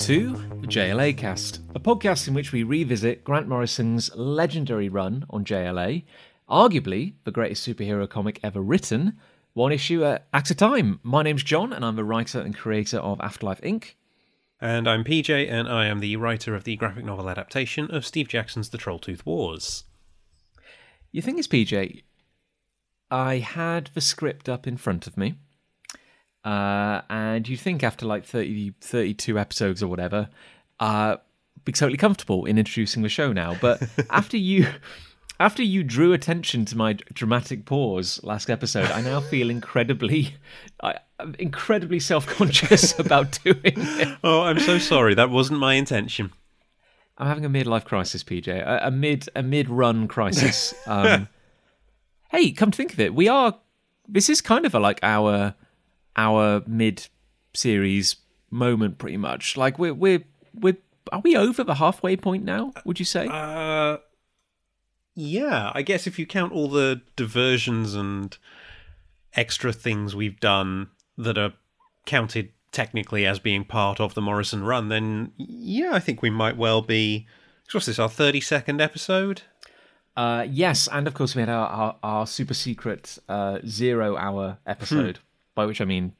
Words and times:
to 0.00 0.30
the 0.62 0.66
JLA 0.66 1.14
Cast, 1.14 1.60
a 1.74 1.78
podcast 1.78 2.26
in 2.26 2.32
which 2.32 2.52
we 2.52 2.62
revisit 2.62 3.22
Grant 3.22 3.46
Morrison's 3.46 4.10
legendary 4.16 4.88
run 4.88 5.26
on 5.28 5.44
JLA, 5.44 6.04
arguably 6.48 7.12
the 7.24 7.30
greatest 7.30 7.68
superhero 7.68 8.08
comic 8.08 8.40
ever 8.42 8.62
written, 8.62 9.18
one 9.52 9.72
issue 9.72 10.02
at 10.02 10.50
a 10.50 10.54
time. 10.54 11.00
My 11.02 11.22
name's 11.22 11.42
Jon, 11.42 11.74
and 11.74 11.84
I'm 11.84 11.96
the 11.96 12.04
writer 12.04 12.40
and 12.40 12.56
creator 12.56 12.96
of 12.96 13.20
Afterlife 13.20 13.60
Inc. 13.60 13.92
And 14.58 14.88
I'm 14.88 15.04
PJ, 15.04 15.50
and 15.50 15.68
I 15.68 15.84
am 15.84 16.00
the 16.00 16.16
writer 16.16 16.54
of 16.54 16.64
the 16.64 16.76
graphic 16.76 17.04
novel 17.04 17.28
adaptation 17.28 17.90
of 17.90 18.06
Steve 18.06 18.28
Jackson's 18.28 18.70
The 18.70 18.78
Trolltooth 18.78 19.26
Wars. 19.26 19.84
You 21.12 21.20
think 21.20 21.38
it's 21.38 21.46
PJ? 21.46 22.04
I 23.10 23.36
had 23.36 23.90
the 23.92 24.00
script 24.00 24.48
up 24.48 24.66
in 24.66 24.78
front 24.78 25.06
of 25.06 25.18
me. 25.18 25.34
Uh, 26.44 27.02
and 27.10 27.48
you 27.48 27.56
think 27.56 27.82
after 27.82 28.06
like 28.06 28.24
30, 28.24 28.74
32 28.80 29.38
episodes 29.38 29.82
or 29.82 29.88
whatever, 29.88 30.28
uh, 30.78 31.16
be 31.64 31.72
totally 31.72 31.98
comfortable 31.98 32.46
in 32.46 32.58
introducing 32.58 33.02
the 33.02 33.08
show 33.08 33.32
now. 33.32 33.56
But 33.60 33.82
after 34.10 34.36
you, 34.36 34.66
after 35.38 35.62
you 35.62 35.82
drew 35.84 36.12
attention 36.12 36.64
to 36.66 36.76
my 36.76 36.94
dramatic 37.12 37.66
pause 37.66 38.20
last 38.22 38.50
episode, 38.50 38.90
I 38.90 39.02
now 39.02 39.20
feel 39.30 39.50
incredibly, 39.50 40.34
I, 40.82 40.96
I'm 41.18 41.34
incredibly 41.38 42.00
self-conscious 42.00 42.98
about 42.98 43.38
doing 43.44 43.60
it. 43.64 44.18
Oh, 44.24 44.42
I'm 44.42 44.60
so 44.60 44.78
sorry. 44.78 45.14
That 45.14 45.30
wasn't 45.30 45.60
my 45.60 45.74
intention. 45.74 46.32
I'm 47.18 47.26
having 47.26 47.44
a 47.44 47.50
midlife 47.50 47.84
crisis, 47.84 48.24
PJ. 48.24 48.48
A, 48.48 48.86
a 48.86 48.90
mid, 48.90 49.28
a 49.36 49.42
mid-run 49.42 50.08
crisis. 50.08 50.72
Um, 50.86 51.28
hey, 52.30 52.50
come 52.52 52.70
to 52.70 52.76
think 52.76 52.94
of 52.94 53.00
it, 53.00 53.14
we 53.14 53.28
are. 53.28 53.58
This 54.08 54.30
is 54.30 54.40
kind 54.40 54.64
of 54.64 54.74
a, 54.74 54.80
like 54.80 55.00
our 55.02 55.54
our 56.20 56.62
mid 56.66 57.08
series 57.54 58.16
moment, 58.50 58.98
pretty 58.98 59.16
much. 59.16 59.56
Like 59.56 59.78
we're 59.78 59.94
we're 59.94 60.24
we're 60.54 60.76
are 61.12 61.20
we 61.20 61.36
over 61.36 61.64
the 61.64 61.76
halfway 61.76 62.16
point 62.16 62.44
now? 62.44 62.72
Would 62.84 62.98
you 62.98 63.04
say? 63.04 63.26
Uh, 63.30 63.98
yeah, 65.14 65.72
I 65.74 65.82
guess 65.82 66.06
if 66.06 66.18
you 66.18 66.26
count 66.26 66.52
all 66.52 66.68
the 66.68 67.00
diversions 67.16 67.94
and 67.94 68.36
extra 69.34 69.72
things 69.72 70.14
we've 70.14 70.40
done 70.40 70.88
that 71.16 71.38
are 71.38 71.54
counted 72.06 72.50
technically 72.72 73.26
as 73.26 73.38
being 73.38 73.64
part 73.64 74.00
of 74.00 74.14
the 74.14 74.20
Morrison 74.20 74.62
run, 74.64 74.88
then 74.88 75.32
yeah, 75.36 75.90
I 75.92 76.00
think 76.00 76.22
we 76.22 76.30
might 76.30 76.56
well 76.56 76.82
be. 76.82 77.26
What's 77.72 77.86
this? 77.86 77.98
Our 77.98 78.08
thirty-second 78.08 78.80
episode. 78.80 79.42
Uh, 80.16 80.44
yes, 80.50 80.88
and 80.90 81.06
of 81.06 81.14
course 81.14 81.34
we 81.36 81.40
had 81.40 81.48
our 81.48 81.66
our, 81.68 81.96
our 82.02 82.26
super 82.26 82.54
secret 82.54 83.18
uh, 83.28 83.58
zero 83.66 84.16
hour 84.16 84.58
episode, 84.66 85.20
by 85.60 85.66
which 85.66 85.82
I 85.82 85.84
mean 85.84 86.14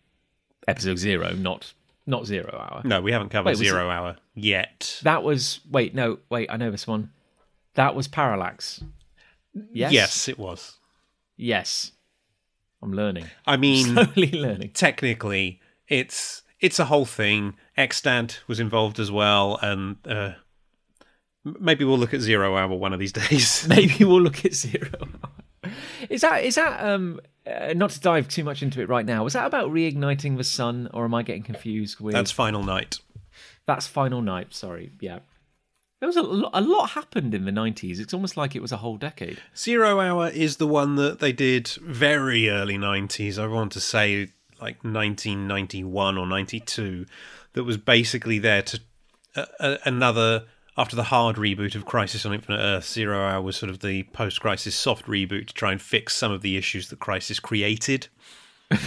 episode 0.68 0.98
zero, 0.98 1.32
not 1.32 1.72
not 2.06 2.26
zero 2.26 2.52
hour. 2.52 2.82
No, 2.84 3.00
we 3.00 3.10
haven't 3.10 3.30
covered 3.30 3.50
Wait, 3.50 3.56
zero 3.56 3.88
hour 3.88 4.16
yet. 4.34 5.00
That 5.02 5.22
was 5.22 5.60
wait 5.70 5.94
no 5.94 6.18
wait 6.28 6.50
I 6.50 6.58
know 6.58 6.70
this 6.70 6.86
one. 6.86 7.10
That 7.74 7.94
was 7.94 8.06
Parallax. 8.06 8.84
Yes. 9.72 9.92
Yes, 9.92 10.28
it 10.28 10.38
was. 10.38 10.76
Yes. 11.38 11.92
I'm 12.82 12.92
learning. 12.92 13.26
I 13.46 13.56
mean, 13.56 13.86
Slowly 13.86 14.30
learning. 14.32 14.72
technically, 14.74 15.60
it's 15.88 16.42
it's 16.60 16.78
a 16.78 16.84
whole 16.84 17.06
thing. 17.06 17.54
Extant 17.78 18.42
was 18.46 18.60
involved 18.60 18.98
as 19.00 19.10
well, 19.10 19.58
and 19.62 19.96
uh, 20.06 20.32
maybe 21.44 21.86
we'll 21.86 21.96
look 21.98 22.12
at 22.12 22.20
zero 22.20 22.56
hour 22.58 22.68
one 22.74 22.92
of 22.92 22.98
these 23.00 23.12
days. 23.22 23.66
Maybe 23.66 24.04
we'll 24.04 24.20
look 24.20 24.44
at 24.44 24.52
zero. 24.52 25.08
Is 26.10 26.20
that 26.20 26.44
is 26.44 26.56
that 26.56 26.84
um 26.84 27.20
uh, 27.50 27.72
not 27.74 27.90
to 27.90 28.00
dive 28.00 28.28
too 28.28 28.44
much 28.44 28.62
into 28.62 28.80
it 28.80 28.88
right 28.88 29.04
now? 29.06 29.24
Was 29.24 29.32
that 29.34 29.46
about 29.46 29.70
reigniting 29.70 30.36
the 30.36 30.44
sun, 30.44 30.88
or 30.94 31.04
am 31.04 31.14
I 31.14 31.22
getting 31.22 31.42
confused 31.42 32.00
with 32.00 32.14
That's 32.14 32.30
final 32.30 32.62
night. 32.62 32.98
that's 33.66 33.86
Final 33.86 34.22
Night? 34.22 34.54
Sorry, 34.54 34.90
yeah. 35.00 35.20
There 36.00 36.06
was 36.06 36.16
a 36.16 36.22
lot, 36.22 36.50
a 36.54 36.62
lot 36.62 36.90
happened 36.90 37.34
in 37.34 37.44
the 37.44 37.52
nineties. 37.52 38.00
It's 38.00 38.14
almost 38.14 38.36
like 38.36 38.56
it 38.56 38.62
was 38.62 38.72
a 38.72 38.78
whole 38.78 38.96
decade. 38.96 39.38
Zero 39.56 40.00
hour 40.00 40.28
is 40.28 40.56
the 40.56 40.66
one 40.66 40.96
that 40.96 41.18
they 41.18 41.32
did 41.32 41.68
very 41.82 42.48
early 42.48 42.78
nineties. 42.78 43.38
I 43.38 43.46
want 43.46 43.72
to 43.72 43.80
say 43.80 44.28
like 44.60 44.82
nineteen 44.82 45.46
ninety 45.46 45.84
one 45.84 46.16
or 46.16 46.26
ninety 46.26 46.58
two. 46.60 47.04
That 47.52 47.64
was 47.64 47.76
basically 47.76 48.38
there 48.38 48.62
to 48.62 48.80
uh, 49.36 49.76
another 49.84 50.44
after 50.80 50.96
the 50.96 51.04
hard 51.04 51.36
reboot 51.36 51.74
of 51.74 51.84
Crisis 51.84 52.24
on 52.24 52.32
Infinite 52.32 52.58
Earth. 52.58 52.86
Zero 52.86 53.20
hour 53.20 53.40
was 53.42 53.56
sort 53.56 53.70
of 53.70 53.80
the 53.80 54.04
post 54.04 54.40
Crisis 54.40 54.74
soft 54.74 55.06
reboot 55.06 55.46
to 55.48 55.54
try 55.54 55.72
and 55.72 55.80
fix 55.80 56.16
some 56.16 56.32
of 56.32 56.42
the 56.42 56.56
issues 56.56 56.88
that 56.88 56.98
Crisis 56.98 57.38
created. 57.38 58.08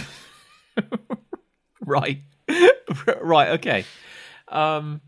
Right, 1.86 2.22
right, 3.20 3.48
okay. 3.50 3.84
Um, 4.48 5.00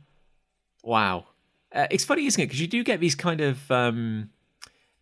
wow, 0.82 1.26
uh, 1.72 1.86
it's 1.90 2.04
funny, 2.04 2.26
isn't 2.26 2.40
it? 2.40 2.46
Because 2.46 2.60
you 2.60 2.66
do 2.66 2.84
get 2.84 3.00
these 3.00 3.14
kind 3.14 3.40
of 3.40 3.70
um, 3.70 4.30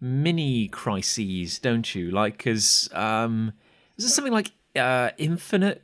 mini 0.01 0.69
crises, 0.69 1.59
don't 1.59 1.95
you? 1.95 2.11
Like, 2.11 2.39
because 2.39 2.89
um, 2.93 3.53
is 3.99 4.15
something 4.15 4.33
like 4.33 4.53
uh, 4.77 5.11
Infinite 5.19 5.83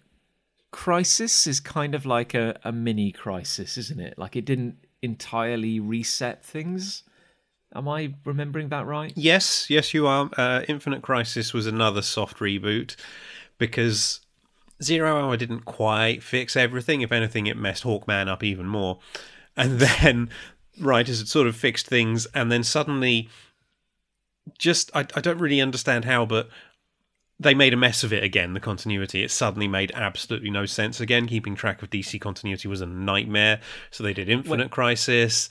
Crisis 0.71 1.47
is 1.47 1.61
kind 1.61 1.95
of 1.95 2.07
like 2.07 2.35
a, 2.35 2.59
a 2.65 2.73
mini 2.73 3.11
crisis, 3.11 3.77
isn't 3.77 4.01
it? 4.01 4.17
Like, 4.17 4.37
it 4.37 4.45
didn't 4.45 4.77
entirely 5.03 5.81
reset 5.81 6.45
things. 6.45 7.03
Am 7.75 7.89
I 7.89 8.15
remembering 8.25 8.69
that 8.71 8.87
right? 8.87 9.13
Yes, 9.15 9.71
yes, 9.71 9.95
you 9.95 10.07
are. 10.07 10.29
Uh, 10.37 10.63
Infinite 10.67 11.03
Crisis 11.03 11.53
was 11.53 11.67
another 11.67 12.03
soft 12.03 12.39
reboot 12.39 12.97
because 13.59 14.21
Zero 14.83 15.17
Hour 15.17 15.37
didn't 15.37 15.65
quite 15.65 16.23
fix 16.23 16.57
everything. 16.57 17.03
If 17.03 17.13
anything, 17.13 17.47
it 17.47 17.57
messed 17.57 17.85
Hawkman 17.85 18.29
up 18.29 18.43
even 18.43 18.67
more. 18.67 18.99
And 19.57 19.79
then 19.79 20.31
writers 20.81 21.19
had 21.19 21.29
sort 21.29 21.47
of 21.47 21.55
fixed 21.55 21.87
things, 21.87 22.27
and 22.35 22.51
then 22.51 22.65
suddenly, 22.65 23.29
just 24.59 24.91
I, 24.95 25.07
I 25.15 25.21
don't 25.21 25.39
really 25.39 25.61
understand 25.61 26.07
how, 26.07 26.27
but 26.27 26.49
they 27.41 27.55
made 27.55 27.73
a 27.73 27.77
mess 27.77 28.05
of 28.05 28.13
it 28.13 28.23
again. 28.23 28.53
The 28.53 28.61
continuity 28.61 29.25
it 29.25 29.31
suddenly 29.31 29.67
made 29.67 29.93
absolutely 29.95 30.51
no 30.51 30.67
sense 30.67 31.01
again. 31.01 31.27
Keeping 31.27 31.57
track 31.57 31.83
of 31.83 31.89
DC 31.89 32.21
continuity 32.21 32.69
was 32.69 32.83
a 32.83 32.87
nightmare. 32.87 33.61
So 33.91 34.05
they 34.05 34.13
did 34.13 34.29
Infinite 34.29 34.71
Crisis, 34.71 35.49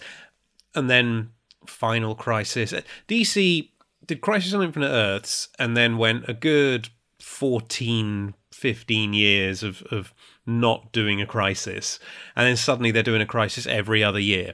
and 0.76 0.88
then 0.88 1.32
Final 1.66 2.14
Crisis. 2.14 2.74
DC 3.08 3.72
did 4.06 4.22
Crisis 4.22 4.54
on 4.54 4.62
Infinite 4.62 4.90
Earths, 4.90 5.50
and 5.58 5.76
then 5.76 5.98
went 5.98 6.30
a 6.30 6.34
good 6.34 6.90
14, 7.20 8.36
15 8.54 9.14
years 9.14 9.64
of, 9.64 9.82
of 9.90 10.14
not 10.46 10.92
doing 10.92 11.20
a 11.20 11.26
crisis. 11.26 12.00
And 12.36 12.46
then 12.46 12.56
suddenly 12.56 12.92
they're 12.92 13.02
doing 13.02 13.22
a 13.22 13.26
crisis 13.26 13.66
every 13.66 14.04
other 14.04 14.20
year. 14.20 14.54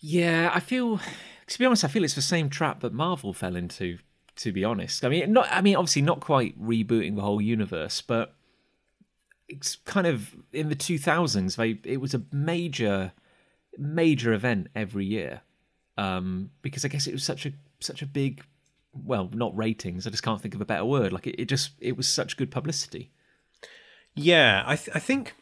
Yeah, 0.00 0.50
I 0.52 0.58
feel. 0.58 1.00
To 1.46 1.58
be 1.58 1.64
honest, 1.64 1.84
I 1.84 1.88
feel 1.88 2.02
it's 2.02 2.14
the 2.14 2.20
same 2.20 2.50
trap 2.50 2.80
that 2.80 2.92
Marvel 2.92 3.32
fell 3.32 3.54
into. 3.54 3.98
To 4.38 4.52
be 4.52 4.64
honest, 4.64 5.04
I 5.04 5.08
mean, 5.08 5.32
not. 5.32 5.48
I 5.50 5.60
mean, 5.60 5.76
obviously, 5.76 6.02
not 6.02 6.20
quite 6.20 6.60
rebooting 6.60 7.16
the 7.16 7.22
whole 7.22 7.40
universe, 7.40 8.00
but 8.00 8.34
it's 9.48 9.76
kind 9.76 10.06
of 10.06 10.36
in 10.52 10.68
the 10.68 10.76
two 10.76 10.98
thousands. 10.98 11.56
They 11.56 11.80
it 11.84 12.00
was 12.00 12.14
a 12.14 12.22
major, 12.30 13.12
major 13.76 14.32
event 14.32 14.68
every 14.76 15.06
year, 15.06 15.40
um, 15.96 16.50
because 16.62 16.84
I 16.84 16.88
guess 16.88 17.06
it 17.08 17.12
was 17.12 17.24
such 17.24 17.46
a 17.46 17.52
such 17.80 18.00
a 18.00 18.06
big, 18.06 18.44
well, 18.92 19.28
not 19.32 19.56
ratings. 19.56 20.06
I 20.06 20.10
just 20.10 20.22
can't 20.22 20.40
think 20.40 20.54
of 20.54 20.60
a 20.60 20.66
better 20.66 20.84
word. 20.84 21.12
Like 21.12 21.26
it, 21.26 21.34
it 21.40 21.46
just 21.46 21.72
it 21.80 21.96
was 21.96 22.06
such 22.06 22.36
good 22.36 22.52
publicity. 22.52 23.10
Yeah, 24.14 24.62
I, 24.66 24.76
th- 24.76 24.96
I 24.96 24.98
think 24.98 25.34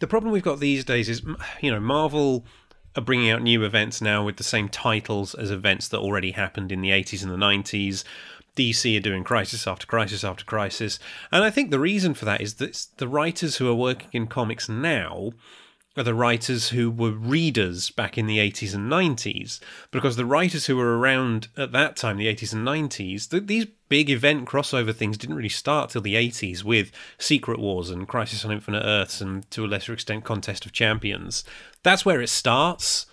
the 0.00 0.06
problem 0.06 0.32
we've 0.32 0.42
got 0.42 0.60
these 0.60 0.84
days 0.84 1.08
is, 1.08 1.22
you 1.60 1.70
know, 1.70 1.80
Marvel 1.80 2.44
are 2.96 3.02
bringing 3.02 3.30
out 3.30 3.42
new 3.42 3.64
events 3.64 4.00
now 4.00 4.24
with 4.24 4.36
the 4.36 4.44
same 4.44 4.68
titles 4.68 5.34
as 5.34 5.50
events 5.50 5.88
that 5.88 5.98
already 5.98 6.32
happened 6.32 6.70
in 6.70 6.80
the 6.80 6.90
80s 6.90 7.22
and 7.22 7.32
the 7.32 7.36
90s. 7.36 8.04
DC 8.56 8.96
are 8.96 9.00
doing 9.00 9.24
crisis 9.24 9.66
after 9.66 9.86
crisis 9.86 10.22
after 10.22 10.44
crisis. 10.44 11.00
And 11.32 11.42
I 11.42 11.50
think 11.50 11.70
the 11.70 11.80
reason 11.80 12.14
for 12.14 12.24
that 12.24 12.40
is 12.40 12.54
that 12.54 12.86
the 12.98 13.08
writers 13.08 13.56
who 13.56 13.68
are 13.68 13.74
working 13.74 14.08
in 14.12 14.26
comics 14.28 14.68
now 14.68 15.32
are 15.96 16.02
the 16.02 16.14
writers 16.14 16.70
who 16.70 16.90
were 16.90 17.12
readers 17.12 17.90
back 17.90 18.18
in 18.18 18.26
the 18.26 18.38
80s 18.38 18.74
and 18.74 18.90
90s. 18.90 19.60
Because 19.90 20.16
the 20.16 20.26
writers 20.26 20.66
who 20.66 20.76
were 20.76 20.98
around 20.98 21.48
at 21.56 21.72
that 21.72 21.96
time, 21.96 22.16
the 22.16 22.34
80s 22.34 22.52
and 22.52 22.66
90s, 22.66 23.30
th- 23.30 23.46
these 23.46 23.66
big 23.88 24.10
event 24.10 24.46
crossover 24.48 24.94
things 24.94 25.16
didn't 25.16 25.36
really 25.36 25.48
start 25.48 25.90
till 25.90 26.02
the 26.02 26.16
80s 26.16 26.64
with 26.64 26.90
Secret 27.18 27.60
Wars 27.60 27.90
and 27.90 28.08
Crisis 28.08 28.44
on 28.44 28.50
Infinite 28.50 28.82
Earths 28.84 29.20
and 29.20 29.48
to 29.52 29.64
a 29.64 29.68
lesser 29.68 29.92
extent 29.92 30.24
Contest 30.24 30.66
of 30.66 30.72
Champions. 30.72 31.44
That's 31.84 32.04
where 32.04 32.20
it 32.20 32.28
starts. 32.28 33.06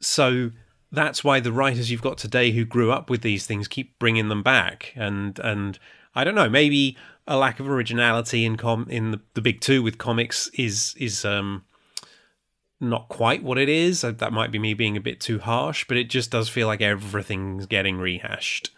So 0.00 0.50
that's 0.90 1.24
why 1.24 1.40
the 1.40 1.52
writers 1.52 1.90
you've 1.90 2.02
got 2.02 2.18
today 2.18 2.50
who 2.50 2.66
grew 2.66 2.92
up 2.92 3.08
with 3.08 3.22
these 3.22 3.46
things 3.46 3.66
keep 3.68 3.98
bringing 3.98 4.28
them 4.28 4.42
back. 4.42 4.92
And 4.94 5.38
and 5.38 5.78
I 6.14 6.24
don't 6.24 6.34
know, 6.34 6.50
maybe 6.50 6.96
a 7.26 7.38
lack 7.38 7.58
of 7.58 7.68
originality 7.68 8.44
in 8.44 8.56
com 8.56 8.86
in 8.90 9.12
the, 9.12 9.20
the 9.32 9.40
big 9.40 9.60
two 9.60 9.82
with 9.82 9.96
comics 9.96 10.48
is 10.48 10.94
is 10.98 11.24
um 11.24 11.64
not 12.82 13.08
quite 13.08 13.42
what 13.42 13.56
it 13.58 13.68
is. 13.68 14.04
Uh, 14.04 14.10
That 14.12 14.32
might 14.32 14.50
be 14.50 14.58
me 14.58 14.74
being 14.74 14.96
a 14.96 15.00
bit 15.00 15.20
too 15.20 15.38
harsh, 15.38 15.84
but 15.88 15.96
it 15.96 16.10
just 16.10 16.30
does 16.30 16.48
feel 16.48 16.66
like 16.66 16.80
everything's 16.82 17.66
getting 17.66 17.98
rehashed. 17.98 18.70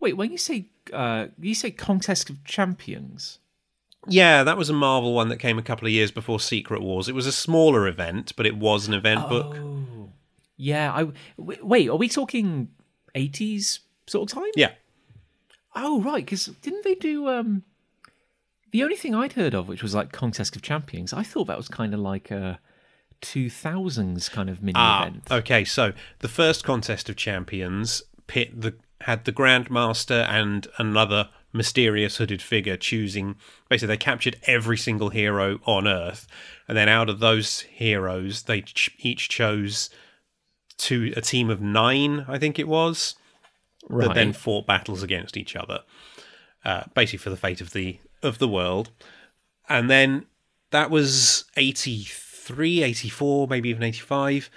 Wait, 0.00 0.16
when 0.16 0.30
you 0.32 0.38
say 0.38 0.66
uh, 0.92 1.28
you 1.40 1.54
say 1.54 1.70
contest 1.70 2.28
of 2.28 2.42
champions, 2.44 3.38
Yeah, 4.08 4.42
that 4.42 4.56
was 4.58 4.68
a 4.68 4.72
Marvel 4.72 5.14
one 5.14 5.28
that 5.28 5.36
came 5.38 5.58
a 5.58 5.62
couple 5.62 5.86
of 5.86 5.92
years 5.92 6.10
before 6.10 6.40
Secret 6.40 6.82
Wars. 6.82 7.08
It 7.08 7.14
was 7.14 7.26
a 7.26 7.32
smaller 7.32 7.86
event, 7.86 8.32
but 8.36 8.44
it 8.46 8.56
was 8.56 8.88
an 8.88 8.94
event 8.94 9.28
book. 9.28 9.56
Oh, 9.56 10.10
yeah. 10.56 10.92
I 10.92 11.04
w- 11.38 11.64
wait. 11.64 11.88
Are 11.88 11.96
we 11.96 12.08
talking 12.08 12.68
eighties 13.14 13.80
sort 14.08 14.30
of 14.30 14.34
time? 14.36 14.50
Yeah. 14.56 14.72
Oh, 15.74 16.02
right. 16.02 16.24
Because 16.24 16.46
didn't 16.62 16.82
they 16.84 16.96
do 16.96 17.28
um 17.28 17.62
the 18.72 18.82
only 18.82 18.96
thing 18.96 19.14
I'd 19.14 19.34
heard 19.34 19.54
of, 19.54 19.68
which 19.68 19.82
was 19.82 19.94
like 19.94 20.10
Contest 20.12 20.56
of 20.56 20.62
Champions? 20.62 21.12
I 21.12 21.22
thought 21.22 21.46
that 21.46 21.56
was 21.56 21.68
kind 21.68 21.94
of 21.94 22.00
like 22.00 22.30
a 22.32 22.58
two 23.22 23.48
thousands 23.48 24.28
kind 24.28 24.50
of 24.50 24.62
mini 24.62 24.74
Ah, 24.76 25.06
event. 25.06 25.22
okay. 25.30 25.64
So 25.64 25.92
the 26.18 26.28
first 26.28 26.62
contest 26.64 27.08
of 27.08 27.16
champions 27.16 28.02
pit 28.26 28.60
the 28.60 28.74
had 29.02 29.24
the 29.24 29.32
Grandmaster 29.32 30.28
and 30.28 30.66
another 30.78 31.28
mysterious 31.52 32.18
hooded 32.18 32.40
figure 32.42 32.76
choosing. 32.76 33.36
Basically, 33.68 33.88
they 33.88 33.96
captured 33.96 34.36
every 34.44 34.76
single 34.78 35.08
hero 35.10 35.58
on 35.64 35.88
Earth, 35.88 36.26
and 36.68 36.76
then 36.76 36.88
out 36.88 37.08
of 37.08 37.18
those 37.18 37.60
heroes, 37.62 38.42
they 38.44 38.60
ch- 38.62 38.90
each 38.98 39.28
chose 39.28 39.90
two 40.78 41.12
a 41.16 41.20
team 41.20 41.50
of 41.50 41.60
nine, 41.60 42.24
I 42.28 42.38
think 42.38 42.58
it 42.58 42.68
was, 42.68 43.14
that 43.88 44.14
then 44.14 44.32
fought 44.32 44.66
battles 44.66 45.02
against 45.02 45.36
each 45.36 45.54
other, 45.56 45.80
uh, 46.64 46.84
basically 46.94 47.18
for 47.18 47.30
the 47.30 47.36
fate 47.36 47.60
of 47.60 47.72
the 47.72 47.98
of 48.22 48.38
the 48.38 48.48
world. 48.48 48.90
And 49.68 49.90
then 49.90 50.26
that 50.70 50.90
was 50.90 51.44
83, 51.56 52.31
84, 52.50 53.46
maybe 53.48 53.68
even 53.68 53.82
85. 53.82 54.50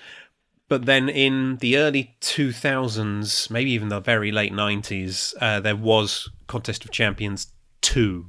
But 0.68 0.86
then 0.86 1.10
in 1.10 1.58
the 1.58 1.78
early 1.78 2.16
2000s, 2.22 3.50
maybe 3.52 3.72
even 3.72 3.90
the 3.90 4.00
very 4.00 4.32
late 4.32 4.52
90s, 4.52 5.34
uh, 5.40 5.60
there 5.60 5.76
was 5.76 6.30
Contest 6.48 6.84
of 6.86 6.92
Champions 6.92 7.48
2, 7.82 8.26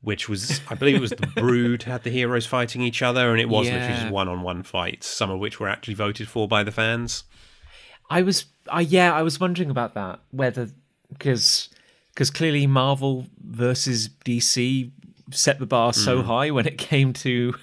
which 0.00 0.28
was, 0.28 0.60
I 0.68 0.74
believe 0.74 0.96
it 0.96 1.00
was 1.00 1.10
the 1.12 1.26
Brood 1.36 1.84
had 1.84 2.02
the 2.02 2.10
heroes 2.10 2.46
fighting 2.46 2.82
each 2.82 3.00
other, 3.00 3.30
and 3.30 3.40
it 3.40 3.48
was 3.48 3.66
literally 3.70 3.92
Yeah. 3.94 4.00
just 4.02 4.12
one 4.12 4.28
on 4.28 4.42
one 4.42 4.64
fights, 4.64 5.06
some 5.06 5.30
of 5.30 5.38
which 5.38 5.60
were 5.60 5.68
actually 5.68 5.94
voted 5.94 6.26
for 6.28 6.48
by 6.48 6.64
the 6.64 6.72
fans. 6.72 7.24
I 8.10 8.22
was, 8.22 8.46
I 8.68 8.80
yeah, 8.82 9.12
I 9.14 9.22
was 9.22 9.38
wondering 9.40 9.70
about 9.70 9.94
that 9.94 10.20
whether 10.30 10.68
because 11.12 11.68
because 12.12 12.30
clearly 12.30 12.66
Marvel 12.66 13.26
versus 13.44 14.08
DC 14.24 14.90
set 15.32 15.58
the 15.58 15.66
bar 15.66 15.92
so 15.92 16.22
high 16.22 16.50
when 16.50 16.66
it 16.66 16.78
came 16.78 17.12
to 17.12 17.54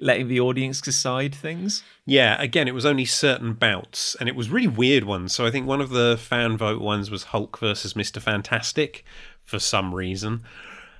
letting 0.00 0.28
the 0.28 0.40
audience 0.40 0.80
decide 0.80 1.34
things. 1.34 1.82
Yeah, 2.06 2.40
again, 2.40 2.68
it 2.68 2.74
was 2.74 2.86
only 2.86 3.04
certain 3.04 3.52
bouts, 3.52 4.16
and 4.18 4.28
it 4.28 4.34
was 4.34 4.50
really 4.50 4.66
weird 4.66 5.04
ones. 5.04 5.34
So 5.34 5.46
I 5.46 5.50
think 5.50 5.66
one 5.66 5.80
of 5.80 5.90
the 5.90 6.16
fan 6.18 6.56
vote 6.56 6.80
ones 6.80 7.10
was 7.10 7.24
Hulk 7.24 7.58
versus 7.58 7.94
Mister 7.94 8.20
Fantastic 8.20 9.04
for 9.44 9.58
some 9.58 9.94
reason. 9.94 10.42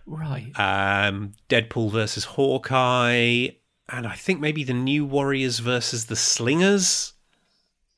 Right. 0.06 0.52
Um, 0.58 1.32
Deadpool 1.49 1.93
versus 1.93 2.25
Hawkeye, 2.25 3.49
and 3.88 4.06
I 4.06 4.14
think 4.14 4.41
maybe 4.41 4.64
the 4.64 4.75
New 4.75 5.05
Warriors 5.05 5.61
versus 5.61 6.06
the 6.06 6.17
Slingers. 6.17 7.12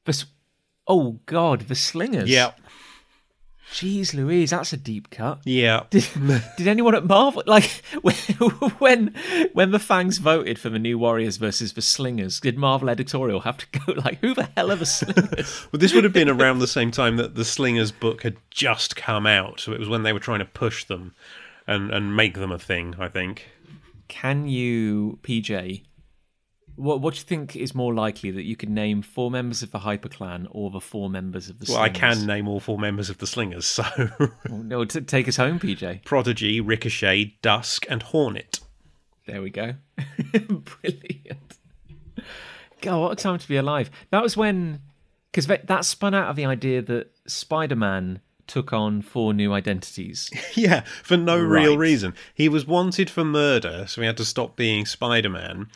But, 0.05 0.25
oh 0.87 1.21
God, 1.27 1.63
the 1.63 1.75
Slingers. 1.75 2.29
Jeez, 3.73 4.13
Louise, 4.13 4.51
that's 4.51 4.73
a 4.75 4.77
deep 4.77 5.09
cut. 5.11 5.41
yeah. 5.45 5.85
Did, 5.91 6.07
did 6.59 6.69
anyone 6.69 6.95
at 6.95 7.07
Marvel 7.07 7.43
like 7.47 7.65
when 8.79 9.15
when 9.55 9.71
the 9.71 9.79
Fangs 9.79 10.19
voted 10.19 10.59
for 10.59 10.69
the 10.69 10.79
New 10.79 10.99
Warriors 10.99 11.39
versus 11.39 11.73
the 11.73 11.81
Slingers? 11.81 12.39
Did 12.39 12.59
Marvel 12.59 12.91
editorial 12.91 13.41
have 13.41 13.57
to 13.59 13.67
go 13.81 13.93
like, 13.95 14.19
who 14.21 14.35
the 14.35 14.49
hell 14.57 14.71
are 14.71 14.77
the 14.77 14.85
Slingers? 14.87 15.67
Well, 15.73 15.81
this 15.81 15.95
would 15.95 16.05
have 16.05 16.13
been 16.13 16.29
around 16.29 16.59
the 16.59 16.67
same 16.67 16.91
time 16.91 17.17
that 17.17 17.35
the 17.35 17.45
Slingers 17.47 17.93
book 17.93 18.23
had 18.23 18.37
just 18.51 18.95
come 18.95 19.27
out, 19.27 19.59
so 19.59 19.73
it 19.73 19.81
was 19.81 19.89
when 19.89 20.03
they 20.03 20.13
were 20.13 20.21
trying 20.21 20.41
to 20.41 20.45
push 20.45 20.85
them 20.85 21.15
and 21.67 21.91
and 21.91 22.15
make 22.15 22.35
them 22.35 22.53
a 22.53 22.59
thing. 22.59 22.95
I 22.99 23.09
think. 23.09 23.49
Can 24.09 24.47
you, 24.49 25.19
PJ? 25.23 25.83
What 26.77 27.01
what 27.01 27.15
do 27.15 27.19
you 27.19 27.25
think 27.25 27.55
is 27.55 27.75
more 27.75 27.93
likely 27.93 28.31
that 28.31 28.45
you 28.45 28.57
could 28.57 28.71
name 28.71 29.03
four 29.03 29.31
members 29.31 29.63
of 29.63 29.71
the 29.73 29.81
Hyper 29.81 30.09
Clan 30.09 30.49
or 30.51 30.71
the 30.71 30.81
four 30.81 31.11
members 31.11 31.49
of 31.51 31.59
the? 31.59 31.67
Well, 31.71 31.81
I 31.83 31.89
can 31.91 32.27
name 32.27 32.49
all 32.49 32.61
four 32.61 32.79
members 32.79 33.11
of 33.11 33.19
the 33.19 33.27
Slingers. 33.27 33.67
So, 33.67 33.85
Oh, 34.19 34.57
no, 34.57 34.85
t- 34.85 35.01
take 35.03 35.29
us 35.29 35.37
home, 35.37 35.59
PJ. 35.61 36.05
Prodigy, 36.05 36.61
Ricochet, 36.61 37.37
Dusk, 37.43 37.85
and 37.91 38.03
Hornet. 38.03 38.61
There 39.27 39.43
we 39.43 39.51
go. 39.51 39.75
Brilliant. 40.33 41.59
God, 42.81 43.01
what 43.01 43.13
a 43.13 43.17
time 43.17 43.39
to 43.39 43.49
be 43.49 43.57
alive. 43.57 43.91
That 44.11 44.23
was 44.23 44.37
when, 44.37 44.81
because 45.31 45.47
that 45.47 45.85
spun 45.85 46.15
out 46.15 46.29
of 46.29 46.37
the 46.37 46.45
idea 46.47 46.83
that 46.83 47.11
Spider 47.27 47.77
Man 47.77 48.21
took 48.49 48.73
on 48.73 49.01
four 49.03 49.33
new 49.33 49.53
identities. 49.53 50.31
Yeah, 50.55 50.81
for 51.03 51.17
no 51.17 51.39
real 51.39 51.79
reason. 51.79 52.15
He 52.35 52.49
was 52.49 52.67
wanted 52.67 53.09
for 53.09 53.25
murder, 53.25 53.87
so 53.89 54.01
he 54.03 54.07
had 54.07 54.17
to 54.19 54.25
stop 54.25 54.55
being 54.57 54.85
Spider 54.85 55.31
Man. 55.31 55.69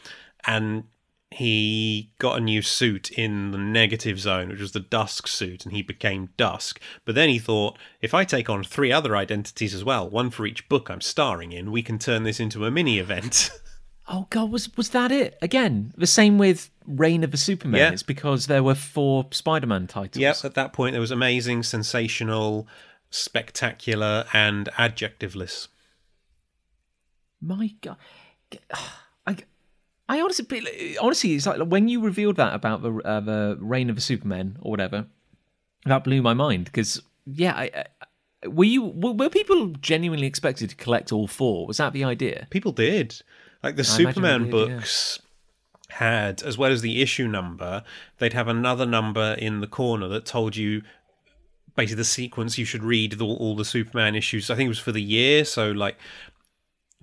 And 0.46 0.84
he 1.31 2.12
got 2.19 2.38
a 2.38 2.40
new 2.40 2.62
suit 2.62 3.10
in 3.10 3.50
the 3.50 3.58
negative 3.58 4.19
zone, 4.20 4.48
which 4.48 4.60
was 4.60 4.72
the 4.72 4.81
Dusk 4.81 5.26
suit, 5.26 5.64
and 5.64 5.75
he 5.75 5.82
became 5.82 6.31
Dusk. 6.37 6.81
But 7.04 7.14
then 7.14 7.28
he 7.28 7.38
thought, 7.38 7.78
if 8.00 8.14
I 8.14 8.25
take 8.25 8.48
on 8.48 8.62
three 8.62 8.93
other 8.93 9.16
identities 9.16 9.75
as 9.75 9.84
well, 9.84 10.08
one 10.08 10.31
for 10.31 10.46
each 10.46 10.68
book 10.68 10.88
I'm 10.88 11.00
starring 11.00 11.52
in, 11.52 11.73
we 11.73 11.82
can 11.82 11.99
turn 11.99 12.23
this 12.23 12.40
into 12.40 12.64
a 12.64 12.70
mini 12.70 12.99
event. 12.99 13.50
Oh 14.09 14.26
God, 14.30 14.52
was 14.52 14.75
was 14.76 14.90
that 14.90 15.11
it 15.11 15.37
again? 15.42 15.92
The 15.97 16.06
same 16.06 16.38
with 16.38 16.70
Reign 16.87 17.25
of 17.25 17.32
the 17.32 17.37
Superman. 17.37 17.80
Yeah. 17.80 17.90
It's 17.90 18.04
because 18.04 18.47
there 18.47 18.62
were 18.62 18.76
four 18.76 19.26
Spider 19.32 19.66
Man 19.66 19.88
titles. 19.88 20.20
Yes, 20.20 20.44
at 20.44 20.54
that 20.54 20.73
point 20.73 20.92
there 20.92 21.00
was 21.00 21.11
amazing, 21.11 21.64
sensational, 21.64 22.68
spectacular, 23.11 24.26
and 24.32 24.68
adjectiveless. 24.78 25.68
My 27.40 27.75
God, 27.80 27.97
I, 30.08 30.20
honestly, 30.20 30.96
honestly, 30.98 31.34
it's 31.34 31.46
like 31.46 31.60
when 31.60 31.88
you 31.88 32.00
revealed 32.00 32.36
that 32.36 32.54
about 32.54 32.82
the 32.82 32.92
uh, 32.98 33.20
the 33.20 33.58
reign 33.60 33.90
of 33.90 33.96
the 33.96 34.02
Superman 34.02 34.56
or 34.60 34.70
whatever, 34.70 35.06
that 35.84 36.04
blew 36.04 36.22
my 36.22 36.34
mind. 36.34 36.66
Because 36.66 37.02
yeah, 37.26 37.54
I, 37.54 37.70
I, 37.75 38.48
were 38.48 38.64
you 38.64 38.82
were, 38.82 39.12
were 39.12 39.30
people 39.30 39.68
genuinely 39.80 40.26
expected 40.26 40.70
to 40.70 40.76
collect 40.76 41.12
all 41.12 41.26
four? 41.26 41.66
Was 41.66 41.78
that 41.78 41.92
the 41.92 42.04
idea? 42.04 42.46
People 42.50 42.72
did. 42.72 43.20
Like 43.62 43.76
the 43.76 43.80
I 43.80 43.84
Superman 43.84 44.44
did, 44.44 44.54
yeah. 44.54 44.76
books 44.76 45.18
had, 45.88 46.42
as 46.42 46.58
well 46.58 46.70
as 46.70 46.82
the 46.82 47.02
issue 47.02 47.26
number, 47.26 47.82
they'd 48.18 48.32
have 48.32 48.48
another 48.48 48.86
number 48.86 49.34
in 49.38 49.60
the 49.60 49.66
corner 49.66 50.08
that 50.08 50.26
told 50.26 50.56
you 50.56 50.82
basically 51.75 51.96
the 51.96 52.04
sequence 52.04 52.58
you 52.58 52.64
should 52.64 52.82
read 52.82 53.12
the, 53.12 53.25
all 53.25 53.54
the 53.54 53.64
Superman 53.64 54.14
issues. 54.14 54.50
I 54.50 54.56
think 54.56 54.66
it 54.66 54.70
was 54.70 54.78
for 54.78 54.92
the 54.92 55.02
year, 55.02 55.44
so 55.44 55.70
like 55.70 55.96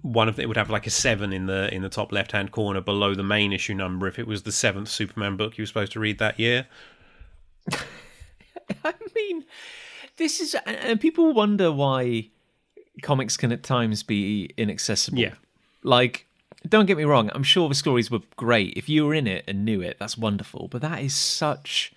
one 0.03 0.29
of 0.29 0.37
it 0.37 0.47
would 0.47 0.57
have 0.57 0.69
like 0.69 0.85
a 0.85 0.91
seven 0.91 1.33
in 1.33 1.47
the 1.47 1.73
in 1.73 1.81
the 1.81 1.89
top 1.89 2.11
left 2.11 2.33
hand 2.33 2.51
corner 2.51 2.81
below 2.81 3.15
the 3.15 3.23
main 3.23 3.51
issue 3.51 3.73
number 3.73 4.07
if 4.07 4.19
it 4.19 4.27
was 4.27 4.43
the 4.43 4.51
seventh 4.51 4.89
Superman 4.89 5.37
book 5.37 5.57
you 5.57 5.63
were 5.63 5.67
supposed 5.67 5.93
to 5.93 5.99
read 5.99 6.19
that 6.19 6.39
year. 6.39 6.67
I 8.83 8.93
mean, 9.15 9.45
this 10.17 10.39
is, 10.39 10.55
and 10.65 10.99
people 10.99 11.33
wonder 11.33 11.71
why 11.71 12.29
comics 13.01 13.37
can 13.37 13.51
at 13.51 13.63
times 13.63 14.03
be 14.03 14.51
inaccessible. 14.57 15.19
Yeah. 15.19 15.33
Like, 15.83 16.27
don't 16.67 16.85
get 16.85 16.97
me 16.97 17.03
wrong, 17.03 17.29
I'm 17.33 17.43
sure 17.43 17.67
the 17.67 17.75
stories 17.75 18.11
were 18.11 18.21
great. 18.35 18.73
If 18.75 18.87
you 18.89 19.05
were 19.05 19.13
in 19.13 19.27
it 19.27 19.43
and 19.47 19.65
knew 19.65 19.81
it, 19.81 19.97
that's 19.99 20.17
wonderful. 20.17 20.67
But 20.69 20.81
that 20.81 21.01
is 21.01 21.15
such 21.15 21.93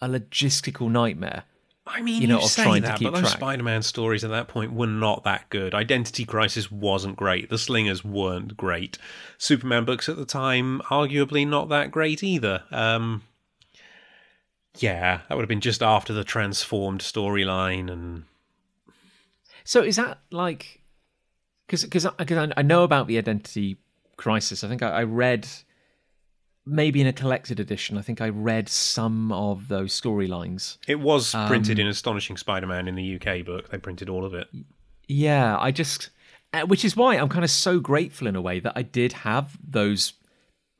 a 0.00 0.08
logistical 0.08 0.90
nightmare. 0.90 1.44
I 1.88 2.02
mean, 2.02 2.20
you 2.20 2.28
know, 2.28 2.40
you 2.40 2.44
of 2.44 2.50
trying 2.52 2.82
to 2.82 2.88
that, 2.88 2.98
keep 2.98 3.06
but 3.06 3.14
those 3.14 3.28
track. 3.28 3.38
Spider-Man 3.38 3.82
stories 3.82 4.24
at 4.24 4.30
that 4.30 4.48
point 4.48 4.72
were 4.72 4.88
not 4.88 5.22
that 5.22 5.48
good. 5.50 5.72
Identity 5.72 6.24
Crisis 6.24 6.70
wasn't 6.70 7.16
great. 7.16 7.48
The 7.48 7.58
Slingers 7.58 8.04
weren't 8.04 8.56
great. 8.56 8.98
Superman 9.38 9.84
books 9.84 10.08
at 10.08 10.16
the 10.16 10.24
time, 10.24 10.80
arguably 10.90 11.46
not 11.46 11.68
that 11.68 11.92
great 11.92 12.24
either. 12.24 12.64
Um, 12.72 13.22
yeah, 14.78 15.20
that 15.28 15.36
would 15.36 15.42
have 15.42 15.48
been 15.48 15.60
just 15.60 15.82
after 15.82 16.12
the 16.12 16.24
transformed 16.24 17.02
storyline, 17.02 17.90
and 17.90 18.24
So 19.64 19.82
is 19.82 19.96
that 19.96 20.18
like, 20.30 20.82
because 21.66 21.84
because 21.84 22.06
I, 22.06 22.12
I 22.56 22.62
know 22.62 22.82
about 22.82 23.06
the 23.06 23.16
identity 23.16 23.76
crisis. 24.16 24.64
I 24.64 24.68
think 24.68 24.82
I, 24.82 24.88
I 24.88 25.02
read 25.04 25.48
maybe 26.66 27.00
in 27.00 27.06
a 27.06 27.12
collected 27.12 27.60
edition. 27.60 27.96
I 27.96 28.02
think 28.02 28.20
I 28.20 28.28
read 28.28 28.68
some 28.68 29.30
of 29.32 29.68
those 29.68 29.98
storylines. 29.98 30.78
it 30.88 30.98
was 31.00 31.34
Um, 31.34 31.46
printed 31.46 31.78
in 31.78 31.86
Astonishing 31.86 32.36
Spider-Man 32.36 32.88
in 32.88 32.96
the 32.96 33.14
UK 33.16 33.44
book. 33.46 33.70
They 33.70 33.78
printed 33.78 34.08
all 34.08 34.24
of 34.24 34.34
it. 34.34 34.48
Yeah, 35.06 35.56
I 35.58 35.70
just, 35.70 36.10
uh, 36.52 36.62
which 36.62 36.84
is 36.84 36.96
why 36.96 37.14
I'm 37.16 37.28
kind 37.28 37.44
of 37.44 37.50
so 37.50 37.78
grateful 37.78 38.26
in 38.26 38.34
a 38.34 38.40
way 38.42 38.58
that 38.60 38.72
I 38.74 38.82
did 38.82 39.12
have 39.12 39.56
those, 39.62 40.14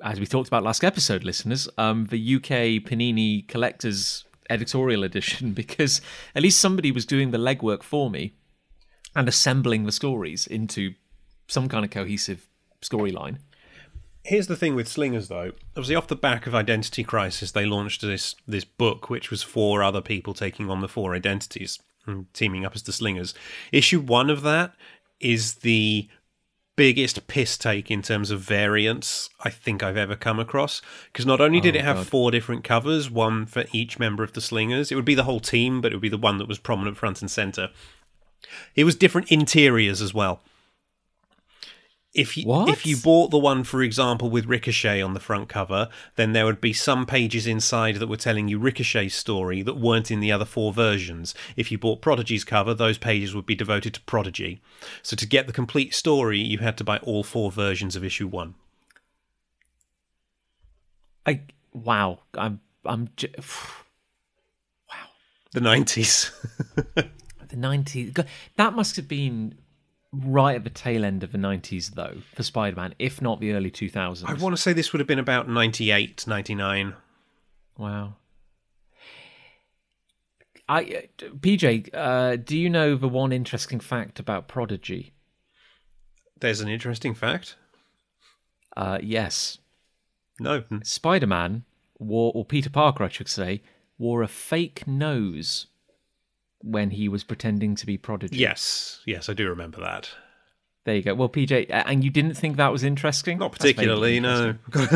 as 0.03 0.19
we 0.19 0.27
talked 0.27 0.49
about 0.49 0.65
last 0.65 0.83
episode, 0.83 1.23
listeners, 1.23 1.69
um, 1.79 2.07
the 2.07 2.35
UK 2.37 2.83
Panini 2.85 3.47
Collectors 3.47 4.25
editorial 4.51 5.05
edition, 5.05 5.53
because 5.63 6.01
at 6.35 6.43
least 6.43 6.59
somebody 6.61 6.91
was 6.91 7.07
doing 7.07 7.31
the 7.31 7.39
legwork 7.39 7.83
for 7.85 8.11
me 8.11 8.35
and 9.15 9.29
assembling 9.29 9.85
the 9.85 9.93
stories 9.93 10.47
into 10.49 10.95
some 11.49 11.69
kind 11.69 11.85
of 11.85 11.91
cohesive 11.93 12.49
storyline. 12.83 13.39
Here's 14.27 14.49
the 14.49 14.57
thing 14.57 14.75
with 14.75 14.89
Slingers, 14.89 15.29
though. 15.29 15.53
Obviously, 15.77 15.95
off 15.95 16.09
the 16.09 16.17
back 16.17 16.47
of 16.47 16.55
Identity 16.55 17.05
Crisis, 17.05 17.53
they 17.53 17.65
launched 17.65 18.01
this 18.03 18.35
this 18.47 18.65
book, 18.65 19.09
which 19.09 19.31
was 19.31 19.43
four 19.43 19.83
other 19.83 20.01
people 20.01 20.35
taking 20.35 20.69
on 20.69 20.81
the 20.81 20.89
four 20.89 21.15
identities 21.15 21.79
and 22.07 22.33
teaming 22.35 22.65
up 22.65 22.75
as 22.75 22.83
the 22.83 22.93
Slingers. 22.93 23.35
Issue 23.73 24.01
one 24.01 24.29
of 24.31 24.43
that 24.43 24.75
is 25.21 25.55
the 25.57 26.09
biggest 26.77 27.27
piss 27.27 27.57
take 27.57 27.91
in 27.91 28.03
terms 28.03 28.31
of 28.31 28.41
variants 28.41 29.31
I 29.45 29.49
think 29.51 29.83
I've 29.83 29.97
ever 29.97 30.15
come 30.17 30.39
across. 30.39 30.83
Because 31.13 31.25
not 31.25 31.41
only 31.41 31.61
did 31.61 31.75
Oh, 31.77 31.79
it 31.79 31.85
have 31.85 31.97
God. 31.97 32.07
four 32.07 32.31
different 32.31 32.65
covers, 32.65 33.11
one 33.11 33.47
for 33.47 33.65
each 33.73 33.99
member 33.99 34.23
of 34.25 34.33
the 34.33 34.41
Slingers, 34.41 34.91
it 34.93 34.97
would 34.97 35.05
be 35.05 35.15
the 35.15 35.25
whole 35.25 35.41
team, 35.41 35.81
but 35.81 35.93
it 35.93 35.95
would 35.95 36.03
be 36.03 36.09
the 36.09 36.19
one 36.19 36.39
that 36.39 36.49
was 36.49 36.59
prominent 36.59 36.97
front 36.97 37.23
and 37.23 37.31
center. 37.31 37.71
It 38.75 38.85
was 38.85 38.95
different 38.97 39.31
interiors 39.33 40.03
as 40.03 40.13
well. 40.13 40.43
If 42.17 42.35
you 42.35 42.45
What? 42.47 42.71
if 42.71 42.87
you 42.87 42.97
bought 42.97 43.31
the 43.31 43.39
one, 43.39 43.63
for 43.63 43.83
example, 43.83 44.31
with 44.31 44.47
Ricochet 44.47 45.03
on 45.03 45.13
the 45.13 45.21
front 45.21 45.51
cover, 45.51 45.91
then 46.15 46.33
there 46.33 46.47
would 46.47 46.63
be 46.63 46.73
some 46.73 47.05
pages 47.05 47.47
inside 47.47 47.97
that 47.97 48.07
were 48.07 48.17
telling 48.17 48.49
you 48.49 48.59
Ricochet's 48.59 49.15
story 49.15 49.61
that 49.61 49.77
weren't 49.77 50.11
in 50.11 50.21
the 50.21 50.33
other 50.33 50.47
four 50.47 50.73
versions. 50.73 51.35
If 51.57 51.71
you 51.71 51.77
bought 51.77 52.01
Prodigy's 52.01 52.43
cover, 52.43 52.73
those 52.73 52.97
pages 52.97 53.35
would 53.35 53.45
be 53.45 53.55
devoted 53.55 53.93
to 53.95 54.01
Prodigy. 54.01 54.63
So 55.03 55.15
to 55.15 55.27
get 55.27 55.47
the 55.47 55.53
complete 55.53 55.93
story, 55.93 56.39
you 56.39 56.57
had 56.59 56.79
to 56.79 56.85
buy 56.85 56.97
all 56.99 57.23
four 57.23 57.53
versions 57.53 57.97
of 57.97 58.03
issue 58.03 58.27
one. 58.29 58.55
I 61.27 61.43
wow. 61.75 62.21
I'm 62.33 62.61
I'm 62.87 63.11
j- 63.17 63.35
The 65.53 65.61
nineties. 65.61 66.31
the 66.95 67.57
nineties. 67.57 68.15
That 68.57 68.75
must 68.75 68.97
have 68.97 69.07
been 69.09 69.57
right 70.13 70.57
at 70.57 70.65
the 70.65 70.71
tail 70.71 71.05
end 71.05 71.23
of 71.23 71.33
the 71.33 71.39
nineties, 71.39 71.91
though, 71.91 72.19
for 72.35 72.43
Spider-Man, 72.43 72.95
if 72.99 73.21
not 73.21 73.41
the 73.41 73.53
early 73.53 73.71
two 73.71 73.89
thousands. 73.89 74.31
I 74.31 74.35
want 74.35 74.57
to 74.57 74.61
say 74.63 74.73
this 74.73 74.93
would 74.93 75.01
have 75.01 75.07
been 75.09 75.19
about 75.19 75.49
98, 75.49 76.27
99. 76.27 76.95
Wow. 77.79 78.15
I 80.69 80.83
uh, 80.83 81.25
PJ, 81.39 81.91
uh, 81.95 82.37
do 82.37 82.59
you 82.59 82.69
know 82.69 82.97
the 82.97 83.09
one 83.09 83.33
interesting 83.33 83.79
fact 83.81 84.19
about 84.19 84.49
Prodigy? 84.49 85.13
There's 86.41 86.61
an 86.61 86.69
interesting 86.69 87.15
fact. 87.15 87.57
Uh, 88.77 88.99
yes, 89.03 89.59
No. 90.39 90.65
Spider-Man 90.83 91.65
wore, 91.99 92.33
or 92.35 92.45
Peter 92.45 92.69
Parker, 92.69 93.05
I 93.05 93.09
should 93.09 93.29
say, 93.29 93.63
wore 93.97 94.23
a 94.23 94.29
fake 94.29 94.87
nose 94.87 95.69
when 96.63 96.91
he 96.91 97.09
was 97.09 97.25
pretending 97.25 97.75
to 97.77 97.87
be 97.87 97.97
Prodigy. 97.99 98.37
Yes. 98.37 99.01
Yes, 99.07 99.29
I 99.29 99.35
do 99.35 99.49
remember 99.49 99.81
that. 99.81 100.11
There 100.85 100.95
you 100.95 101.03
go. 101.03 101.15
Well, 101.15 101.29
PJ, 101.29 101.67
and 101.71 102.05
you 102.05 102.11
didn't 102.11 102.35
think 102.35 102.57
that 102.57 102.71
was 102.71 102.85
interesting? 102.85 103.39
Not 103.39 103.53
particularly, 103.53 104.21
no. 104.21 104.55
Because 104.65 104.89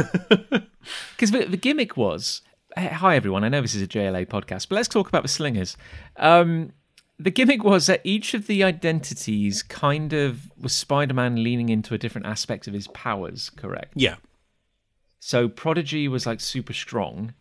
the, 1.19 1.47
the 1.49 1.57
gimmick 1.57 1.97
was 1.97 2.43
eh, 2.77 2.89
hi, 2.89 3.17
everyone. 3.17 3.45
I 3.45 3.49
know 3.49 3.61
this 3.61 3.75
is 3.75 3.83
a 3.83 3.89
JLA 3.89 4.27
podcast, 4.27 4.69
but 4.69 4.77
let's 4.77 4.89
talk 4.89 5.09
about 5.09 5.23
the 5.23 5.29
slingers. 5.29 5.77
Um, 6.17 6.73
the 7.19 7.31
gimmick 7.31 7.65
was 7.65 7.87
that 7.87 8.01
each 8.05 8.35
of 8.35 8.47
the 8.47 8.65
identities 8.65 9.63
kind 9.63 10.13
of 10.13 10.51
was 10.59 10.73
Spider 10.73 11.15
Man 11.15 11.43
leaning 11.43 11.69
into 11.69 11.93
a 11.95 11.99
different 11.99 12.27
aspect 12.27 12.67
of 12.69 12.75
his 12.75 12.89
powers, 12.89 13.51
correct? 13.51 13.93
yeah. 13.97 14.17
So 15.23 15.49
Prodigy 15.51 16.09
was 16.09 16.25
like 16.25 16.41
super 16.41 16.73
strong, 16.73 17.35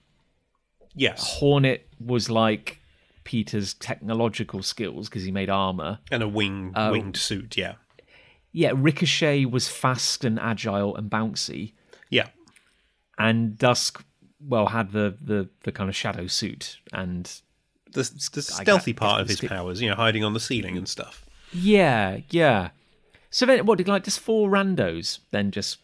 Yes. 0.95 1.37
Hornet 1.37 1.87
was 2.03 2.29
like 2.29 2.78
Peter's 3.29 3.75
technological 3.75 4.63
skills 4.63 5.07
because 5.07 5.23
he 5.23 5.29
made 5.31 5.51
armor. 5.51 5.99
And 6.11 6.23
a 6.23 6.27
wing 6.27 6.73
Oh. 6.75 6.91
winged 6.91 7.15
suit, 7.15 7.55
yeah. 7.55 7.75
Yeah, 8.51 8.71
Ricochet 8.75 9.45
was 9.45 9.67
fast 9.69 10.25
and 10.25 10.39
agile 10.39 10.95
and 10.95 11.11
bouncy. 11.11 11.73
Yeah. 12.09 12.29
and 13.19 13.55
Dusk 13.55 14.03
well 14.41 14.65
had 14.67 14.91
the 14.93 15.15
the 15.21 15.47
the 15.61 15.71
kind 15.71 15.89
of 15.89 15.95
shadow 15.95 16.25
suit 16.25 16.79
and 16.91 17.25
The, 17.91 18.01
the 18.33 18.41
stealthy 18.41 18.93
guess 18.93 18.99
part 18.99 19.21
of 19.21 19.27
his 19.29 19.41
powers, 19.41 19.79
you 19.81 19.89
know, 19.89 19.95
hiding 19.95 20.23
on 20.23 20.33
the 20.33 20.39
ceiling 20.39 20.75
and 20.77 20.87
stuff. 20.89 21.23
yeah 21.53 22.17
yeah 22.31 22.69
so 23.29 23.45
then 23.45 23.65
what 23.67 23.77
did 23.77 23.87
like 23.87 24.03
just 24.05 24.19
four 24.19 24.49
randos 24.49 25.19
then 25.29 25.51
just 25.51 25.77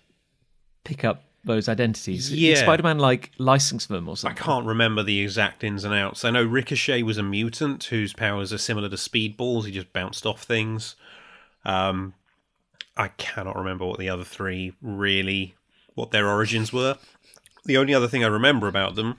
pick 0.83 1.03
up 1.05 1.24
those 1.45 1.69
identities 1.69 2.31
Yeah. 2.33 2.55
spider-man 2.55 2.99
like 2.99 3.31
license 3.37 3.85
them 3.85 4.09
or 4.09 4.17
something? 4.17 4.37
I 4.37 4.45
can't 4.45 4.65
remember 4.65 5.03
the 5.03 5.21
exact 5.21 5.63
ins 5.63 5.83
and 5.83 5.93
outs. 5.93 6.25
I 6.25 6.31
know 6.31 6.43
Ricochet 6.43 7.03
was 7.03 7.17
a 7.17 7.23
mutant 7.23 7.83
whose 7.85 8.13
powers 8.13 8.51
are 8.51 8.57
similar 8.57 8.89
to 8.89 8.95
Speedball's. 8.95 9.65
He 9.65 9.71
just 9.71 9.93
bounced 9.93 10.25
off 10.25 10.43
things. 10.43 10.95
Um, 11.63 12.13
I 12.97 13.09
cannot 13.09 13.55
remember 13.57 13.85
what 13.85 13.99
the 13.99 14.09
other 14.09 14.23
three 14.23 14.73
really, 14.81 15.55
what 15.93 16.11
their 16.11 16.27
origins 16.27 16.73
were. 16.73 16.97
The 17.65 17.77
only 17.77 17.93
other 17.93 18.07
thing 18.07 18.23
I 18.23 18.27
remember 18.27 18.67
about 18.67 18.95
them 18.95 19.17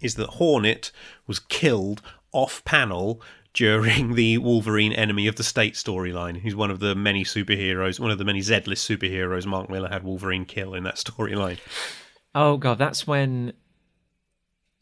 is 0.00 0.14
that 0.16 0.30
Hornet 0.30 0.90
was 1.26 1.38
killed 1.38 2.00
off 2.32 2.64
panel 2.64 3.20
during 3.54 4.14
the 4.14 4.38
Wolverine 4.38 4.92
Enemy 4.92 5.26
of 5.26 5.36
the 5.36 5.42
State 5.42 5.74
storyline. 5.74 6.40
He's 6.40 6.54
one 6.54 6.70
of 6.70 6.80
the 6.80 6.94
many 6.94 7.24
superheroes, 7.24 7.98
one 7.98 8.10
of 8.10 8.18
the 8.18 8.24
many 8.24 8.40
Z-list 8.40 8.88
superheroes 8.88 9.46
Mark 9.46 9.68
Millar 9.70 9.88
had 9.88 10.04
Wolverine 10.04 10.44
kill 10.44 10.74
in 10.74 10.84
that 10.84 10.96
storyline. 10.96 11.58
oh 12.34 12.56
god 12.58 12.76
that's 12.78 13.06
when 13.06 13.52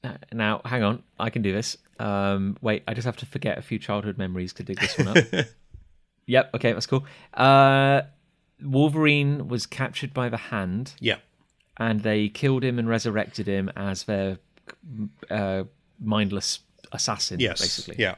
uh, 0.03 0.15
now 0.33 0.61
hang 0.65 0.83
on 0.83 1.01
i 1.21 1.31
can 1.31 1.43
do 1.43 1.53
this 1.53 1.77
um 2.01 2.57
wait 2.61 2.83
i 2.89 2.93
just 2.93 3.05
have 3.07 3.17
to 3.17 3.25
forget 3.25 3.57
a 3.57 3.63
few 3.63 3.79
childhood 3.79 4.19
memories 4.19 4.53
to 4.53 4.65
dig 4.65 4.79
this 4.81 4.99
one 4.99 5.09
up 5.17 5.25
yep 6.27 6.51
okay 6.53 6.73
that's 6.73 6.87
cool 6.87 7.07
uh 7.35 8.03
wolverine 8.63 9.47
was 9.47 9.65
captured 9.65 10.13
by 10.13 10.29
the 10.29 10.37
hand 10.37 10.93
Yeah. 11.01 11.17
and 11.79 12.01
they 12.03 12.29
killed 12.29 12.65
him 12.65 12.81
and 12.81 12.89
resurrected 12.89 13.47
him 13.47 13.71
as 13.77 14.05
their 14.05 14.39
uh, 15.31 15.65
mindless 16.01 16.61
assassin, 16.93 17.39
Yes. 17.41 17.61
basically. 17.61 17.97
Yeah. 18.03 18.17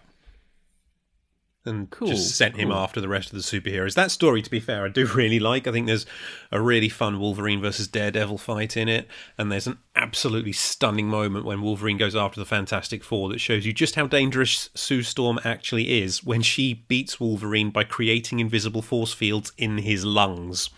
And 1.69 1.91
Cool, 1.91 2.09
just 2.09 2.37
sent 2.37 2.57
him 2.57 2.71
cool. 2.71 2.79
after 2.79 3.01
the 3.01 3.09
rest 3.09 3.33
of 3.33 3.35
the 3.35 3.39
superheroes. 3.39 3.95
That 3.95 4.11
story, 4.11 4.43
to 4.43 4.51
be 4.51 4.59
fair, 4.59 4.85
I 4.85 4.89
do 4.89 5.07
really 5.15 5.39
like. 5.39 5.67
I 5.67 5.73
think 5.73 5.87
there's 5.87 6.07
a 6.51 6.61
really 6.61 6.89
fun 6.89 7.21
Wolverine 7.21 7.61
versus 7.61 7.87
Daredevil 7.87 8.39
fight 8.39 8.77
in 8.77 8.89
it, 8.89 9.07
and 9.37 9.53
there's 9.53 9.67
an 9.67 9.79
absolutely 9.95 10.53
stunning 10.53 11.09
moment 11.09 11.45
when 11.45 11.63
Wolverine 11.63 11.99
goes 11.99 12.17
after 12.17 12.41
the 12.41 12.47
Fantastic 12.47 13.05
Four 13.05 13.29
that 13.29 13.41
shows 13.41 13.67
you 13.67 13.73
just 13.73 13.95
how 13.95 14.07
dangerous 14.07 14.71
Sue 14.75 15.03
Storm 15.03 15.39
actually 15.45 16.01
is 16.03 16.25
when 16.25 16.43
she 16.43 16.75
beats 16.75 17.21
Wolverine 17.21 17.71
by 17.71 17.85
creating 17.85 18.41
invisible 18.41 18.83
force 18.83 19.13
fields 19.13 19.53
in 19.57 19.79
his 19.79 20.05
lungs. 20.05 20.71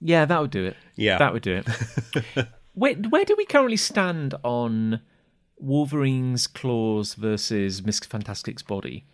Yeah, 0.00 0.24
that 0.26 0.40
would 0.40 0.50
do 0.50 0.66
it. 0.66 0.76
Yeah. 0.96 1.18
That 1.18 1.32
would 1.32 1.42
do 1.42 1.62
it. 1.64 2.46
where, 2.74 2.94
where 2.94 3.24
do 3.24 3.34
we 3.38 3.46
currently 3.46 3.76
stand 3.78 4.34
on 4.42 5.00
Wolverine's 5.56 6.46
claws 6.46 7.14
versus 7.14 7.80
Mr. 7.80 8.06
Fantastic's 8.06 8.62
body? 8.62 9.06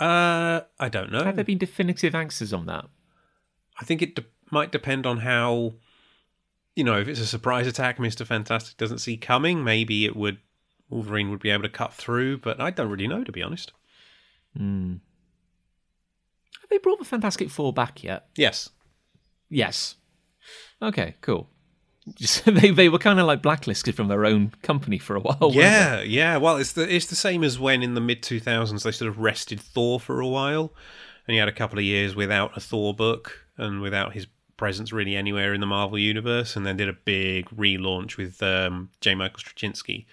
Uh, 0.00 0.62
I 0.78 0.88
don't 0.88 1.12
know. 1.12 1.24
Have 1.24 1.36
there 1.36 1.44
been 1.44 1.58
definitive 1.58 2.14
answers 2.14 2.52
on 2.52 2.66
that? 2.66 2.86
I 3.78 3.84
think 3.84 4.00
it 4.02 4.14
de- 4.14 4.24
might 4.50 4.72
depend 4.72 5.04
on 5.06 5.18
how, 5.18 5.74
you 6.74 6.82
know, 6.84 6.98
if 6.98 7.06
it's 7.06 7.20
a 7.20 7.26
surprise 7.26 7.66
attack, 7.66 7.98
Mister 7.98 8.24
Fantastic 8.24 8.76
doesn't 8.78 8.98
see 8.98 9.16
coming. 9.16 9.62
Maybe 9.62 10.06
it 10.06 10.16
would 10.16 10.38
Wolverine 10.88 11.30
would 11.30 11.40
be 11.40 11.50
able 11.50 11.62
to 11.64 11.68
cut 11.68 11.92
through, 11.92 12.38
but 12.38 12.60
I 12.60 12.70
don't 12.70 12.90
really 12.90 13.06
know 13.06 13.24
to 13.24 13.32
be 13.32 13.42
honest. 13.42 13.72
Have 14.56 15.00
they 16.70 16.78
brought 16.78 16.98
the 16.98 17.04
Fantastic 17.04 17.50
Four 17.50 17.72
back 17.72 18.02
yet? 18.02 18.26
Yes, 18.36 18.70
Yes. 19.48 19.96
Okay, 20.80 21.16
cool. 21.20 21.48
Just, 22.14 22.44
they 22.46 22.70
they 22.70 22.88
were 22.88 22.98
kind 22.98 23.20
of 23.20 23.26
like 23.26 23.42
blacklisted 23.42 23.94
from 23.94 24.08
their 24.08 24.24
own 24.24 24.52
company 24.62 24.98
for 24.98 25.16
a 25.16 25.20
while. 25.20 25.50
yeah, 25.52 26.00
yeah. 26.00 26.36
Well, 26.36 26.56
it's 26.56 26.72
the 26.72 26.92
it's 26.94 27.06
the 27.06 27.16
same 27.16 27.44
as 27.44 27.58
when 27.58 27.82
in 27.82 27.94
the 27.94 28.00
mid 28.00 28.22
two 28.22 28.40
thousands 28.40 28.82
they 28.82 28.92
sort 28.92 29.08
of 29.08 29.18
rested 29.18 29.60
Thor 29.60 30.00
for 30.00 30.20
a 30.20 30.26
while, 30.26 30.72
and 31.26 31.34
he 31.34 31.38
had 31.38 31.48
a 31.48 31.52
couple 31.52 31.78
of 31.78 31.84
years 31.84 32.14
without 32.14 32.56
a 32.56 32.60
Thor 32.60 32.94
book 32.94 33.46
and 33.56 33.80
without 33.80 34.14
his 34.14 34.26
presence 34.56 34.92
really 34.92 35.16
anywhere 35.16 35.54
in 35.54 35.60
the 35.60 35.66
Marvel 35.66 35.98
universe, 35.98 36.56
and 36.56 36.66
then 36.66 36.76
did 36.76 36.88
a 36.88 36.92
big 36.92 37.48
relaunch 37.50 38.16
with 38.16 38.42
um, 38.42 38.90
J. 39.00 39.14
Michael 39.14 39.38
Straczynski 39.38 40.06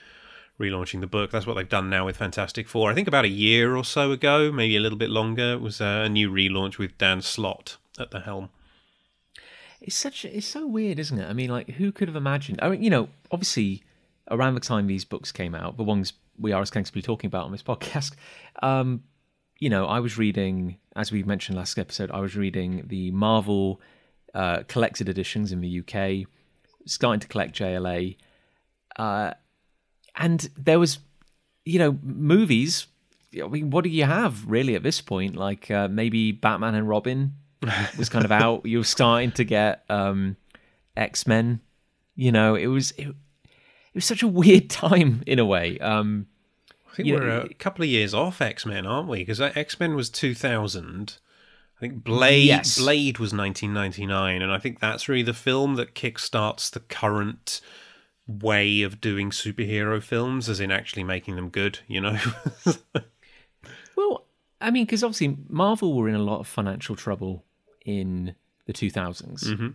relaunching 0.59 1.01
the 1.01 1.07
book. 1.07 1.31
That's 1.31 1.45
what 1.45 1.55
they've 1.55 1.69
done 1.69 1.89
now 1.89 2.05
with 2.05 2.17
Fantastic 2.17 2.67
Four. 2.67 2.89
I 2.89 2.93
think 2.93 3.07
about 3.07 3.25
a 3.25 3.29
year 3.29 3.75
or 3.75 3.83
so 3.83 4.11
ago, 4.11 4.51
maybe 4.51 4.75
a 4.75 4.79
little 4.79 4.97
bit 4.97 5.09
longer, 5.09 5.57
was 5.57 5.81
uh, 5.81 6.03
a 6.05 6.09
new 6.09 6.31
relaunch 6.31 6.77
with 6.77 6.97
Dan 6.97 7.21
Slott 7.21 7.77
at 7.99 8.11
the 8.11 8.21
helm. 8.21 8.49
It's 9.81 9.95
such 9.95 10.25
it's 10.25 10.47
so 10.47 10.65
weird, 10.65 10.99
isn't 10.99 11.19
it? 11.19 11.29
I 11.29 11.33
mean, 11.33 11.49
like 11.49 11.69
who 11.71 11.91
could 11.91 12.07
have 12.07 12.15
imagined? 12.15 12.59
I 12.61 12.69
mean, 12.69 12.83
you 12.83 12.89
know, 12.89 13.09
obviously 13.31 13.83
around 14.29 14.55
the 14.55 14.59
time 14.59 14.87
these 14.87 15.05
books 15.05 15.31
came 15.31 15.55
out, 15.55 15.77
the 15.77 15.83
ones 15.83 16.13
we 16.39 16.51
are 16.51 16.61
ostensibly 16.61 17.01
talking 17.01 17.27
about 17.27 17.45
on 17.45 17.51
this 17.51 17.63
podcast, 17.71 18.13
um, 18.61 19.03
you 19.59 19.69
know, 19.69 19.85
I 19.85 19.99
was 19.99 20.17
reading, 20.17 20.77
as 20.95 21.11
we 21.11 21.23
mentioned 21.23 21.57
last 21.57 21.77
episode, 21.79 22.11
I 22.11 22.19
was 22.19 22.35
reading 22.35 22.83
the 22.87 23.11
Marvel 23.11 23.81
uh, 24.33 24.63
collected 24.67 25.09
editions 25.09 25.51
in 25.51 25.61
the 25.61 25.79
UK, 25.79 26.27
starting 26.85 27.19
to 27.19 27.27
collect 27.27 27.55
JLA, 27.57 28.17
uh, 28.97 29.31
and 30.15 30.49
there 30.57 30.79
was, 30.79 30.99
you 31.65 31.79
know, 31.79 31.97
movies. 32.03 32.87
I 33.41 33.47
mean, 33.47 33.69
what 33.69 33.83
do 33.83 33.89
you 33.89 34.05
have 34.05 34.45
really 34.47 34.75
at 34.75 34.83
this 34.83 35.01
point? 35.01 35.35
Like 35.35 35.69
uh, 35.69 35.87
maybe 35.87 36.31
Batman 36.31 36.75
and 36.75 36.87
Robin 36.89 37.33
was 37.97 38.09
kind 38.09 38.25
of 38.25 38.31
out. 38.31 38.65
You 38.65 38.79
were 38.79 38.83
starting 38.83 39.31
to 39.33 39.43
get 39.43 39.83
um, 39.89 40.35
X 40.95 41.25
Men. 41.27 41.61
You 42.15 42.31
know, 42.31 42.55
it 42.55 42.67
was 42.67 42.91
it, 42.91 43.07
it 43.07 43.95
was 43.95 44.05
such 44.05 44.23
a 44.23 44.27
weird 44.27 44.69
time 44.71 45.23
in 45.25 45.39
a 45.39 45.45
way. 45.45 45.79
Um, 45.79 46.27
I 46.91 46.95
think 46.95 47.09
we're 47.09 47.27
know, 47.27 47.47
a 47.49 47.53
couple 47.53 47.83
of 47.83 47.89
years 47.89 48.13
off 48.13 48.41
X 48.41 48.65
Men, 48.65 48.85
aren't 48.85 49.07
we? 49.07 49.19
Because 49.19 49.39
X 49.39 49.79
Men 49.79 49.95
was 49.95 50.09
2000. 50.09 51.17
I 51.75 51.79
think 51.79 52.03
Blade 52.03 52.45
Yes. 52.45 52.79
Blade 52.79 53.19
was 53.19 53.33
1999, 53.33 54.41
and 54.41 54.51
I 54.51 54.57
think 54.57 54.79
that's 54.79 55.07
really 55.07 55.21
the 55.21 55.33
film 55.33 55.75
that 55.75 55.93
kickstarts 55.93 56.71
the 56.71 56.79
current 56.79 57.61
way 58.25 58.81
of 58.81 58.99
doing 58.99 59.29
superhero 59.29 60.01
films, 60.01 60.49
as 60.49 60.59
in 60.59 60.71
actually 60.71 61.03
making 61.03 61.35
them 61.35 61.49
good. 61.49 61.79
You 61.87 62.01
know, 62.01 62.17
Well, 63.95 64.25
I 64.59 64.71
mean, 64.71 64.85
because 64.85 65.03
obviously 65.03 65.37
Marvel 65.49 65.95
were 65.95 66.09
in 66.09 66.15
a 66.15 66.19
lot 66.19 66.39
of 66.39 66.47
financial 66.47 66.95
trouble 66.95 67.43
in 67.87 68.35
the 68.65 68.73
2000s. 68.73 69.45
Mm-hmm. 69.45 69.67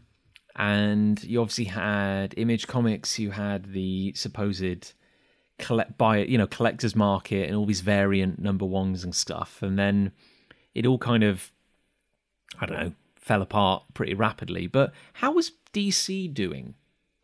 And 0.54 1.24
you 1.24 1.40
obviously 1.40 1.64
had 1.64 2.34
Image 2.36 2.68
Comics, 2.68 3.18
you 3.18 3.30
had 3.30 3.72
the 3.72 4.12
supposed 4.14 4.92
collect 5.58 5.96
buy 5.96 6.18
you 6.18 6.36
know 6.36 6.46
collectors 6.46 6.96
market 6.96 7.46
and 7.46 7.56
all 7.56 7.66
these 7.66 7.82
variant 7.82 8.38
number 8.40 8.64
ones 8.64 9.04
and 9.04 9.14
stuff 9.14 9.62
and 9.62 9.78
then 9.78 10.10
it 10.74 10.86
all 10.86 10.98
kind 10.98 11.22
of 11.22 11.52
i 12.58 12.66
don't 12.66 12.80
know 12.80 12.92
fell 13.14 13.42
apart 13.42 13.84
pretty 13.94 14.14
rapidly 14.14 14.66
but 14.66 14.92
how 15.12 15.30
was 15.30 15.52
dc 15.72 16.34
doing 16.34 16.74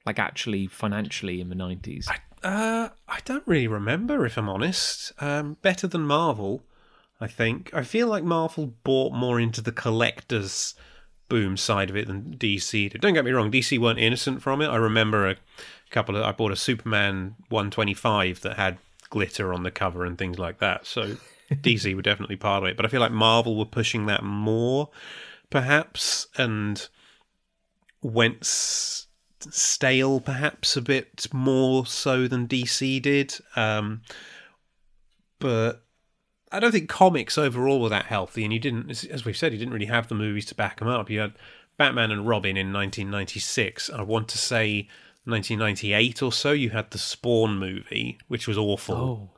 like 0.06 0.20
actually 0.20 0.68
financially 0.68 1.40
in 1.40 1.48
the 1.48 1.56
90s 1.56 2.06
uh, 2.42 2.88
I 3.08 3.18
don't 3.24 3.46
really 3.46 3.66
remember 3.66 4.24
if 4.24 4.36
I'm 4.36 4.48
honest. 4.48 5.12
Um, 5.20 5.56
better 5.62 5.86
than 5.86 6.02
Marvel, 6.02 6.62
I 7.20 7.26
think. 7.26 7.70
I 7.74 7.82
feel 7.82 8.06
like 8.06 8.24
Marvel 8.24 8.74
bought 8.84 9.12
more 9.12 9.40
into 9.40 9.60
the 9.60 9.72
collectors 9.72 10.74
boom 11.28 11.56
side 11.56 11.90
of 11.90 11.96
it 11.96 12.06
than 12.06 12.36
DC 12.38 12.90
did. 12.90 13.00
Don't 13.00 13.14
get 13.14 13.24
me 13.24 13.32
wrong, 13.32 13.50
DC 13.50 13.78
weren't 13.78 13.98
innocent 13.98 14.42
from 14.42 14.62
it. 14.62 14.68
I 14.68 14.76
remember 14.76 15.28
a 15.28 15.36
couple 15.90 16.16
of 16.16 16.22
I 16.22 16.32
bought 16.32 16.52
a 16.52 16.56
Superman 16.56 17.36
125 17.48 18.40
that 18.42 18.56
had 18.56 18.78
glitter 19.10 19.52
on 19.52 19.62
the 19.62 19.70
cover 19.70 20.04
and 20.04 20.16
things 20.16 20.38
like 20.38 20.58
that. 20.58 20.86
So 20.86 21.16
DC 21.52 21.94
were 21.94 22.02
definitely 22.02 22.36
part 22.36 22.62
of 22.62 22.68
it, 22.68 22.76
but 22.76 22.86
I 22.86 22.88
feel 22.88 23.00
like 23.00 23.12
Marvel 23.12 23.56
were 23.56 23.64
pushing 23.64 24.06
that 24.06 24.22
more 24.22 24.90
perhaps 25.50 26.26
and 26.36 26.88
went 28.02 28.38
s- 28.42 29.06
stale 29.50 30.20
perhaps 30.20 30.76
a 30.76 30.82
bit 30.82 31.26
more 31.32 31.86
so 31.86 32.28
than 32.28 32.48
DC 32.48 33.00
did. 33.02 33.34
Um, 33.56 34.02
but 35.38 35.84
I 36.50 36.60
don't 36.60 36.72
think 36.72 36.88
comics 36.88 37.36
overall 37.36 37.80
were 37.80 37.88
that 37.90 38.06
healthy, 38.06 38.44
and 38.44 38.52
you 38.52 38.58
didn't, 38.58 38.90
as- 38.90 39.24
we've 39.24 39.36
said, 39.36 39.52
you 39.52 39.58
didn't 39.58 39.74
really 39.74 39.86
have 39.86 40.08
the 40.08 40.14
movies 40.14 40.46
to 40.46 40.54
back 40.54 40.78
them 40.78 40.88
up. 40.88 41.10
You 41.10 41.20
had 41.20 41.34
Batman 41.76 42.10
and 42.10 42.26
Robin 42.26 42.56
in 42.56 42.72
1996. 42.72 43.90
I 43.90 44.02
want 44.02 44.28
to 44.28 44.38
say 44.38 44.88
1998 45.24 46.22
or 46.22 46.32
so. 46.32 46.52
You 46.52 46.70
had 46.70 46.90
the 46.90 46.98
Spawn 46.98 47.58
movie, 47.58 48.18
which 48.28 48.48
was 48.48 48.56
awful. 48.58 48.94
oh 48.96 49.30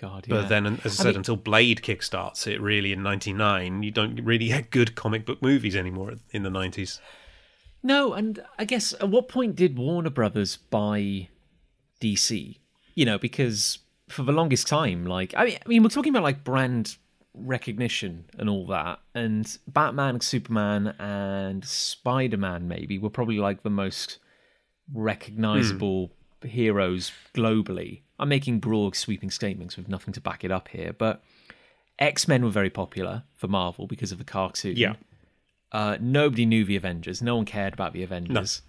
god 0.00 0.26
But 0.28 0.48
then, 0.48 0.66
as 0.84 0.98
I 1.00 1.02
said, 1.02 1.06
mean- 1.08 1.16
until 1.16 1.36
Blade 1.36 1.80
kickstarts 1.82 2.46
it, 2.46 2.60
really 2.60 2.92
in 2.92 3.02
'99, 3.02 3.82
you 3.82 3.90
don't 3.90 4.16
really 4.24 4.48
get 4.48 4.70
good 4.70 4.94
comic 4.94 5.26
book 5.26 5.42
movies 5.42 5.76
anymore 5.76 6.14
in 6.30 6.42
the 6.44 6.50
'90s. 6.50 7.00
No, 7.82 8.12
and 8.12 8.42
I 8.58 8.64
guess 8.64 8.92
at 8.94 9.08
what 9.08 9.28
point 9.28 9.56
did 9.56 9.76
Warner 9.76 10.10
Brothers 10.10 10.56
buy 10.56 11.28
DC? 12.00 12.58
You 12.94 13.04
know, 13.04 13.18
because 13.18 13.78
for 14.12 14.22
the 14.22 14.32
longest 14.32 14.66
time, 14.66 15.06
like 15.06 15.34
I 15.36 15.44
mean, 15.44 15.58
I 15.64 15.68
mean, 15.68 15.82
we're 15.82 15.88
talking 15.88 16.10
about 16.10 16.22
like 16.22 16.44
brand 16.44 16.96
recognition 17.34 18.26
and 18.38 18.48
all 18.48 18.66
that, 18.68 19.00
and 19.14 19.58
Batman, 19.66 20.20
Superman, 20.20 20.94
and 20.98 21.64
Spider 21.64 22.36
Man 22.36 22.68
maybe 22.68 22.98
were 22.98 23.10
probably 23.10 23.38
like 23.38 23.62
the 23.62 23.70
most 23.70 24.18
recognizable 24.92 26.12
heroes 26.42 27.12
globally. 27.34 28.02
I'm 28.18 28.28
making 28.28 28.60
broad, 28.60 28.94
sweeping 28.94 29.30
statements 29.30 29.76
with 29.76 29.88
nothing 29.88 30.12
to 30.14 30.20
back 30.20 30.44
it 30.44 30.50
up 30.50 30.68
here, 30.68 30.92
but 30.92 31.22
X 31.98 32.28
Men 32.28 32.44
were 32.44 32.50
very 32.50 32.70
popular 32.70 33.24
for 33.34 33.48
Marvel 33.48 33.86
because 33.86 34.12
of 34.12 34.18
the 34.18 34.24
cartoon. 34.24 34.76
Yeah. 34.76 34.94
Uh, 35.70 35.96
nobody 36.00 36.44
knew 36.44 36.64
the 36.64 36.76
Avengers. 36.76 37.22
No 37.22 37.36
one 37.36 37.46
cared 37.46 37.72
about 37.72 37.94
the 37.94 38.02
Avengers. 38.02 38.62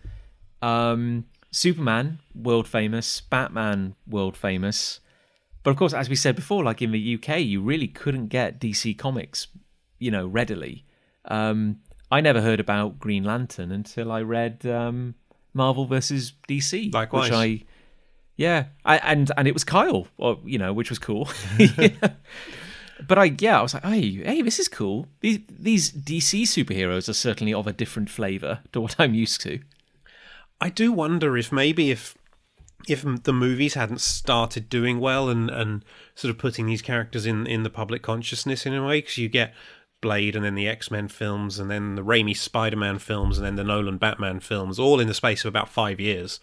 Um, 0.62 1.26
Superman, 1.52 2.20
world 2.34 2.68
famous. 2.68 3.22
Batman, 3.22 3.96
world 4.08 4.38
famous. 4.38 5.02
But 5.64 5.72
of 5.72 5.78
course, 5.78 5.94
as 5.94 6.10
we 6.10 6.16
said 6.16 6.36
before, 6.36 6.64
like 6.64 6.82
in 6.82 6.92
the 6.92 7.16
UK, 7.16 7.40
you 7.40 7.62
really 7.62 7.88
couldn't 7.88 8.28
get 8.28 8.60
DC 8.60 8.98
comics, 8.98 9.48
you 9.98 10.12
know, 10.12 10.28
readily. 10.28 10.86
Um, 11.26 11.80
I 12.12 12.22
never 12.22 12.42
heard 12.42 12.60
about 12.60 13.00
Green 13.00 13.24
Lantern 13.24 13.72
until 13.72 14.12
I 14.12 14.22
read 14.22 14.66
um, 14.66 15.16
Marvel 15.54 15.86
versus 15.86 16.34
DC. 16.48 16.94
Likewise. 16.94 17.30
Which 17.30 17.34
I, 17.34 17.64
yeah, 18.36 18.66
I, 18.84 18.98
and 18.98 19.32
and 19.38 19.48
it 19.48 19.54
was 19.54 19.64
Kyle, 19.64 20.08
or 20.18 20.40
you 20.44 20.58
know, 20.58 20.74
which 20.74 20.90
was 20.90 21.00
cool. 21.00 21.30
Yeah. 21.58 21.90
But 23.08 23.18
I, 23.18 23.36
yeah, 23.40 23.60
I 23.60 23.62
was 23.62 23.74
like, 23.74 23.84
hey, 23.84 24.24
hey, 24.24 24.42
this 24.42 24.60
is 24.60 24.68
cool. 24.68 25.08
These 25.20 25.40
these 25.50 25.92
DC 25.92 26.44
superheroes 26.44 27.10
are 27.10 27.14
certainly 27.14 27.54
of 27.54 27.68
a 27.68 27.74
different 27.74 28.10
flavor 28.10 28.60
to 28.72 28.82
what 28.82 28.96
I'm 29.00 29.14
used 29.14 29.42
to. 29.42 29.60
I 30.62 30.70
do 30.70 30.92
wonder 30.92 31.36
if 31.38 31.52
maybe 31.52 31.92
if 31.92 32.16
if 32.88 33.04
the 33.24 33.34
movies 33.34 33.76
hadn't 33.76 34.02
started 34.02 34.70
doing 34.70 35.00
well 35.00 35.30
and 35.30 35.50
and 35.50 35.86
sort 36.16 36.30
of 36.30 36.38
putting 36.38 36.66
these 36.66 36.82
characters 36.82 37.26
in 37.26 37.48
in 37.48 37.64
the 37.64 37.70
public 37.70 38.02
consciousness 38.02 38.66
in 38.66 38.74
a 38.74 38.86
way, 38.86 39.00
because 39.00 39.18
you 39.18 39.30
get 39.30 39.54
Blade 40.02 40.36
and 40.36 40.44
then 40.44 40.56
the 40.56 40.68
X 40.68 40.92
Men 40.92 41.08
films 41.08 41.60
and 41.60 41.72
then 41.72 41.96
the 41.96 42.04
Raimi 42.04 42.36
Spider 42.36 42.78
Man 42.78 43.00
films 43.00 43.38
and 43.38 43.46
then 43.46 43.56
the 43.56 43.64
Nolan 43.64 43.98
Batman 43.98 44.40
films, 44.40 44.78
all 44.78 45.00
in 45.00 45.08
the 45.08 45.14
space 45.14 45.44
of 45.44 45.50
about 45.50 45.70
five 45.70 46.00
years. 46.00 46.40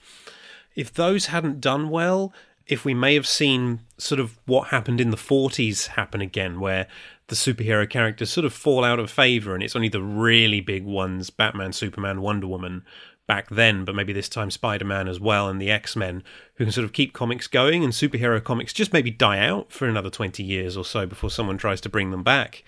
If 0.75 0.93
those 0.93 1.27
hadn't 1.27 1.61
done 1.61 1.91
well, 1.91 2.33
if 2.67 2.85
we 2.85 2.95
may 2.95 3.15
have 3.15 3.27
seen 3.27 3.81
sort 3.99 4.21
of 4.21 4.39
what 4.47 4.69
happened 4.69 5.01
in 5.01 5.11
the 5.11 5.17
40s 5.17 5.89
happen 5.89 6.21
again, 6.21 6.61
where 6.61 6.87
the 7.27 7.37
superhero 7.37 7.89
characters 7.89 8.31
sort 8.31 8.45
of 8.45 8.53
fall 8.53 8.85
out 8.85 8.99
of 8.99 9.11
favor 9.11 9.55
and 9.55 9.63
it's 9.63 9.77
only 9.77 9.89
the 9.89 10.03
really 10.03 10.61
big 10.61 10.85
ones 10.85 11.31
Batman, 11.31 11.73
Superman, 11.73 12.23
Wonder 12.23 12.47
Woman 12.47 12.85
back 13.31 13.49
then, 13.49 13.85
but 13.85 13.95
maybe 13.95 14.13
this 14.13 14.29
time 14.29 14.51
Spider 14.51 14.85
Man 14.85 15.07
as 15.07 15.21
well 15.21 15.49
and 15.49 15.63
the 15.63 15.71
X 15.71 15.95
Men 15.95 16.25
who 16.57 16.65
can 16.65 16.73
sort 16.73 16.85
of 16.85 16.93
keep 16.93 17.13
comics 17.13 17.47
going 17.47 17.85
and 17.85 17.93
superhero 17.93 18.43
comics 18.43 18.73
just 18.73 18.93
maybe 18.93 19.13
die 19.13 19.39
out 19.39 19.71
for 19.71 19.87
another 19.87 20.11
20 20.11 20.43
years 20.43 20.77
or 20.77 20.85
so 20.85 21.07
before 21.07 21.31
someone 21.31 21.57
tries 21.57 21.81
to 21.83 21.89
bring 21.89 22.11
them 22.11 22.25
back. 22.25 22.65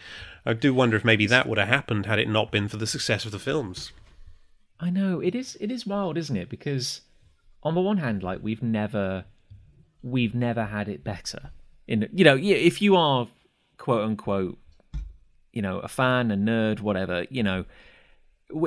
I 0.46 0.52
do 0.52 0.72
wonder 0.72 0.96
if 0.96 1.04
maybe 1.04 1.26
that 1.26 1.48
would 1.48 1.58
have 1.58 1.66
happened 1.66 2.06
had 2.06 2.20
it 2.20 2.28
not 2.28 2.52
been 2.52 2.68
for 2.68 2.76
the 2.76 2.86
success 2.86 3.24
of 3.24 3.32
the 3.32 3.40
films. 3.40 3.90
I 4.78 4.88
know 4.88 5.18
it 5.18 5.34
is 5.34 5.58
it 5.60 5.72
is 5.72 5.84
wild, 5.84 6.16
isn't 6.16 6.36
it? 6.36 6.48
Because 6.48 7.00
on 7.64 7.74
the 7.74 7.80
one 7.80 7.96
hand, 7.96 8.22
like 8.22 8.38
we've 8.40 8.62
never 8.62 9.24
we've 10.00 10.36
never 10.36 10.66
had 10.66 10.88
it 10.88 11.02
better. 11.02 11.50
In 11.88 12.08
you 12.12 12.22
know, 12.22 12.38
if 12.40 12.80
you 12.80 12.94
are 12.94 13.26
quote 13.78 14.04
unquote, 14.04 14.58
you 15.52 15.60
know, 15.60 15.80
a 15.80 15.88
fan, 15.88 16.30
a 16.30 16.36
nerd, 16.36 16.78
whatever, 16.78 17.26
you 17.30 17.42
know, 17.42 17.64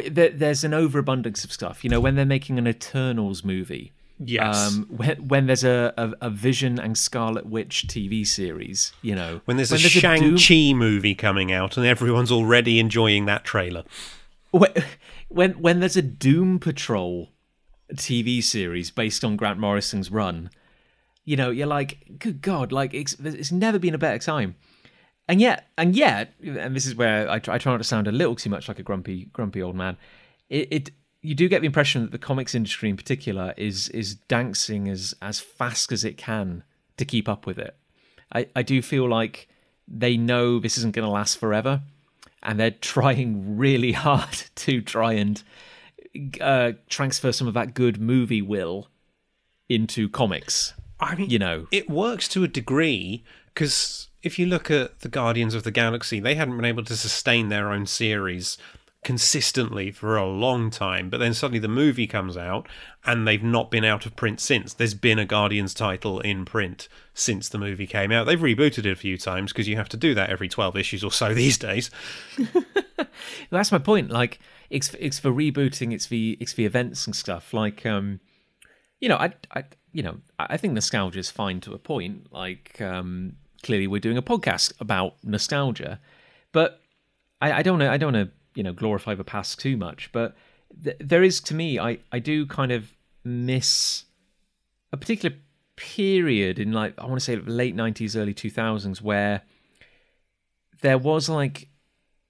there's 0.10 0.64
an 0.64 0.74
overabundance 0.74 1.44
of 1.44 1.52
stuff. 1.52 1.84
You 1.84 1.90
know, 1.90 2.00
when 2.00 2.16
they're 2.16 2.26
making 2.26 2.58
an 2.58 2.68
Eternals 2.68 3.44
movie, 3.44 3.92
Yes. 4.18 4.56
um, 4.74 4.86
when, 4.90 5.28
when 5.28 5.46
there's 5.48 5.64
a, 5.66 5.94
a, 5.98 6.14
a 6.28 6.30
Vision 6.30 6.80
and 6.80 6.98
Scarlet 6.98 7.46
Witch 7.46 7.86
TV 7.88 8.26
series, 8.26 8.94
you 9.02 9.14
know, 9.14 9.42
when 9.46 9.58
there's 9.58 9.72
a 9.74 9.78
Doom- 9.78 10.38
Shang-Chi 10.38 10.74
movie 10.74 11.16
coming 11.16 11.52
out 11.52 11.76
and 11.78 11.86
everyone's 11.86 12.32
already 12.32 12.80
enjoying 12.80 13.26
that 13.26 13.44
trailer. 13.44 13.84
when 14.52 14.72
when 15.28 15.52
when 15.54 15.80
there's 15.82 15.98
a 15.98 16.02
Doom 16.02 16.60
Patrol 16.60 17.30
TV 17.94 18.42
series 18.42 18.90
based 18.90 19.24
on 19.26 19.36
Grant 19.36 19.60
Morrison's 19.60 20.10
run, 20.10 20.50
you 21.26 21.36
know, 21.36 21.50
you're 21.50 21.68
like, 21.68 21.98
good 22.20 22.42
God, 22.42 22.72
like 22.72 22.94
it's, 22.94 23.14
it's 23.20 23.52
never 23.52 23.78
been 23.80 23.94
a 23.94 23.98
better 23.98 24.20
time. 24.20 24.56
And 25.28 25.42
yet, 25.42 25.68
and 25.78 25.96
yet, 25.96 26.34
and 26.44 26.76
this 26.76 26.86
is 26.86 26.96
where 26.96 27.30
I 27.30 27.40
try, 27.40 27.56
I 27.56 27.58
try 27.58 27.72
not 27.72 27.80
to 27.80 27.84
sound 27.84 28.08
a 28.08 28.12
little 28.12 28.36
too 28.36 28.50
much 28.50 28.68
like 28.68 28.80
a 28.80 28.84
grumpy, 28.84 29.26
grumpy 29.34 29.62
old 29.62 29.76
man. 29.76 29.98
It, 30.50 30.68
it 30.72 30.92
you 31.22 31.34
do 31.34 31.50
get 31.50 31.62
the 31.62 31.66
impression 31.66 32.04
that 32.04 32.12
the 32.12 32.20
comics 32.20 32.54
industry 32.54 32.90
in 32.90 32.98
particular 32.98 33.54
is 33.58 33.90
is 33.90 34.16
dancing 34.16 34.88
as 34.88 35.16
as 35.22 35.40
fast 35.40 35.92
as 35.92 36.04
it 36.04 36.18
can 36.18 36.64
to 36.98 37.06
keep 37.06 37.28
up 37.28 37.48
with 37.48 37.58
it. 37.58 37.76
I, 38.34 38.48
I 38.56 38.62
do 38.62 38.82
feel 38.82 39.10
like 39.10 39.48
they 39.88 40.18
know 40.18 40.60
this 40.60 40.78
isn't 40.78 40.94
going 40.96 41.06
to 41.06 41.12
last 41.12 41.38
forever, 41.38 41.82
and 42.44 42.60
they're 42.60 42.72
trying 42.82 43.58
really 43.58 43.94
hard 43.94 44.44
to 44.56 44.82
try 44.82 45.14
and 45.14 45.42
uh, 46.40 46.74
transfer 46.90 47.32
some 47.32 47.48
of 47.48 47.56
that 47.56 47.74
good 47.74 48.00
movie 48.00 48.42
will 48.42 48.90
into 49.68 50.08
comics. 50.08 50.74
I 51.00 51.16
mean, 51.16 51.30
You 51.30 51.40
know, 51.40 51.68
it 51.72 51.90
works 51.90 52.28
to 52.30 52.44
a 52.44 52.48
degree 52.48 53.24
because 53.48 54.10
if 54.26 54.40
you 54.40 54.48
look 54.48 54.72
at 54.72 55.02
the 55.02 55.08
Guardians 55.08 55.54
of 55.54 55.62
the 55.62 55.72
Galaxy, 55.72 56.20
they 56.20 56.34
hadn't 56.34 56.56
been 56.56 56.66
able 56.66 56.84
to 56.86 56.98
sustain 56.98 57.50
their 57.50 57.72
own 57.72 57.86
series 57.86 58.58
consistently 59.04 59.92
for 59.92 60.18
a 60.18 60.26
long 60.26 60.72
time. 60.72 61.12
But 61.12 61.20
then 61.20 61.36
suddenly 61.36 61.60
the 61.60 61.68
movie 61.68 62.08
comes 62.08 62.36
out 62.36 62.68
and 63.06 63.28
they've 63.28 63.44
not 63.44 63.70
been 63.70 63.86
out 63.86 64.08
of 64.08 64.16
print 64.16 64.40
since. 64.40 64.74
There's 64.74 64.96
been 64.96 65.20
a 65.20 65.26
Guardians 65.26 65.76
title 65.76 66.22
in 66.22 66.44
print 66.44 66.90
since 67.14 67.48
the 67.48 67.60
movie 67.60 67.86
came 67.86 68.12
out. 68.12 68.26
They've 68.26 68.40
rebooted 68.40 68.80
it 68.80 68.92
a 68.92 68.96
few 68.96 69.16
times 69.16 69.54
because 69.54 69.68
you 69.68 69.76
have 69.76 69.90
to 69.90 69.98
do 69.98 70.16
that 70.16 70.32
every 70.32 70.50
12 70.50 70.76
issues 70.76 71.04
or 71.04 71.12
so 71.12 71.32
these 71.36 71.60
days. 71.60 71.92
that's 73.52 73.72
my 73.72 73.78
point. 73.78 74.10
Like, 74.10 74.40
it's 74.72 74.96
it's 74.96 75.20
for 75.20 75.30
rebooting, 75.30 75.94
it's 75.94 76.08
the 76.08 76.36
it's 76.40 76.54
the 76.54 76.66
events 76.66 77.06
and 77.06 77.16
stuff. 77.16 77.54
Like, 77.54 77.86
um, 77.86 78.20
you 79.00 79.08
know, 79.08 79.18
I 79.18 79.34
I 79.54 79.66
you 79.92 80.02
know, 80.02 80.18
I 80.40 80.58
think 80.58 80.74
nostalgia 80.74 81.20
is 81.20 81.30
fine 81.30 81.62
to 81.62 81.74
a 81.74 81.78
point. 81.78 82.34
Like, 82.34 82.82
um, 82.82 83.36
clearly 83.66 83.88
we're 83.88 84.00
doing 84.00 84.18
a 84.18 84.22
podcast 84.22 84.72
about 84.80 85.16
nostalgia, 85.24 86.00
but 86.52 86.80
I, 87.42 87.52
I 87.52 87.62
don't 87.64 87.80
know. 87.80 87.92
I 87.92 87.98
don't 87.98 88.14
want 88.14 88.30
to 88.30 88.34
you 88.54 88.64
know 88.64 88.74
glorify 88.74 89.16
the 89.16 89.24
past 89.24 89.60
too 89.60 89.76
much, 89.76 90.10
but 90.14 90.36
th- 90.84 90.98
there 91.00 91.24
is 91.24 91.42
to 91.42 91.56
me. 91.56 91.80
I 91.80 91.98
I 92.12 92.20
do 92.20 92.46
kind 92.46 92.72
of 92.72 92.94
miss 93.24 94.06
a 94.94 94.98
particular 94.98 95.36
period 95.76 96.60
in 96.60 96.72
like 96.72 96.94
I 96.98 97.06
want 97.06 97.16
to 97.16 97.26
say 97.26 97.36
late 97.36 97.76
nineties, 97.76 98.16
early 98.16 98.34
two 98.34 98.52
thousands 98.52 99.02
where 99.02 99.42
there 100.82 100.98
was 100.98 101.28
like 101.28 101.68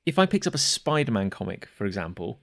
if 0.05 0.17
I 0.17 0.25
picked 0.25 0.47
up 0.47 0.55
a 0.55 0.59
Spider-Man 0.59 1.29
comic, 1.29 1.65
for 1.65 1.85
example, 1.85 2.39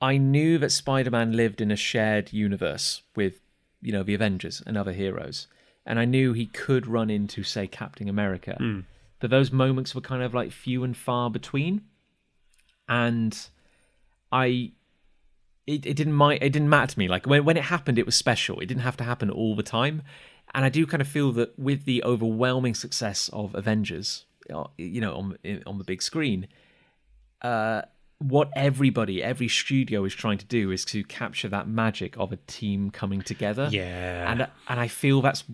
I 0.00 0.16
knew 0.16 0.58
that 0.58 0.72
Spider-Man 0.72 1.32
lived 1.32 1.60
in 1.60 1.70
a 1.70 1.76
shared 1.76 2.32
universe 2.32 3.02
with, 3.14 3.40
you 3.82 3.92
know, 3.92 4.02
the 4.02 4.14
Avengers 4.14 4.62
and 4.66 4.76
other 4.76 4.92
heroes, 4.92 5.46
and 5.88 5.98
I 5.98 6.04
knew 6.04 6.34
he 6.34 6.46
could 6.46 6.86
run 6.86 7.08
into, 7.08 7.42
say, 7.42 7.66
Captain 7.66 8.08
America. 8.08 8.58
Mm. 8.60 8.84
But 9.20 9.30
those 9.30 9.50
moments 9.50 9.94
were 9.94 10.02
kind 10.02 10.22
of 10.22 10.34
like 10.34 10.52
few 10.52 10.84
and 10.84 10.96
far 10.96 11.30
between, 11.30 11.82
and 12.88 13.36
I. 14.30 14.72
It, 15.66 15.84
it 15.84 15.94
didn't 15.94 16.16
mi- 16.16 16.38
it 16.40 16.50
didn't 16.50 16.70
matter 16.70 16.94
to 16.94 16.98
me. 16.98 17.08
Like 17.08 17.26
when 17.26 17.44
when 17.44 17.56
it 17.56 17.64
happened, 17.64 17.98
it 17.98 18.06
was 18.06 18.14
special. 18.14 18.60
It 18.60 18.66
didn't 18.66 18.82
have 18.82 18.96
to 18.98 19.04
happen 19.04 19.28
all 19.28 19.56
the 19.56 19.62
time, 19.62 20.02
and 20.54 20.64
I 20.64 20.68
do 20.68 20.86
kind 20.86 21.00
of 21.00 21.08
feel 21.08 21.32
that 21.32 21.58
with 21.58 21.84
the 21.84 22.04
overwhelming 22.04 22.74
success 22.74 23.28
of 23.32 23.54
Avengers, 23.54 24.24
uh, 24.54 24.64
you 24.78 25.00
know, 25.00 25.14
on 25.14 25.38
on 25.66 25.78
the 25.78 25.84
big 25.84 26.00
screen, 26.00 26.46
uh, 27.42 27.82
what 28.18 28.50
everybody, 28.56 29.22
every 29.22 29.48
studio 29.48 30.04
is 30.04 30.14
trying 30.14 30.38
to 30.38 30.46
do 30.46 30.70
is 30.70 30.84
to 30.86 31.04
capture 31.04 31.48
that 31.48 31.68
magic 31.68 32.16
of 32.18 32.32
a 32.32 32.36
team 32.46 32.90
coming 32.90 33.20
together. 33.20 33.68
Yeah. 33.70 34.30
and 34.32 34.48
and 34.68 34.80
I 34.80 34.88
feel 34.88 35.20
that's 35.20 35.44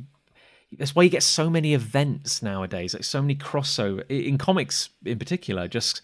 that's 0.78 0.94
why 0.94 1.02
you 1.02 1.10
get 1.10 1.22
so 1.22 1.48
many 1.50 1.74
events 1.74 2.42
nowadays, 2.42 2.94
like 2.94 3.04
so 3.04 3.20
many 3.20 3.34
crossover 3.34 4.04
in 4.08 4.38
comics 4.38 4.90
in 5.04 5.18
particular. 5.18 5.68
Just 5.68 6.02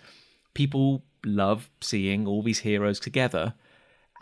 people 0.55 1.05
love 1.25 1.71
seeing 1.81 2.27
all 2.27 2.43
these 2.43 2.61
heroes 2.61 3.01
together. 3.01 3.55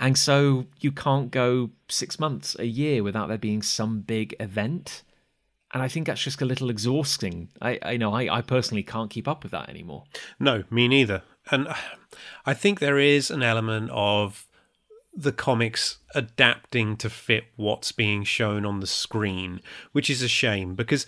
And 0.01 0.17
so 0.17 0.67
you 0.81 0.93
can't 0.93 1.31
go 1.31 1.71
six 1.89 2.21
months, 2.21 2.57
a 2.59 2.67
year 2.67 3.03
without 3.03 3.29
there 3.29 3.39
being 3.39 3.63
some 3.63 4.01
big 4.01 4.35
event 4.39 5.03
and 5.73 5.83
I 5.83 5.89
think 5.89 6.07
that's 6.07 6.23
just 6.23 6.41
a 6.41 6.47
little 6.47 6.71
exhausting. 6.71 7.49
I, 7.61 7.79
I 7.83 7.97
know 7.99 8.15
I, 8.15 8.39
I 8.39 8.41
personally 8.41 8.83
can't 8.83 9.11
keep 9.11 9.29
up 9.29 9.43
with 9.43 9.53
that 9.53 9.69
anymore. 9.69 10.05
No, 10.41 10.65
me 10.71 10.89
neither. 10.89 11.23
And 11.51 11.69
I 12.47 12.55
think 12.55 12.81
there 12.81 12.99
is 12.99 13.31
an 13.31 13.43
element 13.43 13.91
of 13.93 14.47
the 15.19 15.33
comics 15.33 15.99
adapting 16.15 16.97
to 16.97 17.11
fit 17.11 17.45
what's 17.57 17.91
being 17.91 18.23
shown 18.23 18.65
on 18.65 18.79
the 18.79 18.87
screen, 18.87 19.61
which 19.91 20.09
is 20.09 20.23
a 20.23 20.29
shame 20.29 20.77
because 20.77 21.07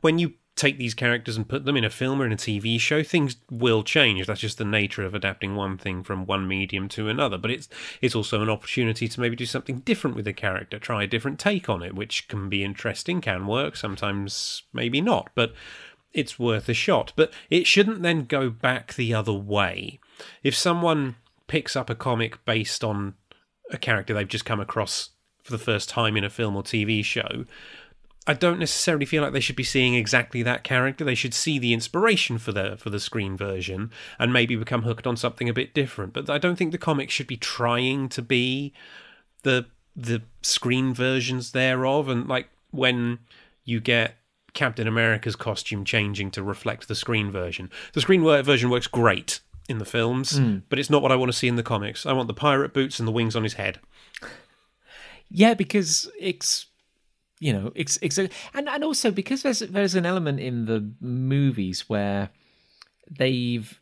when 0.00 0.18
you 0.18 0.32
take 0.56 0.78
these 0.78 0.94
characters 0.94 1.36
and 1.36 1.48
put 1.48 1.64
them 1.64 1.76
in 1.76 1.84
a 1.84 1.90
film 1.90 2.20
or 2.20 2.26
in 2.26 2.32
a 2.32 2.36
TV 2.36 2.80
show, 2.80 3.02
things 3.02 3.36
will 3.50 3.82
change. 3.82 4.26
That's 4.26 4.40
just 4.40 4.58
the 4.58 4.64
nature 4.64 5.04
of 5.04 5.14
adapting 5.14 5.56
one 5.56 5.76
thing 5.76 6.02
from 6.02 6.24
one 6.24 6.48
medium 6.48 6.88
to 6.90 7.08
another. 7.08 7.36
But 7.36 7.50
it's 7.50 7.68
it's 8.00 8.14
also 8.14 8.42
an 8.42 8.50
opportunity 8.50 9.08
to 9.08 9.20
maybe 9.20 9.36
do 9.36 9.46
something 9.46 9.80
different 9.80 10.16
with 10.16 10.26
a 10.26 10.32
character, 10.32 10.78
try 10.78 11.02
a 11.02 11.06
different 11.06 11.38
take 11.38 11.68
on 11.68 11.82
it, 11.82 11.94
which 11.94 12.28
can 12.28 12.48
be 12.48 12.64
interesting, 12.64 13.20
can 13.20 13.46
work, 13.46 13.76
sometimes 13.76 14.62
maybe 14.72 15.00
not, 15.00 15.30
but 15.34 15.52
it's 16.14 16.38
worth 16.38 16.68
a 16.68 16.74
shot. 16.74 17.12
But 17.14 17.32
it 17.50 17.66
shouldn't 17.66 18.02
then 18.02 18.24
go 18.24 18.48
back 18.48 18.94
the 18.94 19.14
other 19.14 19.32
way. 19.32 20.00
If 20.42 20.54
someone 20.56 21.16
picks 21.46 21.76
up 21.76 21.90
a 21.90 21.94
comic 21.94 22.44
based 22.44 22.82
on 22.84 23.14
a 23.70 23.78
character 23.78 24.14
they've 24.14 24.28
just 24.28 24.44
come 24.44 24.60
across 24.60 25.10
for 25.42 25.52
the 25.52 25.58
first 25.58 25.88
time 25.88 26.16
in 26.16 26.24
a 26.24 26.30
film 26.30 26.56
or 26.56 26.62
TV 26.62 27.04
show, 27.04 27.44
I 28.26 28.34
don't 28.34 28.60
necessarily 28.60 29.04
feel 29.04 29.22
like 29.22 29.32
they 29.32 29.40
should 29.40 29.56
be 29.56 29.64
seeing 29.64 29.94
exactly 29.94 30.42
that 30.44 30.62
character. 30.62 31.04
They 31.04 31.16
should 31.16 31.34
see 31.34 31.58
the 31.58 31.72
inspiration 31.72 32.38
for 32.38 32.52
the 32.52 32.76
for 32.76 32.88
the 32.88 33.00
screen 33.00 33.36
version 33.36 33.90
and 34.18 34.32
maybe 34.32 34.54
become 34.54 34.82
hooked 34.82 35.08
on 35.08 35.16
something 35.16 35.48
a 35.48 35.52
bit 35.52 35.74
different. 35.74 36.12
But 36.12 36.30
I 36.30 36.38
don't 36.38 36.54
think 36.54 36.70
the 36.70 36.78
comic 36.78 37.10
should 37.10 37.26
be 37.26 37.36
trying 37.36 38.08
to 38.10 38.22
be 38.22 38.72
the 39.42 39.66
the 39.96 40.22
screen 40.40 40.94
versions 40.94 41.50
thereof. 41.50 42.08
And 42.08 42.28
like 42.28 42.48
when 42.70 43.18
you 43.64 43.80
get 43.80 44.14
Captain 44.54 44.86
America's 44.86 45.34
costume 45.34 45.84
changing 45.84 46.30
to 46.32 46.44
reflect 46.44 46.86
the 46.86 46.94
screen 46.94 47.32
version, 47.32 47.70
the 47.92 48.00
screen 48.00 48.22
version 48.22 48.70
works 48.70 48.86
great 48.86 49.40
in 49.68 49.78
the 49.78 49.84
films, 49.84 50.38
mm. 50.38 50.62
but 50.68 50.78
it's 50.78 50.90
not 50.90 51.02
what 51.02 51.12
I 51.12 51.16
want 51.16 51.30
to 51.30 51.36
see 51.36 51.48
in 51.48 51.56
the 51.56 51.62
comics. 51.62 52.04
I 52.06 52.12
want 52.12 52.28
the 52.28 52.34
pirate 52.34 52.74
boots 52.74 52.98
and 52.98 53.06
the 53.06 53.12
wings 53.12 53.36
on 53.36 53.42
his 53.42 53.54
head. 53.54 53.80
Yeah, 55.30 55.54
because 55.54 56.10
it's 56.18 56.66
you 57.42 57.52
know, 57.52 57.72
it's, 57.74 57.98
it's 58.02 58.18
a, 58.18 58.28
and 58.54 58.68
and 58.68 58.84
also 58.84 59.10
because 59.10 59.42
there's 59.42 59.58
there's 59.58 59.96
an 59.96 60.06
element 60.06 60.38
in 60.38 60.66
the 60.66 60.92
movies 61.00 61.88
where 61.88 62.30
they've 63.10 63.80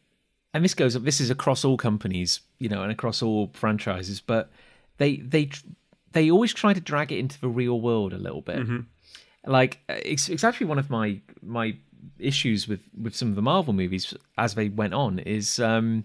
and 0.54 0.64
this 0.64 0.72
goes 0.72 0.94
this 0.94 1.20
is 1.20 1.28
across 1.28 1.62
all 1.62 1.76
companies, 1.76 2.40
you 2.58 2.70
know, 2.70 2.82
and 2.82 2.90
across 2.90 3.22
all 3.22 3.50
franchises, 3.52 4.20
but 4.20 4.50
they 4.96 5.16
they 5.16 5.50
they 6.12 6.30
always 6.30 6.54
try 6.54 6.72
to 6.72 6.80
drag 6.80 7.12
it 7.12 7.18
into 7.18 7.38
the 7.38 7.48
real 7.48 7.80
world 7.80 8.14
a 8.14 8.18
little 8.18 8.40
bit. 8.40 8.60
Mm-hmm. 8.60 9.50
Like 9.50 9.80
it's 9.88 10.30
it's 10.30 10.42
actually 10.42 10.66
one 10.66 10.78
of 10.78 10.88
my 10.88 11.20
my 11.42 11.76
issues 12.18 12.68
with 12.68 12.80
with 13.00 13.14
some 13.14 13.28
of 13.28 13.34
the 13.34 13.42
Marvel 13.42 13.72
movies 13.72 14.14
as 14.38 14.54
they 14.54 14.68
went 14.68 14.94
on 14.94 15.18
is 15.20 15.58
um 15.58 16.04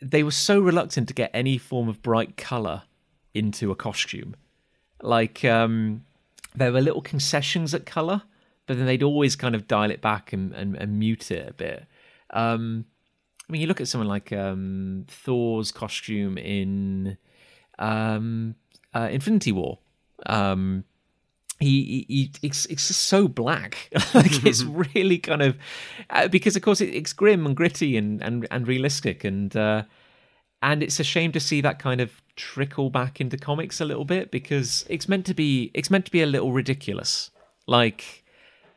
they 0.00 0.22
were 0.22 0.30
so 0.30 0.60
reluctant 0.60 1.08
to 1.08 1.14
get 1.14 1.30
any 1.32 1.58
form 1.58 1.88
of 1.88 2.02
bright 2.02 2.36
color 2.36 2.82
into 3.34 3.70
a 3.70 3.74
costume. 3.74 4.34
Like 5.02 5.44
um 5.44 6.04
there 6.56 6.72
were 6.72 6.80
little 6.80 7.02
concessions 7.02 7.74
at 7.74 7.86
color, 7.86 8.22
but 8.66 8.76
then 8.76 8.86
they'd 8.86 9.02
always 9.02 9.36
kind 9.36 9.54
of 9.54 9.68
dial 9.68 9.90
it 9.90 10.00
back 10.00 10.32
and, 10.32 10.52
and, 10.54 10.74
and 10.76 10.98
mute 10.98 11.30
it 11.30 11.48
a 11.48 11.52
bit. 11.52 11.86
Um, 12.30 12.86
I 13.48 13.52
mean, 13.52 13.60
you 13.60 13.68
look 13.68 13.80
at 13.80 13.88
someone 13.88 14.08
like 14.08 14.32
um, 14.32 15.04
Thor's 15.08 15.70
costume 15.70 16.38
in 16.38 17.16
um, 17.78 18.56
uh, 18.94 19.08
Infinity 19.10 19.52
War. 19.52 19.78
He, 21.58 22.04
he, 22.08 22.14
he 22.14 22.32
it's, 22.42 22.66
it's 22.66 22.88
just 22.88 23.04
so 23.04 23.28
black. 23.28 23.90
Like 24.14 24.44
it's 24.44 24.62
really 24.94 25.18
kind 25.18 25.42
of 25.42 25.56
uh, 26.10 26.28
because 26.28 26.56
of 26.56 26.62
course 26.62 26.80
it, 26.80 26.90
it's 26.90 27.12
grim 27.12 27.46
and 27.46 27.56
gritty 27.56 27.96
and 27.96 28.22
and, 28.22 28.46
and 28.50 28.68
realistic 28.68 29.24
and 29.24 29.54
uh, 29.56 29.82
and 30.62 30.82
it's 30.82 31.00
a 31.00 31.04
shame 31.04 31.32
to 31.32 31.40
see 31.40 31.60
that 31.60 31.78
kind 31.78 32.00
of 32.00 32.22
trickle 32.36 32.90
back 32.90 33.20
into 33.20 33.36
comics 33.36 33.80
a 33.80 33.84
little 33.84 34.04
bit 34.04 34.30
because 34.30 34.84
it's 34.88 35.08
meant 35.08 35.26
to 35.26 35.34
be 35.34 35.70
it's 35.74 35.90
meant 35.90 36.04
to 36.06 36.10
be 36.10 36.22
a 36.22 36.26
little 36.26 36.52
ridiculous. 36.52 37.30
Like 37.66 38.24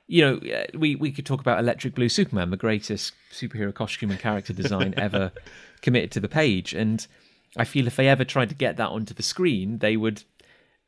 you 0.07 0.21
know 0.21 0.37
uh, 0.53 0.65
we 0.77 0.95
we 0.95 1.11
could 1.11 1.25
talk 1.25 1.41
about 1.41 1.59
electric 1.59 1.95
blue 1.95 2.09
superman 2.09 2.49
the 2.49 2.57
greatest 2.57 3.13
superhero 3.31 3.73
costume 3.73 4.11
and 4.11 4.19
character 4.19 4.53
design 4.53 4.93
ever 4.97 5.31
committed 5.81 6.11
to 6.11 6.19
the 6.19 6.29
page. 6.29 6.73
And 6.73 7.05
i 7.57 7.63
feel 7.63 7.87
if 7.87 7.95
they 7.95 8.07
ever 8.07 8.23
tried 8.23 8.49
to 8.49 8.55
get 8.55 8.77
that 8.77 8.89
onto 8.89 9.11
the 9.11 9.23
screen 9.23 9.79
they 9.79 9.97
would 9.97 10.23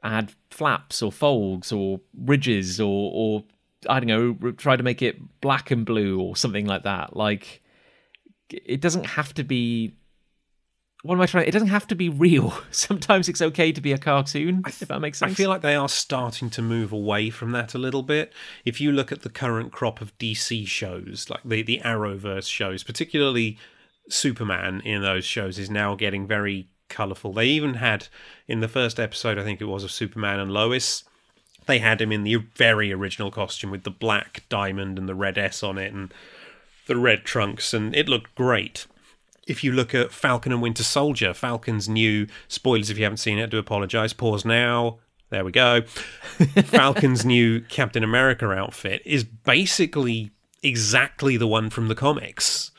add 0.03 0.31
flaps 0.49 1.01
or 1.01 1.11
folds 1.11 1.71
or 1.71 1.99
ridges 2.17 2.79
or 2.79 3.11
or 3.13 3.43
i 3.89 3.99
don't 3.99 4.07
know 4.07 4.51
try 4.53 4.75
to 4.75 4.83
make 4.83 5.01
it 5.01 5.19
black 5.41 5.71
and 5.71 5.85
blue 5.85 6.19
or 6.19 6.35
something 6.35 6.65
like 6.65 6.83
that 6.83 7.15
like 7.15 7.61
it 8.49 8.81
doesn't 8.81 9.05
have 9.05 9.33
to 9.33 9.43
be 9.43 9.93
what 11.03 11.15
am 11.15 11.21
I 11.21 11.25
trying? 11.25 11.47
It 11.47 11.51
doesn't 11.51 11.69
have 11.69 11.87
to 11.87 11.95
be 11.95 12.09
real. 12.09 12.53
Sometimes 12.71 13.27
it's 13.27 13.41
okay 13.41 13.71
to 13.71 13.81
be 13.81 13.91
a 13.91 13.97
cartoon, 13.97 14.63
th- 14.63 14.83
if 14.83 14.87
that 14.87 14.99
makes 14.99 15.17
sense. 15.17 15.31
I 15.31 15.33
feel 15.33 15.49
like 15.49 15.61
they 15.61 15.75
are 15.75 15.89
starting 15.89 16.49
to 16.51 16.61
move 16.61 16.91
away 16.91 17.29
from 17.31 17.51
that 17.53 17.73
a 17.73 17.79
little 17.79 18.03
bit. 18.03 18.31
If 18.65 18.79
you 18.79 18.91
look 18.91 19.11
at 19.11 19.23
the 19.23 19.29
current 19.29 19.71
crop 19.71 20.01
of 20.01 20.15
DC 20.19 20.67
shows, 20.67 21.27
like 21.29 21.41
the 21.43 21.63
the 21.63 21.81
Arrowverse 21.83 22.47
shows, 22.47 22.83
particularly 22.83 23.57
Superman 24.09 24.81
in 24.81 25.01
those 25.01 25.25
shows 25.25 25.57
is 25.57 25.69
now 25.69 25.95
getting 25.95 26.27
very 26.27 26.67
colourful. 26.91 27.33
They 27.33 27.47
even 27.47 27.75
had 27.75 28.07
in 28.47 28.59
the 28.59 28.67
first 28.67 28.99
episode, 28.99 29.39
I 29.39 29.43
think 29.43 29.61
it 29.61 29.65
was 29.65 29.83
of 29.83 29.91
Superman 29.91 30.39
and 30.39 30.51
Lois. 30.51 31.03
They 31.65 31.79
had 31.79 32.01
him 32.01 32.11
in 32.11 32.23
the 32.23 32.35
very 32.35 32.91
original 32.91 33.31
costume 33.31 33.71
with 33.71 33.83
the 33.83 33.91
black 33.91 34.43
diamond 34.49 34.99
and 34.99 35.09
the 35.09 35.15
red 35.15 35.37
S 35.37 35.63
on 35.63 35.77
it 35.77 35.93
and 35.93 36.13
the 36.87 36.97
red 36.97 37.23
trunks, 37.23 37.73
and 37.73 37.95
it 37.95 38.09
looked 38.09 38.35
great 38.35 38.85
if 39.47 39.63
you 39.63 39.71
look 39.71 39.93
at 39.93 40.11
Falcon 40.11 40.51
and 40.51 40.61
Winter 40.61 40.83
Soldier, 40.83 41.33
Falcon's 41.33 41.89
new 41.89 42.27
spoilers 42.47 42.89
if 42.89 42.97
you 42.97 43.03
haven't 43.03 43.17
seen 43.17 43.37
it, 43.37 43.43
I 43.43 43.45
do 43.47 43.57
apologize. 43.57 44.13
Pause 44.13 44.45
now. 44.45 44.99
There 45.29 45.45
we 45.45 45.51
go. 45.51 45.81
Falcon's 46.65 47.25
new 47.25 47.61
Captain 47.61 48.03
America 48.03 48.49
outfit 48.51 49.01
is 49.05 49.23
basically 49.23 50.31
exactly 50.61 51.37
the 51.37 51.47
one 51.47 51.69
from 51.69 51.87
the 51.87 51.95
comics, 51.95 52.71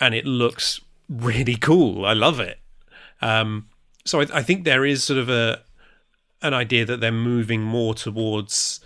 and 0.00 0.14
it 0.14 0.26
looks 0.26 0.80
really 1.08 1.56
cool. 1.56 2.04
I 2.06 2.12
love 2.12 2.40
it. 2.40 2.58
Um, 3.22 3.68
so 4.04 4.20
I, 4.20 4.26
I 4.34 4.42
think 4.42 4.64
there 4.64 4.84
is 4.84 5.02
sort 5.02 5.18
of 5.18 5.28
a 5.28 5.62
an 6.42 6.52
idea 6.52 6.84
that 6.84 7.00
they're 7.00 7.12
moving 7.12 7.62
more 7.62 7.94
towards 7.94 8.80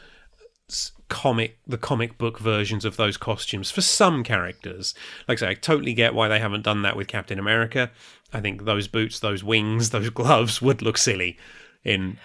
comic 1.09 1.59
the 1.67 1.79
comic 1.79 2.19
book 2.19 2.39
versions 2.39 2.85
of 2.85 2.97
those 2.97 3.17
costumes 3.17 3.71
for 3.71 3.81
some 3.81 4.23
characters. 4.23 4.95
Like 5.27 5.39
I 5.39 5.41
say, 5.41 5.49
I 5.49 5.55
totally 5.55 5.95
get 5.95 6.15
why 6.15 6.29
they 6.29 6.41
haven't 6.41 6.63
done 6.63 6.83
that 6.83 6.97
with 6.97 7.07
Captain 7.09 7.39
America. 7.39 7.91
I 8.33 8.41
think 8.41 8.65
those 8.65 8.89
boots, 8.89 9.21
those 9.21 9.43
wings, 9.43 9.91
those 9.91 10.11
gloves 10.11 10.61
would 10.61 10.83
look 10.83 10.99
silly 10.99 11.39
in 11.85 12.19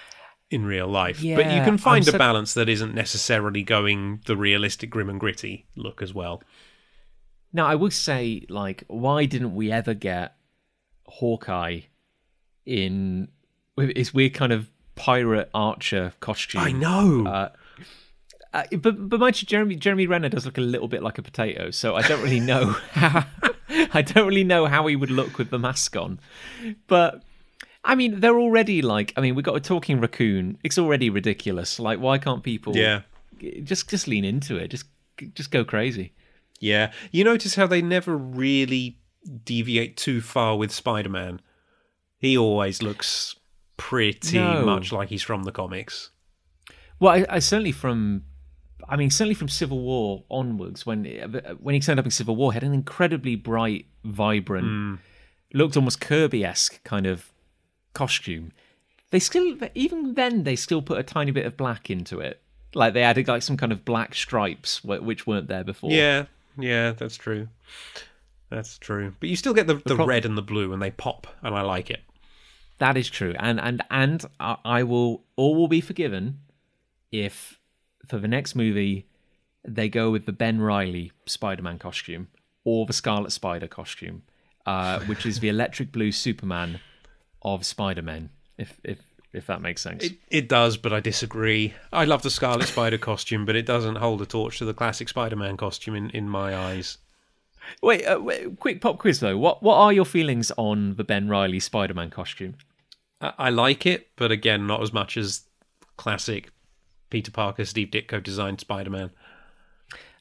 in 0.49 0.65
real 0.65 0.87
life. 0.87 1.21
Yeah, 1.21 1.37
but 1.37 1.45
you 1.45 1.61
can 1.61 1.77
find 1.77 2.03
so... 2.03 2.15
a 2.15 2.17
balance 2.19 2.53
that 2.55 2.67
isn't 2.67 2.93
necessarily 2.93 3.63
going 3.63 4.21
the 4.25 4.35
realistic 4.35 4.89
grim 4.89 5.09
and 5.09 5.19
gritty 5.19 5.67
look 5.75 6.01
as 6.01 6.13
well. 6.13 6.43
Now, 7.53 7.67
I 7.67 7.75
will 7.75 7.91
say, 7.91 8.45
like, 8.49 8.83
why 8.87 9.25
didn't 9.25 9.55
we 9.55 9.71
ever 9.71 9.93
get 9.93 10.35
Hawkeye 11.05 11.81
in 12.71 13.27
his 13.77 14.13
weird 14.13 14.33
kind 14.33 14.53
of 14.53 14.69
pirate 14.95 15.49
archer 15.53 16.13
costume? 16.19 16.61
I 16.61 16.71
know. 16.71 17.25
Uh, 17.25 17.49
uh, 18.53 18.63
but 18.77 19.09
but 19.09 19.19
mind 19.19 19.41
you, 19.41 19.45
Jeremy 19.45 19.75
Jeremy 19.75 20.07
Renner 20.07 20.29
does 20.29 20.45
look 20.45 20.57
a 20.57 20.61
little 20.61 20.87
bit 20.87 21.03
like 21.03 21.17
a 21.17 21.21
potato, 21.21 21.71
so 21.71 21.95
I 21.95 22.01
don't 22.01 22.21
really 22.21 22.39
know 22.39 22.75
how 22.91 23.25
I 23.93 24.01
don't 24.01 24.27
really 24.27 24.43
know 24.43 24.65
how 24.65 24.87
he 24.87 24.95
would 24.95 25.11
look 25.11 25.37
with 25.37 25.49
the 25.49 25.59
mask 25.59 25.95
on. 25.95 26.19
But 26.87 27.23
I 27.83 27.95
mean, 27.95 28.19
they're 28.19 28.39
already 28.39 28.81
like 28.81 29.13
I 29.15 29.21
mean, 29.21 29.35
we've 29.35 29.45
got 29.45 29.55
a 29.55 29.61
talking 29.61 29.99
raccoon. 30.01 30.57
It's 30.63 30.77
already 30.77 31.09
ridiculous. 31.09 31.79
Like, 31.79 31.99
why 31.99 32.17
can't 32.17 32.43
people? 32.43 32.75
yeah. 32.75 33.01
just 33.63 33.89
just 33.89 34.07
lean 34.07 34.25
into 34.25 34.57
it. 34.57 34.69
Just 34.69 34.85
just 35.33 35.51
go 35.51 35.63
crazy. 35.63 36.13
Yeah. 36.59 36.91
You 37.11 37.23
notice 37.23 37.55
how 37.55 37.67
they 37.67 37.81
never 37.81 38.15
really 38.15 38.97
deviate 39.43 39.97
too 39.97 40.21
far 40.21 40.57
with 40.57 40.71
Spider 40.71 41.09
Man. 41.09 41.41
He 42.21 42.37
always 42.37 42.81
looks 42.83 43.35
pretty 43.77 44.37
No. 44.37 44.63
much 44.63 44.91
like 44.91 45.09
he's 45.09 45.23
from 45.23 45.43
the 45.43 45.51
comics. 45.51 46.11
Well, 46.99 47.13
I, 47.13 47.25
I 47.27 47.39
certainly 47.39 47.71
from, 47.71 48.25
I 48.87 48.95
mean, 48.95 49.09
certainly 49.09 49.33
from 49.33 49.49
Civil 49.49 49.79
War 49.79 50.23
onwards, 50.29 50.85
when 50.85 51.03
when 51.59 51.73
he 51.73 51.81
turned 51.81 51.99
up 51.99 52.05
in 52.05 52.11
Civil 52.11 52.35
War, 52.35 52.51
he 52.51 52.55
had 52.55 52.63
an 52.63 52.73
incredibly 52.73 53.35
bright, 53.35 53.87
vibrant, 54.05 54.67
mm. 54.67 54.99
looked 55.53 55.75
almost 55.75 55.99
Kirby 55.99 56.45
esque 56.45 56.83
kind 56.83 57.07
of 57.07 57.31
costume. 57.93 58.51
They 59.09 59.19
still, 59.19 59.57
even 59.73 60.13
then, 60.13 60.43
they 60.43 60.55
still 60.55 60.81
put 60.81 60.99
a 60.99 61.03
tiny 61.03 61.31
bit 61.31 61.45
of 61.47 61.57
black 61.57 61.89
into 61.89 62.19
it. 62.19 62.39
Like 62.75 62.93
they 62.93 63.01
added 63.03 63.27
like 63.27 63.41
some 63.41 63.57
kind 63.57 63.71
of 63.71 63.83
black 63.83 64.13
stripes 64.15 64.83
which 64.83 65.25
weren't 65.27 65.47
there 65.47 65.63
before. 65.63 65.91
Yeah. 65.91 66.25
Yeah, 66.57 66.91
that's 66.91 67.17
true. 67.17 67.47
That's 68.49 68.77
true. 68.77 69.15
But 69.19 69.29
you 69.29 69.35
still 69.35 69.53
get 69.53 69.67
the, 69.67 69.75
the, 69.75 69.95
prob- 69.95 70.07
red 70.07 70.25
and 70.25 70.37
the 70.37 70.41
blue 70.41 70.71
and 70.71 70.81
they 70.81 70.91
pop, 70.91 71.27
and 71.41 71.55
I 71.55 71.61
like 71.61 71.89
it. 71.89 72.01
That 72.81 72.97
is 72.97 73.11
true, 73.11 73.35
and 73.37 73.61
and 73.61 73.83
and 73.91 74.25
I 74.39 74.81
will 74.81 75.23
all 75.35 75.53
will 75.53 75.67
be 75.67 75.81
forgiven 75.81 76.39
if 77.11 77.59
for 78.07 78.17
the 78.17 78.27
next 78.27 78.55
movie 78.55 79.05
they 79.63 79.87
go 79.87 80.09
with 80.09 80.25
the 80.25 80.31
Ben 80.31 80.59
Riley 80.59 81.11
Spider-Man 81.27 81.77
costume 81.77 82.29
or 82.63 82.87
the 82.87 82.93
Scarlet 82.93 83.33
Spider 83.33 83.67
costume, 83.67 84.23
uh, 84.65 84.99
which 85.05 85.27
is 85.27 85.41
the 85.41 85.47
electric 85.47 85.91
blue 85.91 86.11
Superman 86.11 86.79
of 87.43 87.67
Spider-Man. 87.67 88.31
If 88.57 88.81
if 88.83 88.97
if 89.31 89.45
that 89.45 89.61
makes 89.61 89.83
sense. 89.83 90.03
It, 90.03 90.17
it 90.31 90.49
does, 90.49 90.75
but 90.75 90.91
I 90.91 91.01
disagree. 91.01 91.75
I 91.93 92.05
love 92.05 92.23
the 92.23 92.31
Scarlet 92.31 92.67
Spider 92.67 92.97
costume, 92.97 93.45
but 93.45 93.55
it 93.55 93.67
doesn't 93.67 93.97
hold 93.97 94.23
a 94.23 94.25
torch 94.25 94.57
to 94.57 94.65
the 94.65 94.73
classic 94.73 95.07
Spider 95.07 95.35
Man 95.35 95.55
costume 95.55 95.93
in, 95.93 96.09
in 96.09 96.27
my 96.27 96.55
eyes. 96.57 96.97
wait, 97.83 98.03
uh, 98.05 98.19
wait, 98.19 98.59
quick 98.59 98.81
pop 98.81 98.97
quiz 98.97 99.19
though. 99.19 99.37
What 99.37 99.61
what 99.61 99.75
are 99.75 99.93
your 99.93 100.05
feelings 100.05 100.51
on 100.57 100.95
the 100.95 101.03
Ben 101.03 101.29
Riley 101.29 101.59
Spider-Man 101.59 102.09
costume? 102.09 102.55
I, 103.21 103.49
like 103.49 103.85
it, 103.85 104.09
but 104.15 104.31
again, 104.31 104.65
not 104.65 104.81
as 104.81 104.91
much 104.91 105.15
as 105.15 105.43
classic 105.97 106.49
Peter 107.09 107.31
Parker, 107.31 107.65
Steve 107.65 107.89
Ditko 107.89 108.21
designed 108.21 108.59
Spider 108.59 108.89
Man. 108.89 109.11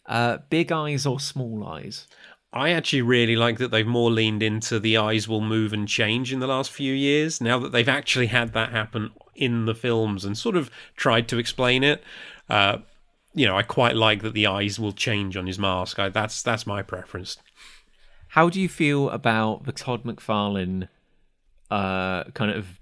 Uh, 0.06 0.38
big 0.50 0.70
eyes 0.70 1.06
or 1.06 1.18
small 1.18 1.66
eyes? 1.66 2.06
I 2.52 2.70
actually 2.70 3.02
really 3.02 3.36
like 3.36 3.58
that 3.58 3.70
they've 3.70 3.86
more 3.86 4.10
leaned 4.10 4.42
into 4.42 4.80
the 4.80 4.96
eyes 4.96 5.28
will 5.28 5.40
move 5.40 5.72
and 5.72 5.86
change 5.86 6.32
in 6.32 6.40
the 6.40 6.48
last 6.48 6.70
few 6.70 6.92
years. 6.92 7.40
Now 7.40 7.58
that 7.60 7.70
they've 7.70 7.88
actually 7.88 8.26
had 8.26 8.52
that 8.54 8.72
happen 8.72 9.12
in 9.36 9.66
the 9.66 9.74
films 9.74 10.24
and 10.24 10.36
sort 10.36 10.56
of 10.56 10.68
tried 10.96 11.28
to 11.28 11.38
explain 11.38 11.84
it, 11.84 12.02
uh, 12.48 12.78
you 13.34 13.46
know, 13.46 13.56
I 13.56 13.62
quite 13.62 13.94
like 13.94 14.22
that 14.22 14.34
the 14.34 14.48
eyes 14.48 14.80
will 14.80 14.92
change 14.92 15.36
on 15.36 15.46
his 15.46 15.58
mask. 15.58 16.00
I, 16.00 16.08
that's 16.08 16.42
that's 16.42 16.66
my 16.66 16.82
preference. 16.82 17.36
How 18.28 18.48
do 18.48 18.60
you 18.60 18.68
feel 18.68 19.08
about 19.10 19.64
the 19.64 19.72
Todd 19.72 20.02
McFarlane 20.02 20.88
uh, 21.70 22.24
kind 22.34 22.50
of 22.50 22.79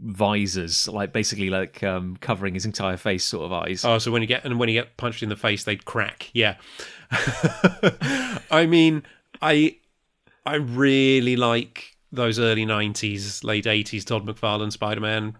visors, 0.00 0.88
like 0.88 1.12
basically 1.12 1.50
like 1.50 1.82
um, 1.82 2.16
covering 2.20 2.54
his 2.54 2.64
entire 2.64 2.96
face, 2.96 3.24
sort 3.24 3.44
of 3.46 3.52
eyes? 3.52 3.84
Oh, 3.84 3.98
so 3.98 4.10
when 4.10 4.22
you 4.22 4.28
get 4.28 4.44
and 4.44 4.58
when 4.58 4.68
you 4.68 4.74
get 4.74 4.96
punched 4.96 5.22
in 5.22 5.28
the 5.28 5.36
face, 5.36 5.64
they'd 5.64 5.84
crack. 5.84 6.30
Yeah. 6.32 6.56
I 8.50 8.66
mean, 8.68 9.02
I 9.42 9.76
I 10.46 10.56
really 10.56 11.36
like 11.36 11.96
those 12.12 12.38
early 12.38 12.64
'90s, 12.66 13.44
late 13.44 13.64
'80s 13.64 14.04
Todd 14.04 14.26
McFarlane 14.26 14.72
Spider-Man 14.72 15.36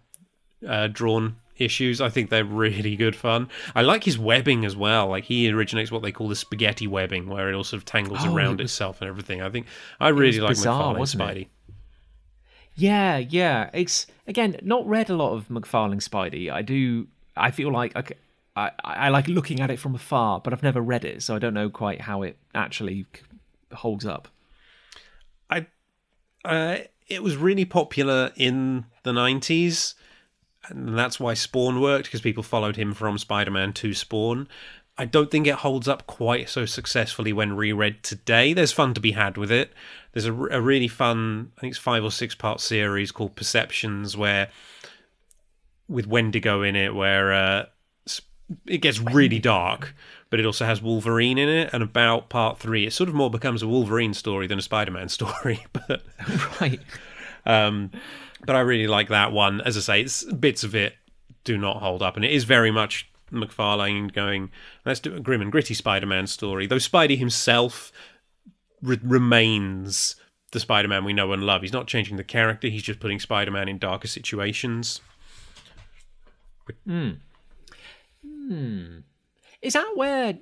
uh, 0.67 0.89
drawn 0.89 1.37
issues. 1.57 2.01
I 2.01 2.09
think 2.09 2.31
they're 2.31 2.45
really 2.45 2.95
good 2.97 3.17
fun. 3.17 3.49
I 3.75 3.83
like 3.83 4.05
his 4.05 4.19
webbing 4.19 4.65
as 4.65 4.77
well. 4.77 5.09
Like 5.09 5.25
he 5.25 5.51
originates 5.51 5.91
what 5.91 6.03
they 6.03 6.13
call 6.13 6.29
the 6.29 6.37
spaghetti 6.37 6.87
webbing, 6.87 7.29
where 7.29 7.49
it 7.51 7.55
all 7.55 7.65
sort 7.65 7.79
of 7.79 7.85
tangles 7.85 8.21
Oh, 8.23 8.35
around 8.35 8.61
it 8.61 8.65
was- 8.65 8.73
itself 8.73 9.01
and 9.01 9.09
everything. 9.09 9.43
I 9.43 9.51
think 9.51 9.67
I 10.01 10.09
really 10.09 10.41
like 10.41 10.51
bizarre, 10.51 10.95
McFarlane 10.95 10.99
wasn't 10.99 11.31
it? 11.31 11.49
Yeah, 12.79 13.19
yeah. 13.19 13.71
It's 13.75 14.07
again 14.29 14.57
not 14.63 14.87
read 14.87 15.11
a 15.11 15.17
lot 15.17 15.33
of 15.33 15.49
McFarlane 15.49 16.01
Spidey. 16.01 16.51
I 16.51 16.63
do. 16.63 17.09
I 17.37 17.51
feel 17.51 17.73
like 17.73 18.15
I, 18.55 18.71
I 18.85 19.09
like 19.09 19.27
looking 19.27 19.61
at 19.61 19.71
it 19.71 19.81
from 19.81 19.97
afar, 19.97 20.41
but 20.41 20.53
I've 20.53 20.63
never 20.63 20.81
read 20.81 21.05
it, 21.05 21.23
so 21.23 21.35
I 21.35 21.41
don't 21.41 21.55
know 21.55 21.71
quite 21.71 22.03
how 22.03 22.23
it 22.23 22.37
actually 22.55 23.07
holds 23.73 24.07
up. 24.07 24.29
I 25.51 25.67
uh, 26.45 26.79
it 27.09 27.23
was 27.23 27.37
really 27.37 27.65
popular 27.65 28.33
in 28.37 28.85
the 29.03 29.13
90s 29.13 29.95
and 30.69 30.97
that's 30.97 31.19
why 31.19 31.35
Spawn 31.35 31.81
worked 31.81 32.05
because 32.05 32.21
people 32.21 32.43
followed 32.43 32.77
him 32.77 32.93
from 32.95 33.19
Spider-Man 33.19 33.73
to 33.75 33.95
Spawn. 33.95 34.49
I 34.99 35.05
don't 35.05 35.31
think 35.31 35.47
it 35.47 35.55
holds 35.55 35.87
up 35.87 36.07
quite 36.09 36.49
so 36.49 36.67
successfully 36.67 37.33
when 37.33 37.55
reread 37.55 38.03
today. 38.03 38.53
There's 38.53 38.73
fun 38.73 38.95
to 38.95 39.01
be 39.01 39.13
had 39.13 39.37
with 39.37 39.51
it. 39.51 39.73
There's 40.13 40.27
a, 40.27 40.33
a 40.33 40.61
really 40.61 40.89
fun, 40.89 41.53
I 41.57 41.61
think 41.61 41.71
it's 41.71 41.79
five 41.79 42.03
or 42.03 42.11
six 42.11 42.35
part 42.35 42.61
series 42.61 43.13
called 43.13 43.37
Perceptions 43.37 44.17
where 44.17 44.49
with 45.89 46.09
Wendigo 46.09 46.63
in 46.63 46.75
it 46.75 46.95
where 46.95 47.33
uh, 47.33 47.67
it 48.67 48.79
gets 48.79 48.99
really 48.99 49.39
dark, 49.39 49.95
but 50.31 50.41
it 50.41 50.47
also 50.47 50.65
has 50.65 50.83
Wolverine 50.83 51.39
in 51.39 51.49
it. 51.49 51.71
And 51.73 51.83
about 51.83 52.29
part 52.29 52.59
three, 52.59 52.87
it 52.87 52.93
sort 52.93 53.09
of 53.09 53.15
more 53.15 53.31
becomes 53.31 53.63
a 53.63 53.69
Wolverine 53.69 54.15
story 54.15 54.49
than 54.49 54.59
a 54.59 54.63
Spider-Man 54.63 55.09
story. 55.11 55.65
but 55.73 56.03
Right. 56.61 56.81
um, 57.47 57.93
but 58.45 58.57
I 58.57 58.61
really 58.61 58.89
like 58.89 59.09
that 59.11 59.33
one. 59.33 59.61
As 59.61 59.77
I 59.77 59.81
say, 59.81 60.01
it's, 60.01 60.25
bits 60.25 60.65
of 60.65 60.75
it 60.75 60.95
do 61.45 61.57
not 61.57 61.79
hold 61.79 62.03
up, 62.03 62.17
and 62.17 62.25
it 62.25 62.33
is 62.33 62.45
very 62.45 62.71
much 62.71 63.09
McFarlane 63.33 64.13
going, 64.13 64.51
let's 64.85 65.01
do 65.01 65.15
a 65.15 65.21
grim 65.21 65.43
and 65.43 65.53
gritty 65.53 65.75
Spider-Man 65.75 66.27
story. 66.27 66.67
Though 66.67 66.77
Spidey 66.77 67.19
himself 67.19 67.93
re- 68.83 69.01
remains 69.03 70.17
the 70.53 70.61
Spider-Man 70.61 71.05
we 71.05 71.13
know 71.13 71.33
and 71.33 71.45
love. 71.45 71.63
He's 71.63 71.73
not 71.73 71.87
changing 71.87 72.17
the 72.17 72.25
character. 72.25 72.69
He's 72.69 72.83
just 72.83 73.01
putting 73.01 73.21
Spider-Man 73.21 73.69
in 73.69 73.79
darker 73.79 74.09
situations. 74.09 75.01
Is 79.61 79.73
that 79.73 79.93
where 79.95 80.39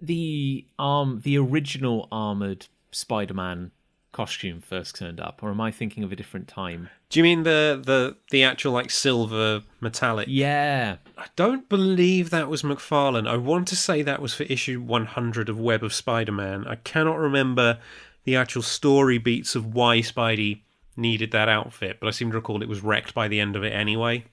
the 0.00 0.66
um 0.78 1.20
the 1.24 1.38
original 1.38 2.08
armored 2.12 2.66
Spider-Man 2.90 3.70
costume 4.16 4.62
first 4.62 4.96
turned 4.96 5.20
up, 5.20 5.42
or 5.42 5.50
am 5.50 5.60
I 5.60 5.70
thinking 5.70 6.02
of 6.02 6.10
a 6.10 6.16
different 6.16 6.48
time? 6.48 6.88
Do 7.10 7.18
you 7.18 7.22
mean 7.22 7.42
the 7.42 7.80
the 7.84 8.16
the 8.30 8.44
actual 8.44 8.72
like 8.72 8.90
silver 8.90 9.62
metallic? 9.80 10.26
Yeah. 10.30 10.96
I 11.18 11.26
don't 11.36 11.68
believe 11.68 12.30
that 12.30 12.48
was 12.48 12.62
McFarlane. 12.62 13.28
I 13.28 13.36
want 13.36 13.68
to 13.68 13.76
say 13.76 14.00
that 14.00 14.22
was 14.22 14.32
for 14.32 14.44
issue 14.44 14.80
100 14.80 15.50
of 15.50 15.60
Web 15.60 15.84
of 15.84 15.92
Spider-Man. 15.92 16.66
I 16.66 16.76
cannot 16.76 17.18
remember 17.18 17.78
the 18.24 18.36
actual 18.36 18.62
story 18.62 19.18
beats 19.18 19.54
of 19.54 19.74
why 19.74 19.98
Spidey 19.98 20.62
needed 20.96 21.30
that 21.32 21.50
outfit, 21.50 21.98
but 22.00 22.06
I 22.06 22.10
seem 22.10 22.30
to 22.30 22.38
recall 22.38 22.62
it 22.62 22.68
was 22.68 22.82
wrecked 22.82 23.12
by 23.14 23.28
the 23.28 23.38
end 23.38 23.54
of 23.54 23.64
it 23.64 23.74
anyway. 23.74 24.24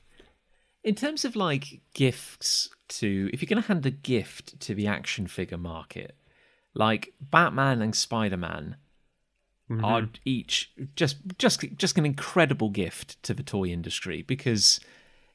In 0.83 0.95
terms 0.95 1.25
of 1.25 1.35
like 1.35 1.81
gifts 1.93 2.69
to, 2.99 3.29
if 3.33 3.41
you're 3.41 3.49
going 3.49 3.61
to 3.61 3.67
hand 3.67 3.85
a 3.85 3.91
gift 3.91 4.59
to 4.61 4.73
the 4.73 4.87
action 4.87 5.27
figure 5.27 5.57
market, 5.57 6.15
like 6.73 7.13
Batman 7.21 7.81
and 7.81 7.95
Spider 7.95 8.37
Man 9.69 9.83
are 9.85 10.09
each 10.25 10.71
just 10.95 11.17
just 11.37 11.65
just 11.77 11.97
an 11.97 12.05
incredible 12.05 12.69
gift 12.69 13.21
to 13.23 13.33
the 13.33 13.43
toy 13.43 13.65
industry 13.67 14.21
because 14.21 14.79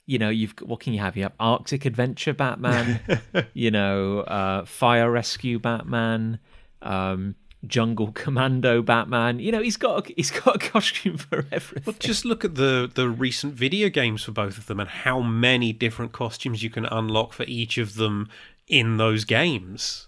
you 0.07 0.19
know 0.19 0.29
you've 0.29 0.55
got- 0.57 0.69
what 0.69 0.81
can 0.81 0.93
you 0.93 1.01
have? 1.01 1.17
You 1.17 1.25
have 1.25 1.33
Arctic 1.41 1.85
Adventure 1.85 2.33
Batman, 2.35 3.01
you 3.55 3.71
know, 3.71 4.21
uh, 4.21 4.65
Fire 4.65 5.11
Rescue 5.11 5.59
Batman. 5.59 6.39
Um, 6.83 7.35
Jungle 7.67 8.13
Commando 8.13 8.83
Batman, 8.83 9.41
you 9.41 9.51
know 9.51 9.61
he's 9.61 9.77
got 9.77 10.09
a, 10.09 10.13
he's 10.15 10.31
got 10.31 10.55
a 10.55 10.59
costume 10.61 11.17
for 11.19 11.45
everything. 11.51 11.95
Just 11.99 12.25
look 12.25 12.45
at 12.45 12.55
the 12.55 12.89
the 12.95 13.09
recent 13.09 13.55
video 13.55 13.89
games 13.89 14.23
for 14.23 14.31
both 14.31 14.59
of 14.59 14.67
them 14.67 14.79
and 14.79 14.89
how 14.89 15.21
many 15.21 15.73
different 15.73 16.13
costumes 16.13 16.63
you 16.63 16.71
can 16.71 16.85
unlock 16.87 17.33
for 17.33 17.43
each 17.45 17.77
of 17.77 17.97
them 17.97 18.29
in 18.69 18.97
those 18.97 19.25
games. 19.25 20.07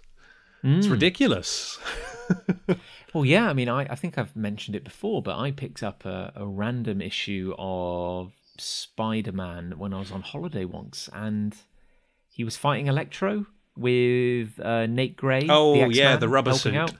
It's 0.63 0.87
ridiculous. 0.89 1.79
Well, 3.13 3.25
yeah, 3.25 3.49
I 3.49 3.53
mean, 3.53 3.69
I, 3.69 3.83
I 3.91 3.95
think 3.95 4.19
I've 4.19 4.37
mentioned 4.37 4.77
it 4.77 4.85
before, 4.85 5.23
but 5.23 5.37
I 5.39 5.51
picked 5.51 5.83
up 5.83 6.05
a, 6.05 6.33
a 6.37 6.47
random 6.47 7.01
issue 7.01 7.55
of 7.59 8.33
Spider 8.57 9.33
Man 9.33 9.75
when 9.79 9.93
I 9.93 9.99
was 9.99 10.13
on 10.13 10.23
holiday 10.23 10.65
once, 10.65 11.09
and 11.13 11.57
he 12.29 12.45
was 12.45 12.57
fighting 12.57 12.87
Electro 12.87 13.47
with 13.77 14.61
uh, 14.61 14.87
Nate 14.87 15.17
Gray. 15.17 15.47
Oh, 15.49 15.89
the 15.89 15.95
yeah, 15.95 16.17
the 16.17 16.29
rubber 16.29 16.55
suit. 16.55 16.77
out. 16.77 16.93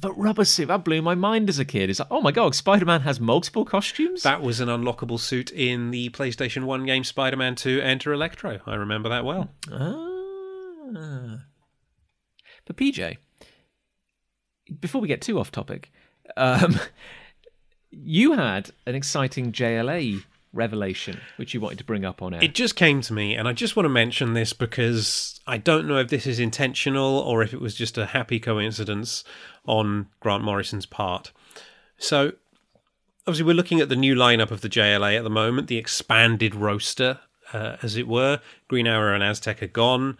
But 0.00 0.16
rubber 0.18 0.44
suit, 0.44 0.68
that 0.68 0.84
blew 0.84 1.02
my 1.02 1.14
mind 1.14 1.48
as 1.48 1.58
a 1.58 1.64
kid. 1.64 1.90
It's 1.90 1.98
like, 1.98 2.08
oh 2.10 2.20
my 2.20 2.32
god, 2.32 2.54
Spider 2.54 2.84
Man 2.84 3.02
has 3.02 3.20
multiple 3.20 3.64
costumes? 3.64 4.22
That 4.22 4.42
was 4.42 4.60
an 4.60 4.68
unlockable 4.68 5.18
suit 5.18 5.50
in 5.50 5.90
the 5.90 6.10
PlayStation 6.10 6.64
1 6.64 6.86
game 6.86 7.04
Spider 7.04 7.36
Man 7.36 7.56
2 7.56 7.80
Enter 7.80 8.12
Electro. 8.12 8.60
I 8.66 8.74
remember 8.74 9.08
that 9.08 9.24
well. 9.24 9.50
Ah. 9.70 11.40
But 12.64 12.76
PJ, 12.76 13.16
before 14.80 15.00
we 15.00 15.08
get 15.08 15.20
too 15.20 15.38
off 15.38 15.50
topic, 15.50 15.92
um, 16.36 16.78
you 17.90 18.32
had 18.32 18.70
an 18.86 18.94
exciting 18.94 19.52
JLA 19.52 20.22
revelation 20.52 21.18
which 21.36 21.54
you 21.54 21.60
wanted 21.60 21.78
to 21.78 21.84
bring 21.84 22.04
up 22.04 22.20
on 22.20 22.34
air. 22.34 22.42
It 22.42 22.54
just 22.54 22.76
came 22.76 23.00
to 23.02 23.12
me, 23.12 23.34
and 23.34 23.48
I 23.48 23.52
just 23.52 23.74
want 23.76 23.86
to 23.86 23.90
mention 23.90 24.34
this 24.34 24.52
because 24.52 25.40
I 25.46 25.58
don't 25.58 25.88
know 25.88 25.98
if 25.98 26.08
this 26.08 26.26
is 26.26 26.38
intentional 26.38 27.18
or 27.18 27.42
if 27.42 27.52
it 27.52 27.60
was 27.60 27.74
just 27.74 27.98
a 27.98 28.06
happy 28.06 28.38
coincidence 28.38 29.24
on 29.66 30.08
Grant 30.20 30.44
Morrison's 30.44 30.86
part. 30.86 31.32
So, 31.98 32.32
obviously, 33.26 33.46
we're 33.46 33.54
looking 33.54 33.80
at 33.80 33.88
the 33.88 33.96
new 33.96 34.14
lineup 34.14 34.50
of 34.50 34.60
the 34.60 34.68
JLA 34.68 35.16
at 35.16 35.24
the 35.24 35.30
moment, 35.30 35.68
the 35.68 35.78
expanded 35.78 36.54
roster, 36.54 37.20
uh, 37.52 37.76
as 37.82 37.96
it 37.96 38.08
were. 38.08 38.40
Green 38.68 38.86
Arrow 38.86 39.14
and 39.14 39.22
Aztec 39.22 39.62
are 39.62 39.68
gone, 39.68 40.18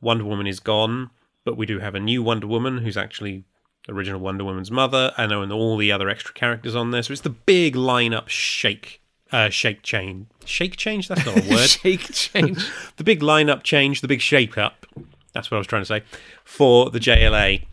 Wonder 0.00 0.24
Woman 0.24 0.46
is 0.46 0.60
gone, 0.60 1.10
but 1.44 1.56
we 1.56 1.66
do 1.66 1.78
have 1.78 1.94
a 1.94 2.00
new 2.00 2.22
Wonder 2.22 2.46
Woman 2.46 2.78
who's 2.78 2.96
actually 2.96 3.44
original 3.88 4.20
Wonder 4.20 4.44
Woman's 4.44 4.70
mother, 4.70 5.12
and 5.16 5.32
and 5.32 5.52
all 5.52 5.76
the 5.76 5.92
other 5.92 6.08
extra 6.08 6.34
characters 6.34 6.74
on 6.74 6.90
there. 6.90 7.02
So 7.02 7.12
it's 7.12 7.22
the 7.22 7.30
big 7.30 7.74
lineup 7.74 8.28
shake, 8.28 9.00
uh, 9.30 9.50
shake 9.50 9.82
change, 9.82 10.26
shake 10.44 10.76
change. 10.76 11.08
That's 11.08 11.26
not 11.26 11.44
a 11.44 11.50
word. 11.50 11.68
Shake 11.68 12.12
change. 12.12 12.64
the 12.96 13.04
big 13.04 13.20
lineup 13.20 13.62
change, 13.62 14.00
the 14.00 14.08
big 14.08 14.20
shake 14.20 14.56
up. 14.56 14.86
That's 15.32 15.50
what 15.50 15.56
I 15.56 15.58
was 15.58 15.66
trying 15.66 15.82
to 15.82 15.86
say 15.86 16.02
for 16.44 16.90
the 16.90 17.00
JLA, 17.00 17.66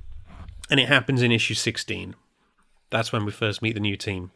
and 0.70 0.80
it 0.80 0.88
happens 0.88 1.22
in 1.22 1.32
issue 1.32 1.54
sixteen. 1.54 2.16
That's 2.90 3.14
when 3.14 3.24
we 3.26 3.32
first 3.32 3.62
meet 3.62 3.74
the 3.74 3.80
new 3.80 3.96
team. 3.96 4.32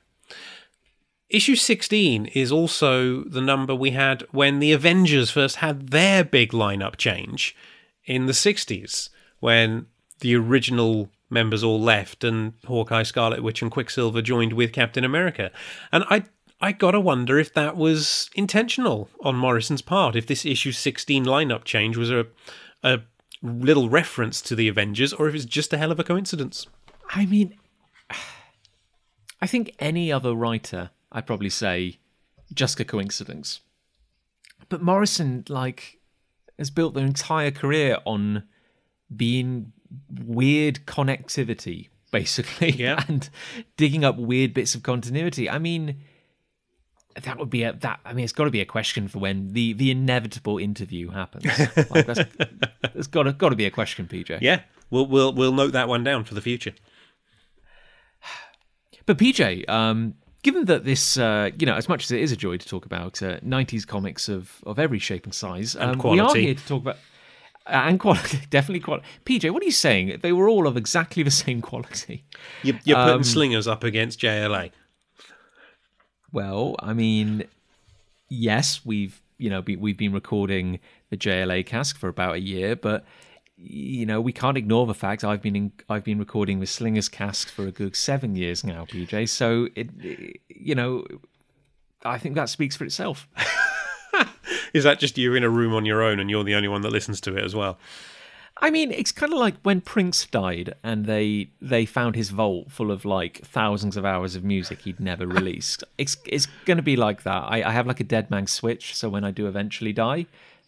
Issue 1.28 1.56
16 1.56 2.28
is 2.28 2.52
also 2.52 3.24
the 3.24 3.42
number 3.42 3.74
we 3.74 3.92
had 3.92 4.22
when 4.32 4.60
the 4.60 4.72
Avengers 4.72 5.32
first 5.32 5.58
had 5.58 5.90
their 5.90 6.24
big 6.24 6.52
lineup 6.52 6.98
change 6.98 7.56
in 8.06 8.28
the 8.28 8.32
60s, 8.32 9.10
when 9.46 9.86
the 10.22 10.36
original 10.36 11.08
members 11.30 11.64
all 11.64 11.80
left 11.80 12.24
and 12.24 12.54
Hawkeye, 12.66 13.04
Scarlet 13.04 13.44
Witch, 13.44 13.62
and 13.62 13.70
Quicksilver 13.70 14.24
joined 14.24 14.54
with 14.54 14.74
Captain 14.74 15.04
America. 15.04 15.52
And 15.92 16.04
I 16.10 16.24
I 16.60 16.72
gotta 16.72 17.00
wonder 17.00 17.38
if 17.38 17.54
that 17.54 17.78
was 17.78 18.32
intentional 18.34 19.08
on 19.22 19.36
Morrison's 19.36 19.84
part, 19.84 20.16
if 20.16 20.26
this 20.26 20.48
issue 20.48 20.72
16 20.72 21.26
lineup 21.26 21.64
change 21.64 21.96
was 21.96 22.10
a 22.10 22.26
a 22.82 23.02
little 23.44 23.88
reference 23.88 24.42
to 24.42 24.56
the 24.56 24.68
Avengers, 24.68 25.14
or 25.14 25.28
if 25.30 25.36
it's 25.36 25.46
just 25.46 25.72
a 25.74 25.78
hell 25.78 25.92
of 25.92 26.00
a 26.00 26.04
coincidence. 26.04 26.66
I 27.12 27.28
mean, 27.28 27.56
I 29.44 29.46
think 29.46 29.76
any 29.78 30.12
other 30.12 30.34
writer, 30.34 30.90
I'd 31.12 31.28
probably 31.28 31.52
say, 31.52 32.00
just 32.52 32.80
a 32.80 32.86
coincidence. 32.86 33.60
But 34.70 34.82
Morrison, 34.82 35.44
like, 35.50 36.00
has 36.58 36.72
built 36.72 36.96
their 36.96 37.06
entire 37.06 37.52
career 37.52 38.00
on 38.06 38.46
being 39.16 39.72
weird 40.24 40.86
connectivity, 40.86 41.90
basically, 42.12 42.72
Yeah. 42.78 43.04
and 43.08 43.30
digging 43.78 44.04
up 44.04 44.18
weird 44.18 44.54
bits 44.54 44.76
of 44.76 44.84
continuity. 44.84 45.50
I 45.50 45.58
mean, 45.60 46.02
that 47.24 47.38
would 47.40 47.50
be 47.50 47.64
a 47.64 47.74
that. 47.74 48.00
I 48.06 48.14
mean, 48.14 48.24
it's 48.24 48.34
got 48.34 48.44
to 48.46 48.52
be 48.52 48.62
a 48.62 48.66
question 48.66 49.08
for 49.08 49.20
when 49.20 49.54
the 49.54 49.74
the 49.74 49.90
inevitable 49.92 50.58
interview 50.58 51.10
happens. 51.12 51.46
Like, 51.90 52.06
that's, 52.08 52.22
there's 52.94 53.08
got 53.08 53.24
to 53.24 53.32
got 53.34 53.50
to 53.50 53.56
be 53.56 53.66
a 53.66 53.72
question, 53.72 54.08
PJ. 54.08 54.40
Yeah, 54.42 54.62
we'll 54.90 55.06
we'll 55.08 55.34
we'll 55.34 55.54
note 55.54 55.72
that 55.72 55.88
one 55.88 56.04
down 56.04 56.24
for 56.26 56.34
the 56.34 56.42
future. 56.42 56.74
But 59.06 59.20
PJ, 59.20 59.70
um, 59.70 60.16
given 60.42 60.66
that 60.66 60.84
this, 60.84 61.16
uh, 61.18 61.52
you 61.60 61.68
know, 61.68 61.76
as 61.76 61.88
much 61.88 62.06
as 62.06 62.12
it 62.12 62.22
is 62.22 62.32
a 62.32 62.36
joy 62.36 62.58
to 62.58 62.68
talk 62.68 62.86
about 62.86 63.22
uh, 63.22 63.40
'90s 63.42 63.86
comics 63.86 64.28
of 64.28 64.62
of 64.66 64.80
every 64.80 65.00
shape 65.00 65.26
and 65.26 65.34
size, 65.34 65.76
um, 65.76 66.00
we 66.00 66.20
are 66.20 66.36
here 66.36 66.56
to 66.56 66.66
talk 66.68 66.82
about. 66.82 66.98
And 67.68 68.00
quality, 68.00 68.42
definitely 68.50 68.82
quality. 68.82 69.06
PJ, 69.26 69.50
what 69.52 69.62
are 69.64 69.66
you 69.66 69.72
saying? 69.72 70.20
They 70.22 70.32
were 70.32 70.48
all 70.48 70.68
of 70.68 70.78
exactly 70.78 71.24
the 71.24 71.32
same 71.46 71.62
quality. 71.62 72.24
You, 72.64 72.78
you're 72.84 72.98
putting 72.98 73.16
Um, 73.16 73.24
slingers 73.24 73.68
up 73.68 73.84
against 73.84 74.20
JLA. 74.20 74.72
Well, 76.32 76.76
I 76.80 76.94
mean, 76.94 77.46
yes, 78.30 78.86
we've 78.86 79.22
you 79.38 79.50
know 79.50 79.62
be, 79.62 79.76
we've 79.76 79.98
been 79.98 80.14
recording 80.14 80.80
the 81.10 81.18
JLA 81.18 81.66
cask 81.66 81.98
for 81.98 82.08
about 82.10 82.36
a 82.36 82.40
year, 82.40 82.76
but 82.76 83.06
you 83.58 84.06
know 84.06 84.20
we 84.20 84.34
can't 84.34 84.58
ignore 84.58 84.86
the 84.86 84.94
fact 84.94 85.24
I've 85.24 85.42
been 85.42 85.56
in, 85.56 85.72
I've 85.90 86.04
been 86.04 86.20
recording 86.20 86.60
the 86.60 86.68
Slingers 86.68 87.08
cask 87.10 87.50
for 87.50 87.66
a 87.68 87.72
good 87.72 87.96
seven 87.96 88.36
years 88.36 88.64
now, 88.64 88.86
PJ. 88.86 89.30
So 89.30 89.70
it, 89.76 89.90
it 90.00 90.42
you 90.50 90.76
know, 90.76 91.06
I 92.04 92.18
think 92.18 92.36
that 92.36 92.50
speaks 92.50 92.76
for 92.76 92.84
itself. 92.84 93.28
Is 94.74 94.84
that 94.84 95.00
just 95.00 95.18
you're 95.18 95.38
in 95.38 95.44
a 95.44 95.50
room 95.50 95.74
on 95.74 95.86
your 95.86 96.02
own 96.02 96.20
and 96.20 96.30
you're 96.30 96.44
the 96.44 96.56
only 96.56 96.68
one 96.68 96.82
that 96.82 96.92
listens 96.92 97.22
to 97.22 97.36
it 97.36 97.44
as 97.44 97.56
well? 97.56 97.78
I 98.58 98.70
mean, 98.70 98.92
it's 98.92 99.12
kind 99.12 99.34
of 99.34 99.40
like 99.40 99.56
when 99.64 99.82
Prince 99.82 100.26
died 100.28 100.76
and 100.82 101.06
they 101.06 101.50
they 101.62 101.86
found 101.86 102.16
his 102.16 102.30
vault 102.30 102.72
full 102.72 102.90
of 102.90 103.04
like 103.04 103.42
thousands 103.44 103.98
of 103.98 104.06
hours 104.06 104.36
of 104.36 104.44
music 104.44 104.84
he'd 104.84 105.00
never 105.00 105.28
released. 105.28 105.84
It's 105.98 106.18
it's 106.26 106.48
going 106.66 106.78
to 106.78 106.84
be 106.84 106.96
like 106.96 107.24
that. 107.24 107.44
I, 107.48 107.64
I 107.64 107.72
have 107.72 107.88
like 107.88 108.00
a 108.00 108.06
dead 108.06 108.32
man 108.32 108.48
switch, 108.48 108.96
so 108.96 109.10
when 109.10 109.24
I 109.24 109.32
do 109.32 109.48
eventually 109.48 109.94
die, 109.94 110.26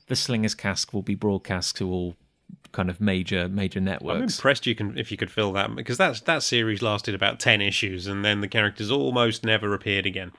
the 0.08 0.16
Slingers 0.16 0.56
cask 0.56 0.94
will 0.94 1.02
be 1.02 1.16
broadcast 1.16 1.78
to 1.78 1.90
all 1.90 2.16
kind 2.72 2.90
of 2.90 3.00
major 3.00 3.48
major 3.48 3.80
networks. 3.80 4.18
I'm 4.18 4.24
impressed 4.24 4.66
you 4.66 4.76
can 4.76 4.98
if 4.98 5.12
you 5.12 5.18
could 5.18 5.32
fill 5.32 5.54
that 5.54 5.74
because 5.76 5.98
that's 5.98 6.22
that 6.22 6.44
series 6.44 6.82
lasted 6.82 7.16
about 7.16 7.40
ten 7.40 7.62
issues 7.62 8.06
and 8.08 8.24
then 8.24 8.42
the 8.42 8.48
characters 8.48 8.92
almost 8.92 9.46
never 9.46 9.74
appeared 9.74 10.06
again. 10.06 10.32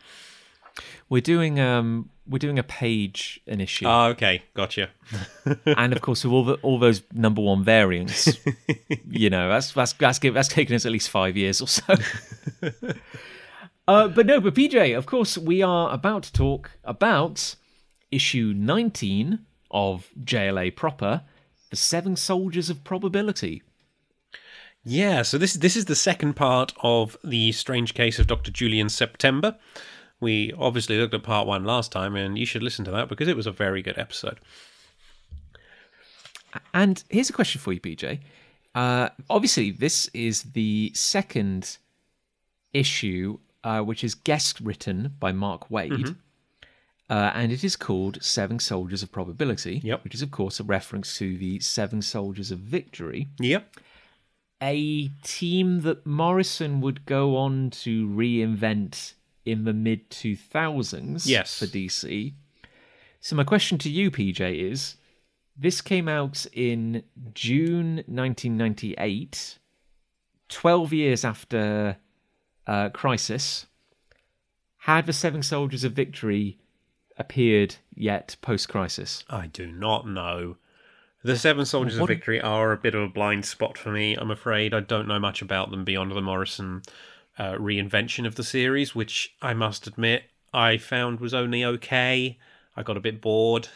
We're 1.08 1.22
doing 1.22 1.58
um 1.58 2.10
we're 2.28 2.38
doing 2.38 2.58
a 2.58 2.62
page 2.62 3.40
an 3.46 3.60
issue, 3.60 3.86
Ah, 3.86 4.08
okay, 4.08 4.42
gotcha. 4.54 4.90
and 5.66 5.92
of 5.92 6.02
course 6.02 6.24
with 6.24 6.32
all 6.32 6.44
the 6.44 6.54
all 6.56 6.78
those 6.78 7.02
number 7.12 7.40
one 7.40 7.64
variants, 7.64 8.38
you 9.08 9.30
know 9.30 9.48
that's 9.48 9.72
that's 9.72 9.94
that's 9.94 10.18
that's 10.18 10.48
taken 10.48 10.74
us 10.74 10.84
at 10.84 10.92
least 10.92 11.10
five 11.10 11.36
years 11.36 11.60
or 11.60 11.68
so. 11.68 11.94
uh, 13.88 14.08
but 14.08 14.26
no, 14.26 14.40
but 14.40 14.54
PJ, 14.54 14.96
of 14.96 15.06
course, 15.06 15.38
we 15.38 15.62
are 15.62 15.92
about 15.92 16.24
to 16.24 16.32
talk 16.32 16.72
about 16.84 17.54
issue 18.10 18.52
nineteen 18.54 19.46
of 19.70 20.08
JLA 20.22 20.74
proper, 20.76 21.22
the 21.70 21.76
Seven 21.76 22.16
Soldiers 22.16 22.68
of 22.70 22.84
Probability. 22.84 23.62
Yeah, 24.84 25.22
so 25.22 25.38
this 25.38 25.54
this 25.54 25.76
is 25.76 25.86
the 25.86 25.96
second 25.96 26.34
part 26.34 26.72
of 26.82 27.16
the 27.24 27.52
strange 27.52 27.94
case 27.94 28.18
of 28.18 28.26
Dr. 28.26 28.50
Julian 28.50 28.88
September. 28.88 29.56
We 30.20 30.52
obviously 30.58 30.98
looked 30.98 31.14
at 31.14 31.22
part 31.22 31.46
one 31.46 31.64
last 31.64 31.92
time, 31.92 32.16
and 32.16 32.36
you 32.36 32.44
should 32.46 32.62
listen 32.62 32.84
to 32.86 32.90
that 32.92 33.08
because 33.08 33.28
it 33.28 33.36
was 33.36 33.46
a 33.46 33.52
very 33.52 33.82
good 33.82 33.98
episode. 33.98 34.38
And 36.74 37.02
here's 37.10 37.30
a 37.30 37.32
question 37.32 37.60
for 37.60 37.72
you, 37.72 37.80
PJ. 37.80 38.20
Uh, 38.74 39.10
obviously, 39.28 39.70
this 39.70 40.08
is 40.14 40.42
the 40.44 40.92
second 40.94 41.78
issue, 42.72 43.38
uh, 43.64 43.80
which 43.80 44.02
is 44.02 44.14
guest 44.14 44.60
written 44.60 45.14
by 45.20 45.32
Mark 45.32 45.68
Waid. 45.68 45.90
Mm-hmm. 45.90 46.12
Uh, 47.10 47.30
and 47.34 47.52
it 47.52 47.64
is 47.64 47.74
called 47.74 48.22
Seven 48.22 48.58
Soldiers 48.58 49.02
of 49.02 49.10
Probability, 49.10 49.80
Yep. 49.82 50.04
which 50.04 50.14
is, 50.14 50.20
of 50.20 50.30
course, 50.30 50.60
a 50.60 50.64
reference 50.64 51.16
to 51.18 51.38
the 51.38 51.58
Seven 51.60 52.02
Soldiers 52.02 52.50
of 52.50 52.58
Victory, 52.58 53.28
Yep. 53.40 53.76
a 54.62 55.08
team 55.22 55.80
that 55.82 56.04
Morrison 56.04 56.82
would 56.82 57.06
go 57.06 57.36
on 57.36 57.70
to 57.70 58.06
reinvent 58.08 59.14
in 59.50 59.64
the 59.64 59.72
mid 59.72 60.10
2000s 60.10 61.26
Yes. 61.26 61.58
for 61.58 61.66
DC. 61.66 62.34
So, 63.20 63.34
my 63.36 63.44
question 63.44 63.78
to 63.78 63.90
you, 63.90 64.10
PJ, 64.10 64.40
is 64.70 64.96
this 65.56 65.80
came 65.80 66.08
out 66.08 66.46
in 66.52 67.02
June 67.34 67.96
1998, 68.06 69.58
12 70.48 70.92
years 70.92 71.24
after 71.24 71.96
uh, 72.66 72.88
Crisis. 72.90 73.66
Had 74.82 75.06
the 75.06 75.12
Seven 75.12 75.42
Soldiers 75.42 75.84
of 75.84 75.92
Victory 75.92 76.58
appeared 77.18 77.76
yet 77.94 78.36
post 78.40 78.68
Crisis? 78.68 79.24
I 79.28 79.48
do 79.48 79.66
not 79.66 80.06
know. 80.06 80.56
The 81.24 81.36
Seven 81.36 81.64
Soldiers 81.64 81.98
What- 81.98 82.08
of 82.10 82.16
Victory 82.16 82.40
are 82.40 82.70
a 82.72 82.76
bit 82.76 82.94
of 82.94 83.02
a 83.02 83.08
blind 83.08 83.44
spot 83.44 83.76
for 83.76 83.90
me, 83.90 84.14
I'm 84.14 84.30
afraid. 84.30 84.72
I 84.72 84.80
don't 84.80 85.08
know 85.08 85.18
much 85.18 85.42
about 85.42 85.70
them 85.70 85.84
beyond 85.84 86.12
the 86.12 86.20
Morrison 86.22 86.82
uh, 87.38 87.54
reinvention 87.54 88.26
of 88.26 88.34
the 88.34 88.42
series, 88.42 88.94
which 88.94 89.34
I 89.40 89.54
must 89.54 89.86
admit 89.86 90.24
I 90.52 90.76
found 90.76 91.20
was 91.20 91.34
only 91.34 91.64
okay. 91.64 92.38
I 92.76 92.82
got 92.82 92.96
a 92.96 93.00
bit 93.00 93.20
bored. 93.20 93.68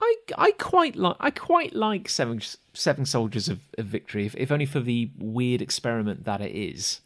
I, 0.00 0.16
I 0.36 0.50
quite 0.52 0.96
like 0.96 1.16
I 1.20 1.30
quite 1.30 1.74
like 1.74 2.08
Seven 2.08 2.40
Seven 2.74 3.06
Soldiers 3.06 3.48
of, 3.48 3.60
of 3.78 3.86
Victory, 3.86 4.26
if, 4.26 4.34
if 4.36 4.50
only 4.52 4.66
for 4.66 4.80
the 4.80 5.10
weird 5.18 5.62
experiment 5.62 6.24
that 6.24 6.40
it 6.40 6.54
is. 6.54 7.00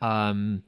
Um, 0.00 0.62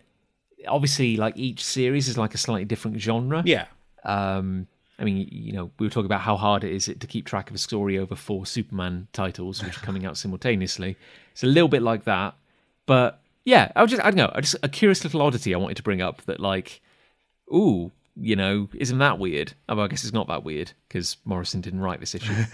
obviously, 0.66 1.16
like 1.16 1.36
each 1.36 1.62
series 1.62 2.08
is 2.08 2.18
like 2.18 2.34
a 2.34 2.38
slightly 2.38 2.64
different 2.64 3.00
genre. 3.00 3.42
Yeah. 3.44 3.66
Um, 4.04 4.66
I 4.98 5.04
mean, 5.04 5.28
you 5.30 5.52
know, 5.52 5.70
we 5.78 5.86
were 5.86 5.90
talking 5.90 6.06
about 6.06 6.20
how 6.20 6.36
hard 6.36 6.64
it 6.64 6.72
is 6.72 6.86
to 6.86 7.06
keep 7.06 7.26
track 7.26 7.50
of 7.50 7.56
a 7.56 7.58
story 7.58 7.98
over 7.98 8.14
four 8.14 8.46
Superman 8.46 9.08
titles, 9.12 9.62
which 9.62 9.76
are 9.76 9.80
coming 9.80 10.04
out 10.04 10.16
simultaneously. 10.16 10.96
It's 11.32 11.42
a 11.42 11.46
little 11.46 11.68
bit 11.68 11.82
like 11.82 12.04
that, 12.04 12.34
but 12.86 13.21
yeah, 13.44 13.72
I 13.74 13.82
was 13.82 13.90
just 13.90 14.02
I 14.02 14.10
don't 14.10 14.16
know, 14.16 14.40
just 14.40 14.56
a 14.62 14.68
curious 14.68 15.04
little 15.04 15.22
oddity 15.22 15.54
I 15.54 15.58
wanted 15.58 15.76
to 15.78 15.82
bring 15.82 16.02
up 16.02 16.22
that 16.22 16.40
like, 16.40 16.80
ooh, 17.52 17.90
you 18.14 18.36
know, 18.36 18.68
isn't 18.74 18.98
that 18.98 19.18
weird? 19.18 19.54
Oh, 19.68 19.76
well, 19.76 19.84
I 19.84 19.88
guess 19.88 20.04
it's 20.04 20.12
not 20.12 20.28
that 20.28 20.44
weird 20.44 20.72
because 20.88 21.16
Morrison 21.24 21.60
didn't 21.60 21.80
write 21.80 22.00
this 22.00 22.14
issue. 22.14 22.32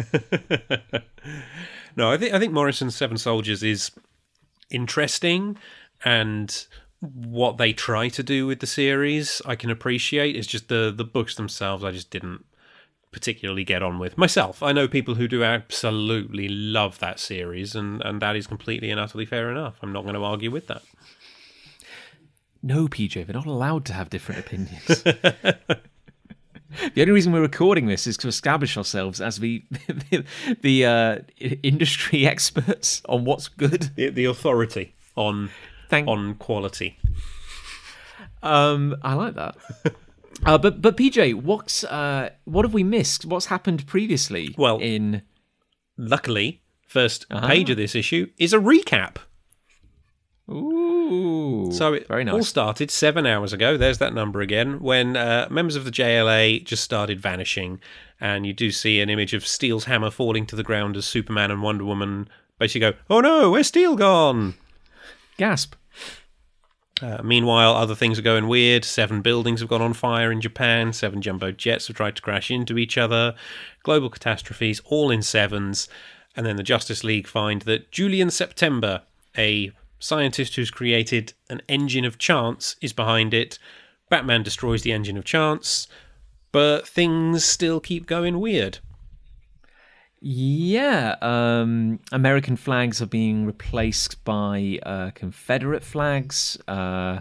no, 1.96 2.10
I 2.10 2.16
think 2.16 2.32
I 2.32 2.38
think 2.38 2.52
Morrison's 2.52 2.96
Seven 2.96 3.18
Soldiers 3.18 3.62
is 3.62 3.90
interesting 4.70 5.58
and 6.04 6.66
what 7.00 7.58
they 7.58 7.72
try 7.72 8.08
to 8.08 8.22
do 8.22 8.46
with 8.46 8.60
the 8.60 8.66
series 8.66 9.42
I 9.44 9.56
can 9.56 9.70
appreciate. 9.70 10.36
It's 10.36 10.46
just 10.46 10.68
the 10.68 10.92
the 10.96 11.04
books 11.04 11.34
themselves 11.34 11.84
I 11.84 11.90
just 11.90 12.10
didn't 12.10 12.44
particularly 13.18 13.64
get 13.64 13.82
on 13.82 13.98
with 13.98 14.16
myself. 14.16 14.62
I 14.62 14.70
know 14.70 14.86
people 14.86 15.16
who 15.16 15.26
do 15.26 15.42
absolutely 15.42 16.48
love 16.48 17.00
that 17.00 17.18
series 17.18 17.74
and 17.74 18.00
and 18.02 18.22
that 18.22 18.36
is 18.36 18.46
completely 18.46 18.90
and 18.92 19.00
utterly 19.00 19.26
fair 19.26 19.50
enough. 19.50 19.74
I'm 19.82 19.92
not 19.92 20.04
going 20.04 20.14
to 20.14 20.22
argue 20.22 20.52
with 20.52 20.68
that. 20.68 20.82
No, 22.62 22.86
PJ, 22.86 23.26
they're 23.26 23.34
not 23.34 23.46
allowed 23.46 23.84
to 23.86 23.92
have 23.92 24.08
different 24.08 24.38
opinions. 24.46 24.86
the 25.02 25.80
only 26.96 27.10
reason 27.10 27.32
we're 27.32 27.40
recording 27.40 27.86
this 27.86 28.06
is 28.06 28.16
to 28.18 28.28
establish 28.28 28.76
ourselves 28.76 29.20
as 29.20 29.38
the 29.38 29.64
the, 30.10 30.24
the 30.62 30.86
uh, 30.86 31.18
industry 31.64 32.24
experts 32.34 33.02
on 33.08 33.24
what's 33.24 33.48
good, 33.48 33.90
the, 33.96 34.10
the 34.10 34.26
authority 34.26 34.94
on 35.16 35.50
Thank- 35.90 36.06
on 36.06 36.36
quality. 36.36 36.98
Um, 38.44 38.94
I 39.02 39.14
like 39.14 39.34
that. 39.34 39.56
Uh, 40.44 40.58
but 40.58 40.80
but 40.80 40.96
PJ, 40.96 41.34
what's 41.34 41.84
uh, 41.84 42.30
what 42.44 42.64
have 42.64 42.74
we 42.74 42.84
missed? 42.84 43.24
What's 43.24 43.46
happened 43.46 43.86
previously? 43.86 44.54
Well, 44.56 44.78
in 44.78 45.22
luckily, 45.96 46.62
1st 46.92 47.26
uh-huh. 47.30 47.46
page 47.46 47.70
of 47.70 47.76
this 47.76 47.94
issue 47.94 48.28
is 48.38 48.52
a 48.52 48.58
recap. 48.58 49.16
Ooh, 50.50 51.70
so 51.72 51.92
it 51.92 52.08
very 52.08 52.24
nice. 52.24 52.34
all 52.34 52.42
started 52.42 52.90
seven 52.90 53.26
hours 53.26 53.52
ago. 53.52 53.76
There's 53.76 53.98
that 53.98 54.14
number 54.14 54.40
again. 54.40 54.80
When 54.80 55.14
uh, 55.14 55.46
members 55.50 55.76
of 55.76 55.84
the 55.84 55.90
JLA 55.90 56.64
just 56.64 56.82
started 56.82 57.20
vanishing, 57.20 57.80
and 58.18 58.46
you 58.46 58.54
do 58.54 58.70
see 58.70 59.00
an 59.00 59.10
image 59.10 59.34
of 59.34 59.46
Steel's 59.46 59.84
hammer 59.84 60.10
falling 60.10 60.46
to 60.46 60.56
the 60.56 60.62
ground 60.62 60.96
as 60.96 61.04
Superman 61.04 61.50
and 61.50 61.62
Wonder 61.62 61.84
Woman 61.84 62.30
basically 62.58 62.92
go, 62.92 62.96
"Oh 63.10 63.20
no, 63.20 63.50
where's 63.50 63.66
Steel 63.66 63.94
gone?" 63.94 64.54
Gasp. 65.36 65.74
Uh, 67.00 67.22
meanwhile, 67.22 67.74
other 67.74 67.94
things 67.94 68.18
are 68.18 68.22
going 68.22 68.48
weird. 68.48 68.84
Seven 68.84 69.22
buildings 69.22 69.60
have 69.60 69.68
gone 69.68 69.82
on 69.82 69.92
fire 69.92 70.32
in 70.32 70.40
Japan. 70.40 70.92
Seven 70.92 71.22
jumbo 71.22 71.52
jets 71.52 71.86
have 71.86 71.96
tried 71.96 72.16
to 72.16 72.22
crash 72.22 72.50
into 72.50 72.78
each 72.78 72.98
other. 72.98 73.34
Global 73.82 74.10
catastrophes, 74.10 74.80
all 74.84 75.10
in 75.10 75.22
sevens. 75.22 75.88
And 76.36 76.44
then 76.44 76.56
the 76.56 76.62
Justice 76.62 77.04
League 77.04 77.26
find 77.26 77.62
that 77.62 77.90
Julian 77.90 78.30
September, 78.30 79.02
a 79.36 79.72
scientist 79.98 80.56
who's 80.56 80.70
created 80.70 81.34
an 81.50 81.62
engine 81.68 82.04
of 82.04 82.18
chance, 82.18 82.76
is 82.80 82.92
behind 82.92 83.34
it. 83.34 83.58
Batman 84.08 84.42
destroys 84.42 84.82
the 84.82 84.92
engine 84.92 85.16
of 85.16 85.24
chance, 85.24 85.86
but 86.52 86.88
things 86.88 87.44
still 87.44 87.80
keep 87.80 88.06
going 88.06 88.40
weird. 88.40 88.78
Yeah, 90.20 91.14
um, 91.22 92.00
American 92.10 92.56
flags 92.56 93.00
are 93.00 93.06
being 93.06 93.46
replaced 93.46 94.24
by 94.24 94.80
uh, 94.82 95.10
Confederate 95.14 95.84
flags. 95.84 96.58
Uh, 96.66 97.20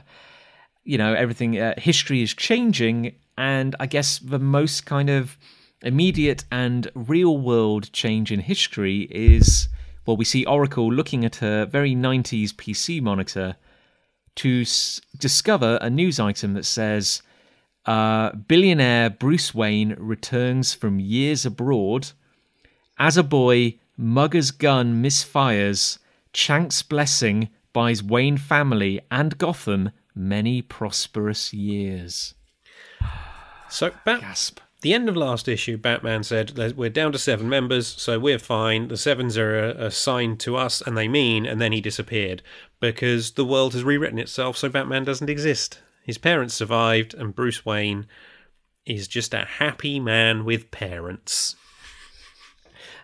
you 0.83 0.97
know, 0.97 1.13
everything, 1.13 1.59
uh, 1.59 1.75
history 1.77 2.23
is 2.23 2.33
changing. 2.33 3.13
And 3.37 3.75
I 3.79 3.85
guess 3.85 4.17
the 4.17 4.39
most 4.39 4.85
kind 4.87 5.09
of 5.11 5.37
immediate 5.83 6.43
and 6.51 6.89
real 6.95 7.37
world 7.37 7.91
change 7.93 8.31
in 8.31 8.39
history 8.39 9.07
is 9.11 9.69
well, 10.07 10.17
we 10.17 10.25
see 10.25 10.45
Oracle 10.45 10.91
looking 10.91 11.25
at 11.25 11.35
her 11.37 11.65
very 11.65 11.93
90s 11.93 12.53
PC 12.53 13.01
monitor 13.01 13.57
to 14.35 14.61
s- 14.61 15.01
discover 15.17 15.77
a 15.81 15.89
news 15.89 16.17
item 16.17 16.53
that 16.53 16.65
says 16.65 17.21
uh, 17.85 18.31
billionaire 18.31 19.09
Bruce 19.09 19.53
Wayne 19.53 19.95
returns 19.99 20.73
from 20.73 21.01
years 21.01 21.45
abroad 21.45 22.11
as 22.99 23.17
a 23.17 23.23
boy, 23.23 23.77
Mugger's 23.97 24.51
gun 24.51 25.01
misfires. 25.01 25.97
Chank's 26.33 26.81
blessing 26.81 27.49
buys 27.73 28.03
Wayne 28.03 28.37
family 28.37 28.99
and 29.09 29.37
Gotham 29.37 29.91
many 30.15 30.61
prosperous 30.61 31.53
years. 31.53 32.33
So, 33.69 33.91
Bat- 34.05 34.21
gasp. 34.21 34.59
The 34.81 34.93
end 34.93 35.09
of 35.09 35.17
last 35.17 35.47
issue, 35.47 35.77
Batman 35.77 36.23
said, 36.23 36.75
We're 36.77 36.89
down 36.89 37.11
to 37.11 37.17
seven 37.17 37.49
members, 37.49 37.87
so 37.87 38.19
we're 38.19 38.37
fine. 38.37 38.89
The 38.89 38.97
sevens 38.97 39.35
are 39.37 39.57
uh, 39.57 39.85
assigned 39.85 40.39
to 40.41 40.55
us, 40.55 40.81
and 40.81 40.95
they 40.95 41.07
mean, 41.07 41.47
and 41.47 41.59
then 41.59 41.71
he 41.71 41.81
disappeared 41.81 42.43
because 42.79 43.31
the 43.31 43.45
world 43.45 43.73
has 43.73 43.83
rewritten 43.83 44.19
itself 44.19 44.55
so 44.55 44.69
Batman 44.69 45.03
doesn't 45.03 45.29
exist. 45.29 45.81
His 46.03 46.19
parents 46.19 46.53
survived, 46.53 47.15
and 47.15 47.35
Bruce 47.35 47.65
Wayne 47.65 48.05
is 48.85 49.07
just 49.07 49.33
a 49.33 49.45
happy 49.45 49.99
man 49.99 50.45
with 50.45 50.69
parents 50.69 51.55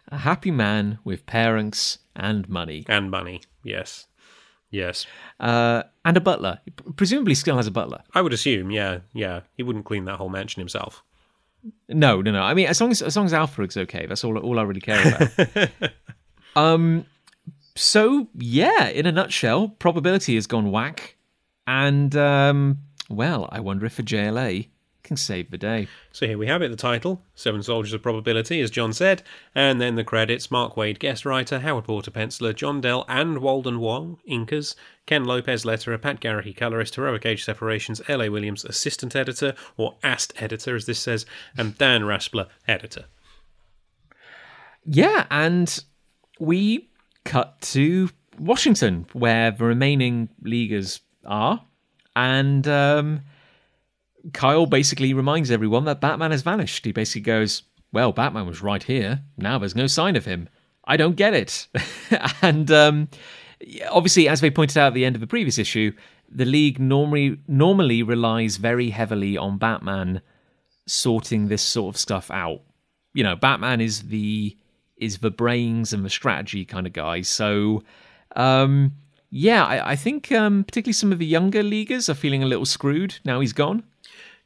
a 0.10 0.18
happy 0.20 0.52
man 0.52 1.00
with 1.04 1.26
parents 1.26 2.00
and 2.16 2.48
money. 2.50 2.86
And 2.88 3.10
money, 3.10 3.42
yes. 3.64 4.08
Yes. 4.70 5.06
Uh, 5.40 5.84
and 6.04 6.18
a 6.18 6.22
butler. 6.22 6.60
Presumably 6.96 7.36
still 7.36 7.58
has 7.58 7.68
a 7.68 7.72
butler. 7.72 8.02
I 8.14 8.22
would 8.22 8.34
assume, 8.34 8.72
yeah, 8.72 9.00
yeah. 9.14 9.42
He 9.56 9.64
wouldn't 9.64 9.86
clean 9.86 10.06
that 10.06 10.18
whole 10.18 10.30
mansion 10.30 10.60
himself. 10.60 11.04
No, 11.88 12.22
no, 12.22 12.32
no. 12.32 12.42
I 12.42 12.54
mean, 12.54 12.68
as 12.68 12.82
long 12.82 12.92
as 12.92 13.02
as 13.02 13.16
long 13.16 13.26
as 13.26 13.34
Alfred's 13.34 13.78
okay, 13.78 14.06
that's 14.06 14.24
all 14.24 14.38
all 14.38 14.60
I 14.60 14.64
really 14.64 14.82
care 14.82 15.02
about. 15.08 15.70
um, 16.56 17.06
so 17.76 18.28
yeah, 18.36 18.90
in 18.90 19.06
a 19.06 19.12
nutshell, 19.12 19.70
probability 19.70 20.36
has 20.36 20.46
gone 20.46 20.72
whack, 20.72 21.16
and 21.66 22.14
um, 22.18 22.80
well, 23.10 23.48
I 23.52 23.62
wonder 23.62 23.86
if 23.86 23.94
for 23.94 24.04
JLA 24.04 24.68
can 25.04 25.18
save 25.18 25.52
the 25.52 25.58
day. 25.58 25.88
So 26.12 26.26
here 26.26 26.38
we 26.38 26.48
have 26.48 26.62
it 26.62 26.70
the 26.70 26.76
title 26.76 27.22
Seven 27.36 27.62
Soldiers 27.62 27.94
of 27.94 28.02
Probability, 28.02 28.62
as 28.62 28.72
John 28.72 28.94
said, 28.94 29.22
and 29.54 29.80
then 29.80 29.96
the 29.96 30.04
credits 30.04 30.50
Mark 30.50 30.76
Waid, 30.76 31.00
guest 31.00 31.26
writer, 31.26 31.60
Howard 31.60 31.86
Porter, 31.86 32.12
penciler, 32.12 32.56
John 32.56 32.82
Dell 32.82 33.06
and 33.08 33.40
Walden 33.40 33.80
Wong, 33.80 34.18
inkers, 34.30 34.76
Ken 35.06 35.26
Lopez, 35.26 35.66
letterer, 35.66 36.02
Pat 36.02 36.20
Garrity, 36.20 36.54
colorist, 36.54 36.96
Heroic 36.96 37.26
Age 37.26 37.44
Separations, 37.44 38.02
L.A. 38.08 38.30
Williams, 38.30 38.64
assistant 38.64 39.16
editor, 39.16 39.54
or 39.78 39.96
AST 40.04 40.34
editor, 40.42 40.76
as 40.76 40.86
this 40.86 41.00
says, 41.00 41.26
and 41.58 41.78
Dan 41.78 42.04
Raspler, 42.04 42.48
editor. 42.68 43.06
Yeah, 44.86 45.26
and 45.30 45.84
we 46.40 46.90
cut 47.26 47.62
to 47.62 48.10
Washington, 48.40 49.06
where 49.14 49.52
the 49.52 49.66
remaining 49.66 50.30
leaguers 50.42 51.02
are, 51.26 51.64
and 52.16 52.68
um, 52.68 53.22
Kyle 54.32 54.66
basically 54.66 55.14
reminds 55.14 55.52
everyone 55.52 55.86
that 55.86 56.00
Batman 56.00 56.32
has 56.32 56.44
vanished. 56.44 56.86
He 56.86 56.92
basically 56.92 57.22
goes, 57.22 57.64
Well, 57.92 58.12
Batman 58.12 58.48
was 58.48 58.62
right 58.62 58.82
here. 58.82 59.22
Now 59.38 59.58
there's 59.58 59.76
no 59.76 59.88
sign 59.88 60.16
of 60.16 60.26
him. 60.26 60.48
I 60.86 60.98
don't 60.98 61.16
get 61.16 61.34
it. 61.34 61.68
and 62.42 62.70
um, 62.72 63.10
obviously, 63.90 64.28
as 64.28 64.42
they 64.42 64.52
pointed 64.52 64.78
out 64.78 64.88
at 64.88 64.94
the 64.94 65.06
end 65.06 65.16
of 65.16 65.22
the 65.22 65.28
previous 65.28 65.58
issue, 65.58 65.94
the 66.30 66.46
League 66.46 66.80
normally 66.80 67.38
normally 67.48 68.04
relies 68.04 68.58
very 68.58 68.90
heavily 68.90 69.38
on 69.38 69.58
Batman 69.58 70.22
sorting 70.88 71.48
this 71.48 71.62
sort 71.62 71.96
of 71.96 72.00
stuff 72.00 72.32
out. 72.32 72.62
You 73.14 73.24
know, 73.24 73.36
Batman 73.36 73.82
is 73.82 74.04
the 74.04 74.58
is 74.98 75.20
the 75.20 75.32
brains 75.32 75.94
and 75.94 76.06
the 76.06 76.10
strategy 76.10 76.66
kind 76.66 76.88
of 76.88 76.94
guy. 76.94 77.22
So, 77.22 77.84
um, 78.36 78.94
yeah, 79.30 79.66
I, 79.66 79.92
I 79.92 79.96
think 79.96 80.32
um, 80.32 80.64
particularly 80.64 80.94
some 80.94 81.12
of 81.12 81.20
the 81.20 81.26
younger 81.26 81.64
leaguers 81.64 82.10
are 82.10 82.14
feeling 82.14 82.44
a 82.44 82.48
little 82.48 82.66
screwed 82.66 83.20
now 83.26 83.40
he's 83.40 83.54
gone. 83.54 83.84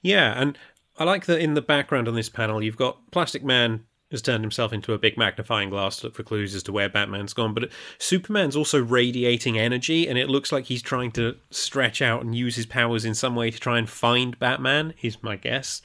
Yeah, 0.07 0.41
and 0.41 0.57
I 0.97 1.03
like 1.03 1.25
that 1.25 1.41
in 1.41 1.53
the 1.53 1.61
background 1.61 2.07
on 2.07 2.15
this 2.15 2.29
panel, 2.29 2.63
you've 2.63 2.77
got 2.77 3.11
Plastic 3.11 3.43
Man 3.43 3.83
has 4.09 4.21
turned 4.21 4.41
himself 4.41 4.71
into 4.71 4.93
a 4.93 4.97
big 4.97 5.17
magnifying 5.17 5.69
glass 5.69 5.97
to 5.97 6.05
look 6.05 6.15
for 6.15 6.23
clues 6.23 6.55
as 6.55 6.63
to 6.63 6.71
where 6.71 6.87
Batman's 6.87 7.33
gone. 7.33 7.53
But 7.53 7.69
Superman's 7.97 8.55
also 8.55 8.81
radiating 8.81 9.59
energy, 9.59 10.07
and 10.07 10.17
it 10.17 10.29
looks 10.29 10.49
like 10.49 10.63
he's 10.63 10.81
trying 10.81 11.11
to 11.11 11.35
stretch 11.51 12.01
out 12.01 12.23
and 12.23 12.33
use 12.33 12.55
his 12.55 12.65
powers 12.65 13.03
in 13.03 13.13
some 13.15 13.35
way 13.35 13.51
to 13.51 13.59
try 13.59 13.77
and 13.77 13.89
find 13.89 14.39
Batman. 14.39 14.93
Is 15.01 15.21
my 15.21 15.35
guess. 15.35 15.81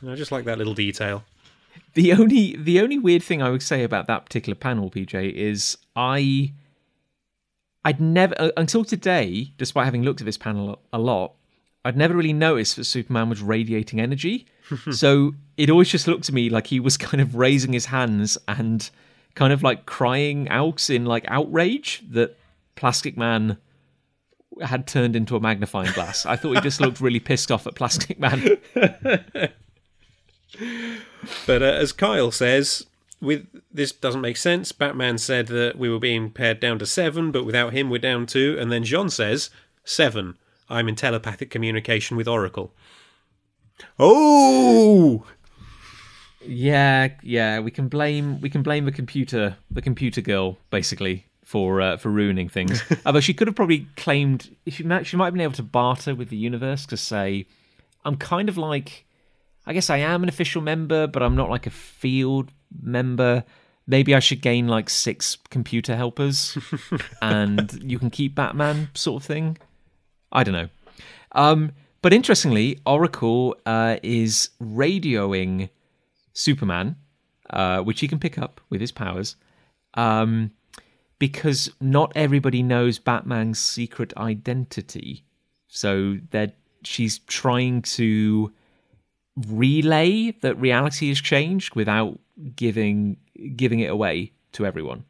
And 0.00 0.10
I 0.10 0.14
just 0.14 0.32
like 0.32 0.46
that 0.46 0.56
little 0.56 0.74
detail. 0.74 1.24
The 1.92 2.14
only 2.14 2.56
the 2.56 2.80
only 2.80 2.98
weird 2.98 3.22
thing 3.22 3.42
I 3.42 3.50
would 3.50 3.62
say 3.62 3.82
about 3.82 4.06
that 4.06 4.24
particular 4.24 4.54
panel, 4.54 4.90
PJ, 4.90 5.34
is 5.34 5.76
I 5.94 6.54
I'd 7.84 8.00
never 8.00 8.34
uh, 8.38 8.52
until 8.56 8.86
today, 8.86 9.52
despite 9.58 9.84
having 9.84 10.02
looked 10.02 10.22
at 10.22 10.24
this 10.24 10.38
panel 10.38 10.80
a 10.94 10.98
lot, 10.98 11.34
I'd 11.86 11.96
never 11.96 12.14
really 12.14 12.32
noticed 12.32 12.76
that 12.76 12.84
Superman 12.84 13.28
was 13.28 13.42
radiating 13.42 14.00
energy. 14.00 14.46
so 14.90 15.34
it 15.56 15.70
always 15.70 15.88
just 15.88 16.08
looked 16.08 16.24
to 16.24 16.34
me 16.34 16.50
like 16.50 16.66
he 16.66 16.80
was 16.80 16.96
kind 17.08 17.20
of 17.20 17.36
raising 17.36 17.72
his 17.72 17.86
hands 17.86 18.36
and 18.48 18.90
kind 19.34 19.52
of 19.52 19.62
like 19.62 19.86
crying 19.86 20.48
out 20.48 20.90
in 20.90 21.04
like 21.04 21.24
outrage 21.28 22.02
that 22.10 22.36
Plastic 22.74 23.16
Man 23.16 23.58
had 24.62 24.86
turned 24.86 25.14
into 25.14 25.36
a 25.36 25.40
magnifying 25.40 25.92
glass. 25.92 26.24
I 26.26 26.36
thought 26.36 26.54
he 26.54 26.60
just 26.60 26.80
looked 26.80 27.00
really 27.00 27.20
pissed 27.20 27.52
off 27.52 27.66
at 27.66 27.74
Plastic 27.74 28.18
Man. 28.18 28.58
But 31.46 31.62
uh, 31.62 31.66
as 31.66 31.92
Kyle 31.92 32.30
says, 32.30 32.86
with 33.20 33.46
this 33.72 33.92
doesn't 33.92 34.20
make 34.20 34.36
sense. 34.36 34.72
Batman 34.72 35.18
said 35.18 35.48
that 35.48 35.76
we 35.76 35.90
were 35.90 35.98
being 35.98 36.30
pared 36.30 36.60
down 36.60 36.78
to 36.78 36.86
seven, 36.86 37.30
but 37.30 37.44
without 37.44 37.72
him 37.72 37.90
we're 37.90 37.98
down 37.98 38.26
two. 38.26 38.56
And 38.58 38.70
then 38.70 38.84
John 38.84 39.10
says 39.10 39.50
seven. 39.84 40.38
I'm 40.68 40.88
in 40.88 40.94
telepathic 40.96 41.50
communication 41.50 42.16
with 42.16 42.28
Oracle. 42.28 42.72
Oh, 43.98 45.24
Yeah, 46.44 47.08
yeah, 47.22 47.60
we 47.60 47.70
can 47.70 47.88
blame 47.88 48.40
we 48.40 48.48
can 48.50 48.62
blame 48.62 48.84
the 48.84 48.92
computer 48.92 49.56
the 49.70 49.82
computer 49.82 50.20
girl 50.20 50.58
basically 50.70 51.26
for 51.44 51.80
uh, 51.80 51.96
for 51.96 52.10
ruining 52.10 52.48
things. 52.48 52.82
Although 53.04 53.20
she 53.20 53.34
could 53.34 53.48
have 53.48 53.56
probably 53.56 53.86
claimed 53.96 54.54
she 54.66 54.82
might, 54.82 55.06
she 55.06 55.16
might 55.16 55.26
have 55.26 55.34
been 55.34 55.40
able 55.42 55.54
to 55.54 55.62
barter 55.62 56.14
with 56.14 56.28
the 56.28 56.36
universe 56.36 56.86
to 56.86 56.96
say, 56.96 57.46
I'm 58.04 58.16
kind 58.16 58.48
of 58.48 58.56
like, 58.56 59.06
I 59.66 59.72
guess 59.72 59.90
I 59.90 59.98
am 59.98 60.22
an 60.22 60.28
official 60.28 60.62
member, 60.62 61.06
but 61.06 61.22
I'm 61.22 61.36
not 61.36 61.50
like 61.50 61.66
a 61.66 61.70
field 61.70 62.50
member. 62.82 63.44
Maybe 63.88 64.14
I 64.14 64.18
should 64.18 64.42
gain 64.42 64.66
like 64.66 64.90
six 64.90 65.38
computer 65.50 65.94
helpers, 65.94 66.58
and 67.22 67.72
you 67.80 67.98
can 68.00 68.10
keep 68.10 68.34
Batman, 68.34 68.88
sort 68.94 69.22
of 69.22 69.26
thing. 69.26 69.58
I 70.32 70.44
don't 70.44 70.54
know. 70.54 70.68
Um, 71.32 71.72
but 72.02 72.12
interestingly, 72.12 72.78
Oracle 72.86 73.56
uh, 73.66 73.96
is 74.02 74.50
radioing 74.62 75.70
Superman, 76.32 76.96
uh, 77.50 77.80
which 77.80 78.00
he 78.00 78.08
can 78.08 78.18
pick 78.18 78.38
up 78.38 78.60
with 78.70 78.80
his 78.80 78.92
powers, 78.92 79.36
um, 79.94 80.52
because 81.18 81.70
not 81.80 82.12
everybody 82.14 82.62
knows 82.62 82.98
Batman's 82.98 83.58
secret 83.58 84.12
identity. 84.16 85.24
So 85.68 86.18
that 86.30 86.56
she's 86.84 87.18
trying 87.18 87.82
to 87.82 88.52
relay 89.48 90.30
that 90.40 90.54
reality 90.58 91.08
has 91.08 91.20
changed 91.20 91.74
without 91.74 92.18
giving 92.54 93.16
giving 93.56 93.80
it 93.80 93.90
away 93.90 94.32
to 94.52 94.64
everyone. 94.64 95.04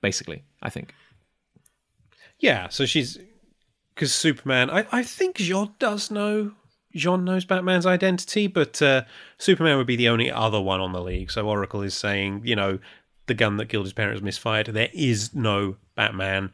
Basically, 0.00 0.42
I 0.62 0.70
think. 0.70 0.94
yeah. 2.38 2.68
So 2.68 2.86
she's 2.86 3.18
because 4.00 4.14
Superman. 4.14 4.70
I 4.70 4.86
I 4.90 5.02
think 5.02 5.36
Jean 5.36 5.74
does 5.78 6.10
know. 6.10 6.52
Jean 6.94 7.24
knows 7.24 7.44
Batman's 7.44 7.84
identity, 7.84 8.46
but 8.46 8.80
uh, 8.80 9.02
Superman 9.36 9.76
would 9.76 9.86
be 9.86 9.94
the 9.94 10.08
only 10.08 10.30
other 10.30 10.60
one 10.60 10.80
on 10.80 10.92
the 10.92 11.02
league. 11.02 11.30
So 11.30 11.46
Oracle 11.46 11.82
is 11.82 11.94
saying, 11.94 12.40
you 12.44 12.56
know, 12.56 12.80
the 13.26 13.34
gun 13.34 13.58
that 13.58 13.68
killed 13.68 13.84
his 13.84 13.92
parents 13.92 14.22
misfired. 14.22 14.66
There 14.68 14.88
is 14.92 15.34
no 15.34 15.76
Batman. 15.94 16.50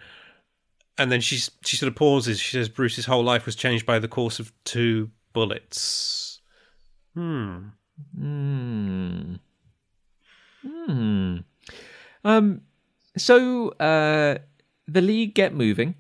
And 0.99 1.13
then 1.13 1.21
she's 1.21 1.53
she 1.65 1.77
sort 1.77 1.89
of 1.89 1.95
pauses. 1.95 2.41
She 2.41 2.51
says 2.51 2.69
Bruce's 2.69 3.07
whole 3.07 3.23
life 3.23 3.47
was 3.47 3.55
changed 3.55 3.87
by 3.87 4.01
the 4.01 4.09
course 4.09 4.41
of 4.41 4.53
two 4.65 5.11
bullets. 5.33 6.41
Hmm. 7.15 7.69
Hmm. 8.19 9.35
Hmm. 10.63 11.37
Um. 12.25 12.63
So 13.17 13.69
uh, 13.69 14.39
the 14.89 15.01
league 15.01 15.35
get 15.35 15.55
moving. 15.55 15.95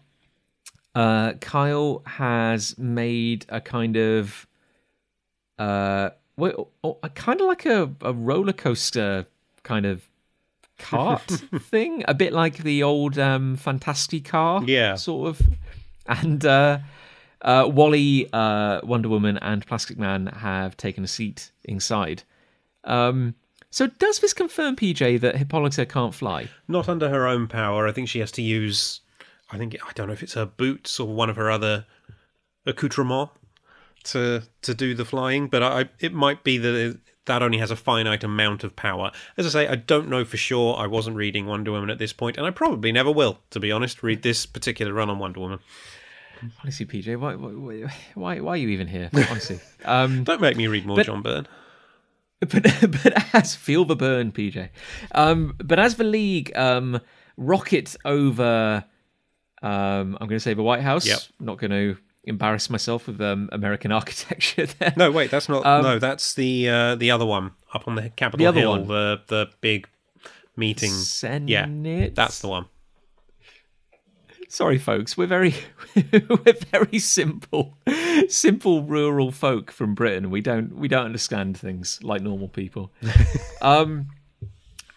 Uh, 0.96 1.34
Kyle 1.34 2.02
has 2.06 2.76
made 2.78 3.44
a 3.50 3.60
kind 3.60 3.96
of 3.96 4.46
uh, 5.58 6.10
well, 6.36 6.70
kind 7.14 7.40
of 7.40 7.46
like 7.46 7.66
a, 7.66 7.90
a 8.00 8.12
roller 8.12 8.52
coaster 8.52 9.26
kind 9.62 9.86
of 9.86 10.08
cart 10.78 11.22
thing, 11.60 12.02
a 12.08 12.14
bit 12.14 12.32
like 12.32 12.58
the 12.58 12.82
old 12.82 13.18
um, 13.18 13.56
Fantasticar, 13.56 14.66
Yeah. 14.66 14.94
sort 14.96 15.28
of. 15.30 15.42
And 16.06 16.44
uh, 16.44 16.78
uh, 17.42 17.68
Wally, 17.72 18.28
uh, 18.32 18.80
Wonder 18.84 19.08
Woman, 19.08 19.38
and 19.38 19.66
Plastic 19.66 19.98
Man 19.98 20.26
have 20.28 20.76
taken 20.76 21.04
a 21.04 21.08
seat 21.08 21.50
inside. 21.64 22.22
Um, 22.84 23.34
so 23.70 23.86
does 23.86 24.20
this 24.20 24.32
confirm, 24.32 24.76
PJ, 24.76 25.20
that 25.20 25.36
Hippolyta 25.36 25.86
can't 25.86 26.14
fly? 26.14 26.48
Not 26.68 26.88
under 26.88 27.08
her 27.08 27.26
own 27.26 27.48
power. 27.48 27.86
I 27.86 27.92
think 27.92 28.08
she 28.08 28.20
has 28.20 28.30
to 28.32 28.42
use. 28.42 29.00
I 29.50 29.58
think 29.58 29.76
I 29.86 29.92
don't 29.94 30.06
know 30.08 30.12
if 30.12 30.22
it's 30.22 30.34
her 30.34 30.46
boots 30.46 30.98
or 30.98 31.06
one 31.08 31.30
of 31.30 31.36
her 31.36 31.50
other 31.50 31.86
accoutrements 32.66 33.32
to 34.04 34.42
to 34.62 34.74
do 34.74 34.94
the 34.94 35.04
flying, 35.04 35.48
but 35.48 35.62
I 35.62 35.88
it 36.00 36.12
might 36.12 36.44
be 36.44 36.58
that 36.58 36.74
it, 36.74 36.96
that 37.26 37.42
only 37.42 37.58
has 37.58 37.70
a 37.70 37.76
finite 37.76 38.22
amount 38.24 38.64
of 38.64 38.76
power. 38.76 39.10
As 39.36 39.46
I 39.46 39.48
say, 39.50 39.68
I 39.68 39.74
don't 39.76 40.08
know 40.08 40.24
for 40.24 40.36
sure. 40.36 40.76
I 40.76 40.86
wasn't 40.86 41.16
reading 41.16 41.46
Wonder 41.46 41.72
Woman 41.72 41.90
at 41.90 41.98
this 41.98 42.12
point, 42.12 42.36
and 42.36 42.46
I 42.46 42.50
probably 42.50 42.92
never 42.92 43.10
will, 43.10 43.38
to 43.50 43.60
be 43.60 43.72
honest. 43.72 44.02
Read 44.02 44.22
this 44.22 44.46
particular 44.46 44.92
run 44.92 45.10
on 45.10 45.18
Wonder 45.18 45.40
Woman. 45.40 45.58
Honestly, 46.62 46.84
PJ, 46.86 47.18
why, 47.18 47.34
why, 47.34 47.90
why, 48.14 48.40
why 48.40 48.50
are 48.52 48.56
you 48.58 48.68
even 48.68 48.86
here? 48.86 49.10
Honestly, 49.30 49.58
um, 49.84 50.22
Don't 50.22 50.40
make 50.40 50.56
me 50.56 50.66
read 50.66 50.84
more 50.86 50.96
But- 50.96 51.06
John 51.06 51.22
Byrne. 51.22 51.48
but 52.40 52.50
but 53.02 53.34
as 53.34 53.54
feel 53.56 53.84
the 53.86 53.96
burn, 53.96 54.30
PJ. 54.32 54.68
Um, 55.12 55.54
but 55.64 55.78
as 55.78 55.96
the 55.96 56.04
league 56.04 56.54
um, 56.54 57.00
rocket 57.38 57.96
over, 58.04 58.84
um, 59.66 60.16
I'm 60.20 60.28
going 60.28 60.36
to 60.36 60.40
say 60.40 60.54
the 60.54 60.62
White 60.62 60.82
House. 60.82 61.06
Yep. 61.06 61.18
Not 61.40 61.58
going 61.58 61.70
to 61.70 61.96
embarrass 62.24 62.70
myself 62.70 63.06
with 63.06 63.20
um, 63.20 63.48
American 63.52 63.92
architecture 64.00 64.66
there. 64.66 64.92
No, 64.96 65.10
wait, 65.10 65.30
that's 65.30 65.48
not. 65.48 65.66
Um, 65.66 65.82
no, 65.82 65.98
that's 65.98 66.34
the 66.34 66.68
uh, 66.68 66.94
the 66.94 67.10
other 67.10 67.26
one 67.26 67.52
up 67.74 67.88
on 67.88 67.96
the 67.96 68.10
Capitol 68.10 68.38
The 68.38 68.46
other 68.46 68.60
Hill. 68.60 68.70
one. 68.70 68.88
The 68.88 69.20
the 69.26 69.46
big 69.60 69.88
meeting. 70.56 70.90
Senate. 70.90 71.48
Yeah, 71.48 72.08
that's 72.14 72.40
the 72.40 72.48
one. 72.48 72.66
Sorry, 74.48 74.78
folks. 74.78 75.16
We're 75.16 75.26
very 75.26 75.54
we're 75.96 76.54
very 76.70 76.98
simple, 77.00 77.76
simple 78.28 78.82
rural 78.84 79.32
folk 79.32 79.72
from 79.72 79.94
Britain. 79.94 80.30
We 80.30 80.40
don't 80.40 80.76
we 80.76 80.86
don't 80.88 81.04
understand 81.04 81.58
things 81.58 81.98
like 82.02 82.22
normal 82.22 82.48
people. 82.48 82.92
um, 83.60 84.06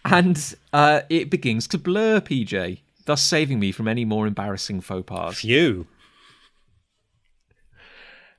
and 0.05 0.55
uh, 0.71 1.01
it 1.09 1.29
begins 1.29 1.67
to 1.69 1.77
blur, 1.77 2.19
PJ, 2.21 2.79
thus 3.09 3.23
saving 3.23 3.59
me 3.59 3.71
from 3.71 3.87
any 3.87 4.05
more 4.05 4.27
embarrassing 4.27 4.79
faux 4.81 5.03
pas. 5.07 5.39
Phew. 5.39 5.87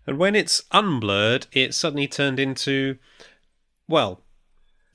And 0.06 0.16
when 0.16 0.34
it's 0.34 0.62
unblurred, 0.72 1.46
it 1.52 1.74
suddenly 1.74 2.06
turned 2.06 2.38
into, 2.40 2.96
well, 3.88 4.22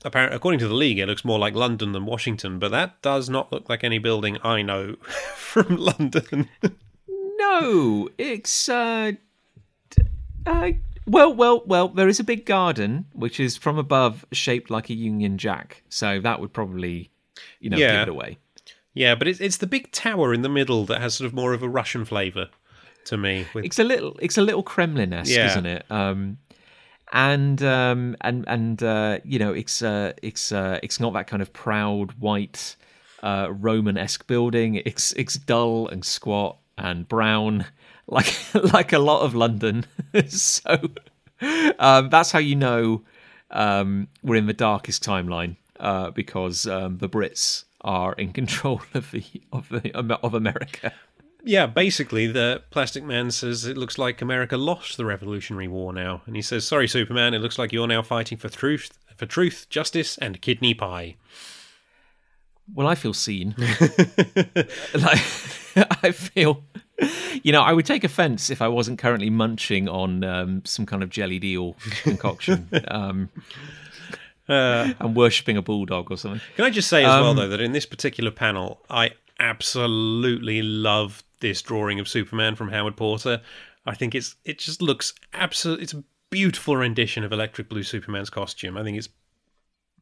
apparently, 0.04 0.34
according 0.36 0.58
to 0.60 0.68
the 0.68 0.74
league, 0.74 0.98
it 0.98 1.06
looks 1.06 1.24
more 1.24 1.38
like 1.38 1.54
London 1.54 1.92
than 1.92 2.06
Washington, 2.06 2.58
but 2.58 2.70
that 2.70 3.00
does 3.02 3.28
not 3.28 3.52
look 3.52 3.68
like 3.68 3.84
any 3.84 3.98
building 3.98 4.38
I 4.42 4.62
know 4.62 4.96
from 5.36 5.76
London. 5.76 6.48
No, 7.38 8.08
it's 8.18 8.68
uh, 8.68 9.12
uh, 10.46 10.70
well, 11.06 11.32
well, 11.34 11.62
well. 11.66 11.88
There 11.88 12.08
is 12.08 12.18
a 12.18 12.24
big 12.24 12.44
garden 12.46 13.06
which 13.12 13.38
is 13.38 13.56
from 13.56 13.78
above 13.78 14.24
shaped 14.32 14.70
like 14.70 14.90
a 14.90 14.94
Union 14.94 15.38
Jack, 15.38 15.82
so 15.88 16.18
that 16.20 16.40
would 16.40 16.52
probably, 16.52 17.10
you 17.60 17.70
know, 17.70 17.76
Yeah. 17.76 17.92
give 18.00 18.08
it 18.08 18.12
away. 18.12 18.38
Yeah, 18.96 19.14
but 19.14 19.28
it's 19.28 19.40
it's 19.40 19.58
the 19.58 19.66
big 19.68 19.92
tower 19.92 20.34
in 20.34 20.40
the 20.42 20.48
middle 20.48 20.84
that 20.86 21.00
has 21.00 21.14
sort 21.14 21.26
of 21.26 21.34
more 21.34 21.52
of 21.52 21.62
a 21.62 21.68
Russian 21.68 22.04
flavour 22.04 22.48
to 23.04 23.16
me. 23.16 23.46
With 23.54 23.64
It's 23.66 23.78
a 23.78 23.84
little, 23.84 24.16
it's 24.20 24.36
a 24.38 24.42
little 24.42 24.62
Kremlin-esque, 24.64 25.30
Yeah. 25.30 25.46
isn't 25.50 25.66
it? 25.66 25.84
Um, 25.90 26.38
and 27.12 27.62
um, 27.62 28.16
and 28.22 28.44
and 28.48 28.82
uh, 28.82 29.18
you 29.24 29.38
know, 29.38 29.52
it's 29.52 29.82
uh, 29.82 30.12
it's 30.22 30.50
uh, 30.50 30.80
it's 30.82 30.98
not 30.98 31.12
that 31.12 31.26
kind 31.28 31.40
of 31.42 31.52
proud 31.52 32.12
white 32.18 32.74
uh, 33.22 33.48
Roman-esque 33.50 34.26
building. 34.26 34.76
It's 34.84 35.12
it's 35.12 35.34
dull 35.34 35.88
and 35.88 36.04
squat 36.04 36.56
and 36.78 37.06
brown, 37.08 37.66
like 38.08 38.34
like 38.72 38.92
a 38.92 38.98
lot 38.98 39.20
of 39.22 39.34
London. 39.34 39.84
so 40.28 40.78
um, 41.78 42.08
that's 42.10 42.32
how 42.32 42.38
you 42.40 42.56
know 42.56 43.04
um, 43.50 44.08
we're 44.22 44.36
in 44.36 44.46
the 44.46 44.52
darkest 44.52 45.04
timeline 45.04 45.56
uh, 45.78 46.10
because 46.10 46.66
um, 46.66 46.98
the 46.98 47.08
Brits 47.08 47.64
are 47.86 48.12
in 48.14 48.32
control 48.32 48.82
of 48.94 49.10
the 49.12 49.24
of 49.52 49.68
the 49.70 49.94
of 49.94 50.34
America. 50.34 50.92
yeah, 51.44 51.66
basically, 51.66 52.26
the 52.26 52.62
Plastic 52.70 53.04
Man 53.04 53.30
says 53.30 53.64
it 53.64 53.78
looks 53.78 53.96
like 53.96 54.20
America 54.20 54.56
lost 54.56 54.96
the 54.96 55.04
Revolutionary 55.04 55.68
War 55.68 55.92
now, 55.92 56.22
and 56.26 56.36
he 56.36 56.42
says, 56.42 56.66
"Sorry, 56.66 56.88
Superman, 56.88 57.32
it 57.32 57.38
looks 57.38 57.58
like 57.58 57.72
you're 57.72 57.86
now 57.86 58.02
fighting 58.02 58.36
for 58.36 58.48
truth, 58.48 58.98
for 59.16 59.26
truth, 59.26 59.66
justice, 59.70 60.18
and 60.18 60.42
kidney 60.42 60.74
pie." 60.74 61.16
Well, 62.74 62.88
I 62.88 62.96
feel 62.96 63.14
seen. 63.14 63.54
like 64.94 65.22
I 66.02 66.10
feel, 66.10 66.64
you 67.42 67.52
know, 67.52 67.62
I 67.62 67.72
would 67.72 67.86
take 67.86 68.02
offence 68.02 68.50
if 68.50 68.60
I 68.60 68.68
wasn't 68.68 68.98
currently 68.98 69.30
munching 69.30 69.88
on 69.88 70.24
um, 70.24 70.62
some 70.64 70.84
kind 70.84 71.02
of 71.02 71.10
jelly 71.10 71.38
deal 71.38 71.76
concoction 72.02 72.68
um, 72.88 73.28
Uh, 74.48 74.92
and 75.00 75.16
worshipping 75.16 75.56
a 75.56 75.62
bulldog 75.62 76.10
or 76.10 76.16
something. 76.16 76.40
Can 76.54 76.64
I 76.64 76.70
just 76.70 76.88
say 76.88 77.02
as 77.04 77.08
well, 77.08 77.30
Um, 77.30 77.36
though, 77.36 77.48
that 77.48 77.60
in 77.60 77.72
this 77.72 77.84
particular 77.86 78.30
panel, 78.30 78.80
I 78.88 79.10
absolutely 79.40 80.62
love 80.62 81.24
this 81.40 81.62
drawing 81.62 81.98
of 81.98 82.08
Superman 82.08 82.54
from 82.54 82.68
Howard 82.68 82.96
Porter. 82.96 83.42
I 83.84 83.94
think 83.94 84.14
it's 84.14 84.36
it 84.44 84.58
just 84.58 84.80
looks 84.80 85.14
absolutely. 85.32 85.82
It's 85.84 85.94
a 85.94 86.04
beautiful 86.30 86.76
rendition 86.76 87.24
of 87.24 87.32
Electric 87.32 87.68
Blue 87.68 87.82
Superman's 87.82 88.30
costume. 88.30 88.76
I 88.76 88.82
think 88.84 88.96
it's 88.98 89.08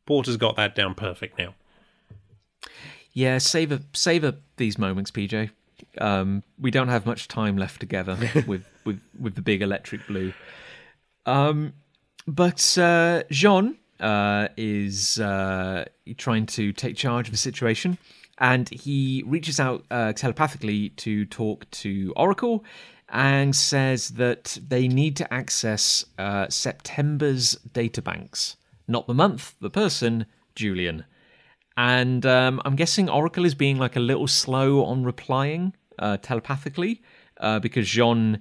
Porter's 0.07 0.37
got 0.37 0.57
that 0.57 0.75
down 0.75 0.95
perfect 0.95 1.39
now. 1.39 1.55
Yeah, 3.13 3.39
savor 3.39 3.81
savor 3.93 4.35
these 4.57 4.79
moments, 4.79 5.11
PJ. 5.11 5.51
Um, 5.99 6.43
we 6.59 6.71
don't 6.71 6.89
have 6.89 7.07
much 7.07 7.29
time 7.29 7.57
left 7.57 7.81
together 7.81 8.17
with, 8.47 8.65
with, 8.85 9.01
with 9.19 9.35
the 9.35 9.43
big 9.43 9.63
electric 9.63 10.07
blue. 10.07 10.33
Um, 11.27 11.73
but 12.27 12.77
uh, 12.79 13.23
Jean 13.31 13.77
uh, 14.01 14.49
is 14.57 15.19
uh, 15.19 15.85
trying 16.17 16.47
to 16.47 16.73
take 16.73 16.97
charge 16.97 17.29
of 17.29 17.33
the 17.33 17.39
situation, 17.39 17.99
and 18.39 18.69
he 18.69 19.23
reaches 19.27 19.61
out 19.61 19.85
uh, 19.91 20.13
telepathically 20.13 20.91
to 20.91 21.25
talk 21.27 21.71
to 21.71 22.13
Oracle 22.17 22.65
and 23.09 23.55
says 23.55 24.11
that 24.11 24.59
they 24.67 24.89
need 24.89 25.17
to 25.17 25.33
access 25.33 26.05
uh, 26.19 26.49
September's 26.49 27.57
databanks, 27.73 28.57
not 28.89 29.07
the 29.07 29.15
month, 29.15 29.55
the 29.61 29.71
person, 29.71 30.27
Julian. 30.55 31.05
And 31.77 32.25
um, 32.25 32.61
I'm 32.65 32.77
guessing 32.77 33.09
Oracle 33.09 33.45
is 33.45 33.55
being 33.55 33.79
like 33.79 33.97
a 33.97 34.01
little 34.01 34.27
slow 34.27 34.85
on 34.85 35.05
replying 35.05 35.75
uh, 35.99 36.17
telepathically 36.19 37.03
uh, 37.39 37.59
because 37.59 37.89
Jean 37.89 38.41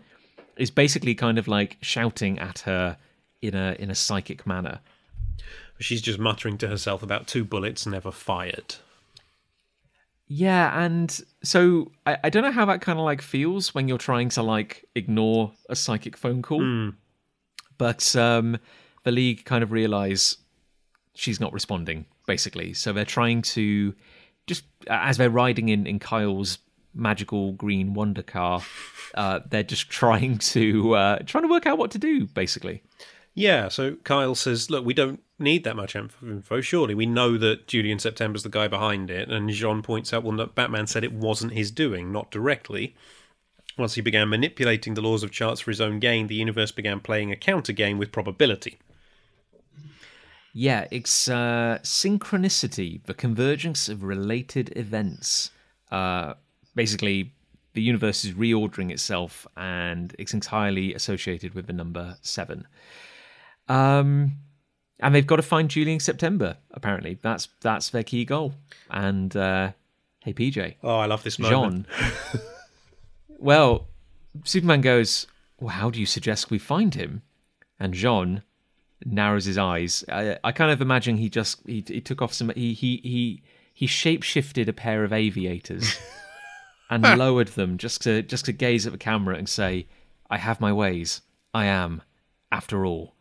is 0.57 0.71
basically 0.71 1.15
kind 1.15 1.37
of 1.37 1.47
like 1.47 1.77
shouting 1.81 2.39
at 2.39 2.59
her 2.59 2.97
in 3.41 3.55
a 3.55 3.75
in 3.79 3.89
a 3.89 3.95
psychic 3.95 4.45
manner. 4.45 4.79
She's 5.83 6.01
just 6.01 6.19
muttering 6.19 6.57
to 6.59 6.67
herself 6.67 7.03
about 7.03 7.27
two 7.27 7.43
bullets 7.43 7.85
never 7.85 8.11
fired. 8.11 8.75
Yeah, 10.27 10.83
and 10.83 11.19
so 11.43 11.91
I, 12.05 12.17
I 12.23 12.29
don't 12.29 12.43
know 12.43 12.51
how 12.51 12.65
that 12.65 12.81
kind 12.81 12.97
of 12.97 13.05
like 13.05 13.21
feels 13.21 13.75
when 13.75 13.87
you're 13.87 13.97
trying 13.97 14.29
to 14.29 14.41
like 14.41 14.85
ignore 14.95 15.51
a 15.69 15.75
psychic 15.75 16.15
phone 16.17 16.41
call, 16.41 16.61
Mm. 16.61 16.95
but 17.77 18.15
um, 18.15 18.57
the 19.03 19.11
league 19.11 19.45
kind 19.45 19.63
of 19.63 19.71
realize 19.71 20.37
she's 21.13 21.39
not 21.39 21.53
responding 21.53 22.05
basically, 22.25 22.73
so 22.73 22.93
they're 22.93 23.05
trying 23.05 23.41
to 23.41 23.93
just 24.47 24.63
as 24.87 25.17
they're 25.17 25.29
riding 25.29 25.69
in 25.69 25.85
in 25.85 25.99
Kyle's 25.99 26.57
magical 26.95 27.51
green 27.53 27.93
wonder 27.93 28.23
car, 28.23 28.61
uh, 29.15 29.41
they're 29.49 29.63
just 29.63 29.89
trying 29.89 30.37
to 30.37 30.95
uh, 30.95 31.19
trying 31.25 31.43
to 31.43 31.49
work 31.49 31.65
out 31.67 31.77
what 31.77 31.91
to 31.91 31.97
do 31.99 32.25
basically. 32.27 32.81
Yeah, 33.35 33.67
so 33.67 33.95
Kyle 34.03 34.35
says, 34.35 34.69
"Look, 34.69 34.85
we 34.85 34.93
don't 34.93 35.21
need 35.43 35.63
that 35.63 35.75
much 35.75 35.95
info. 35.95 36.61
Surely 36.61 36.95
we 36.95 37.05
know 37.05 37.37
that 37.37 37.67
Julian 37.67 37.99
September's 37.99 38.43
the 38.43 38.49
guy 38.49 38.67
behind 38.67 39.11
it." 39.11 39.29
And 39.29 39.49
Jean 39.49 39.81
points 39.81 40.13
out, 40.13 40.23
"Well, 40.23 40.33
no, 40.33 40.47
Batman 40.47 40.87
said 40.87 41.03
it 41.03 41.13
wasn't 41.13 41.53
his 41.53 41.69
doing, 41.71 42.11
not 42.11 42.31
directly." 42.31 42.95
Once 43.77 43.95
he 43.95 44.01
began 44.01 44.29
manipulating 44.29 44.93
the 44.93 45.01
laws 45.01 45.23
of 45.23 45.31
chance 45.31 45.59
for 45.59 45.71
his 45.71 45.81
own 45.81 45.99
gain, 45.99 46.27
the 46.27 46.35
universe 46.35 46.71
began 46.71 46.99
playing 46.99 47.31
a 47.31 47.35
counter 47.35 47.73
game 47.73 47.97
with 47.97 48.11
probability. 48.11 48.77
Yeah, 50.53 50.87
it's 50.91 51.27
uh, 51.27 51.79
synchronicity, 51.81 53.03
the 53.05 53.15
convergence 53.15 53.89
of 53.89 54.03
related 54.03 54.71
events. 54.77 55.49
Uh, 55.89 56.35
basically, 56.75 57.33
the 57.73 57.81
universe 57.81 58.23
is 58.23 58.33
reordering 58.33 58.91
itself, 58.91 59.47
and 59.57 60.15
it's 60.19 60.33
entirely 60.33 60.93
associated 60.93 61.55
with 61.55 61.65
the 61.65 61.73
number 61.73 62.17
seven. 62.21 62.67
Um, 63.67 64.37
and 65.03 65.13
they've 65.13 65.27
got 65.27 65.35
to 65.35 65.41
find 65.43 65.69
Julian 65.69 65.99
September. 65.99 66.57
Apparently, 66.71 67.19
that's 67.21 67.49
that's 67.61 67.89
their 67.89 68.03
key 68.03 68.25
goal. 68.25 68.53
And 68.89 69.35
uh, 69.35 69.71
hey, 70.23 70.33
PJ, 70.33 70.75
Oh, 70.81 70.97
I 70.97 71.05
love 71.05 71.23
this 71.23 71.37
moment. 71.37 71.87
Jean. 71.99 72.41
well, 73.37 73.87
Superman 74.43 74.81
goes, 74.81 75.27
Well, 75.59 75.69
how 75.75 75.89
do 75.89 75.99
you 75.99 76.05
suggest 76.05 76.49
we 76.49 76.57
find 76.57 76.95
him? 76.95 77.21
And 77.79 77.93
Jean 77.93 78.43
narrows 79.05 79.45
his 79.45 79.57
eyes. 79.57 80.05
I, 80.09 80.37
I 80.43 80.51
kind 80.53 80.71
of 80.71 80.81
imagine 80.81 81.17
he 81.17 81.29
just 81.29 81.59
he, 81.67 81.83
he 81.85 81.99
took 81.99 82.21
off 82.21 82.33
some 82.33 82.51
he 82.55 82.73
he 82.73 83.01
he 83.03 83.43
he 83.73 83.87
shapeshifted 83.87 84.67
a 84.69 84.73
pair 84.73 85.03
of 85.03 85.11
aviators 85.11 85.99
and 86.89 87.03
lowered 87.19 87.49
them 87.49 87.77
just 87.77 88.01
to 88.03 88.21
just 88.21 88.45
to 88.45 88.53
gaze 88.53 88.85
at 88.87 88.93
the 88.93 88.97
camera 88.97 89.35
and 89.35 89.49
say, 89.49 89.85
I 90.29 90.37
have 90.37 90.61
my 90.61 90.71
ways. 90.71 91.21
I 91.53 91.65
am, 91.65 92.01
after 92.51 92.85
all, 92.85 93.13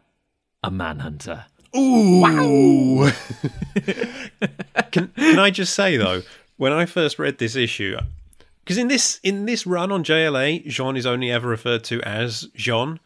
a 0.62 0.70
manhunter. 0.70 1.47
Ooh! 1.76 3.10
can 4.92 5.08
can 5.08 5.38
I 5.38 5.50
just 5.50 5.74
say 5.74 5.96
though, 5.96 6.22
when 6.56 6.72
I 6.72 6.86
first 6.86 7.18
read 7.18 7.38
this 7.38 7.56
issue, 7.56 7.96
because 8.64 8.78
in 8.78 8.88
this 8.88 9.20
in 9.22 9.46
this 9.46 9.66
run 9.66 9.90
on 9.92 10.04
JLA, 10.04 10.66
Jean 10.66 10.96
is 10.96 11.06
only 11.06 11.30
ever 11.30 11.48
referred 11.48 11.84
to 11.84 12.00
as 12.02 12.48
Jean. 12.54 13.00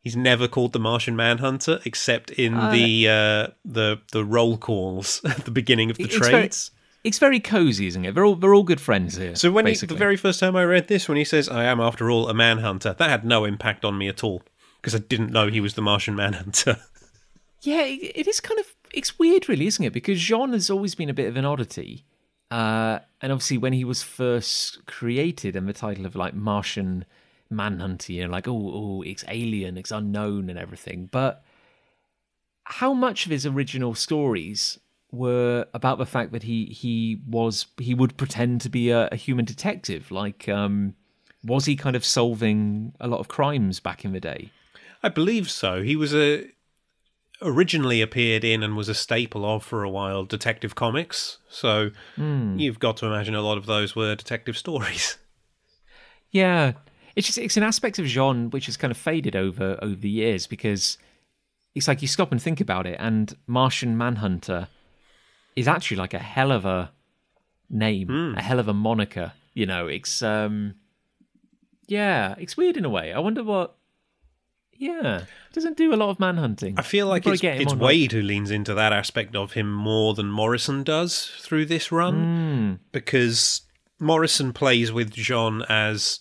He's 0.00 0.16
never 0.16 0.48
called 0.48 0.72
the 0.72 0.78
Martian 0.78 1.16
Manhunter, 1.16 1.80
except 1.84 2.30
in 2.30 2.54
the 2.54 3.08
uh, 3.08 3.46
the 3.64 4.00
the 4.12 4.24
roll 4.24 4.56
calls 4.56 5.20
at 5.28 5.44
the 5.44 5.50
beginning 5.50 5.90
of 5.90 5.98
the 5.98 6.04
It's 6.04 6.16
very- 6.16 6.30
trades. 6.30 6.70
It's 7.04 7.18
very 7.18 7.38
cozy, 7.38 7.86
isn't 7.86 8.04
it? 8.04 8.14
They're 8.14 8.24
all 8.24 8.34
they're 8.34 8.54
all 8.54 8.64
good 8.64 8.80
friends 8.80 9.16
here. 9.16 9.36
So 9.36 9.52
when 9.52 9.66
he, 9.66 9.74
the 9.74 9.94
very 9.94 10.16
first 10.16 10.40
time 10.40 10.56
I 10.56 10.64
read 10.64 10.88
this, 10.88 11.08
when 11.08 11.16
he 11.16 11.24
says, 11.24 11.48
"I 11.48 11.64
am 11.64 11.80
after 11.80 12.10
all 12.10 12.28
a 12.28 12.34
manhunter," 12.34 12.92
that 12.98 13.08
had 13.08 13.24
no 13.24 13.44
impact 13.44 13.84
on 13.84 13.96
me 13.96 14.08
at 14.08 14.24
all 14.24 14.42
because 14.80 14.94
I 14.96 14.98
didn't 14.98 15.30
know 15.30 15.46
he 15.46 15.60
was 15.60 15.74
the 15.74 15.80
Martian 15.82 16.16
Manhunter. 16.16 16.78
Yeah, 17.62 17.82
it, 17.82 18.26
is 18.26 18.40
kind 18.40 18.60
of 18.60 18.66
it's 18.94 19.18
weird, 19.18 19.48
really, 19.48 19.66
isn't 19.66 19.84
it? 19.84 19.92
Because 19.92 20.20
Jean 20.20 20.52
has 20.52 20.70
always 20.70 20.94
been 20.94 21.10
a 21.10 21.14
bit 21.14 21.28
of 21.28 21.36
an 21.36 21.44
oddity, 21.44 22.04
uh, 22.50 23.00
and 23.20 23.32
obviously 23.32 23.58
when 23.58 23.72
he 23.72 23.84
was 23.84 24.02
first 24.02 24.86
created 24.86 25.56
and 25.56 25.68
the 25.68 25.72
title 25.72 26.06
of 26.06 26.14
like 26.14 26.34
Martian 26.34 27.04
Manhunter, 27.50 28.12
you 28.12 28.24
know, 28.24 28.30
like 28.30 28.46
oh, 28.46 28.70
oh, 28.74 29.02
it's 29.02 29.24
alien, 29.28 29.76
it's 29.76 29.90
unknown, 29.90 30.48
and 30.48 30.58
everything. 30.58 31.08
But 31.10 31.42
how 32.64 32.92
much 32.92 33.26
of 33.26 33.32
his 33.32 33.46
original 33.46 33.94
stories 33.94 34.78
were 35.10 35.66
about 35.72 35.98
the 35.98 36.06
fact 36.06 36.32
that 36.32 36.44
he 36.44 36.66
he 36.66 37.20
was 37.26 37.66
he 37.78 37.94
would 37.94 38.16
pretend 38.16 38.60
to 38.60 38.68
be 38.68 38.90
a, 38.90 39.08
a 39.10 39.16
human 39.16 39.44
detective? 39.44 40.10
Like, 40.12 40.48
um, 40.48 40.94
was 41.42 41.64
he 41.64 41.74
kind 41.74 41.96
of 41.96 42.04
solving 42.04 42.92
a 43.00 43.08
lot 43.08 43.18
of 43.18 43.26
crimes 43.26 43.80
back 43.80 44.04
in 44.04 44.12
the 44.12 44.20
day? 44.20 44.52
I 45.02 45.08
believe 45.08 45.50
so. 45.50 45.82
He 45.82 45.96
was 45.96 46.14
a 46.14 46.50
originally 47.40 48.00
appeared 48.02 48.44
in 48.44 48.62
and 48.62 48.76
was 48.76 48.88
a 48.88 48.94
staple 48.94 49.44
of 49.44 49.62
for 49.64 49.82
a 49.84 49.90
while 49.90 50.24
Detective 50.24 50.74
Comics. 50.74 51.38
So 51.48 51.90
you've 52.58 52.78
got 52.78 52.96
to 52.98 53.06
imagine 53.06 53.34
a 53.34 53.40
lot 53.42 53.58
of 53.58 53.66
those 53.66 53.94
were 53.96 54.14
detective 54.14 54.56
stories. 54.56 55.18
Yeah, 56.30 56.72
it's 57.16 57.26
just 57.26 57.38
it's 57.38 57.56
an 57.56 57.62
aspect 57.62 57.98
of 57.98 58.04
Jean 58.04 58.50
which 58.50 58.66
has 58.66 58.76
kind 58.76 58.90
of 58.90 58.98
faded 58.98 59.34
over 59.34 59.78
over 59.80 59.94
the 59.94 60.10
years 60.10 60.46
because 60.46 60.98
it's 61.74 61.88
like 61.88 62.02
you 62.02 62.08
stop 62.08 62.32
and 62.32 62.42
think 62.42 62.60
about 62.60 62.86
it, 62.86 62.96
and 63.00 63.34
Martian 63.46 63.96
Manhunter 63.96 64.68
is 65.56 65.66
actually 65.66 65.96
like 65.96 66.12
a 66.12 66.18
hell 66.18 66.52
of 66.52 66.66
a 66.66 66.92
name, 67.70 68.10
a 68.36 68.42
hell 68.42 68.58
of 68.58 68.68
a 68.68 68.74
moniker. 68.74 69.32
You 69.54 69.64
know, 69.64 69.86
it's 69.86 70.22
um, 70.22 70.74
yeah, 71.86 72.34
it's 72.38 72.58
weird 72.58 72.76
in 72.76 72.84
a 72.84 72.90
way. 72.90 73.14
I 73.14 73.20
wonder 73.20 73.42
what. 73.42 73.77
Yeah, 74.78 75.24
doesn't 75.52 75.76
do 75.76 75.92
a 75.92 75.96
lot 75.96 76.10
of 76.10 76.20
manhunting. 76.20 76.74
I 76.78 76.82
feel 76.82 77.08
like 77.08 77.26
it's, 77.26 77.42
it's 77.42 77.74
Waid 77.74 78.12
who 78.12 78.22
leans 78.22 78.52
into 78.52 78.74
that 78.74 78.92
aspect 78.92 79.34
of 79.34 79.52
him 79.52 79.72
more 79.72 80.14
than 80.14 80.30
Morrison 80.30 80.84
does 80.84 81.32
through 81.40 81.66
this 81.66 81.90
run 81.90 82.78
hmm. 82.78 82.82
because 82.92 83.62
Morrison 83.98 84.52
plays 84.52 84.92
with 84.92 85.12
John 85.12 85.64
as 85.68 86.20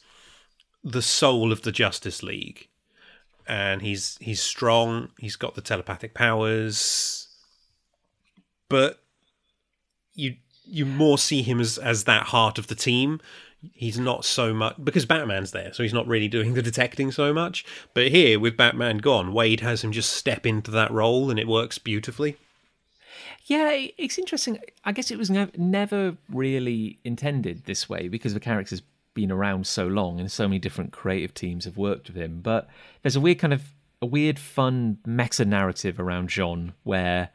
the 0.83 1.03
soul 1.03 1.51
of 1.51 1.61
the 1.61 1.71
Justice 1.71 2.23
League. 2.23 2.67
And 3.47 3.81
he's 3.81 4.17
he's 4.19 4.41
strong, 4.41 5.11
he's 5.19 5.35
got 5.35 5.55
the 5.55 5.61
telepathic 5.61 6.13
powers, 6.13 7.27
but 8.67 9.03
you 10.15 10.35
you 10.65 10.85
more 10.85 11.17
see 11.17 11.43
him 11.43 11.61
as 11.61 11.77
as 11.77 12.03
that 12.05 12.27
heart 12.27 12.57
of 12.57 12.67
the 12.67 12.75
team. 12.75 13.21
He's 13.73 13.99
not 13.99 14.23
so 14.23 14.53
much 14.53 14.75
because 14.83 15.05
Batman's 15.05 15.51
there, 15.51 15.73
so 15.73 15.83
he's 15.83 15.93
not 15.93 16.07
really 16.07 16.27
doing 16.27 16.53
the 16.53 16.61
detecting 16.61 17.11
so 17.11 17.33
much. 17.33 17.65
But 17.93 18.09
here, 18.09 18.39
with 18.39 18.55
Batman 18.55 18.99
gone, 18.99 19.33
Waid 19.33 19.61
has 19.61 19.83
him 19.83 19.91
just 19.91 20.11
step 20.11 20.45
into 20.45 20.71
that 20.71 20.91
role, 20.91 21.29
and 21.29 21.39
it 21.39 21.47
works 21.47 21.77
beautifully. 21.77 22.37
Yeah, 23.45 23.71
it's 23.97 24.17
interesting. 24.17 24.59
I 24.83 24.91
guess 24.91 25.09
it 25.09 25.17
was 25.17 25.29
never 25.29 26.17
really 26.29 26.99
intended 27.03 27.65
this 27.65 27.89
way 27.89 28.09
because 28.09 28.33
the 28.33 28.39
character's 28.39 28.81
been 29.13 29.31
around 29.31 29.65
so 29.65 29.87
long 29.87 30.19
and 30.19 30.31
so 30.31 30.47
many 30.47 30.59
different 30.59 30.91
creative 30.91 31.33
teams 31.33 31.65
have 31.65 31.77
worked 31.77 32.07
with 32.07 32.17
him. 32.17 32.41
But 32.41 32.69
there's 33.01 33.15
a 33.15 33.21
weird 33.21 33.39
kind 33.39 33.53
of 33.53 33.63
a 34.01 34.05
weird, 34.05 34.37
fun 34.37 34.99
meta 35.05 35.45
narrative 35.45 35.99
around 35.99 36.29
John 36.29 36.73
where 36.83 37.29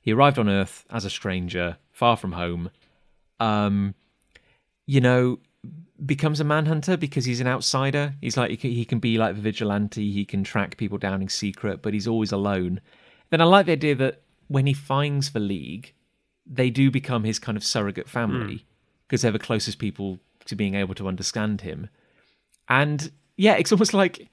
he 0.00 0.12
arrived 0.12 0.38
on 0.38 0.48
Earth 0.48 0.84
as 0.90 1.04
a 1.04 1.10
stranger, 1.10 1.76
far 1.92 2.16
from 2.16 2.32
home. 2.32 2.70
Um, 3.38 3.94
you 4.86 5.00
know, 5.00 5.38
becomes 6.04 6.40
a 6.40 6.44
manhunter 6.44 6.96
because 6.96 7.24
he's 7.24 7.40
an 7.40 7.46
outsider. 7.46 8.14
He's 8.20 8.36
like 8.36 8.60
he 8.60 8.84
can, 8.84 8.98
be 8.98 9.18
like 9.18 9.36
the 9.36 9.42
vigilante. 9.42 10.10
He 10.10 10.24
can 10.24 10.44
track 10.44 10.76
people 10.76 10.98
down 10.98 11.22
in 11.22 11.28
secret, 11.28 11.82
but 11.82 11.94
he's 11.94 12.08
always 12.08 12.32
alone. 12.32 12.80
Then 13.30 13.40
I 13.40 13.44
like 13.44 13.66
the 13.66 13.72
idea 13.72 13.94
that 13.96 14.22
when 14.48 14.66
he 14.66 14.74
finds 14.74 15.30
the 15.30 15.40
league, 15.40 15.92
they 16.46 16.70
do 16.70 16.90
become 16.90 17.24
his 17.24 17.38
kind 17.38 17.56
of 17.56 17.64
surrogate 17.64 18.08
family 18.08 18.56
hmm. 18.56 18.64
because 19.06 19.22
they're 19.22 19.30
the 19.30 19.38
closest 19.38 19.78
people 19.78 20.18
to 20.46 20.56
being 20.56 20.74
able 20.74 20.94
to 20.94 21.06
understand 21.06 21.60
him. 21.60 21.88
And 22.68 23.10
yeah, 23.36 23.54
it's 23.54 23.72
almost 23.72 23.94
like 23.94 24.28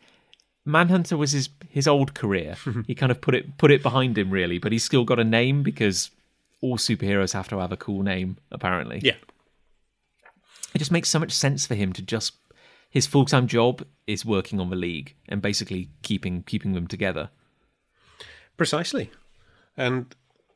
Manhunter 0.65 1.17
was 1.17 1.31
his 1.31 1.49
his 1.69 1.87
old 1.87 2.13
career. 2.13 2.55
he 2.87 2.95
kind 2.95 3.11
of 3.11 3.21
put 3.21 3.35
it 3.35 3.57
put 3.57 3.71
it 3.71 3.83
behind 3.83 4.17
him 4.17 4.31
really, 4.31 4.57
but 4.57 4.71
he's 4.71 4.83
still 4.83 5.03
got 5.03 5.19
a 5.19 5.23
name 5.23 5.63
because 5.63 6.11
all 6.61 6.77
superheroes 6.77 7.33
have 7.33 7.47
to 7.49 7.59
have 7.59 7.71
a 7.71 7.77
cool 7.77 8.01
name 8.01 8.37
apparently 8.51 8.99
Yeah, 9.03 9.15
it 10.73 10.79
just 10.79 10.91
makes 10.91 11.09
so 11.09 11.19
much 11.19 11.31
sense 11.31 11.65
for 11.65 11.75
him 11.75 11.93
to 11.93 12.01
just 12.01 12.35
his 12.89 13.07
full-time 13.07 13.47
job 13.47 13.85
is 14.05 14.25
working 14.25 14.59
on 14.59 14.69
the 14.69 14.75
league 14.75 15.15
and 15.27 15.41
basically 15.41 15.89
keeping 16.01 16.43
keeping 16.43 16.73
them 16.73 16.87
together 16.87 17.29
precisely. 18.57 19.11
And 19.77 20.13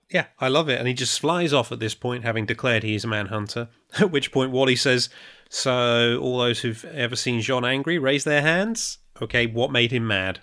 yeah, 0.10 0.26
I 0.40 0.50
love 0.50 0.68
it. 0.68 0.80
And 0.80 0.88
he 0.88 0.94
just 0.94 1.20
flies 1.20 1.54
off 1.54 1.72
at 1.72 1.80
this 1.80 1.96
point, 1.96 2.24
having 2.24 2.46
declared 2.46 2.84
he 2.84 2.96
is 2.96 3.06
a 3.06 3.08
manhunter. 3.08 3.70
At 4.00 4.12
which 4.12 4.32
point, 4.32 4.52
Wally 4.52 4.76
says, 4.76 5.10
So, 5.50 6.18
all 6.22 6.40
those 6.40 6.60
who've 6.60 6.84
ever 6.86 7.16
seen 7.16 7.42
Jean 7.42 7.64
angry, 7.64 7.98
raise 7.98 8.24
their 8.24 8.42
hands. 8.42 8.98
Okay, 9.22 9.46
what 9.46 9.72
made 9.72 9.92
him 9.92 10.08
mad? 10.08 10.40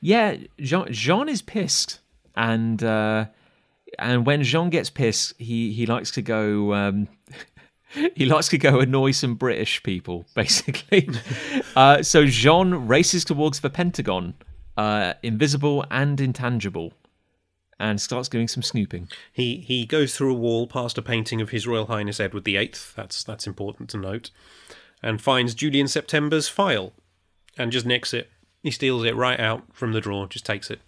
Yeah, 0.00 0.36
Jean, 0.60 0.92
Jean 0.92 1.28
is 1.28 1.42
pissed. 1.42 2.00
And. 2.36 2.82
Uh, 2.82 3.26
and 3.98 4.24
when 4.24 4.42
Jean 4.42 4.70
gets 4.70 4.88
pissed, 4.88 5.34
he, 5.38 5.72
he 5.72 5.84
likes 5.84 6.10
to 6.12 6.22
go 6.22 6.72
um, 6.72 7.08
he 8.14 8.26
likes 8.26 8.48
to 8.48 8.58
go 8.58 8.80
annoy 8.80 9.10
some 9.10 9.34
British 9.34 9.82
people, 9.82 10.26
basically. 10.34 11.08
uh, 11.76 12.02
so 12.02 12.26
Jean 12.26 12.86
races 12.86 13.24
towards 13.24 13.60
the 13.60 13.70
Pentagon, 13.70 14.34
uh, 14.76 15.14
invisible 15.22 15.84
and 15.90 16.20
intangible, 16.20 16.92
and 17.78 18.00
starts 18.00 18.28
doing 18.28 18.48
some 18.48 18.62
snooping. 18.62 19.08
He 19.32 19.56
he 19.56 19.86
goes 19.86 20.16
through 20.16 20.32
a 20.32 20.38
wall 20.38 20.66
past 20.66 20.98
a 20.98 21.02
painting 21.02 21.40
of 21.40 21.50
His 21.50 21.66
Royal 21.66 21.86
Highness 21.86 22.20
Edward 22.20 22.44
VIII. 22.44 22.72
That's 22.96 23.22
that's 23.24 23.46
important 23.46 23.90
to 23.90 23.98
note, 23.98 24.30
and 25.02 25.20
finds 25.20 25.54
Julian 25.54 25.88
September's 25.88 26.48
file, 26.48 26.92
and 27.58 27.72
just 27.72 27.86
nicks 27.86 28.14
it. 28.14 28.30
He 28.62 28.70
steals 28.70 29.04
it 29.04 29.16
right 29.16 29.40
out 29.40 29.64
from 29.72 29.92
the 29.92 30.00
drawer, 30.00 30.28
just 30.28 30.46
takes 30.46 30.70
it. 30.70 30.80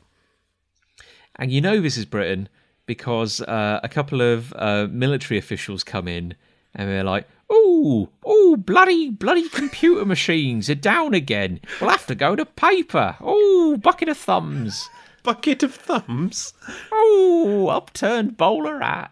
And 1.36 1.50
you 1.50 1.60
know 1.60 1.80
this 1.80 1.96
is 1.96 2.04
Britain 2.04 2.48
because 2.86 3.40
uh, 3.40 3.80
a 3.82 3.88
couple 3.88 4.20
of 4.20 4.52
uh, 4.56 4.86
military 4.90 5.38
officials 5.38 5.82
come 5.82 6.06
in 6.06 6.34
and 6.74 6.88
we 6.88 6.96
are 6.96 7.04
like, 7.04 7.28
"Oh, 7.50 8.08
oh, 8.24 8.56
bloody, 8.56 9.10
bloody 9.10 9.48
computer 9.48 10.04
machines 10.04 10.68
are 10.68 10.74
down 10.74 11.14
again. 11.14 11.60
We'll 11.80 11.90
have 11.90 12.06
to 12.06 12.14
go 12.14 12.36
to 12.36 12.44
paper. 12.44 13.16
Oh, 13.20 13.76
bucket 13.82 14.08
of 14.08 14.18
thumbs." 14.18 14.88
Bucket 15.22 15.62
of 15.62 15.74
thumbs. 15.74 16.52
Oh, 16.92 17.68
upturned 17.68 18.36
bowler 18.36 18.80
hat. 18.80 19.10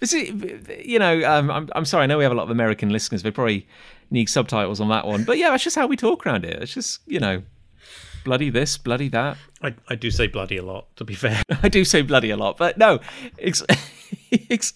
this 0.00 0.12
is, 0.12 0.30
you 0.84 0.98
know, 0.98 1.22
um, 1.24 1.50
I'm 1.50 1.70
I'm 1.74 1.84
sorry. 1.86 2.04
I 2.04 2.06
know 2.06 2.18
we 2.18 2.24
have 2.24 2.32
a 2.32 2.36
lot 2.36 2.44
of 2.44 2.50
American 2.50 2.90
listeners. 2.90 3.22
They 3.22 3.30
probably 3.30 3.66
need 4.10 4.28
subtitles 4.28 4.80
on 4.80 4.90
that 4.90 5.06
one. 5.06 5.24
But 5.24 5.38
yeah, 5.38 5.50
that's 5.50 5.64
just 5.64 5.76
how 5.76 5.86
we 5.86 5.96
talk 5.96 6.26
around 6.26 6.44
here. 6.44 6.58
It's 6.60 6.74
just 6.74 7.00
you 7.06 7.18
know, 7.18 7.42
bloody 8.24 8.50
this, 8.50 8.76
bloody 8.76 9.08
that. 9.08 9.38
I, 9.62 9.74
I 9.88 9.94
do 9.96 10.10
say 10.10 10.26
bloody 10.28 10.56
a 10.56 10.62
lot, 10.62 10.94
to 10.96 11.04
be 11.04 11.14
fair. 11.14 11.42
I 11.62 11.68
do 11.68 11.84
say 11.84 12.02
bloody 12.02 12.30
a 12.30 12.36
lot, 12.36 12.56
but 12.58 12.78
no, 12.78 13.00
it's, 13.36 13.62
it's 14.30 14.72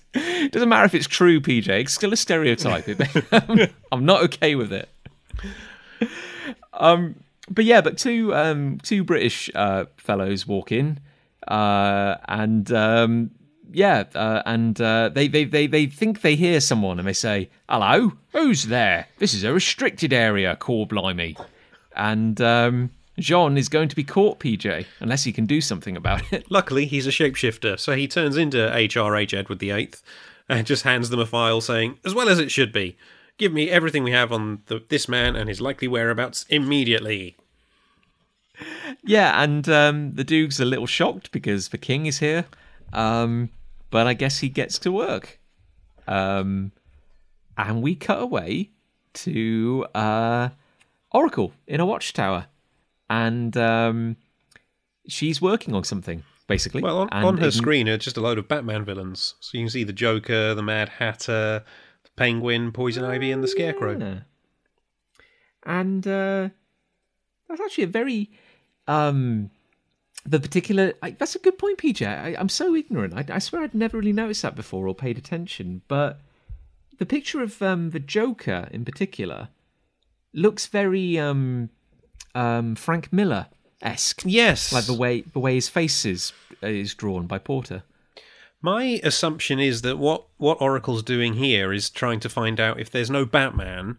doesn't 0.51 0.69
matter 0.69 0.85
if 0.85 0.95
it's 0.95 1.07
true, 1.07 1.41
PJ. 1.41 1.69
It's 1.69 1.95
still 1.95 2.13
a 2.13 2.17
stereotype. 2.17 2.89
I'm 3.93 4.05
not 4.05 4.23
okay 4.25 4.55
with 4.55 4.73
it. 4.73 4.89
Um, 6.73 7.17
but 7.51 7.65
yeah, 7.65 7.81
but 7.81 7.99
two 7.99 8.35
um 8.35 8.79
two 8.83 9.05
British 9.05 9.51
uh, 9.55 9.85
fellows 9.97 10.47
walk 10.47 10.73
in, 10.73 11.01
uh, 11.47 12.17
and 12.29 12.71
um, 12.73 13.31
yeah, 13.73 14.05
uh, 14.15 14.43
and 14.47 14.81
uh, 14.81 15.11
they, 15.11 15.29
they 15.29 15.45
they 15.45 15.67
they 15.67 15.87
think 15.87 16.23
they 16.23 16.37
hear 16.37 16.61
someone, 16.61 16.99
and 16.99 17.07
they 17.07 17.13
say, 17.13 17.51
"Hello, 17.69 18.13
who's 18.33 18.65
there? 18.65 19.07
This 19.19 19.35
is 19.35 19.45
a 19.45 19.53
restricted 19.53 20.13
area, 20.13 20.57
core 20.57 20.87
blimey," 20.87 21.37
and 21.97 22.41
um, 22.41 22.91
Jean 23.23 23.57
is 23.57 23.69
going 23.69 23.89
to 23.89 23.97
be 23.97 24.05
caught, 24.05 24.41
PJ, 24.41 24.87
unless 25.01 25.25
he 25.25 25.33
can 25.33 25.47
do 25.47 25.61
something 25.61 25.97
about 25.97 26.33
it. 26.33 26.45
Luckily, 26.51 26.87
he's 26.87 27.07
a 27.07 27.11
shapeshifter, 27.11 27.79
so 27.79 27.95
he 27.95 28.07
turns 28.07 28.37
into 28.37 28.59
HRH 28.59 29.37
Edward 29.37 29.61
VIII 29.61 29.93
and 30.49 30.67
just 30.67 30.83
hands 30.83 31.09
them 31.09 31.21
a 31.21 31.27
file 31.27 31.61
saying, 31.61 31.99
as 32.05 32.15
well 32.15 32.29
as 32.29 32.39
it 32.39 32.51
should 32.51 32.73
be, 32.73 32.97
give 33.39 33.53
me 33.53 33.71
everything 33.71 34.05
we 34.05 34.13
have 34.13 34.33
on 34.33 34.63
the, 34.67 34.83
this 34.89 35.09
man 35.09 35.37
and 35.37 35.49
his 35.49 35.61
likely 35.61 35.89
whereabouts 35.89 36.45
immediately. 36.49 37.37
Yeah, 39.03 39.43
and 39.43 39.69
um, 39.69 40.15
the 40.15 40.25
Duke's 40.25 40.61
a 40.61 40.65
little 40.65 40.87
shocked 40.87 41.33
because 41.33 41.69
the 41.69 41.79
king 41.79 42.07
is 42.07 42.19
here, 42.19 42.45
um, 42.93 43.51
but 43.91 44.07
I 44.07 44.15
guess 44.15 44.39
he 44.39 44.49
gets 44.49 44.79
to 44.81 44.93
work. 44.93 45.41
Um, 46.07 46.73
and 47.57 47.83
we 47.83 47.95
cut 47.95 48.21
away 48.21 48.71
to 49.15 49.87
uh, 49.95 50.51
Oracle 51.11 51.53
in 51.67 51.81
a 51.81 51.87
watchtower 51.87 52.47
and 53.13 53.55
um, 53.59 54.17
she's 55.07 55.41
working 55.43 55.75
on 55.75 55.85
something 55.85 56.25
basically. 56.47 56.83
Well, 56.83 56.99
on, 56.99 57.09
on 57.13 57.37
her 57.39 57.51
screen 57.51 57.89
are 57.89 57.99
just 57.99 58.17
a 58.17 58.21
load 58.21 58.39
of 58.39 58.49
Batman 58.49 58.85
villains. 58.85 59.35
So 59.41 59.59
you 59.59 59.65
can 59.65 59.71
see 59.71 59.85
the 59.85 59.93
Joker, 59.93 60.55
the 60.55 60.63
Mad 60.63 60.89
Hatter, 60.89 61.63
the 62.05 62.11
Penguin, 62.17 62.73
Poison 62.73 63.05
Ivy, 63.05 63.31
and 63.31 63.43
the 63.43 63.49
Scarecrow. 63.49 63.99
Yeah. 63.99 64.21
And 65.65 66.07
uh, 66.07 66.49
that's 67.49 67.61
actually 67.61 67.85
a 67.85 67.89
very 67.89 68.31
um, 68.89 69.51
the 70.25 70.41
particular. 70.41 70.95
I, 71.03 71.11
that's 71.11 71.37
a 71.37 71.39
good 71.39 71.59
point, 71.59 71.79
PJ. 71.79 72.07
I, 72.07 72.35
am 72.41 72.49
so 72.49 72.75
ignorant. 72.75 73.15
I, 73.15 73.25
I, 73.35 73.39
swear 73.39 73.63
I'd 73.63 73.75
never 73.75 73.99
really 73.99 74.13
noticed 74.13 74.43
that 74.43 74.57
before 74.57 74.89
or 74.89 74.95
paid 74.95 75.19
attention. 75.19 75.83
But 75.87 76.19
the 76.99 77.07
picture 77.07 77.43
of 77.43 77.61
um, 77.61 77.91
the 77.91 78.01
Joker 78.01 78.69
in 78.73 78.87
particular 78.87 79.51
looks 80.33 80.67
very 80.67 81.19
um, 81.19 81.69
um, 82.35 82.75
Frank 82.75 83.13
Miller 83.13 83.47
esque. 83.83 84.23
Yes, 84.25 84.73
like 84.73 84.87
the 84.87 84.95
way 84.95 85.23
the 85.23 85.39
way 85.39 85.55
his 85.55 85.69
face 85.69 86.05
is 86.05 86.33
is 86.63 86.95
drawn 86.95 87.27
by 87.27 87.39
Porter. 87.39 87.83
My 88.61 89.01
assumption 89.03 89.59
is 89.59 89.83
that 89.83 89.99
what 89.99 90.25
what 90.39 90.61
Oracle's 90.61 91.03
doing 91.03 91.35
here 91.35 91.73
is 91.73 91.91
trying 91.91 92.21
to 92.21 92.29
find 92.29 92.61
out 92.61 92.79
if 92.81 92.91
there's 92.91 93.11
no 93.11 93.25
Batman, 93.25 93.99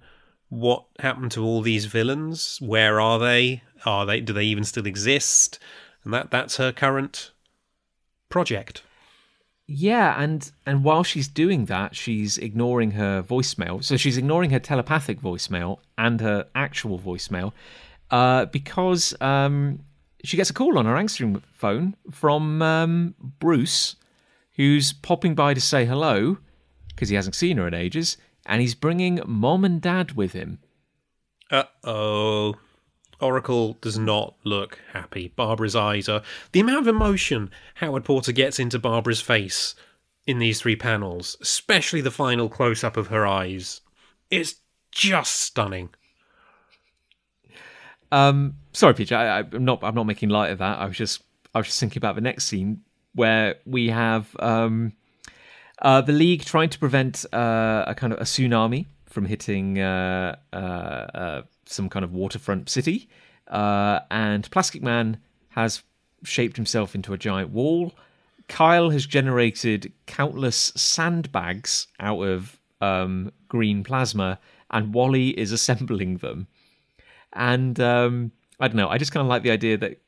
what 0.50 0.86
happened 1.00 1.32
to 1.32 1.44
all 1.44 1.62
these 1.62 1.86
villains? 1.86 2.60
Where 2.62 3.02
are 3.02 3.20
they? 3.20 3.64
Are 3.86 4.06
they 4.06 4.22
do 4.22 4.34
they 4.34 4.46
even 4.46 4.64
still 4.64 4.88
exist? 4.88 5.60
And 6.04 6.14
that 6.14 6.32
that's 6.32 6.58
her 6.58 6.72
current 6.72 7.32
project. 8.30 8.84
Yeah, 9.68 10.22
and 10.22 10.50
and 10.66 10.84
while 10.84 11.04
she's 11.04 11.28
doing 11.28 11.66
that, 11.66 11.96
she's 11.96 12.38
ignoring 12.38 12.92
her 12.92 13.24
voicemail. 13.24 13.84
So 13.84 13.98
she's 13.98 14.18
ignoring 14.18 14.52
her 14.52 14.60
telepathic 14.60 15.22
voicemail 15.22 15.80
and 15.98 16.22
her 16.22 16.48
actual 16.56 17.00
voicemail 17.00 17.54
uh, 18.12 18.46
because 18.46 19.14
um, 19.22 19.80
she 20.24 20.38
gets 20.38 20.50
a 20.50 20.54
call 20.54 20.78
on 20.78 20.86
her 20.86 20.98
answering 20.98 21.42
phone 21.54 21.96
from 22.12 22.62
um, 22.62 23.16
Bruce, 23.40 23.96
who's 24.56 24.94
popping 24.94 25.36
by 25.36 25.54
to 25.54 25.62
say 25.62 25.86
hello 25.86 26.38
because 26.90 27.10
he 27.10 27.16
hasn't 27.16 27.36
seen 27.36 27.58
her 27.58 27.68
in 27.68 27.74
ages, 27.74 28.18
and 28.46 28.62
he's 28.62 28.76
bringing 28.76 29.20
mom 29.26 29.66
and 29.66 29.82
dad 29.82 30.14
with 30.14 30.34
him. 30.34 30.60
Uh 31.50 31.64
oh. 31.84 32.56
Oracle 33.20 33.78
does 33.80 33.98
not 33.98 34.36
look 34.44 34.80
happy. 34.92 35.30
Barbara's 35.36 35.76
eyes 35.76 36.10
are. 36.10 36.24
The 36.52 36.60
amount 36.60 36.82
of 36.82 36.88
emotion 36.88 37.52
Howard 37.76 38.04
Porter 38.04 38.34
gets 38.34 38.60
into 38.60 38.80
Barbara's 38.80 39.22
face 39.22 39.76
in 40.26 40.40
these 40.40 40.60
three 40.60 40.76
panels, 40.76 41.38
especially 41.42 42.02
the 42.02 42.12
final 42.12 42.50
close 42.50 42.84
up 42.84 42.98
of 42.98 43.08
her 43.08 43.26
eyes, 43.26 43.82
it's 44.30 44.56
just 44.92 45.36
stunning. 45.36 45.90
Um, 48.14 48.58
sorry, 48.74 48.94
Peter. 48.94 49.16
I, 49.16 49.40
am 49.40 49.66
not. 49.66 49.84
I'm 49.84 49.96
not 49.96 50.06
making 50.06 50.30
light 50.30 50.52
of 50.52 50.60
that. 50.60 50.78
I 50.78 50.86
was 50.86 50.96
just. 50.96 51.24
I 51.56 51.58
was 51.58 51.68
just 51.68 51.80
thinking 51.80 52.00
about 52.00 52.14
the 52.16 52.22
next 52.22 52.46
scene 52.46 52.82
where 53.16 53.56
we 53.66 53.90
have 53.90 54.36
um, 54.40 54.94
uh, 55.82 56.02
the 56.02 56.14
League 56.14 56.46
trying 56.46 56.70
to 56.70 56.80
prevent 56.80 57.26
uh, 57.34 57.86
a 57.88 57.96
kind 57.96 58.14
of 58.14 58.20
a 58.20 58.24
tsunami 58.24 58.86
from 59.08 59.26
hitting 59.26 59.80
uh, 59.80 60.36
uh, 60.52 60.56
uh 60.56 61.42
some 61.66 61.90
kind 61.90 62.06
of 62.06 62.14
waterfront 62.14 62.70
city, 62.70 63.10
uh, 63.48 64.00
and 64.12 64.50
Plastic 64.52 64.84
Man 64.84 65.18
has 65.50 65.82
shaped 66.24 66.56
himself 66.56 66.94
into 66.94 67.14
a 67.14 67.18
giant 67.18 67.50
wall. 67.50 67.94
Kyle 68.48 68.92
has 68.92 69.08
generated 69.08 69.92
countless 70.06 70.72
sandbags 70.76 71.88
out 72.00 72.22
of 72.22 72.60
um, 72.80 73.32
green 73.48 73.84
plasma, 73.84 74.38
and 74.70 74.94
Wally 74.94 75.30
is 75.30 75.52
assembling 75.60 76.18
them. 76.18 76.48
And 77.34 77.80
um, 77.80 78.32
I 78.60 78.68
don't 78.68 78.78
know. 78.78 78.90
I 78.90 78.98
just 78.98 79.12
kind 79.12 79.22
of 79.22 79.28
like 79.28 79.44
the 79.44 79.52
idea 79.52 79.78
that 79.78 80.00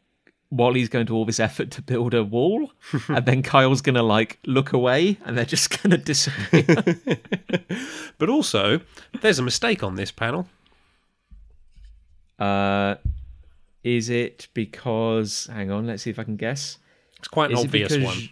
Wally's 0.51 0.89
going 0.89 1.07
to 1.07 1.15
all 1.15 1.25
this 1.25 1.39
effort 1.39 1.71
to 1.71 1.81
build 1.81 2.13
a 2.13 2.23
wall, 2.23 2.71
and 3.07 3.25
then 3.25 3.43
Kyle's 3.43 3.81
going 3.81 3.95
to 3.95 4.03
like 4.03 4.39
look 4.45 4.73
away, 4.73 5.17
and 5.25 5.37
they're 5.37 5.45
just 5.45 5.81
going 5.81 5.91
to 5.91 5.97
disappear. 5.97 6.65
but 8.17 8.29
also, 8.29 8.81
there's 9.21 9.39
a 9.39 9.43
mistake 9.43 9.83
on 9.83 9.95
this 9.95 10.11
panel. 10.11 10.47
Uh, 12.37 12.95
is 13.83 14.09
it 14.09 14.47
because? 14.53 15.49
Hang 15.51 15.71
on, 15.71 15.87
let's 15.87 16.03
see 16.03 16.09
if 16.09 16.19
I 16.19 16.23
can 16.23 16.35
guess. 16.35 16.77
It's 17.19 17.27
quite 17.27 17.51
an 17.51 17.57
is 17.57 17.63
obvious 17.63 17.93
because, 17.93 18.05
one. 18.05 18.29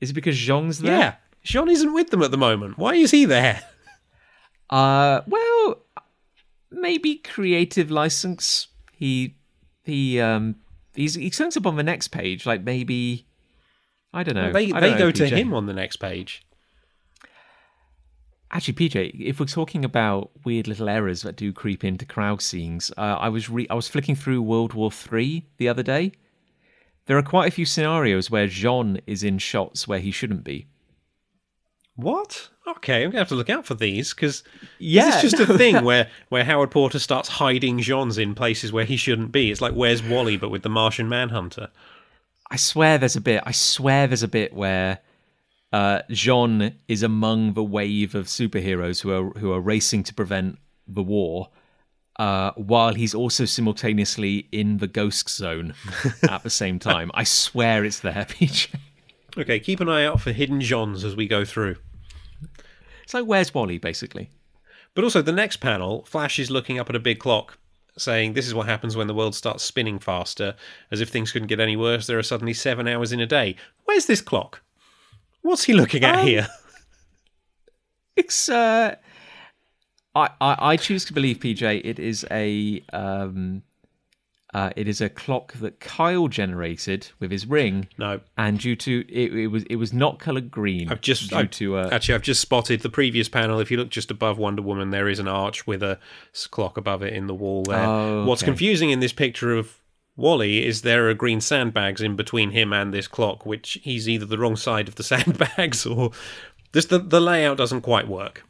Is 0.00 0.10
it 0.10 0.14
because 0.14 0.36
Jean's 0.36 0.78
there? 0.78 0.98
Yeah, 0.98 1.14
Jean 1.42 1.68
isn't 1.68 1.92
with 1.92 2.10
them 2.10 2.22
at 2.22 2.30
the 2.30 2.38
moment. 2.38 2.78
Why 2.78 2.94
is 2.94 3.10
he 3.10 3.24
there? 3.24 3.62
Uh, 4.70 5.20
well, 5.26 5.82
maybe 6.72 7.16
creative 7.16 7.90
license. 7.90 8.68
He 8.92 9.36
he 9.84 10.20
um 10.20 10.56
he's 10.94 11.14
he 11.14 11.30
turns 11.30 11.56
up 11.56 11.66
on 11.66 11.76
the 11.76 11.82
next 11.82 12.08
page. 12.08 12.46
Like 12.46 12.62
maybe 12.62 13.26
I 14.12 14.22
don't 14.22 14.34
know. 14.34 14.44
Well, 14.44 14.52
they 14.52 14.66
they 14.72 14.92
know, 14.92 14.98
go 14.98 15.12
PJ. 15.12 15.28
to 15.28 15.28
him 15.28 15.54
on 15.54 15.66
the 15.66 15.72
next 15.72 15.96
page. 15.96 16.46
Actually, 18.50 18.74
PJ, 18.74 19.18
if 19.18 19.40
we're 19.40 19.46
talking 19.46 19.82
about 19.82 20.30
weird 20.44 20.68
little 20.68 20.88
errors 20.88 21.22
that 21.22 21.36
do 21.36 21.54
creep 21.54 21.82
into 21.84 22.04
crowd 22.04 22.42
scenes, 22.42 22.92
uh, 22.98 23.16
I 23.18 23.30
was 23.30 23.48
re- 23.48 23.66
I 23.70 23.74
was 23.74 23.88
flicking 23.88 24.14
through 24.14 24.42
World 24.42 24.74
War 24.74 24.90
Three 24.90 25.46
the 25.56 25.68
other 25.68 25.82
day, 25.82 26.12
there 27.06 27.18
are 27.18 27.22
quite 27.22 27.48
a 27.48 27.50
few 27.50 27.66
scenarios 27.66 28.30
where 28.30 28.46
Jean 28.46 29.00
is 29.06 29.24
in 29.24 29.38
shots 29.38 29.88
where 29.88 29.98
he 29.98 30.10
shouldn't 30.10 30.44
be. 30.44 30.66
What? 31.94 32.48
Okay, 32.66 33.02
I'm 33.02 33.10
gonna 33.10 33.20
have 33.20 33.28
to 33.28 33.34
look 33.34 33.50
out 33.50 33.66
for 33.66 33.74
these 33.74 34.14
because 34.14 34.42
Yeah, 34.78 35.16
is 35.16 35.30
just 35.30 35.50
a 35.50 35.58
thing 35.58 35.84
where 35.84 36.08
where 36.28 36.44
Howard 36.44 36.70
Porter 36.70 36.98
starts 36.98 37.28
hiding 37.28 37.80
Jeans 37.80 38.18
in 38.18 38.34
places 38.34 38.72
where 38.72 38.84
he 38.84 38.96
shouldn't 38.96 39.32
be. 39.32 39.50
It's 39.50 39.60
like 39.60 39.74
where's 39.74 40.02
Wally, 40.02 40.36
but 40.36 40.48
with 40.48 40.62
the 40.62 40.68
Martian 40.68 41.08
Manhunter. 41.08 41.68
I 42.50 42.56
swear 42.56 42.98
there's 42.98 43.16
a 43.16 43.20
bit. 43.20 43.42
I 43.46 43.52
swear 43.52 44.06
there's 44.06 44.22
a 44.22 44.28
bit 44.28 44.52
where 44.52 44.98
uh, 45.72 46.02
Jean 46.10 46.74
is 46.86 47.02
among 47.02 47.54
the 47.54 47.64
wave 47.64 48.14
of 48.14 48.26
superheroes 48.26 49.00
who 49.00 49.10
are 49.10 49.30
who 49.38 49.52
are 49.52 49.60
racing 49.60 50.02
to 50.04 50.14
prevent 50.14 50.58
the 50.86 51.02
war, 51.02 51.48
uh, 52.18 52.52
while 52.52 52.94
he's 52.94 53.14
also 53.14 53.44
simultaneously 53.44 54.48
in 54.52 54.78
the 54.78 54.86
ghost 54.86 55.30
zone 55.30 55.74
at 56.28 56.42
the 56.42 56.50
same 56.50 56.78
time. 56.78 57.10
I 57.14 57.24
swear 57.24 57.84
it's 57.84 58.00
there, 58.00 58.12
PJ. 58.28 58.68
Okay, 59.38 59.58
keep 59.60 59.80
an 59.80 59.88
eye 59.88 60.04
out 60.04 60.20
for 60.20 60.32
hidden 60.32 60.60
Jeans 60.60 61.04
as 61.04 61.16
we 61.16 61.26
go 61.26 61.44
through. 61.44 61.76
It's 63.02 63.14
like 63.14 63.24
where's 63.24 63.54
Wally, 63.54 63.78
basically. 63.78 64.30
But 64.94 65.04
also, 65.04 65.22
the 65.22 65.32
next 65.32 65.56
panel, 65.56 66.04
Flash 66.04 66.38
is 66.38 66.50
looking 66.50 66.78
up 66.78 66.90
at 66.90 66.96
a 66.96 67.00
big 67.00 67.18
clock, 67.18 67.58
saying, 67.96 68.34
This 68.34 68.46
is 68.46 68.54
what 68.54 68.66
happens 68.66 68.94
when 68.94 69.06
the 69.06 69.14
world 69.14 69.34
starts 69.34 69.62
spinning 69.64 69.98
faster. 69.98 70.54
As 70.90 71.00
if 71.00 71.08
things 71.08 71.32
couldn't 71.32 71.48
get 71.48 71.60
any 71.60 71.76
worse, 71.76 72.06
there 72.06 72.18
are 72.18 72.22
suddenly 72.22 72.52
seven 72.52 72.86
hours 72.86 73.10
in 73.10 73.20
a 73.20 73.26
day. 73.26 73.56
Where's 73.86 74.04
this 74.06 74.20
clock? 74.20 74.60
What's 75.40 75.64
he 75.64 75.72
looking 75.72 76.04
at 76.04 76.20
Um, 76.20 76.26
here? 76.26 76.48
It's 78.14 78.50
uh, 78.50 78.96
I, 80.14 80.28
I 80.38 80.56
I 80.72 80.76
choose 80.76 81.06
to 81.06 81.14
believe 81.14 81.38
PJ. 81.38 81.80
It 81.82 81.98
is 81.98 82.26
a 82.30 82.84
um, 82.92 83.62
uh, 84.54 84.70
it 84.76 84.86
is 84.86 85.00
a 85.00 85.08
clock 85.08 85.54
that 85.54 85.80
Kyle 85.80 86.28
generated 86.28 87.08
with 87.18 87.30
his 87.30 87.46
ring. 87.46 87.88
No. 87.96 88.20
and 88.36 88.58
due 88.58 88.76
to 88.76 89.04
it, 89.08 89.32
it 89.34 89.46
was 89.48 89.62
it 89.64 89.76
was 89.76 89.92
not 89.92 90.18
colored 90.18 90.50
green. 90.50 90.90
I've 90.90 91.00
just 91.00 91.30
due 91.30 91.36
I've- 91.36 91.48
to 91.48 91.76
uh, 91.78 91.88
actually 91.90 92.14
I've 92.16 92.22
just 92.22 92.40
spotted 92.40 92.80
the 92.80 92.90
previous 92.90 93.28
panel. 93.28 93.60
If 93.60 93.70
you 93.70 93.76
look 93.78 93.88
just 93.88 94.10
above 94.10 94.36
Wonder 94.38 94.62
Woman, 94.62 94.90
there 94.90 95.08
is 95.08 95.18
an 95.18 95.28
arch 95.28 95.66
with 95.66 95.82
a 95.82 95.98
clock 96.50 96.76
above 96.76 97.02
it 97.02 97.12
in 97.14 97.26
the 97.28 97.34
wall 97.34 97.62
there. 97.64 97.84
Oh, 97.86 98.24
What's 98.26 98.42
confusing 98.42 98.90
in 98.90 99.00
this 99.00 99.12
picture 99.12 99.54
of 99.56 99.78
Wally 100.16 100.66
is 100.66 100.82
there 100.82 101.08
are 101.08 101.14
green 101.14 101.40
sandbags 101.40 102.02
in 102.02 102.16
between 102.16 102.50
him 102.50 102.72
and 102.74 102.92
this 102.92 103.08
clock, 103.08 103.46
which 103.46 103.78
he's 103.82 104.06
either 104.08 104.26
the 104.26 104.36
wrong 104.36 104.56
side 104.56 104.86
of 104.86 104.96
the 104.96 105.02
sandbags 105.12 105.86
or 105.86 106.10
just 106.74 106.90
the 106.90 106.98
the 106.98 107.20
layout 107.20 107.56
doesn't 107.56 107.80
quite 107.80 108.06
work. 108.08 108.44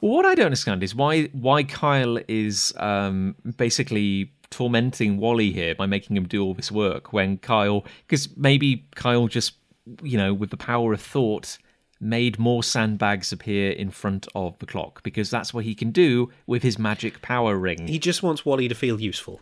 what 0.00 0.26
I 0.26 0.34
don't 0.34 0.46
understand 0.46 0.82
is 0.82 0.94
why 0.94 1.24
why 1.32 1.62
Kyle 1.64 2.18
is 2.28 2.74
um, 2.76 3.34
basically 3.56 4.30
tormenting 4.52 5.18
Wally 5.18 5.52
here 5.52 5.74
by 5.74 5.86
making 5.86 6.16
him 6.16 6.28
do 6.28 6.44
all 6.44 6.54
this 6.54 6.70
work 6.70 7.12
when 7.12 7.38
Kyle 7.38 7.84
because 8.06 8.28
maybe 8.36 8.86
Kyle 8.94 9.26
just 9.26 9.54
you 10.02 10.16
know 10.16 10.32
with 10.32 10.50
the 10.50 10.56
power 10.56 10.92
of 10.92 11.00
thought 11.00 11.58
made 11.98 12.38
more 12.38 12.62
sandbags 12.62 13.32
appear 13.32 13.70
in 13.70 13.90
front 13.90 14.26
of 14.34 14.58
the 14.58 14.66
clock 14.66 15.02
because 15.02 15.30
that's 15.30 15.54
what 15.54 15.64
he 15.64 15.74
can 15.74 15.90
do 15.90 16.30
with 16.46 16.62
his 16.62 16.78
magic 16.78 17.22
power 17.22 17.56
ring. 17.56 17.86
He 17.86 17.98
just 17.98 18.22
wants 18.22 18.44
Wally 18.44 18.68
to 18.68 18.74
feel 18.74 19.00
useful. 19.00 19.40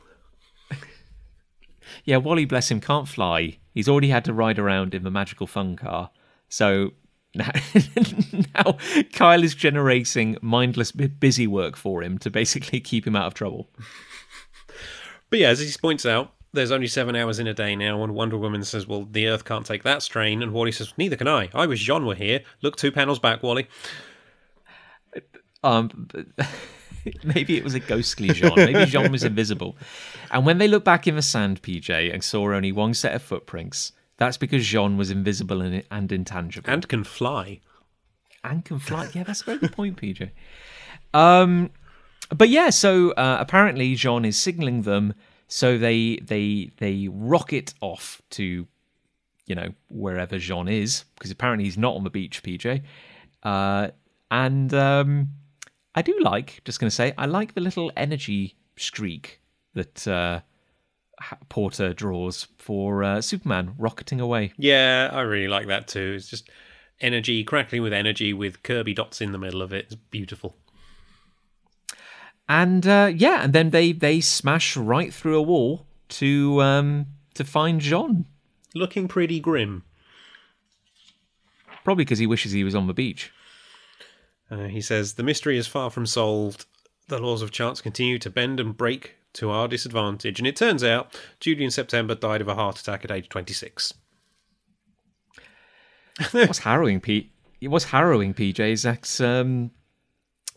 Yeah, 2.05 2.19
Wally, 2.19 2.45
bless 2.45 2.71
him, 2.71 2.81
can't 2.81 3.09
fly. 3.09 3.59
He's 3.75 3.89
already 3.89 4.11
had 4.11 4.25
to 4.27 4.33
ride 4.33 4.61
around 4.61 4.95
in 4.95 5.03
the 5.03 5.11
magical 5.11 5.49
fun 5.49 5.75
car. 5.75 6.11
So 6.49 6.93
now, 7.35 7.51
now 8.55 8.79
Kyle 9.13 9.43
is 9.43 9.55
generating 9.55 10.37
mindless, 10.41 10.93
busy 10.93 11.47
work 11.47 11.77
for 11.77 12.03
him 12.03 12.19
to 12.19 12.31
basically 12.31 12.81
keep 12.81 13.07
him 13.07 13.17
out 13.17 13.27
of 13.27 13.35
trouble. 13.35 13.69
But 15.31 15.39
yeah, 15.39 15.49
as 15.49 15.61
he 15.61 15.73
points 15.81 16.05
out, 16.05 16.33
there's 16.53 16.73
only 16.73 16.89
seven 16.89 17.15
hours 17.15 17.39
in 17.39 17.47
a 17.47 17.55
day 17.55 17.77
now, 17.77 18.03
and 18.03 18.15
Wonder 18.15 18.37
Woman 18.37 18.65
says, 18.65 18.87
Well, 18.87 19.07
the 19.11 19.29
Earth 19.29 19.45
can't 19.45 19.65
take 19.65 19.85
that 19.85 20.03
strain. 20.03 20.43
And 20.43 20.53
Wally 20.53 20.73
says, 20.73 20.93
Neither 20.99 21.17
can 21.17 21.29
I. 21.29 21.49
I 21.55 21.67
wish 21.67 21.81
John 21.81 22.05
were 22.05 22.17
here. 22.17 22.41
Look 22.63 22.77
two 22.77 22.91
panels 22.91 23.21
back, 23.21 23.43
Wally. 23.43 23.69
Um, 25.63 26.09
maybe 27.25 27.57
it 27.57 27.65
was 27.65 27.75
a 27.75 27.81
ghostly 27.81 28.29
Jean. 28.31 28.55
Maybe 28.57 28.85
Jean 28.87 29.13
was 29.13 29.25
invisible. 29.25 29.77
And 30.31 30.45
when 30.45 30.59
they 30.59 30.69
look 30.69 30.85
back 30.85 31.07
in 31.07 31.17
the 31.17 31.23
sand, 31.23 31.63
PJ, 31.63 32.13
and 32.13 32.25
saw 32.25 32.53
only 32.53 32.73
one 32.73 32.95
set 32.95 33.15
of 33.15 33.23
footprints, 33.23 33.93
that's 34.17 34.37
because 34.37 34.67
Jean 34.67 34.97
was 34.97 35.11
invisible 35.11 35.61
and, 35.61 35.85
and 35.91 36.11
intangible. 36.11 36.69
And 36.69 36.89
can 36.89 37.05
fly. 37.05 37.61
and 38.43 38.65
can 38.65 38.79
fly. 38.79 39.09
Yeah, 39.15 39.23
that's 39.23 39.43
a 39.43 39.45
very 39.45 39.59
good 39.59 39.73
point, 39.73 40.01
PJ. 40.01 40.31
Um, 41.15 41.71
but 42.37 42.49
yeah, 42.49 42.71
so 42.71 43.11
uh, 43.13 43.39
apparently 43.41 43.95
Jean 43.95 44.25
is 44.25 44.39
signaling 44.39 44.83
them, 44.83 45.15
so 45.49 45.79
they 45.79 46.17
they 46.23 46.71
they 46.79 47.09
rocket 47.11 47.75
off 47.81 48.23
to, 48.31 48.67
you 49.47 49.55
know, 49.55 49.69
wherever 49.89 50.39
Jean 50.39 50.69
is, 50.69 51.05
because 51.15 51.31
apparently 51.31 51.65
he's 51.65 51.79
not 51.79 51.95
on 51.95 52.05
the 52.05 52.11
beach, 52.11 52.43
PJ. 52.43 52.83
Uh, 53.43 53.89
and 54.31 54.73
um, 54.75 55.31
I 55.95 56.03
do 56.03 56.17
like, 56.23 56.63
just 56.65 56.79
going 56.79 56.89
to 56.89 56.95
say, 56.95 57.13
I 57.19 57.27
like 57.27 57.55
the 57.55 57.61
little 57.61 57.91
energy 57.97 58.57
streak 58.77 59.41
that 59.75 60.07
uh, 60.07 60.41
Porter 61.49 61.93
draws 61.93 62.47
for 62.59 63.03
uh, 63.03 63.21
Superman 63.21 63.75
rocketing 63.77 64.21
away. 64.21 64.53
Yeah, 64.57 65.11
I 65.13 65.23
really 65.23 65.49
like 65.49 65.67
that 65.67 65.89
too. 65.89 66.15
It's 66.17 66.29
just 66.29 66.49
energy, 67.01 67.43
crackling 67.43 67.83
with 67.83 67.93
energy 67.93 68.33
with 68.33 68.63
Kirby 68.63 68.95
dots 68.95 69.21
in 69.21 69.33
the 69.33 69.39
middle 69.39 69.63
of 69.63 69.73
it. 69.73 69.87
It's 69.87 69.95
beautiful. 69.97 70.57
And 72.51 72.85
uh, 72.85 73.13
yeah, 73.15 73.45
and 73.45 73.53
then 73.53 73.71
they 73.71 73.93
they 73.93 74.21
smash 74.21 74.77
right 74.77 75.15
through 75.15 75.39
a 75.39 75.43
wall 75.43 75.87
to 76.09 76.61
um, 76.61 77.07
to 77.35 77.45
find 77.45 77.81
John. 77.81 78.27
Looking 78.75 79.07
pretty 79.07 79.39
grim. 79.39 79.85
Probably 81.85 82.05
because 82.05 82.19
he 82.19 82.27
wishes 82.27 82.51
he 82.51 82.65
was 82.65 82.75
on 82.75 82.89
the 82.89 82.93
beach. 82.93 83.33
Uh, 84.51 84.65
he 84.65 84.81
says, 84.81 85.15
The 85.15 85.23
mystery 85.23 85.57
is 85.57 85.69
far 85.69 85.91
from 85.91 86.07
solved. 86.07 86.67
The 87.07 87.21
laws 87.21 87.41
of 87.41 87.53
chance 87.53 87.81
continue 87.81 88.19
to 88.19 88.31
bend 88.31 88.59
and 88.59 88.77
break 88.77 89.15
to 89.35 89.51
our 89.51 89.69
disadvantage. 89.69 90.41
And 90.41 90.47
it 90.47 90.57
turns 90.57 90.83
out 90.83 91.19
Julian 91.39 91.71
September 91.71 92.17
died 92.17 92.41
of 92.41 92.49
a 92.49 92.55
heart 92.57 92.81
attack 92.81 93.05
at 93.05 93.13
age 93.13 93.29
26. 93.29 93.95
What's 96.33 96.59
harrowing, 96.59 97.01
Pete? 97.01 97.33
What's 97.63 97.87
harrowing, 97.87 98.35
PJ? 98.35 98.61
Is 98.73 99.21
um, 99.21 99.71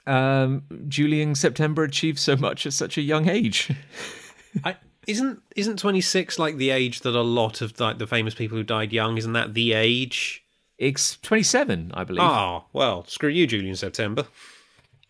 um, 0.08 0.64
Julian 0.88 1.36
September 1.36 1.84
achieved 1.84 2.20
so 2.20 2.36
much 2.36 2.66
at 2.66 2.74
such 2.74 2.97
a 2.97 3.01
young 3.01 3.30
age. 3.30 3.72
I, 4.64 4.76
isn't 5.08 5.41
isn't 5.56 5.80
26 5.80 6.39
like 6.39 6.58
the 6.58 6.70
age 6.70 7.01
that 7.01 7.16
a 7.16 7.22
lot 7.22 7.62
of 7.62 7.80
like 7.80 7.97
the 7.97 8.08
famous 8.08 8.34
people 8.36 8.58
who 8.58 8.64
died 8.64 8.93
young? 8.93 9.18
Isn't 9.18 9.34
that 9.34 9.54
the 9.54 9.74
age? 9.74 10.43
it's 10.78 11.18
twenty 11.18 11.43
seven, 11.43 11.91
I 11.93 12.04
believe. 12.04 12.22
Ah, 12.22 12.64
well, 12.74 13.06
screw 13.08 13.30
you, 13.30 13.47
Julian 13.47 13.76
September. 13.76 14.26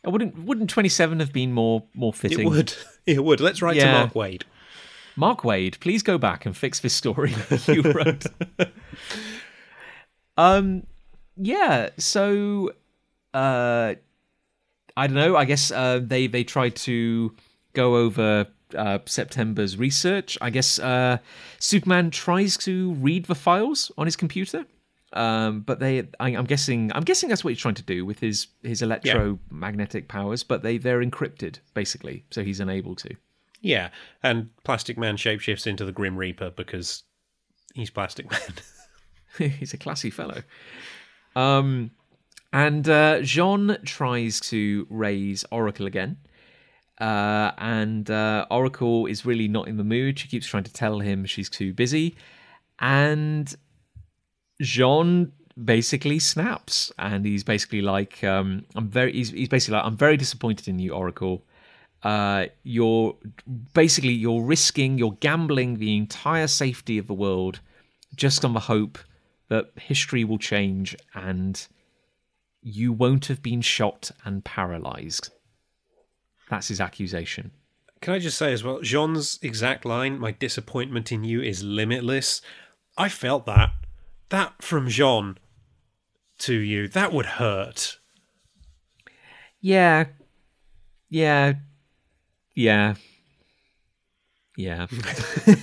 Uh, 0.06 0.12
Wouldn't 0.12 0.38
wouldn't 0.44 0.70
twenty 0.70 0.90
seven 0.90 1.20
have 1.20 1.34
been 1.34 1.54
more 1.54 1.84
more 1.94 2.14
fitting? 2.14 2.48
It 2.48 2.50
would. 2.50 2.74
It 3.06 3.22
would. 3.22 3.42
Let's 3.42 3.62
write 3.62 3.78
to 3.82 3.86
Mark 3.86 4.14
Waid. 4.14 4.44
Mark 5.18 5.42
Waid, 5.42 5.82
please 5.82 6.04
go 6.04 6.18
back 6.18 6.46
and 6.46 6.56
fix 6.56 6.80
this 6.80 6.94
story 6.94 7.36
you 7.68 7.82
wrote. 7.82 8.26
um, 10.38 10.88
yeah. 11.36 11.90
So, 11.98 12.72
uh, 13.34 13.96
I 14.96 15.08
don't 15.08 15.16
know. 15.16 15.36
I 15.36 15.46
guess 15.46 15.72
uh, 15.72 16.00
they 16.02 16.28
they 16.28 16.44
tried 16.44 16.76
to 16.78 17.36
go 17.74 17.96
over 17.96 18.48
uh, 18.76 19.00
September's 19.06 19.78
research. 19.78 20.38
I 20.42 20.50
guess 20.50 20.80
uh, 20.80 21.18
Superman 21.60 22.12
tries 22.12 22.58
to 22.58 22.94
read 22.94 23.26
the 23.26 23.36
files 23.36 23.92
on 23.98 24.06
his 24.06 24.16
computer. 24.16 24.66
Um, 25.14 25.62
but 25.62 25.80
they, 25.80 26.00
I, 26.20 26.30
I'm 26.30 26.46
guessing, 26.46 26.92
I'm 26.96 27.04
guessing 27.04 27.30
that's 27.30 27.44
what 27.44 27.52
he's 27.52 27.60
trying 27.60 27.76
to 27.76 27.84
do 27.84 28.04
with 28.04 28.20
his 28.20 28.48
his 28.64 28.82
electromagnetic 28.82 30.08
powers. 30.08 30.44
But 30.44 30.64
they 30.64 30.78
they're 30.78 31.04
encrypted 31.04 31.60
basically, 31.74 32.26
so 32.32 32.44
he's 32.44 32.60
unable 32.60 32.96
to. 32.96 33.16
Yeah, 33.62 33.90
and 34.24 34.50
Plastic 34.64 34.98
Man 34.98 35.16
shapeshifts 35.16 35.68
into 35.68 35.86
the 35.86 35.92
Grim 35.92 36.18
Reaper 36.18 36.50
because 36.50 37.04
he's 37.76 37.90
Plastic 37.90 38.30
Man. 38.30 38.42
He's 39.38 39.74
a 39.74 39.78
classy 39.78 40.10
fellow. 40.10 40.44
Um, 41.36 41.92
and 42.54 42.88
uh, 42.88 43.22
Jean 43.22 43.78
tries 43.84 44.40
to 44.42 44.86
raise 44.90 45.44
Oracle 45.52 45.88
again. 45.88 46.18
Uh, 47.02 47.52
and 47.58 48.10
uh, 48.12 48.46
Oracle 48.52 49.08
is 49.08 49.26
really 49.26 49.48
not 49.48 49.68
in 49.68 49.78
the 49.78 49.84
mood. 49.84 50.20
She 50.20 50.28
keeps 50.28 50.46
trying 50.46 50.64
to 50.64 50.72
tell 50.72 51.00
him 51.00 51.26
she's 51.26 51.50
too 51.50 51.74
busy. 51.74 52.16
And 52.80 53.54
Jean 54.62 55.32
basically 55.66 56.20
snaps. 56.20 56.92
And 57.00 57.26
he's 57.26 57.44
basically 57.44 57.82
like, 57.82 58.24
um, 58.24 58.66
I'm 58.76 58.88
very, 58.88 59.14
he's, 59.14 59.32
he's 59.32 59.50
basically 59.50 59.78
like, 59.78 59.86
I'm 59.86 59.98
very 59.98 60.16
disappointed 60.16 60.68
in 60.68 60.78
you, 60.78 60.94
Oracle. 60.94 61.44
Uh, 62.04 62.46
you're 62.64 63.16
basically 63.74 64.12
you're 64.12 64.44
risking, 64.44 64.98
you're 65.00 65.18
gambling 65.22 65.78
the 65.78 65.98
entire 65.98 66.48
safety 66.48 67.00
of 67.00 67.08
the 67.08 67.14
world 67.14 67.62
just 68.16 68.46
on 68.46 68.54
the 68.54 68.60
hope 68.60 69.00
that 69.50 69.72
history 69.78 70.24
will 70.24 70.38
change 70.38 70.96
and 71.16 71.68
you 72.64 72.94
won't 72.94 73.26
have 73.28 73.44
been 73.44 73.62
shot 73.62 74.12
and 74.24 74.44
paralyzed. 74.44 75.30
That's 76.50 76.70
his 76.70 76.80
accusation. 76.82 77.52
Can 78.02 78.14
I 78.14 78.20
just 78.20 78.38
say 78.38 78.52
as 78.52 78.64
well, 78.64 78.80
J'onn's 78.80 79.40
exact 79.42 79.86
line, 79.86 80.20
my 80.20 80.32
disappointment 80.32 81.12
in 81.12 81.24
you 81.24 81.42
is 81.42 81.64
limitless. 81.64 82.42
I 82.98 83.10
felt 83.10 83.46
that. 83.46 83.72
That 84.30 84.62
from 84.62 84.88
J'onn 84.88 85.38
to 86.40 86.54
you, 86.54 86.88
that 86.90 87.14
would 87.14 87.26
hurt. 87.26 88.00
Yeah. 89.62 90.06
Yeah. 91.10 91.54
Yeah. 92.56 92.96
Yeah. 94.58 94.88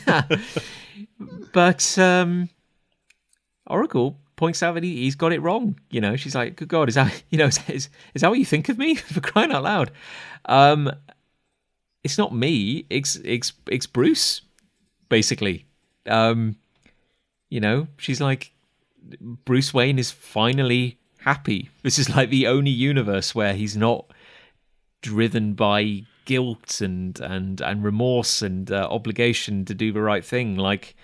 but 1.53 1.99
um 1.99 2.49
Oracle 3.67 4.19
points 4.41 4.63
out 4.63 4.73
that 4.73 4.83
he, 4.83 5.03
he's 5.03 5.15
got 5.15 5.33
it 5.33 5.43
wrong. 5.43 5.79
You 5.91 6.01
know, 6.01 6.17
she's 6.17 6.35
like, 6.35 6.57
"Good 6.57 6.69
God, 6.69 6.89
is 6.89 6.97
that 6.97 7.23
you 7.31 7.39
know 7.39 7.47
is, 7.47 7.61
is, 7.69 7.89
is 8.15 8.23
that 8.23 8.31
what 8.31 8.39
you 8.39 8.47
think 8.47 8.69
of 8.69 8.79
me 8.79 8.95
for 9.15 9.21
crying 9.21 9.53
out 9.53 9.63
loud?" 9.63 9.93
Um, 10.47 10.91
it's 12.03 12.19
not 12.19 12.35
me. 12.35 12.87
It's 12.91 13.17
it's 13.17 13.53
it's 13.69 13.87
Bruce, 13.87 14.41
basically. 15.09 15.67
Um, 16.07 16.57
you 17.51 17.61
know, 17.61 17.89
she's 17.99 18.21
like, 18.21 18.53
Bruce 19.21 19.75
Wayne 19.75 19.99
is 19.99 20.11
finally 20.11 20.99
happy. 21.19 21.69
This 21.83 21.99
is 21.99 22.09
like 22.09 22.31
the 22.31 22.47
only 22.47 22.71
universe 22.71 23.35
where 23.35 23.53
he's 23.53 23.77
not 23.77 24.11
driven 25.03 25.53
by 25.53 26.05
guilt 26.25 26.81
and 26.81 27.21
and 27.21 27.61
and 27.61 27.85
remorse 27.85 28.41
and 28.41 28.71
uh, 28.71 28.89
obligation 28.91 29.67
to 29.67 29.75
do 29.75 29.93
the 29.93 30.01
right 30.01 30.25
thing. 30.25 30.57
Like, 30.57 30.97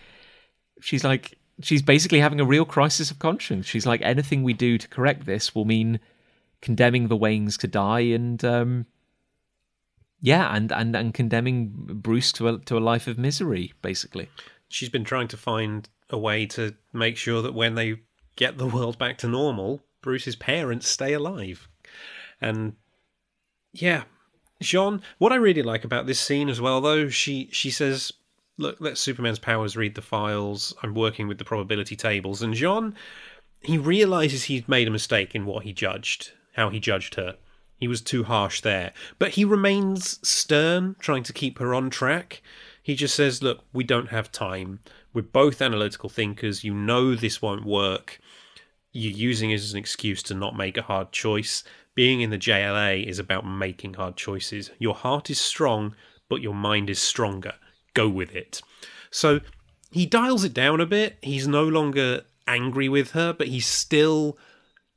she's 0.80 1.04
like, 1.04 1.35
she's 1.62 1.82
basically 1.82 2.20
having 2.20 2.40
a 2.40 2.44
real 2.44 2.64
crisis 2.64 3.10
of 3.10 3.18
conscience. 3.18 3.66
She's 3.66 3.86
like, 3.86 4.02
anything 4.02 4.42
we 4.42 4.52
do 4.52 4.78
to 4.78 4.88
correct 4.88 5.26
this 5.26 5.54
will 5.54 5.64
mean 5.64 6.00
condemning 6.60 7.08
the 7.08 7.16
Waynes 7.16 7.58
to 7.58 7.66
die 7.66 8.00
and 8.00 8.44
um, 8.44 8.86
yeah, 10.20 10.54
and, 10.54 10.72
and 10.72 10.96
and 10.96 11.14
condemning 11.14 11.72
Bruce 11.74 12.32
to 12.32 12.48
a 12.48 12.58
to 12.60 12.78
a 12.78 12.80
life 12.80 13.06
of 13.06 13.18
misery, 13.18 13.74
basically. 13.82 14.28
She's 14.68 14.88
been 14.88 15.04
trying 15.04 15.28
to 15.28 15.36
find 15.36 15.88
a 16.10 16.18
way 16.18 16.46
to 16.46 16.74
make 16.92 17.16
sure 17.16 17.42
that 17.42 17.54
when 17.54 17.74
they 17.74 18.00
get 18.36 18.58
the 18.58 18.66
world 18.66 18.98
back 18.98 19.18
to 19.18 19.28
normal, 19.28 19.82
Bruce's 20.02 20.36
parents 20.36 20.88
stay 20.88 21.12
alive. 21.12 21.68
And 22.40 22.74
yeah, 23.72 24.04
Jean, 24.60 25.02
what 25.18 25.32
I 25.32 25.36
really 25.36 25.62
like 25.62 25.84
about 25.84 26.06
this 26.06 26.20
scene 26.20 26.48
as 26.48 26.60
well, 26.60 26.80
though, 26.80 27.08
she 27.08 27.48
she 27.52 27.70
says 27.70 28.12
look, 28.58 28.76
let 28.80 28.98
Superman's 28.98 29.38
powers 29.38 29.76
read 29.76 29.94
the 29.94 30.02
files. 30.02 30.74
I'm 30.82 30.94
working 30.94 31.28
with 31.28 31.38
the 31.38 31.44
probability 31.44 31.96
tables. 31.96 32.42
And 32.42 32.54
J'onn, 32.54 32.94
he 33.60 33.78
realizes 33.78 34.44
he's 34.44 34.68
made 34.68 34.88
a 34.88 34.92
mistake 34.92 35.34
in 35.34 35.44
what 35.44 35.64
he 35.64 35.72
judged, 35.72 36.32
how 36.54 36.70
he 36.70 36.80
judged 36.80 37.16
her. 37.16 37.36
He 37.78 37.88
was 37.88 38.00
too 38.00 38.24
harsh 38.24 38.62
there. 38.62 38.92
But 39.18 39.32
he 39.32 39.44
remains 39.44 40.26
stern, 40.26 40.96
trying 40.98 41.24
to 41.24 41.32
keep 41.32 41.58
her 41.58 41.74
on 41.74 41.90
track. 41.90 42.42
He 42.82 42.94
just 42.94 43.14
says, 43.14 43.42
Look, 43.42 43.64
we 43.72 43.84
don't 43.84 44.08
have 44.08 44.32
time. 44.32 44.80
We're 45.12 45.22
both 45.22 45.60
analytical 45.60 46.08
thinkers. 46.08 46.64
You 46.64 46.74
know 46.74 47.14
this 47.14 47.42
won't 47.42 47.66
work. 47.66 48.18
You're 48.92 49.12
using 49.12 49.50
it 49.50 49.56
as 49.56 49.72
an 49.72 49.78
excuse 49.78 50.22
to 50.24 50.34
not 50.34 50.56
make 50.56 50.78
a 50.78 50.82
hard 50.82 51.12
choice. 51.12 51.64
Being 51.94 52.22
in 52.22 52.30
the 52.30 52.38
JLA 52.38 53.06
is 53.06 53.18
about 53.18 53.46
making 53.46 53.94
hard 53.94 54.16
choices. 54.16 54.70
Your 54.78 54.94
heart 54.94 55.28
is 55.28 55.40
strong, 55.40 55.94
but 56.30 56.40
your 56.40 56.54
mind 56.54 56.88
is 56.88 57.00
stronger 57.00 57.54
go 57.96 58.08
with 58.08 58.32
it. 58.34 58.62
So 59.10 59.40
he 59.90 60.06
dials 60.06 60.44
it 60.44 60.54
down 60.54 60.80
a 60.80 60.86
bit. 60.86 61.16
He's 61.22 61.48
no 61.48 61.66
longer 61.66 62.22
angry 62.46 62.88
with 62.88 63.12
her, 63.12 63.32
but 63.32 63.48
he's 63.48 63.66
still 63.66 64.38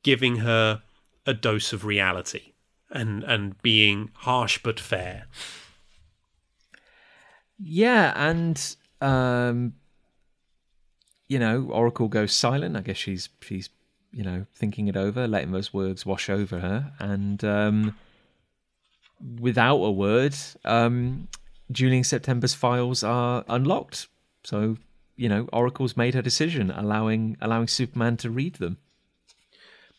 giving 0.04 0.38
her 0.38 0.82
a 1.26 1.34
dose 1.34 1.74
of 1.74 1.86
reality 1.86 2.54
and 2.91 3.24
and 3.24 3.62
being 3.62 4.12
harsh 4.14 4.60
but 4.64 4.80
fair. 4.80 5.28
Yeah, 7.58 8.14
and 8.16 8.76
um 9.02 9.74
you 11.28 11.38
know, 11.38 11.68
Oracle 11.72 12.08
goes 12.08 12.34
silent. 12.34 12.76
I 12.76 12.82
guess 12.82 12.97
she's 12.97 13.30
she's 13.41 13.70
you 14.12 14.24
know 14.24 14.45
thinking 14.54 14.88
it 14.88 14.97
over, 14.97 15.28
letting 15.28 15.52
those 15.52 15.74
words 15.74 16.06
wash 16.06 16.30
over 16.30 16.60
her, 16.60 16.93
and 17.00 17.43
um 17.43 17.95
without 19.39 19.78
a 19.78 19.91
word, 19.91 20.36
um 20.66 21.28
Julian 21.72 22.03
September's 22.03 22.53
files 22.53 23.03
are 23.03 23.43
unlocked. 23.47 24.07
So, 24.43 24.78
you 25.15 25.30
know, 25.30 25.47
Oracle's 25.53 25.97
made 25.97 26.15
her 26.15 26.22
decision, 26.22 26.72
allowing 26.72 27.38
allowing 27.41 27.67
Superman 27.67 28.17
to 28.17 28.30
read 28.30 28.55
them. 28.55 28.78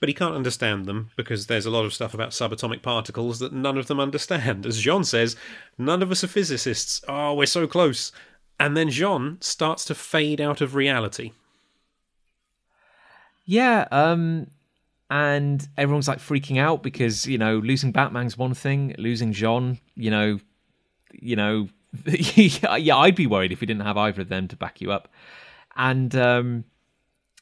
But 0.00 0.08
he 0.08 0.14
can't 0.14 0.34
understand 0.34 0.86
them 0.86 1.10
because 1.14 1.46
there's 1.46 1.66
a 1.66 1.70
lot 1.70 1.84
of 1.84 1.92
stuff 1.92 2.14
about 2.14 2.30
subatomic 2.30 2.80
particles 2.80 3.38
that 3.38 3.52
none 3.52 3.76
of 3.76 3.86
them 3.86 4.00
understand. 4.00 4.64
As 4.64 4.82
J'onn 4.82 5.04
says, 5.04 5.36
none 5.76 6.02
of 6.02 6.10
us 6.10 6.24
are 6.24 6.28
physicists. 6.28 7.02
Oh, 7.06 7.34
we're 7.34 7.46
so 7.46 7.66
close. 7.66 8.10
And 8.58 8.76
then 8.76 8.88
J'onn 8.88 9.42
starts 9.42 9.84
to 9.86 9.94
fade 9.94 10.40
out 10.40 10.62
of 10.62 10.74
reality. 10.74 11.32
Yeah, 13.44 13.88
um, 13.90 14.46
and 15.10 15.66
everyone's 15.76 16.08
like 16.08 16.18
freaking 16.18 16.58
out 16.58 16.82
because 16.82 17.26
you 17.26 17.36
know 17.36 17.58
losing 17.58 17.92
Batman's 17.92 18.38
one 18.38 18.54
thing, 18.54 18.94
losing 18.96 19.32
J'onn, 19.32 19.80
you 19.96 20.10
know, 20.10 20.38
you 21.12 21.36
know, 21.36 21.68
yeah, 22.06 22.96
I'd 22.96 23.14
be 23.14 23.26
worried 23.26 23.52
if 23.52 23.60
we 23.60 23.66
didn't 23.66 23.84
have 23.84 23.96
either 23.96 24.22
of 24.22 24.28
them 24.28 24.48
to 24.48 24.56
back 24.56 24.80
you 24.80 24.92
up. 24.92 25.08
And 25.76 26.14
um, 26.16 26.64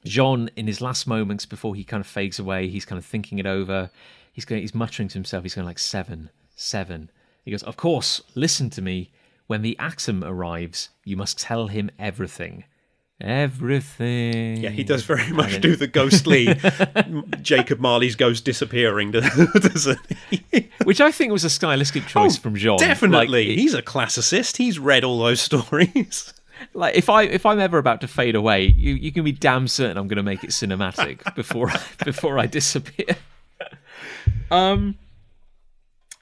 J'onn, 0.04 0.48
in 0.56 0.66
his 0.66 0.80
last 0.80 1.06
moments 1.06 1.46
before 1.46 1.74
he 1.74 1.84
kind 1.84 2.00
of 2.00 2.06
fades 2.06 2.38
away, 2.38 2.68
he's 2.68 2.84
kind 2.84 2.98
of 2.98 3.04
thinking 3.04 3.38
it 3.38 3.46
over. 3.46 3.90
He's 4.32 4.44
going, 4.44 4.62
he's 4.62 4.74
muttering 4.74 5.08
to 5.08 5.14
himself. 5.14 5.42
He's 5.42 5.54
going 5.54 5.66
like 5.66 5.78
seven, 5.78 6.30
seven. 6.54 7.10
He 7.44 7.50
goes, 7.50 7.62
"Of 7.62 7.76
course, 7.76 8.22
listen 8.34 8.70
to 8.70 8.82
me. 8.82 9.10
When 9.46 9.62
the 9.62 9.78
Atom 9.78 10.22
arrives, 10.22 10.90
you 11.04 11.16
must 11.16 11.38
tell 11.38 11.68
him 11.68 11.90
everything." 11.98 12.64
Everything. 13.20 14.58
Yeah, 14.58 14.70
he 14.70 14.84
does 14.84 15.02
very 15.02 15.32
much 15.32 15.60
do 15.60 15.74
the 15.74 15.88
ghostly 15.88 16.54
Jacob 17.42 17.80
Marley's 17.80 18.14
ghost 18.14 18.44
disappearing, 18.44 19.10
doesn't 19.10 19.98
he? 20.30 20.70
Which 20.84 21.00
I 21.00 21.10
think 21.10 21.32
was 21.32 21.42
a 21.42 21.50
stylistic 21.50 22.06
choice 22.06 22.38
oh, 22.38 22.40
from 22.40 22.54
J'onn. 22.54 22.78
Definitely, 22.78 23.48
like, 23.48 23.58
he's 23.58 23.74
a 23.74 23.82
classicist. 23.82 24.58
He's 24.58 24.78
read 24.78 25.02
all 25.02 25.18
those 25.18 25.40
stories. 25.40 26.32
Like 26.74 26.96
if 26.96 27.08
I 27.08 27.22
if 27.22 27.46
I'm 27.46 27.60
ever 27.60 27.78
about 27.78 28.00
to 28.00 28.08
fade 28.08 28.34
away, 28.34 28.64
you 28.64 28.94
you 28.94 29.12
can 29.12 29.22
be 29.22 29.30
damn 29.30 29.68
certain 29.68 29.96
I'm 29.96 30.08
going 30.08 30.16
to 30.16 30.24
make 30.24 30.42
it 30.42 30.50
cinematic 30.50 31.32
before 31.36 31.70
before 32.04 32.36
I 32.36 32.46
disappear. 32.46 33.16
Um. 34.50 34.98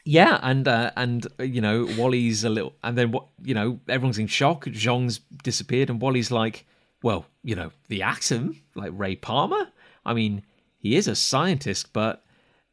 Yeah, 0.05 0.39
and 0.43 0.69
uh, 0.69 0.91
and 0.95 1.27
you 1.39 1.63
know 1.63 1.89
Wally's 1.97 2.45
a 2.45 2.51
little, 2.51 2.75
and 2.85 2.99
then 2.99 3.13
what 3.13 3.29
you 3.43 3.55
know 3.55 3.81
everyone's 3.89 4.19
in 4.19 4.27
shock. 4.27 4.67
J'onn's 4.67 5.21
disappeared, 5.43 5.89
and 5.89 6.03
Wally's 6.03 6.31
like, 6.31 6.67
well, 7.03 7.27
you 7.43 7.55
know, 7.55 7.71
the 7.89 8.03
Atom, 8.03 8.63
like 8.75 8.93
Ray 8.95 9.17
Palmer. 9.17 9.69
I 10.05 10.15
mean, 10.15 10.43
he 10.79 10.97
is 10.97 11.09
a 11.09 11.15
scientist, 11.15 11.93
but 11.93 12.25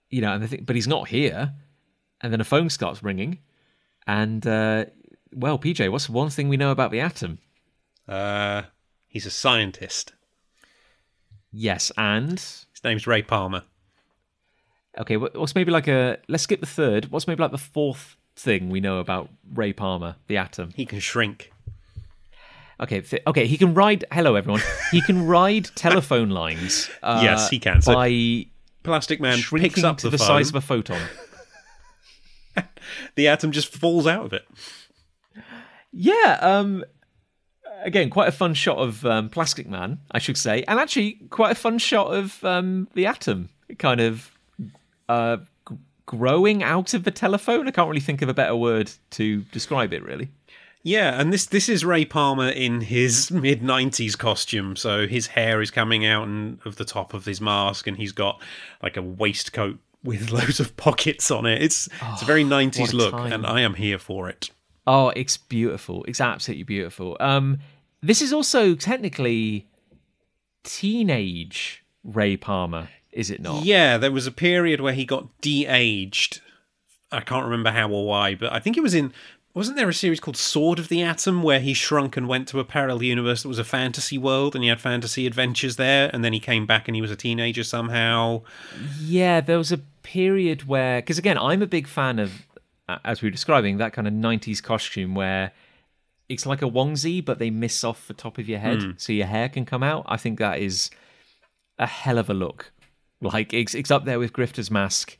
you 0.10 0.22
know, 0.22 0.34
and 0.34 0.48
think, 0.48 0.66
but 0.66 0.76
he's 0.76 0.88
not 0.88 1.08
here. 1.08 1.54
And 2.22 2.32
then 2.32 2.40
a 2.40 2.46
phone 2.46 2.70
starts 2.70 3.04
ringing, 3.04 3.40
and 4.08 4.46
uh, 4.48 4.86
well, 5.34 5.60
PJ, 5.60 5.92
what's 5.92 6.10
one 6.10 6.30
thing 6.30 6.48
we 6.48 6.58
know 6.58 6.72
about 6.72 6.92
the 6.92 7.00
Atom? 7.00 7.40
Uh, 8.08 8.64
he's 9.08 9.26
a 9.26 9.32
scientist. 9.32 10.14
Yes, 11.52 11.92
and 11.98 12.40
his 12.40 12.84
name's 12.84 13.08
Ray 13.08 13.22
Palmer. 13.22 13.64
Okay, 14.98 15.18
what's 15.18 15.56
maybe 15.56 15.72
like 15.72 15.88
a? 15.88 16.18
Let's 16.28 16.44
skip 16.44 16.60
the 16.60 16.66
third. 16.66 17.12
What's 17.12 17.28
maybe 17.28 17.42
like 17.42 17.52
the 17.52 17.58
fourth 17.58 18.16
thing 18.36 18.70
we 18.70 18.80
know 18.80 19.00
about 19.00 19.30
Ray 19.54 19.74
Palmer, 19.74 20.16
the 20.28 20.38
Atom? 20.38 20.72
He 20.76 20.86
can 20.86 21.00
shrink. 21.00 21.53
Okay, 22.84 23.02
okay. 23.26 23.48
He 23.48 23.58
can 23.58 23.74
ride. 23.74 24.04
Hello, 24.12 24.36
everyone. 24.36 24.62
He 24.92 25.02
can 25.02 25.26
ride 25.28 25.70
telephone 25.76 26.30
lines. 26.30 26.90
Uh, 27.02 27.22
yes, 27.24 27.50
he 27.50 27.58
can. 27.58 27.82
So 27.82 27.94
by 27.94 28.46
Plastic 28.84 29.22
Man 29.22 29.38
shrinking 29.38 29.72
picks 29.72 29.84
up 29.84 29.98
to 30.00 30.08
the, 30.10 30.18
the 30.18 30.24
size 30.24 30.50
of 30.50 30.56
a 30.56 30.62
photon. 30.62 31.02
the 33.16 33.30
atom 33.30 33.54
just 33.54 33.74
falls 33.74 34.06
out 34.06 34.26
of 34.26 34.34
it. 34.34 34.46
Yeah. 35.92 36.40
Um. 36.42 36.84
Again, 37.86 38.10
quite 38.10 38.30
a 38.30 38.34
fun 38.34 38.54
shot 38.54 38.78
of 38.78 39.06
um, 39.06 39.30
Plastic 39.30 39.68
Man, 39.68 40.00
I 40.12 40.20
should 40.20 40.38
say, 40.38 40.64
and 40.68 40.80
actually 40.80 41.14
quite 41.30 41.52
a 41.52 41.56
fun 41.56 41.78
shot 41.78 42.14
of 42.14 42.42
um, 42.44 42.88
the 42.94 43.06
atom, 43.06 43.50
kind 43.78 44.00
of 44.00 44.32
uh, 45.10 45.38
growing 46.06 46.64
out 46.64 46.94
of 46.94 47.04
the 47.04 47.12
telephone. 47.12 47.68
I 47.68 47.72
can't 47.72 47.90
really 47.90 48.00
think 48.00 48.22
of 48.22 48.30
a 48.30 48.34
better 48.34 48.56
word 48.56 48.92
to 49.12 49.42
describe 49.52 49.94
it. 49.94 50.04
Really. 50.04 50.30
Yeah, 50.84 51.20
and 51.20 51.32
this 51.32 51.46
this 51.46 51.70
is 51.70 51.86
Ray 51.86 52.04
Palmer 52.04 52.50
in 52.50 52.82
his 52.82 53.32
mid 53.32 53.62
'90s 53.62 54.18
costume. 54.18 54.76
So 54.76 55.08
his 55.08 55.28
hair 55.28 55.62
is 55.62 55.72
coming 55.72 56.06
out 56.06 56.28
and 56.28 56.60
of 56.66 56.76
the 56.76 56.86
top 56.86 57.14
of 57.14 57.26
his 57.26 57.40
mask, 57.40 57.88
and 57.88 57.98
he's 57.98 58.12
got 58.12 58.42
like 58.82 58.98
a 58.98 59.02
waistcoat 59.02 59.80
with 60.04 60.32
loads 60.32 60.60
of 60.60 60.76
pockets 60.76 61.32
on 61.32 61.46
it. 61.46 61.62
It's 61.62 61.88
oh, 62.02 62.10
it's 62.14 62.22
a 62.22 62.26
very 62.26 62.44
'90s 62.44 62.94
a 62.94 62.96
look, 62.96 63.12
time. 63.12 63.32
and 63.32 63.48
I 63.48 63.62
am 63.62 63.76
here 63.76 63.98
for 63.98 64.28
it. 64.28 64.50
Oh, 64.86 65.10
it's 65.10 65.38
beautiful. 65.38 66.04
It's 66.06 66.20
absolutely 66.20 66.64
beautiful. 66.64 67.16
Um, 67.22 67.60
this 68.02 68.22
is 68.22 68.34
also 68.34 68.76
technically 68.76 69.68
teenage 70.64 71.86
Ray 72.04 72.36
Palmer, 72.36 72.90
is 73.14 73.30
it 73.30 73.42
not? 73.42 73.64
Yeah, 73.64 73.98
there 73.98 74.12
was 74.12 74.28
a 74.28 74.32
period 74.32 74.82
where 74.82 74.94
he 74.94 75.06
got 75.06 75.30
de-aged. 75.40 76.42
I 77.14 77.22
can't 77.22 77.46
remember 77.46 77.72
how 77.72 77.90
or 77.92 78.06
why, 78.06 78.36
but 78.36 78.52
I 78.52 78.60
think 78.60 78.76
it 78.76 78.82
was 78.82 78.94
in 78.94 79.14
wasn't 79.54 79.78
there 79.78 79.90
a 79.90 79.94
series 79.94 80.20
called 80.20 80.38
Sword 80.38 80.80
of 80.80 80.88
the 80.88 81.04
Atom 81.04 81.44
where 81.44 81.60
he 81.60 81.76
shrunk 81.76 82.18
and 82.18 82.28
went 82.28 82.48
to 82.48 82.60
a 82.60 82.64
parallel 82.64 83.04
universe 83.04 83.44
that 83.44 83.50
was 83.50 83.60
a 83.60 83.64
fantasy 83.64 84.18
world 84.18 84.56
and 84.56 84.64
he 84.64 84.70
had 84.70 84.82
fantasy 84.82 85.28
adventures 85.28 85.76
there 85.76 86.10
and 86.12 86.24
then 86.24 86.34
he 86.34 86.40
came 86.40 86.66
back 86.66 86.88
and 86.88 86.96
he 86.96 87.02
was 87.02 87.12
a 87.12 87.16
teenager 87.16 87.64
somehow. 87.64 88.42
Yeah, 89.00 89.42
there 89.42 89.60
was 89.60 89.72
a 89.72 89.78
period 89.78 90.68
where, 90.68 91.02
because 91.02 91.20
again, 91.20 91.38
I'm 91.38 91.62
a 91.62 91.68
big 91.68 91.88
fan 91.88 92.18
of, 92.18 92.48
as 93.06 93.22
we 93.22 93.28
were 93.28 93.32
describing, 93.32 93.78
that 93.78 93.94
kind 93.94 94.08
of 94.08 94.14
90s 94.14 94.62
costume 94.62 95.14
where 95.14 95.52
it's 96.30 96.48
like 96.48 96.64
a 96.64 96.70
onesie, 96.70 97.24
but 97.24 97.38
they 97.38 97.52
miss 97.52 97.84
off 97.84 98.08
the 98.08 98.14
top 98.16 98.40
of 98.40 98.50
your 98.50 98.60
head 98.60 98.96
so 98.98 99.14
your 99.14 99.28
hair 99.28 99.50
can 99.50 99.66
come 99.66 99.84
out. 99.84 100.04
I 100.08 100.18
think 100.18 100.40
that 100.40 100.60
is 100.60 100.90
a 101.78 101.86
hell 101.86 102.18
of 102.18 102.30
a 102.30 102.34
look. 102.34 102.72
Like, 103.22 103.54
it's, 103.54 103.76
it's 103.76 103.92
up 103.92 104.06
there 104.06 104.20
with 104.20 104.34
Grifter's 104.34 104.72
mask 104.72 105.18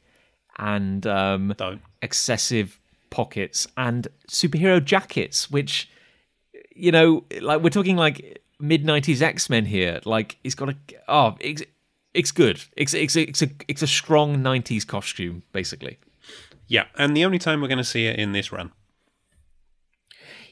and 0.58 1.06
um, 1.06 1.56
excessive 2.02 2.80
pockets 3.14 3.68
and 3.78 4.08
superhero 4.28 4.84
jackets, 4.84 5.52
which, 5.52 5.88
you 6.76 6.92
know, 6.92 7.24
like 7.42 7.62
we're 7.62 7.70
talking 7.70 7.96
like 7.96 8.42
mid 8.60 8.84
90s 8.84 9.22
X 9.22 9.52
Men 9.52 9.66
here. 9.66 10.02
Like, 10.04 10.40
it's 10.44 10.56
got 10.56 10.70
a, 10.70 10.76
oh, 11.08 11.38
it's, 11.40 11.62
it's 12.16 12.32
good. 12.32 12.60
It's, 12.76 12.96
it's, 12.96 13.16
it's, 13.16 13.44
a, 13.44 13.50
it's 13.68 13.84
a 13.84 13.88
strong 13.88 14.38
90s 14.38 14.86
costume, 14.86 15.44
basically. 15.52 16.00
Yeah, 16.68 16.86
and 16.98 17.16
the 17.16 17.24
only 17.24 17.38
time 17.38 17.62
we're 17.62 17.68
going 17.68 17.78
to 17.78 17.84
see 17.84 18.08
it 18.08 18.18
in 18.18 18.32
this 18.32 18.52
run. 18.52 18.72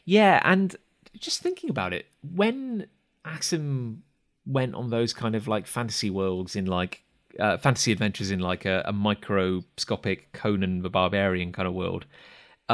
Yeah, 0.05 0.39
and 0.43 0.75
just 1.19 1.41
thinking 1.41 1.71
about 1.71 1.93
it, 1.93 2.05
when 2.21 2.85
Axum 3.25 4.03
went 4.45 4.75
on 4.75 4.91
those 4.91 5.13
kind 5.13 5.35
of 5.35 5.47
like 5.47 5.65
fantasy 5.65 6.11
worlds 6.11 6.55
in 6.55 6.65
like 6.65 7.01
uh, 7.39 7.57
fantasy 7.57 7.91
adventures 7.91 8.29
in 8.29 8.39
like 8.39 8.65
a, 8.65 8.83
a 8.85 8.93
microscopic 8.93 10.31
Conan 10.33 10.83
the 10.83 10.89
Barbarian 10.91 11.51
kind 11.51 11.67
of 11.67 11.73
world, 11.73 12.05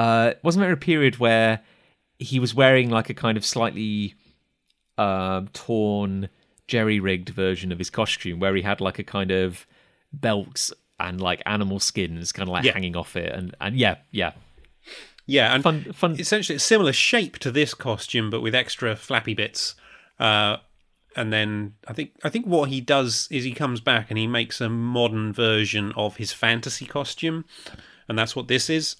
uh, 0.01 0.33
wasn't 0.43 0.61
there 0.63 0.71
a 0.73 0.77
period 0.77 1.17
where 1.19 1.59
he 2.19 2.39
was 2.39 2.53
wearing 2.53 2.89
like 2.89 3.09
a 3.09 3.13
kind 3.13 3.37
of 3.37 3.43
slightly 3.45 4.13
uh, 4.97 5.41
torn, 5.53 6.29
jerry 6.67 6.99
rigged 6.99 7.29
version 7.29 7.71
of 7.71 7.77
his 7.77 7.89
costume 7.89 8.39
where 8.39 8.55
he 8.55 8.61
had 8.61 8.81
like 8.81 8.99
a 8.99 9.03
kind 9.03 9.31
of 9.31 9.65
belts 10.11 10.73
and 10.99 11.21
like 11.21 11.41
animal 11.45 11.79
skins 11.79 12.31
kind 12.31 12.49
of 12.49 12.53
like 12.53 12.63
Yeah. 12.65 12.73
hanging 12.73 12.95
off 12.95 13.15
it 13.15 13.31
and 13.33 13.55
and 13.61 13.75
yeah 13.77 13.95
yeah 14.11 14.31
Yeah, 15.25 15.53
and 15.53 15.61
fun 15.63 15.93
fun 15.93 16.19
essentially 16.19 16.55
a 16.55 16.59
similar 16.59 16.93
shape 16.93 17.37
to 17.39 17.51
this 17.51 17.73
costume, 17.73 18.29
but 18.29 18.41
with 18.41 18.55
extra 18.55 18.95
flappy 18.95 19.33
bits. 19.33 19.75
Uh, 20.19 20.57
and 21.15 21.31
then 21.33 21.73
I 21.87 21.93
think 21.93 22.11
I 22.23 22.29
think 22.29 22.45
what 22.45 22.69
he 22.69 22.79
does 22.81 23.27
is 23.29 23.43
he 23.43 23.53
comes 23.53 23.81
back 23.81 24.09
and 24.09 24.17
he 24.17 24.27
makes 24.27 24.61
a 24.61 24.69
modern 24.69 25.33
version 25.33 25.91
of 25.95 26.15
his 26.17 26.31
fantasy 26.33 26.85
costume, 26.85 27.43
and 28.07 28.17
that's 28.17 28.35
what 28.35 28.47
this 28.47 28.69
is. 28.69 28.95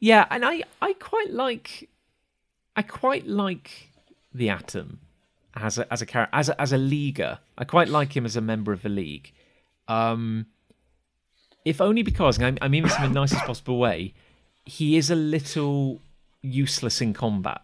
Yeah, 0.00 0.26
and 0.30 0.44
I 0.44 0.64
I 0.80 0.94
quite 0.94 1.30
like 1.30 1.88
I 2.74 2.82
quite 2.82 3.26
like 3.26 3.90
the 4.34 4.48
Atom 4.48 5.00
as 5.54 5.78
a 5.78 5.92
as 5.92 6.00
a 6.00 6.06
character 6.06 6.34
as 6.34 6.48
a, 6.48 6.60
as 6.60 6.72
a 6.72 6.78
leaguer. 6.78 7.38
I 7.58 7.64
quite 7.64 7.88
like 7.88 8.16
him 8.16 8.24
as 8.24 8.34
a 8.34 8.40
member 8.40 8.72
of 8.72 8.82
the 8.82 8.88
league. 8.88 9.32
Um, 9.86 10.46
if 11.64 11.80
only 11.80 12.02
because 12.02 12.40
I, 12.40 12.56
I 12.62 12.68
mean 12.68 12.84
this 12.84 12.96
in 12.96 13.02
the 13.02 13.08
nicest 13.08 13.44
possible 13.44 13.78
way. 13.78 14.14
He 14.64 14.96
is 14.96 15.10
a 15.10 15.14
little 15.16 16.00
useless 16.42 17.00
in 17.00 17.12
combat. 17.12 17.62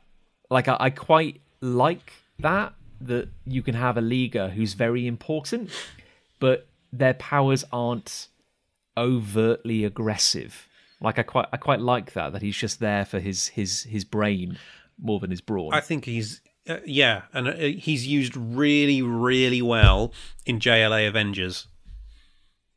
Like 0.51 0.69
I, 0.69 0.77
I 0.79 0.91
quite 0.91 1.41
like 1.61 2.13
that 2.39 2.75
that 3.01 3.29
you 3.45 3.63
can 3.63 3.75
have 3.75 3.97
a 3.97 4.01
leaguer 4.01 4.49
who's 4.49 4.75
very 4.75 5.07
important, 5.07 5.71
but 6.41 6.67
their 6.93 7.15
powers 7.15 7.65
aren't 7.73 8.29
overtly 8.97 9.85
aggressive. 9.85 10.69
Like 11.01 11.19
I 11.19 11.23
quite 11.23 11.47
I 11.53 11.57
quite 11.57 11.81
like 11.81 12.13
that 12.15 12.33
that 12.33 12.43
he's 12.43 12.57
just 12.57 12.81
there 12.81 13.05
for 13.05 13.21
his 13.21 13.49
his 13.49 13.83
his 13.83 14.05
brain 14.05 14.59
more 14.99 15.21
than 15.21 15.31
his 15.31 15.41
brawn. 15.41 15.75
I 15.75 15.81
think 15.81 16.05
he's 16.07 16.41
uh, 16.69 16.79
yeah, 16.85 17.23
and 17.33 17.49
uh, 17.49 17.55
he's 17.55 18.07
used 18.07 18.37
really 18.37 19.03
really 19.03 19.63
well 19.63 20.13
in 20.47 20.59
JLA 20.59 21.07
Avengers. 21.07 21.69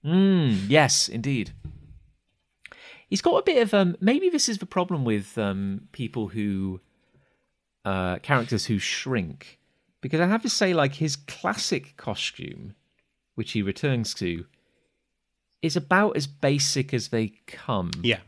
Mm, 0.06 0.66
yes, 0.68 1.10
indeed. 1.10 1.52
He's 3.10 3.22
got 3.22 3.38
a 3.38 3.44
bit 3.44 3.62
of 3.62 3.74
um. 3.74 3.96
Maybe 4.00 4.30
this 4.30 4.50
is 4.50 4.60
the 4.60 4.66
problem 4.66 5.06
with 5.06 5.38
um 5.38 5.88
people 5.92 6.28
who, 6.28 6.82
uh, 7.86 8.18
characters 8.18 8.66
who 8.66 8.80
shrink, 8.80 9.60
because 10.02 10.20
I 10.20 10.28
have 10.28 10.44
to 10.44 10.50
say, 10.50 10.74
like 10.74 10.96
his 10.96 11.16
classic 11.16 11.96
costume, 11.98 12.76
which 13.36 13.54
he 13.54 13.62
returns 13.62 14.14
to, 14.16 14.46
is 15.62 15.76
about 15.76 16.16
as 16.16 16.28
basic 16.28 16.94
as 16.94 17.10
they 17.10 17.34
come. 17.48 17.92
Yeah, 18.04 18.20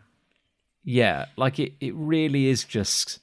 Yeah, 0.83 1.25
like 1.37 1.59
it, 1.59 1.73
it 1.79 1.93
really 1.95 2.47
is 2.47 2.63
just 2.63 3.19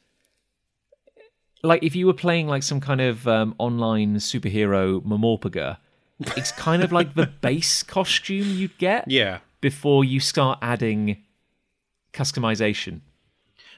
like 1.63 1.83
if 1.83 1.97
you 1.97 2.07
were 2.07 2.15
playing 2.15 2.47
like 2.47 2.63
some 2.63 2.81
kind 2.81 3.01
of 3.01 3.27
um, 3.27 3.55
online 3.59 4.17
superhero 4.17 5.03
MMORPG, 5.03 5.77
it's 6.37 6.53
kind 6.53 6.83
of 6.83 6.93
like 6.93 7.15
the 7.15 7.27
base 7.41 7.83
costume 7.83 8.49
you'd 8.49 8.79
get 8.79 9.11
yeah. 9.11 9.39
before 9.61 10.05
you 10.05 10.21
start 10.21 10.59
adding 10.63 11.25
customization. 12.13 13.01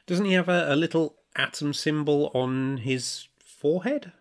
Doesn't 0.06 0.26
he 0.26 0.32
have 0.32 0.48
a, 0.48 0.72
a 0.72 0.76
little 0.76 1.16
atom 1.36 1.72
symbol 1.72 2.30
on 2.34 2.78
his 2.78 3.28
forehead? 3.38 4.12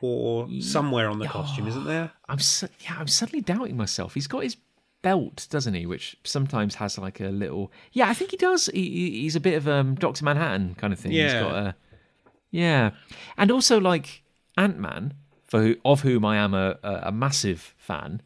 Or 0.00 0.48
somewhere 0.60 1.08
on 1.08 1.18
the 1.18 1.26
costume, 1.26 1.66
isn't 1.66 1.84
there? 1.94 2.12
I'm 2.28 2.38
su- 2.38 2.68
yeah, 2.80 2.96
I'm 2.98 3.08
suddenly 3.08 3.40
doubting 3.40 3.76
myself. 3.76 4.14
He's 4.14 4.26
got 4.28 4.42
his 4.44 4.56
belt, 5.02 5.46
doesn't 5.50 5.74
he? 5.74 5.86
Which 5.86 6.16
sometimes 6.24 6.76
has 6.76 6.98
like 6.98 7.20
a 7.20 7.28
little. 7.30 7.72
Yeah, 7.92 8.08
I 8.08 8.14
think 8.14 8.30
he 8.30 8.36
does. 8.36 8.66
He, 8.72 8.82
he- 8.90 9.20
he's 9.22 9.36
a 9.36 9.40
bit 9.40 9.54
of 9.54 9.66
um 9.68 9.94
Doctor 9.96 10.24
Manhattan 10.24 10.74
kind 10.76 10.92
of 10.92 10.98
thing. 11.00 11.12
He's 11.12 11.20
Yeah. 11.32 11.40
got 11.40 11.54
a. 11.54 11.74
Yeah, 12.50 12.90
and 13.36 13.50
also 13.50 13.78
like 13.80 14.22
Ant 14.56 14.78
Man, 14.78 15.14
for 15.44 15.60
who, 15.62 15.76
of 15.84 16.00
whom 16.02 16.24
I 16.24 16.36
am 16.36 16.54
a 16.54 16.76
a, 16.82 16.92
a 17.06 17.12
massive 17.12 17.74
fan. 17.76 18.22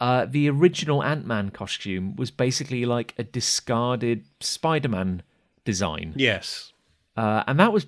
Uh, 0.00 0.26
the 0.28 0.48
original 0.50 1.00
Ant 1.04 1.26
Man 1.26 1.50
costume 1.50 2.16
was 2.16 2.30
basically 2.32 2.84
like 2.84 3.14
a 3.18 3.22
discarded 3.22 4.24
Spider 4.40 4.88
Man 4.88 5.22
design. 5.64 6.14
Yes. 6.16 6.72
uh, 7.16 7.44
and 7.46 7.60
that 7.60 7.72
was 7.72 7.86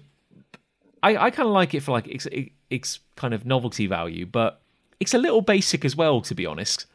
I, 1.03 1.17
I 1.17 1.31
kind 1.31 1.49
of 1.49 1.53
like 1.55 1.75
it 1.75 1.81
for 1.81 1.91
like 1.93 2.07
its 2.75 3.01
kind 3.17 3.33
of 3.33 3.47
novelty 3.47 3.87
value, 3.87 4.27
but 4.27 4.61
it's 5.01 5.15
a 5.15 5.19
little 5.19 5.41
basic 5.41 5.85
as 5.85 5.95
well, 5.97 6.21
to 6.23 6.35
be 6.35 6.45
honest. 6.47 6.87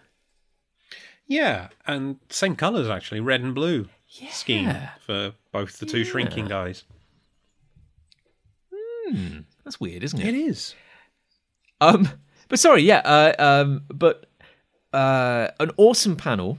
Yeah, 1.27 1.69
and 1.87 2.17
same 2.29 2.55
colours 2.55 2.89
actually, 2.89 3.19
red 3.19 3.41
and 3.41 3.53
blue 3.55 3.87
scheme 4.31 4.73
for 5.05 5.33
both 5.51 5.77
the 5.79 5.85
two 5.85 6.03
shrinking 6.03 6.45
guys. 6.47 6.83
Hmm, 8.73 9.39
That's 9.63 9.79
weird, 9.79 10.03
isn't 10.03 10.19
It 10.21 10.33
it? 10.33 10.35
is. 10.35 10.75
Um, 11.81 12.09
but 12.47 12.59
sorry, 12.59 12.81
yeah. 12.83 12.99
Uh, 12.99 13.33
um, 13.39 13.83
but 13.93 14.25
uh, 14.93 15.49
an 15.59 15.71
awesome 15.77 16.15
panel 16.15 16.57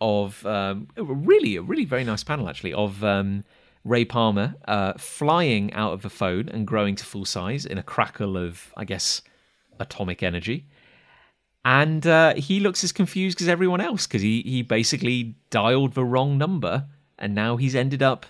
of 0.00 0.44
um, 0.46 0.88
really, 0.96 1.56
a 1.56 1.62
really 1.62 1.84
very 1.84 2.04
nice 2.04 2.24
panel 2.24 2.48
actually 2.48 2.72
of 2.72 3.02
um, 3.04 3.44
Ray 3.84 4.04
Palmer 4.04 4.54
uh, 4.66 4.94
flying 4.94 5.72
out 5.72 5.92
of 5.92 6.02
the 6.02 6.10
phone 6.10 6.48
and 6.48 6.66
growing 6.66 6.94
to 6.96 7.04
full 7.04 7.24
size 7.24 7.66
in 7.66 7.78
a 7.78 7.82
crackle 7.82 8.36
of, 8.36 8.72
I 8.76 8.84
guess, 8.84 9.22
atomic 9.78 10.22
energy. 10.22 10.66
And 11.64 12.06
uh, 12.06 12.34
he 12.34 12.60
looks 12.60 12.82
as 12.82 12.92
confused 12.92 13.40
as 13.40 13.48
everyone 13.48 13.80
else 13.80 14.06
because 14.06 14.22
he, 14.22 14.42
he 14.42 14.62
basically 14.62 15.36
dialed 15.50 15.94
the 15.94 16.04
wrong 16.04 16.38
number 16.38 16.86
and 17.18 17.34
now 17.34 17.56
he's 17.56 17.74
ended 17.74 18.02
up 18.02 18.26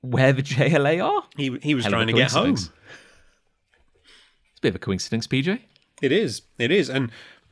where 0.00 0.32
the 0.32 0.42
JLA 0.54 1.04
are. 1.04 1.24
He 1.36 1.56
he 1.62 1.74
was 1.74 1.84
Hell 1.84 1.92
trying 1.92 2.06
to 2.08 2.12
get 2.12 2.32
home. 2.32 2.52
It's 2.52 2.68
a 4.58 4.60
bit 4.62 4.70
of 4.70 4.76
a 4.76 4.80
coincidence, 4.80 5.26
PJ. 5.26 5.60
It 6.00 6.12
is. 6.12 6.42
It 6.58 6.70
is. 6.70 6.88
And 6.88 7.10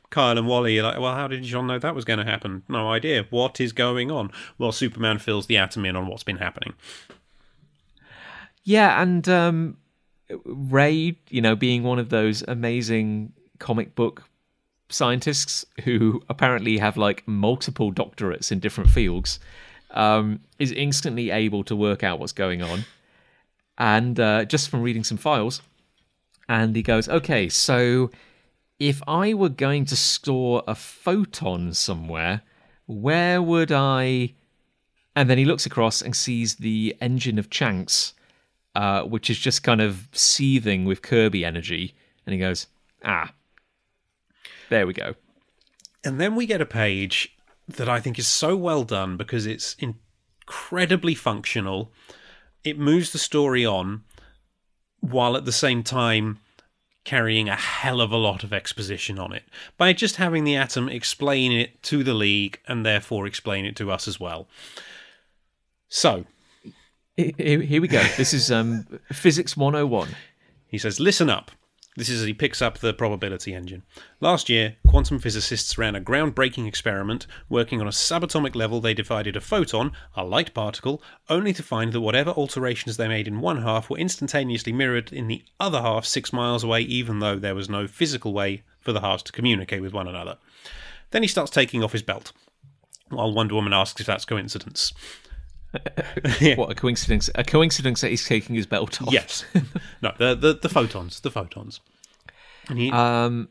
Kyle 0.09 0.37
and 0.37 0.47
Wally 0.47 0.79
are 0.79 0.83
like, 0.83 0.99
well, 0.99 1.15
how 1.15 1.27
did 1.27 1.43
John 1.43 1.67
know 1.67 1.79
that 1.79 1.95
was 1.95 2.05
going 2.05 2.19
to 2.19 2.25
happen? 2.25 2.63
No 2.69 2.89
idea. 2.89 3.25
What 3.29 3.59
is 3.59 3.73
going 3.73 4.09
on? 4.09 4.31
Well, 4.57 4.71
Superman 4.71 5.19
fills 5.19 5.47
the 5.47 5.57
atom 5.57 5.85
in 5.85 5.95
on 5.95 6.07
what's 6.07 6.23
been 6.23 6.37
happening. 6.37 6.73
Yeah, 8.63 9.01
and 9.01 9.27
um, 9.27 9.77
Ray, 10.45 11.17
you 11.29 11.41
know, 11.41 11.55
being 11.55 11.83
one 11.83 11.99
of 11.99 12.09
those 12.09 12.41
amazing 12.47 13.33
comic 13.59 13.95
book 13.95 14.23
scientists 14.89 15.65
who 15.83 16.23
apparently 16.29 16.77
have 16.77 16.95
like 16.95 17.27
multiple 17.27 17.91
doctorates 17.91 18.51
in 18.51 18.59
different 18.59 18.89
fields, 18.89 19.39
um, 19.91 20.39
is 20.59 20.71
instantly 20.71 21.29
able 21.31 21.63
to 21.65 21.75
work 21.75 22.03
out 22.03 22.19
what's 22.19 22.33
going 22.33 22.61
on. 22.61 22.85
And 23.77 24.19
uh, 24.19 24.45
just 24.45 24.69
from 24.69 24.81
reading 24.81 25.03
some 25.03 25.17
files, 25.17 25.61
and 26.49 26.75
he 26.75 26.81
goes, 26.81 27.09
okay, 27.09 27.49
so 27.49 28.09
if 28.79 29.01
I 29.07 29.33
were 29.33 29.49
going 29.49 29.85
to 29.85 29.95
store 29.95 30.63
a 30.67 30.75
photon 30.75 31.73
somewhere, 31.73 32.41
where 32.85 33.41
would 33.41 33.71
I. 33.71 34.33
And 35.15 35.29
then 35.29 35.37
he 35.37 35.45
looks 35.45 35.65
across 35.65 36.01
and 36.01 36.15
sees 36.15 36.55
the 36.55 36.95
engine 37.01 37.39
of 37.39 37.49
Chanks, 37.49 38.13
uh, 38.75 39.01
which 39.03 39.29
is 39.29 39.39
just 39.39 39.63
kind 39.63 39.81
of 39.81 40.07
seething 40.11 40.85
with 40.85 41.01
Kirby 41.01 41.43
energy. 41.43 41.95
And 42.25 42.33
he 42.33 42.39
goes, 42.39 42.67
ah, 43.03 43.33
there 44.69 44.85
we 44.85 44.93
go. 44.93 45.15
And 46.03 46.21
then 46.21 46.35
we 46.35 46.45
get 46.45 46.61
a 46.61 46.65
page 46.65 47.35
that 47.67 47.89
I 47.89 47.99
think 47.99 48.19
is 48.19 48.27
so 48.27 48.55
well 48.55 48.83
done 48.83 49.17
because 49.17 49.45
it's 49.45 49.75
incredibly 49.79 51.15
functional. 51.15 51.91
It 52.63 52.77
moves 52.77 53.11
the 53.11 53.17
story 53.17 53.65
on 53.65 54.03
while 54.99 55.35
at 55.35 55.45
the 55.45 55.51
same 55.51 55.83
time 55.83 56.39
carrying 57.07 57.47
a 57.47 57.55
hell 57.55 58.01
of 58.01 58.11
a 58.11 58.17
lot 58.17 58.43
of 58.43 58.51
exposition 58.51 59.17
on 59.17 59.31
it 59.31 59.43
by 59.77 59.93
just 59.93 60.17
having 60.17 60.43
the 60.43 60.57
atom 60.57 60.89
explain 60.89 61.53
it 61.53 61.81
to 61.81 62.03
the 62.03 62.13
league 62.13 62.59
and 62.67 62.85
therefore 62.85 63.25
explain 63.25 63.65
it 63.65 63.77
to 63.77 63.89
us 63.89 64.09
as 64.09 64.19
well. 64.19 64.45
So, 65.87 66.25
Here, 67.15 67.61
here 67.61 67.81
we 67.81 67.87
go. 67.87 68.03
This 68.17 68.33
is 68.33 68.51
um, 68.51 68.85
Physics 69.13 69.55
101. 69.55 70.09
he 70.67 70.77
says, 70.77 70.99
Listen 70.99 71.29
up. 71.29 71.49
This 71.97 72.09
is 72.09 72.21
as 72.21 72.27
he 72.27 72.33
picks 72.35 72.61
up 72.61 72.77
the 72.77 72.93
probability 72.93 73.55
engine. 73.55 73.81
Last 74.21 74.49
year, 74.49 74.75
quantum 74.87 75.17
physicists 75.17 75.79
ran 75.79 75.95
a 75.95 75.99
groundbreaking 75.99 76.67
experiment 76.67 77.25
working 77.49 77.81
on 77.81 77.87
a 77.87 77.89
subatomic 77.89 78.55
level. 78.55 78.79
They 78.79 78.93
divided 78.93 79.35
a 79.35 79.41
photon, 79.41 79.91
a 80.15 80.23
light 80.23 80.53
particle, 80.53 81.01
only 81.27 81.53
to 81.53 81.63
find 81.63 81.91
that 81.91 82.01
whatever 82.01 82.29
alterations 82.29 82.97
they 82.97 83.07
made 83.07 83.27
in 83.27 83.41
one 83.41 83.63
half 83.63 83.89
were 83.89 83.97
instantaneously 83.97 84.71
mirrored 84.71 85.11
in 85.11 85.27
the 85.27 85.43
other 85.59 85.81
half 85.81 86.05
six 86.05 86.31
miles 86.31 86.63
away, 86.63 86.81
even 86.81 87.17
though 87.17 87.39
there 87.39 87.55
was 87.55 87.67
no 87.67 87.87
physical 87.87 88.31
way 88.31 88.61
for 88.79 88.91
the 88.91 89.01
halves 89.01 89.23
to 89.23 89.31
communicate 89.31 89.81
with 89.81 89.91
one 89.91 90.07
another. 90.07 90.37
Then 91.09 91.23
he 91.23 91.27
starts 91.27 91.49
taking 91.49 91.83
off 91.83 91.93
his 91.93 92.03
belt, 92.03 92.31
while 93.09 93.33
Wonder 93.33 93.55
Woman 93.55 93.73
asks 93.73 93.99
if 93.99 94.05
that's 94.05 94.23
coincidence. 94.23 94.93
What 96.57 96.71
a 96.71 96.75
coincidence! 96.75 97.29
A 97.35 97.43
coincidence 97.43 98.01
that 98.01 98.09
he's 98.09 98.25
taking 98.25 98.55
his 98.55 98.65
belt 98.65 99.01
off. 99.01 99.11
Yes. 99.13 99.45
no, 100.01 100.13
the, 100.17 100.35
the, 100.35 100.53
the 100.61 100.69
photons. 100.69 101.19
The 101.19 101.31
photons. 101.31 101.79
And 102.69 102.79
he, 102.79 102.91
Um, 102.91 103.49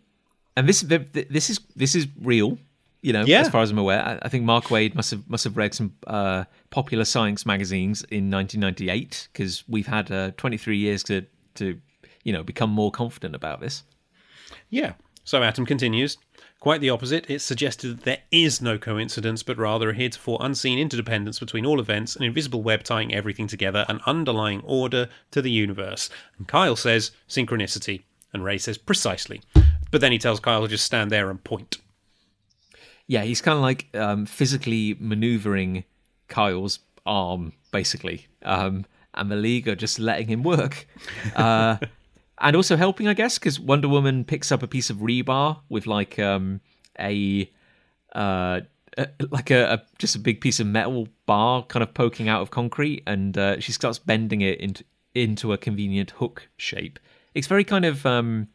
and 0.57 0.69
this 0.69 0.82
th- 0.82 1.12
th- 1.12 1.28
this 1.28 1.51
is 1.51 1.61
this 1.74 1.94
is 1.94 2.07
real. 2.20 2.59
You 3.03 3.12
know, 3.12 3.24
Yeah. 3.24 3.40
as 3.43 3.48
far 3.51 3.62
as 3.62 3.70
I'm 3.70 3.78
aware, 3.78 4.03
I, 4.05 4.19
I 4.23 4.28
think 4.28 4.44
Mark 4.44 4.65
Waid 4.65 4.94
must 4.94 5.11
have 5.12 5.28
must 5.28 5.44
have 5.44 5.57
read 5.57 5.74
some 5.74 5.94
uh, 6.07 6.44
popular 6.70 7.05
science 7.05 7.47
magazines 7.47 8.03
in 8.11 8.31
1998 8.31 9.28
because 9.32 9.62
we've 9.69 9.86
had 9.86 10.11
uh, 10.11 10.31
23 10.36 10.77
years 10.77 11.03
to 11.05 11.24
to 11.55 11.78
you 12.24 12.32
know 12.32 12.43
become 12.43 12.70
more 12.70 12.90
confident 12.90 13.35
about 13.35 13.61
this. 13.61 13.85
Yeah. 14.70 14.94
So 15.24 15.43
Atom 15.43 15.66
continues. 15.66 16.19
Quite 16.59 16.81
the 16.81 16.91
opposite. 16.91 17.27
It's 17.28 17.45
suggested 17.45 17.99
that 17.99 18.05
there 18.05 18.23
is 18.33 18.61
no 18.61 18.78
coincidence, 18.78 19.43
but 19.43 19.59
rather 19.59 19.91
a 19.91 19.95
heretofore 19.95 20.39
unseen 20.41 20.78
interdependence 20.78 21.39
between 21.39 21.66
all 21.66 21.78
events, 21.78 22.16
an 22.16 22.24
invisible 22.24 22.62
web 22.62 22.83
tying 22.83 23.15
everything 23.15 23.47
together, 23.47 23.85
an 23.89 24.01
underlying 24.07 24.62
order 24.65 25.09
to 25.31 25.43
the 25.43 25.51
universe. 25.51 26.09
And 26.39 26.49
Kyle 26.49 26.74
says 26.74 27.12
synchronicity, 27.28 28.03
and 28.33 28.43
Ray 28.43 28.59
says 28.59 28.78
precisely. 28.78 29.43
But 29.91 30.01
then 30.01 30.12
he 30.12 30.19
tells 30.19 30.41
Kyle 30.41 30.62
to 30.62 30.69
just 30.69 30.85
stand 30.85 31.12
there 31.12 31.31
and 31.31 31.43
point. 31.45 31.77
Yeah, 33.07 33.23
he's 33.23 33.41
kind 33.41 33.57
of 33.57 33.62
like 33.62 33.87
um, 33.95 34.27
physically 34.27 34.97
maneuvering 34.99 35.85
Kyle's 36.28 36.81
arm, 37.05 37.53
basically, 37.70 38.27
um, 38.43 38.87
and 39.15 39.31
the 39.31 39.37
league 39.37 39.69
are 39.69 39.77
just 39.77 39.99
letting 39.99 40.27
him 40.27 40.43
work, 40.43 40.89
uh, 41.37 41.77
and 42.40 42.56
also 42.56 42.76
helping, 42.76 43.08
I 43.08 43.14
guess, 43.14 43.38
because 43.38 43.58
Wonder 43.58 43.88
Woman 43.88 44.24
picks 44.24 44.52
up 44.52 44.62
a 44.62 44.66
piece 44.66 44.90
of 44.90 44.98
rebar 44.98 45.60
with 45.68 45.86
like 45.86 46.18
um, 46.18 46.60
a, 46.98 47.50
uh, 48.14 48.60
a- 48.98 49.08
like 49.30 49.50
a, 49.50 49.74
a 49.74 49.82
just 49.98 50.16
a 50.16 50.18
big 50.18 50.40
piece 50.40 50.60
of 50.60 50.66
metal 50.66 51.08
bar 51.26 51.62
kind 51.64 51.82
of 51.82 51.94
poking 51.94 52.28
out 52.28 52.42
of 52.42 52.50
concrete, 52.50 53.02
and 53.06 53.36
uh, 53.38 53.60
she 53.60 53.72
starts 53.72 53.98
bending 53.98 54.40
it 54.42 54.60
into 54.60 54.84
into 55.14 55.52
a 55.52 55.58
convenient 55.58 56.10
hook 56.10 56.48
shape. 56.58 56.98
It's 57.34 57.46
very 57.46 57.64
kind 57.64 57.84
of 57.84 58.04
um, 58.04 58.48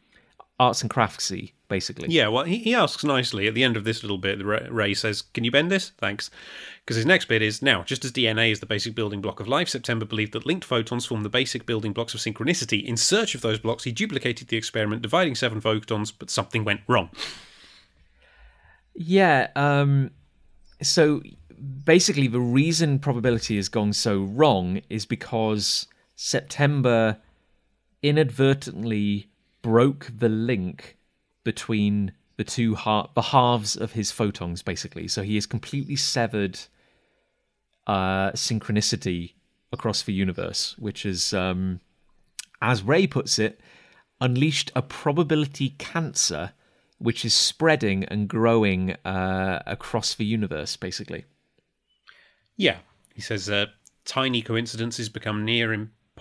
arts 0.60 0.82
and 0.82 0.90
craftsy, 0.90 1.52
basically. 1.72 2.10
Yeah, 2.10 2.28
well, 2.28 2.44
he, 2.44 2.58
he 2.58 2.74
asks 2.74 3.02
nicely 3.02 3.48
at 3.48 3.54
the 3.54 3.64
end 3.64 3.78
of 3.78 3.84
this 3.84 4.02
little 4.02 4.18
bit. 4.18 4.44
Ray 4.44 4.68
Ray 4.70 4.92
says, 4.92 5.22
Can 5.22 5.42
you 5.42 5.50
bend 5.50 5.70
this? 5.70 5.92
Thanks. 5.96 6.30
Because 6.84 6.96
his 6.96 7.06
next 7.06 7.28
bit 7.28 7.40
is 7.40 7.62
now, 7.62 7.82
just 7.82 8.04
as 8.04 8.12
DNA 8.12 8.52
is 8.52 8.60
the 8.60 8.66
basic 8.66 8.94
building 8.94 9.22
block 9.22 9.40
of 9.40 9.48
life, 9.48 9.70
September 9.70 10.04
believed 10.04 10.34
that 10.34 10.44
linked 10.44 10.66
photons 10.66 11.06
form 11.06 11.22
the 11.22 11.30
basic 11.30 11.64
building 11.64 11.94
blocks 11.94 12.12
of 12.12 12.20
synchronicity. 12.20 12.84
In 12.84 12.98
search 12.98 13.34
of 13.34 13.40
those 13.40 13.58
blocks, 13.58 13.84
he 13.84 13.92
duplicated 13.92 14.48
the 14.48 14.58
experiment, 14.58 15.00
dividing 15.00 15.34
seven 15.34 15.62
photons, 15.62 16.12
but 16.12 16.28
something 16.28 16.62
went 16.62 16.82
wrong. 16.86 17.08
Yeah. 18.94 19.48
Um, 19.56 20.10
so 20.82 21.22
basically, 21.84 22.26
the 22.26 22.40
reason 22.40 22.98
probability 22.98 23.56
has 23.56 23.70
gone 23.70 23.94
so 23.94 24.18
wrong 24.20 24.82
is 24.90 25.06
because 25.06 25.86
September 26.16 27.16
inadvertently 28.02 29.30
broke 29.62 30.10
the 30.14 30.28
link 30.28 30.98
between 31.44 32.12
the 32.36 32.44
two 32.44 32.74
ha- 32.74 33.08
the 33.14 33.22
halves 33.22 33.76
of 33.76 33.92
his 33.92 34.10
photons, 34.10 34.62
basically. 34.62 35.08
So 35.08 35.22
he 35.22 35.34
has 35.34 35.46
completely 35.46 35.96
severed 35.96 36.58
uh, 37.86 38.32
synchronicity 38.32 39.34
across 39.72 40.02
the 40.02 40.12
universe, 40.12 40.76
which 40.78 41.04
is, 41.06 41.32
um, 41.32 41.80
as 42.60 42.82
Ray 42.82 43.06
puts 43.06 43.38
it, 43.38 43.60
unleashed 44.20 44.70
a 44.76 44.82
probability 44.82 45.70
cancer 45.78 46.52
which 46.98 47.24
is 47.24 47.34
spreading 47.34 48.04
and 48.04 48.28
growing 48.28 48.92
uh, 49.04 49.60
across 49.66 50.14
the 50.14 50.24
universe, 50.24 50.76
basically. 50.76 51.24
Yeah. 52.56 52.78
He 53.14 53.20
says 53.20 53.50
uh, 53.50 53.66
tiny 54.04 54.40
coincidences 54.40 55.08
become 55.08 55.44
near 55.44 55.72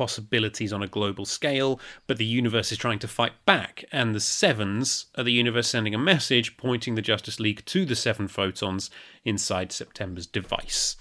impossibilities 0.01 0.73
on 0.73 0.81
a 0.81 0.87
global 0.87 1.25
scale, 1.25 1.79
but 2.07 2.17
the 2.17 2.25
universe 2.25 2.71
is 2.71 2.77
trying 2.79 2.97
to 2.97 3.07
fight 3.07 3.33
back, 3.45 3.85
and 3.91 4.15
the 4.15 4.19
sevens 4.19 5.05
are 5.15 5.23
the 5.23 5.31
universe 5.31 5.67
sending 5.67 5.93
a 5.93 5.99
message 5.99 6.57
pointing 6.57 6.95
the 6.95 7.03
Justice 7.03 7.39
League 7.39 7.63
to 7.65 7.85
the 7.85 7.95
seven 7.95 8.27
photons 8.27 8.89
inside 9.23 9.71
September's 9.71 10.25
device. 10.25 10.95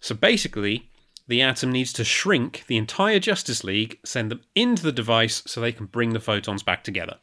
So 0.00 0.14
basically, 0.14 0.88
the 1.28 1.42
atom 1.42 1.70
needs 1.70 1.92
to 1.92 2.02
shrink 2.02 2.64
the 2.66 2.78
entire 2.78 3.18
Justice 3.18 3.62
League, 3.62 3.98
send 4.06 4.30
them 4.30 4.40
into 4.54 4.84
the 4.84 4.90
device 4.90 5.42
so 5.46 5.60
they 5.60 5.72
can 5.72 5.84
bring 5.84 6.14
the 6.14 6.18
photons 6.18 6.62
back 6.62 6.82
together. 6.82 7.18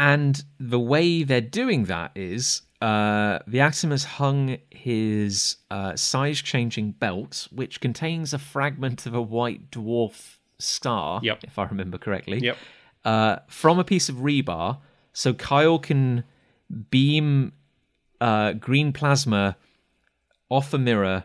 And 0.00 0.42
the 0.58 0.80
way 0.80 1.22
they're 1.24 1.42
doing 1.42 1.84
that 1.84 2.12
is 2.14 2.62
uh, 2.80 3.40
the 3.46 3.60
Atom 3.60 3.90
has 3.90 4.04
hung 4.04 4.56
his 4.70 5.56
uh, 5.70 5.94
size 5.94 6.40
changing 6.40 6.92
belt, 6.92 7.48
which 7.52 7.82
contains 7.82 8.32
a 8.32 8.38
fragment 8.38 9.04
of 9.04 9.14
a 9.14 9.20
white 9.20 9.70
dwarf 9.70 10.38
star, 10.58 11.20
Yep. 11.22 11.44
if 11.44 11.58
I 11.58 11.64
remember 11.66 11.98
correctly, 11.98 12.38
Yep. 12.40 12.56
uh, 13.04 13.36
from 13.46 13.78
a 13.78 13.84
piece 13.84 14.08
of 14.08 14.16
rebar. 14.16 14.78
So 15.12 15.34
Kyle 15.34 15.78
can 15.78 16.24
beam 16.90 17.52
uh, 18.22 18.54
green 18.54 18.92
plasma 18.94 19.56
off 20.48 20.72
a 20.72 20.78
mirror 20.78 21.24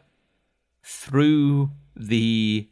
through 0.83 1.71
the 1.95 2.67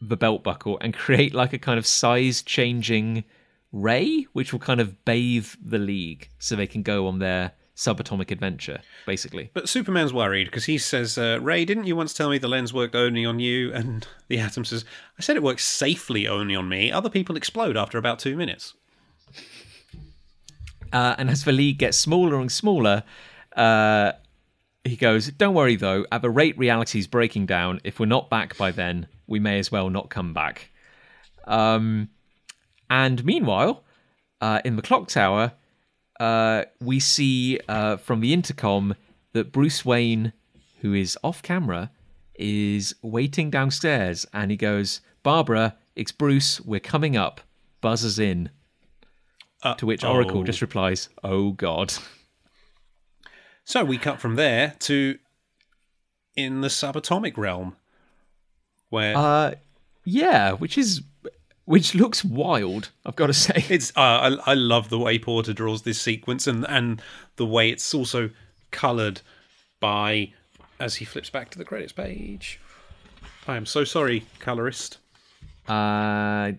the 0.00 0.16
belt 0.16 0.42
buckle 0.42 0.76
and 0.80 0.92
create 1.04 1.32
like 1.32 1.52
a 1.54 1.58
kind 1.58 1.78
of 1.78 1.86
size 1.86 2.42
changing 2.42 3.24
ray 3.72 4.26
which 4.32 4.52
will 4.52 4.60
kind 4.60 4.80
of 4.80 5.04
bathe 5.04 5.48
the 5.64 5.78
league 5.78 6.28
so 6.38 6.54
they 6.54 6.66
can 6.66 6.82
go 6.82 7.06
on 7.06 7.18
their 7.18 7.52
subatomic 7.74 8.30
adventure 8.30 8.80
basically 9.06 9.50
But 9.54 9.68
Superman's 9.68 10.12
worried 10.12 10.44
because 10.44 10.66
he 10.66 10.76
says, 10.76 11.16
uh, 11.16 11.38
Ray, 11.40 11.64
didn't 11.64 11.86
you 11.86 11.96
once 11.96 12.12
tell 12.12 12.28
me 12.28 12.36
the 12.36 12.46
lens 12.46 12.72
worked 12.72 12.94
only 12.94 13.24
on 13.24 13.40
you? 13.40 13.72
And 13.74 14.06
the 14.28 14.38
atom 14.38 14.64
says, 14.66 14.84
I 15.18 15.22
said 15.22 15.36
it 15.36 15.42
works 15.42 15.64
safely 15.64 16.28
only 16.28 16.54
on 16.54 16.68
me. 16.68 16.92
Other 16.92 17.08
people 17.08 17.34
explode 17.34 17.76
after 17.78 17.96
about 17.96 18.18
two 18.18 18.36
minutes. 18.36 18.74
uh, 20.92 21.14
and 21.18 21.30
as 21.30 21.44
the 21.44 21.52
league 21.52 21.78
gets 21.78 21.96
smaller 21.96 22.38
and 22.38 22.52
smaller 22.52 23.02
uh, 23.56 24.12
he 24.84 24.96
goes 24.96 25.28
don't 25.28 25.54
worry 25.54 25.76
though 25.76 26.04
at 26.12 26.20
the 26.22 26.30
rate 26.30 26.56
reality's 26.58 27.06
breaking 27.06 27.46
down 27.46 27.80
if 27.84 27.98
we're 27.98 28.06
not 28.06 28.28
back 28.28 28.56
by 28.58 28.70
then 28.70 29.06
we 29.26 29.38
may 29.40 29.58
as 29.58 29.72
well 29.72 29.88
not 29.90 30.10
come 30.10 30.34
back 30.34 30.70
um, 31.46 32.08
and 32.92 33.24
meanwhile 33.24 33.82
uh, 34.40 34.60
in 34.64 34.76
the 34.76 34.82
clock 34.82 35.08
tower 35.08 35.52
uh, 36.20 36.64
we 36.80 37.00
see 37.00 37.58
uh, 37.68 37.96
from 37.96 38.20
the 38.20 38.32
intercom 38.32 38.94
that 39.32 39.50
Bruce 39.50 39.84
Wayne, 39.84 40.32
who 40.80 40.94
is 40.94 41.18
off 41.24 41.42
camera, 41.42 41.90
is 42.36 42.94
waiting 43.02 43.50
downstairs 43.50 44.24
and 44.32 44.50
he 44.50 44.56
goes, 44.56 45.00
Barbara, 45.24 45.76
it's 45.96 46.12
Bruce, 46.12 46.60
we're 46.60 46.80
coming 46.80 47.16
up. 47.16 47.40
Buzzes 47.80 48.20
in. 48.20 48.50
to 49.74 49.86
which 49.86 50.04
Oracle 50.04 50.38
oh. 50.38 50.44
just 50.44 50.62
replies, 50.62 51.08
Oh 51.24 51.50
God. 51.52 51.92
So 53.64 53.84
we 53.84 53.98
cut 53.98 54.20
from 54.20 54.36
there 54.36 54.74
to 54.80 55.18
in 56.36 56.60
the 56.60 56.68
subatomic 56.68 57.36
realm, 57.36 57.76
where 58.90 59.16
Uh, 59.16 59.54
yeah, 60.04 60.52
which 60.52 60.78
is. 60.78 61.02
Which 61.64 61.94
looks 61.94 62.24
wild, 62.24 62.90
I've 63.06 63.14
got 63.16 63.28
to 63.28 63.32
say. 63.34 63.64
it's. 63.70 63.90
Uh, 63.96 64.00
I, 64.46 64.52
I 64.52 64.54
love 64.54 64.88
the 64.88 64.98
way 64.98 65.18
Porter 65.18 65.52
draws 65.52 65.82
this 65.82 66.00
sequence, 66.00 66.46
and 66.46 66.66
and 66.68 67.00
the 67.36 67.46
way 67.46 67.70
it's 67.70 67.94
also 67.94 68.30
coloured 68.72 69.20
by 69.78 70.32
as 70.80 70.96
he 70.96 71.04
flips 71.04 71.30
back 71.30 71.50
to 71.50 71.58
the 71.58 71.64
credits 71.64 71.92
page. 71.92 72.58
I 73.46 73.56
am 73.56 73.66
so 73.66 73.84
sorry, 73.84 74.24
colorist 74.40 74.98
Uh, 75.68 76.52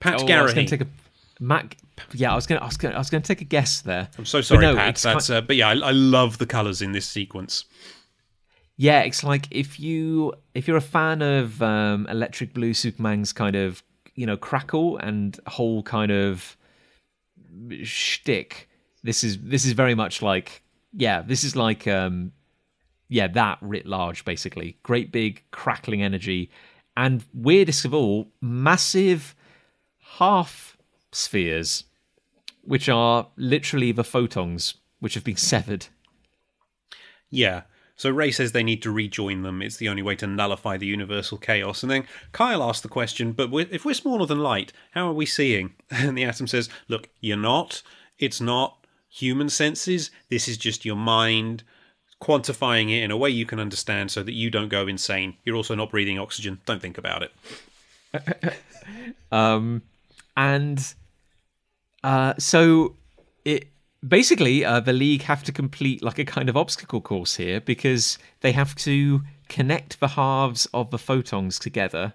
Pat 0.00 0.06
oh, 0.06 0.10
I 0.10 0.14
was 0.14 0.22
Garrahy. 0.24 0.54
going 0.54 0.66
to 0.66 0.76
take 0.78 0.80
a. 0.82 0.90
Mac, 1.40 1.76
yeah, 2.12 2.32
I 2.32 2.34
was 2.36 2.46
going. 2.46 2.58
to 2.58 2.62
I 2.62 2.66
was 2.66 2.76
going. 2.76 2.94
I 2.94 2.98
was 2.98 3.10
going 3.10 3.22
to 3.22 3.26
take 3.26 3.40
a 3.40 3.44
guess 3.44 3.80
there. 3.80 4.08
I'm 4.18 4.24
so 4.26 4.40
sorry, 4.42 4.60
no, 4.60 4.74
Pat. 4.76 4.96
That's 4.96 5.26
kind- 5.28 5.38
uh, 5.38 5.40
but 5.46 5.56
yeah, 5.56 5.68
I, 5.68 5.72
I 5.72 5.90
love 5.90 6.38
the 6.38 6.46
colours 6.46 6.82
in 6.82 6.92
this 6.92 7.06
sequence. 7.06 7.64
yeah, 8.76 9.00
it's 9.00 9.24
like 9.24 9.46
if 9.50 9.80
you 9.80 10.34
if 10.54 10.68
you're 10.68 10.76
a 10.76 10.80
fan 10.82 11.22
of 11.22 11.62
um, 11.62 12.06
Electric 12.10 12.52
Blue 12.54 12.74
Superman's 12.74 13.32
kind 13.32 13.56
of 13.56 13.82
you 14.14 14.26
know 14.26 14.36
crackle 14.36 14.96
and 14.98 15.38
whole 15.46 15.82
kind 15.82 16.10
of 16.10 16.56
shtick, 17.82 18.68
this 19.02 19.24
is 19.24 19.38
this 19.38 19.64
is 19.64 19.72
very 19.72 19.94
much 19.94 20.22
like 20.22 20.62
yeah, 20.92 21.22
this 21.22 21.44
is 21.44 21.56
like 21.56 21.86
um, 21.86 22.32
yeah 23.08 23.26
that 23.28 23.58
writ 23.60 23.86
large 23.86 24.24
basically. 24.24 24.78
Great 24.82 25.12
big 25.12 25.42
crackling 25.50 26.02
energy, 26.02 26.50
and 26.96 27.24
weirdest 27.32 27.84
of 27.84 27.94
all, 27.94 28.28
massive 28.40 29.34
half 30.18 30.76
spheres, 31.12 31.84
which 32.62 32.88
are 32.88 33.28
literally 33.36 33.92
the 33.92 34.04
photons 34.04 34.74
which 35.00 35.14
have 35.14 35.24
been 35.24 35.36
severed. 35.52 35.86
Yeah. 37.30 37.62
So 37.96 38.10
Ray 38.10 38.30
says 38.32 38.52
they 38.52 38.64
need 38.64 38.82
to 38.82 38.90
rejoin 38.90 39.42
them. 39.42 39.62
It's 39.62 39.76
the 39.76 39.88
only 39.88 40.02
way 40.02 40.16
to 40.16 40.26
nullify 40.26 40.76
the 40.76 40.86
universal 40.86 41.38
chaos. 41.38 41.82
And 41.82 41.90
then 41.90 42.06
Kyle 42.32 42.62
asks 42.62 42.82
the 42.82 42.88
question, 42.88 43.32
but 43.32 43.52
if 43.70 43.84
we're 43.84 43.94
smaller 43.94 44.26
than 44.26 44.40
light, 44.40 44.72
how 44.92 45.08
are 45.08 45.12
we 45.12 45.26
seeing? 45.26 45.74
And 45.90 46.18
the 46.18 46.24
atom 46.24 46.46
says, 46.46 46.68
look, 46.88 47.08
you're 47.20 47.36
not. 47.36 47.82
It's 48.18 48.40
not 48.40 48.84
human 49.08 49.48
senses. 49.48 50.10
This 50.28 50.48
is 50.48 50.56
just 50.56 50.84
your 50.84 50.96
mind 50.96 51.62
quantifying 52.20 52.90
it 52.90 53.02
in 53.02 53.10
a 53.10 53.16
way 53.16 53.30
you 53.30 53.46
can 53.46 53.60
understand 53.60 54.10
so 54.10 54.22
that 54.22 54.32
you 54.32 54.50
don't 54.50 54.68
go 54.68 54.86
insane. 54.86 55.36
You're 55.44 55.56
also 55.56 55.74
not 55.74 55.90
breathing 55.90 56.18
oxygen. 56.18 56.60
Don't 56.66 56.82
think 56.82 56.98
about 56.98 57.22
it. 57.22 58.54
um, 59.32 59.82
and 60.36 60.94
uh, 62.02 62.34
so 62.38 62.96
it 63.44 63.68
basically 64.06 64.64
uh, 64.64 64.80
the 64.80 64.92
league 64.92 65.22
have 65.22 65.42
to 65.44 65.52
complete 65.52 66.02
like 66.02 66.18
a 66.18 66.24
kind 66.24 66.48
of 66.48 66.56
obstacle 66.56 67.00
course 67.00 67.36
here 67.36 67.60
because 67.60 68.18
they 68.40 68.52
have 68.52 68.74
to 68.76 69.22
connect 69.48 70.00
the 70.00 70.08
halves 70.08 70.66
of 70.74 70.90
the 70.90 70.98
photons 70.98 71.58
together. 71.58 72.14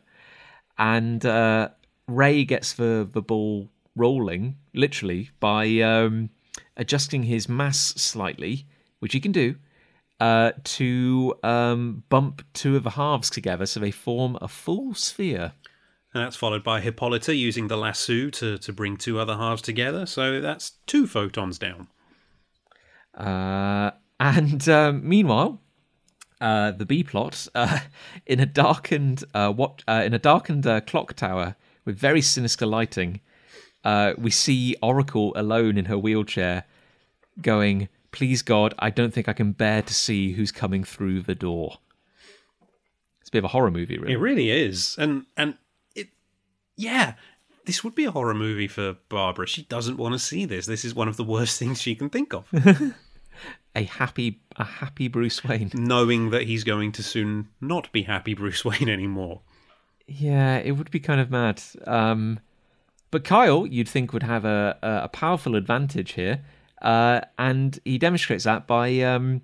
And 0.78 1.26
uh, 1.26 1.70
ray 2.08 2.44
gets 2.46 2.74
the, 2.74 3.08
the 3.12 3.22
ball 3.22 3.70
rolling 3.96 4.58
literally 4.74 5.30
by 5.40 5.80
um, 5.82 6.30
adjusting 6.78 7.24
his 7.24 7.50
mass 7.50 7.80
slightly 7.80 8.66
which 9.00 9.14
he 9.14 9.20
can 9.20 9.32
do 9.32 9.56
uh, 10.20 10.52
to 10.64 11.34
um, 11.44 12.04
bump 12.10 12.44
two 12.54 12.76
of 12.76 12.84
the 12.84 12.92
halves 12.92 13.30
together 13.30 13.66
so 13.66 13.80
they 13.80 13.92
form 13.92 14.38
a 14.42 14.48
full 14.48 14.94
sphere 14.94 15.54
and 16.14 16.24
that's 16.24 16.36
followed 16.36 16.64
by 16.64 16.82
Hippolyta 16.82 17.36
using 17.36 17.68
the 17.68 17.78
lasso 17.78 18.30
to, 18.30 18.58
to 18.58 18.74
bring 18.74 18.98
two 18.98 19.20
other 19.20 19.36
halves 19.36 19.62
together. 19.62 20.06
So 20.06 20.42
that's 20.42 20.72
two 20.88 21.06
photons 21.06 21.60
down. 21.60 21.88
Uh, 23.14 23.92
and 24.20 24.68
um, 24.68 25.08
meanwhile, 25.08 25.62
uh, 26.42 26.72
the 26.72 26.86
B 26.86 27.04
plot 27.04 27.48
uh, 27.54 27.80
in 28.26 28.40
a 28.40 28.46
darkened 28.46 29.24
uh, 29.34 29.52
what 29.52 29.84
uh, 29.88 30.02
in 30.06 30.14
a 30.14 30.20
darkened 30.20 30.66
uh, 30.66 30.82
clock 30.82 31.14
tower 31.14 31.56
with 31.86 31.98
very 31.98 32.22
sinister 32.22 32.66
lighting, 32.66 33.22
we 34.18 34.32
see 34.32 34.76
Oracle 34.82 35.34
alone 35.36 35.78
in 35.78 35.86
her 35.86 35.98
wheelchair, 35.98 36.64
going, 37.42 37.90
"Please 38.12 38.42
God, 38.42 38.74
I 38.80 38.90
don't 38.90 39.14
think 39.14 39.28
I 39.28 39.34
can 39.34 39.52
bear 39.52 39.82
to 39.82 39.94
see 39.94 40.34
who's 40.34 40.52
coming 40.52 40.84
through 40.84 41.22
the 41.22 41.36
door." 41.36 41.78
It's 43.22 43.30
a 43.30 43.32
bit 43.32 43.40
of 43.40 43.46
a 43.46 43.50
horror 43.50 43.72
movie, 43.72 43.98
really. 43.98 44.14
It 44.14 44.20
really 44.20 44.50
is, 44.50 44.96
and 44.98 45.26
and 45.36 45.56
yeah, 46.80 47.14
this 47.66 47.84
would 47.84 47.94
be 47.94 48.06
a 48.06 48.12
horror 48.12 48.34
movie 48.34 48.68
for 48.68 48.96
Barbara. 49.10 49.46
She 49.46 49.64
doesn't 49.64 49.98
want 49.98 50.14
to 50.14 50.20
see 50.20 50.46
this. 50.46 50.66
This 50.66 50.86
is 50.86 50.96
one 50.96 51.08
of 51.08 51.18
the 51.18 51.24
worst 51.24 51.60
things 51.60 51.82
she 51.82 51.94
can 51.94 52.10
think 52.10 52.34
of. 52.34 52.48
a 53.76 53.84
happy 53.84 54.42
a 54.56 54.64
happy 54.64 55.08
Bruce 55.08 55.44
Wayne. 55.44 55.72
Knowing 55.74 56.30
that 56.32 56.44
he's 56.44 56.64
going 56.64 56.92
to 56.94 57.04
soon 57.04 57.50
not 57.62 57.92
be 57.92 58.04
happy 58.04 58.34
Bruce 58.34 58.64
Wayne 58.66 58.90
anymore. 58.90 59.42
Yeah, 60.08 60.58
it 60.58 60.72
would 60.72 60.90
be 60.90 61.00
kind 61.00 61.22
of 61.22 61.30
mad. 61.30 61.62
Um, 61.86 62.40
but 63.12 63.24
Kyle, 63.24 63.68
you'd 63.68 63.90
think, 63.90 64.14
would 64.14 64.24
have 64.24 64.46
a, 64.46 64.78
a 64.82 65.10
powerful 65.10 65.56
advantage 65.56 66.14
here. 66.14 66.44
Uh, 66.82 67.22
and 67.38 67.80
he 67.84 67.98
demonstrates 67.98 68.46
that 68.46 68.66
by 68.66 69.02
um, 69.02 69.42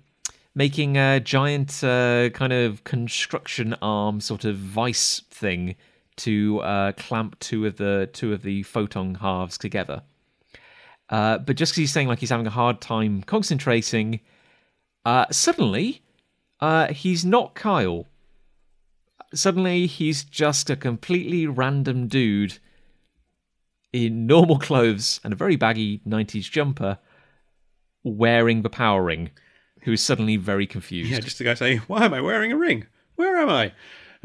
making 0.54 0.96
a 0.96 1.20
giant 1.20 1.84
uh, 1.84 2.30
kind 2.30 2.52
of 2.52 2.82
construction 2.84 3.76
arm 3.82 4.20
sort 4.20 4.44
of 4.44 4.56
vice 4.56 5.20
thing 5.30 5.76
to 6.16 6.60
uh, 6.60 6.92
clamp 6.92 7.38
two 7.38 7.66
of 7.66 7.76
the 7.76 8.08
two 8.12 8.32
of 8.32 8.42
the 8.42 8.62
photon 8.62 9.16
halves 9.16 9.58
together. 9.58 10.02
Uh, 11.08 11.38
but 11.38 11.56
just 11.56 11.72
because 11.72 11.82
he's 11.82 11.92
saying 11.92 12.08
like 12.08 12.18
he's 12.18 12.30
having 12.30 12.46
a 12.46 12.50
hard 12.50 12.80
time 12.80 13.22
concentrating, 13.22 14.20
uh, 15.04 15.26
suddenly 15.30 16.02
uh, 16.60 16.88
he's 16.92 17.24
not 17.24 17.54
Kyle. 17.54 18.06
Suddenly 19.34 19.86
he's 19.86 20.24
just 20.24 20.70
a 20.70 20.76
completely 20.76 21.46
random 21.46 22.08
dude 22.08 22.58
in 23.92 24.26
normal 24.26 24.58
clothes 24.58 25.20
and 25.24 25.32
a 25.32 25.36
very 25.36 25.56
baggy 25.56 26.00
90s 26.06 26.50
jumper 26.50 26.98
wearing 28.04 28.62
the 28.62 28.70
power 28.70 29.02
ring 29.02 29.30
who 29.82 29.92
is 29.92 30.02
suddenly 30.02 30.36
very 30.36 30.66
confused. 30.66 31.10
Yeah, 31.10 31.20
just 31.20 31.38
the 31.38 31.44
guy 31.44 31.54
saying, 31.54 31.78
Why 31.86 32.04
am 32.04 32.14
I 32.14 32.20
wearing 32.20 32.52
a 32.52 32.56
ring? 32.56 32.86
Where 33.14 33.36
am 33.38 33.48
I? 33.48 33.72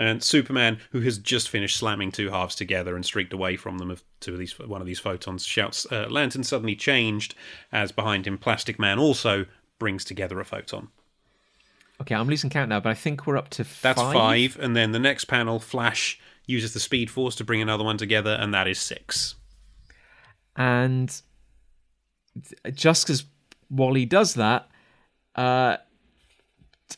And 0.02 0.23
Superman, 0.23 0.80
who 0.91 1.02
has 1.02 1.18
just 1.18 1.49
finished 1.49 1.78
slamming 1.78 2.11
two 2.11 2.32
halves 2.32 2.56
together 2.56 2.95
and 2.95 3.06
streaked 3.06 3.34
away 3.34 3.56
from 3.56 3.78
them 3.78 3.91
of 3.91 4.03
two 4.19 4.34
of 4.34 4.40
these 4.40 4.57
one 4.57 4.82
of 4.82 4.88
these 4.88 4.99
photons, 4.99 5.45
shouts, 5.45 5.86
uh, 5.91 6.07
"Lantern 6.10 6.44
suddenly 6.44 6.76
changed!" 6.76 7.36
As 7.72 7.91
behind 7.91 8.26
him, 8.26 8.38
Plastic 8.38 8.80
Man 8.80 8.98
also 8.98 9.45
brings 9.78 10.03
together 10.03 10.40
a 10.40 10.45
photon. 10.45 10.90
Okay, 12.02 12.15
I'm 12.15 12.28
losing 12.28 12.49
count 12.49 12.69
now, 12.69 12.80
but 12.80 12.90
I 12.90 12.95
think 12.95 13.28
we're 13.28 13.38
up 13.38 13.49
to 13.52 13.64
five. 13.64 13.95
That's 13.95 14.02
five, 14.14 14.57
and 14.60 14.76
then 14.76 14.91
the 14.91 14.99
next 14.99 15.26
panel, 15.26 15.60
Flash 15.60 16.19
uses 16.48 16.73
the 16.73 16.80
Speed 16.80 17.11
Force 17.11 17.36
to 17.36 17.44
bring 17.44 17.61
another 17.61 17.84
one 17.84 17.98
together, 17.98 18.38
and 18.40 18.53
that 18.56 18.68
is 18.68 18.80
six. 18.80 19.36
And 20.56 21.22
just 22.73 23.10
as 23.11 23.26
Wally 23.69 24.06
does 24.06 24.34
that, 24.34 24.68
uh, 25.36 25.78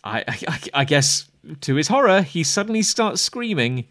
I, 0.05 0.23
I, 0.47 0.59
I 0.73 0.85
guess 0.85 1.29
to 1.61 1.75
his 1.75 1.87
horror, 1.87 2.21
he 2.21 2.43
suddenly 2.43 2.81
starts 2.81 3.21
screaming, 3.21 3.85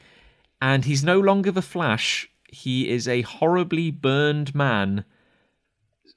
and 0.60 0.84
he's 0.84 1.04
no 1.04 1.20
longer 1.20 1.50
the 1.50 1.62
Flash. 1.62 2.28
He 2.48 2.88
is 2.88 3.08
a 3.08 3.22
horribly 3.22 3.90
burned 3.90 4.54
man. 4.54 5.04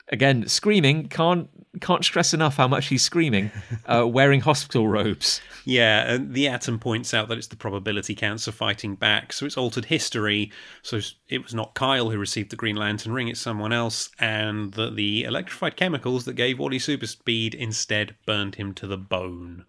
Again, 0.09 0.47
screaming 0.47 1.07
can't 1.07 1.49
can't 1.81 2.05
stress 2.05 2.33
enough 2.33 2.55
how 2.55 2.69
much 2.69 2.87
he's 2.87 3.03
screaming, 3.03 3.51
uh, 3.85 4.07
wearing 4.07 4.39
hospital 4.39 4.87
robes. 4.87 5.41
Yeah, 5.65 6.09
and 6.09 6.33
the 6.33 6.47
Atom 6.47 6.79
points 6.79 7.13
out 7.13 7.27
that 7.27 7.37
it's 7.37 7.47
the 7.47 7.57
probability 7.57 8.15
cancer 8.15 8.53
fighting 8.53 8.95
back, 8.95 9.33
so 9.33 9.45
it's 9.45 9.57
altered 9.57 9.85
history. 9.85 10.51
So 10.83 11.01
it 11.27 11.43
was 11.43 11.53
not 11.53 11.73
Kyle 11.73 12.11
who 12.11 12.17
received 12.17 12.51
the 12.51 12.55
Green 12.55 12.75
Lantern 12.77 13.11
ring; 13.11 13.27
it's 13.27 13.41
someone 13.41 13.73
else, 13.73 14.09
and 14.19 14.73
that 14.73 14.95
the 14.95 15.23
electrified 15.23 15.75
chemicals 15.75 16.23
that 16.25 16.33
gave 16.33 16.59
Wally 16.59 16.79
super 16.79 17.07
speed 17.07 17.53
instead 17.55 18.15
burned 18.25 18.55
him 18.55 18.73
to 18.75 18.87
the 18.87 18.97
bone 18.97 19.65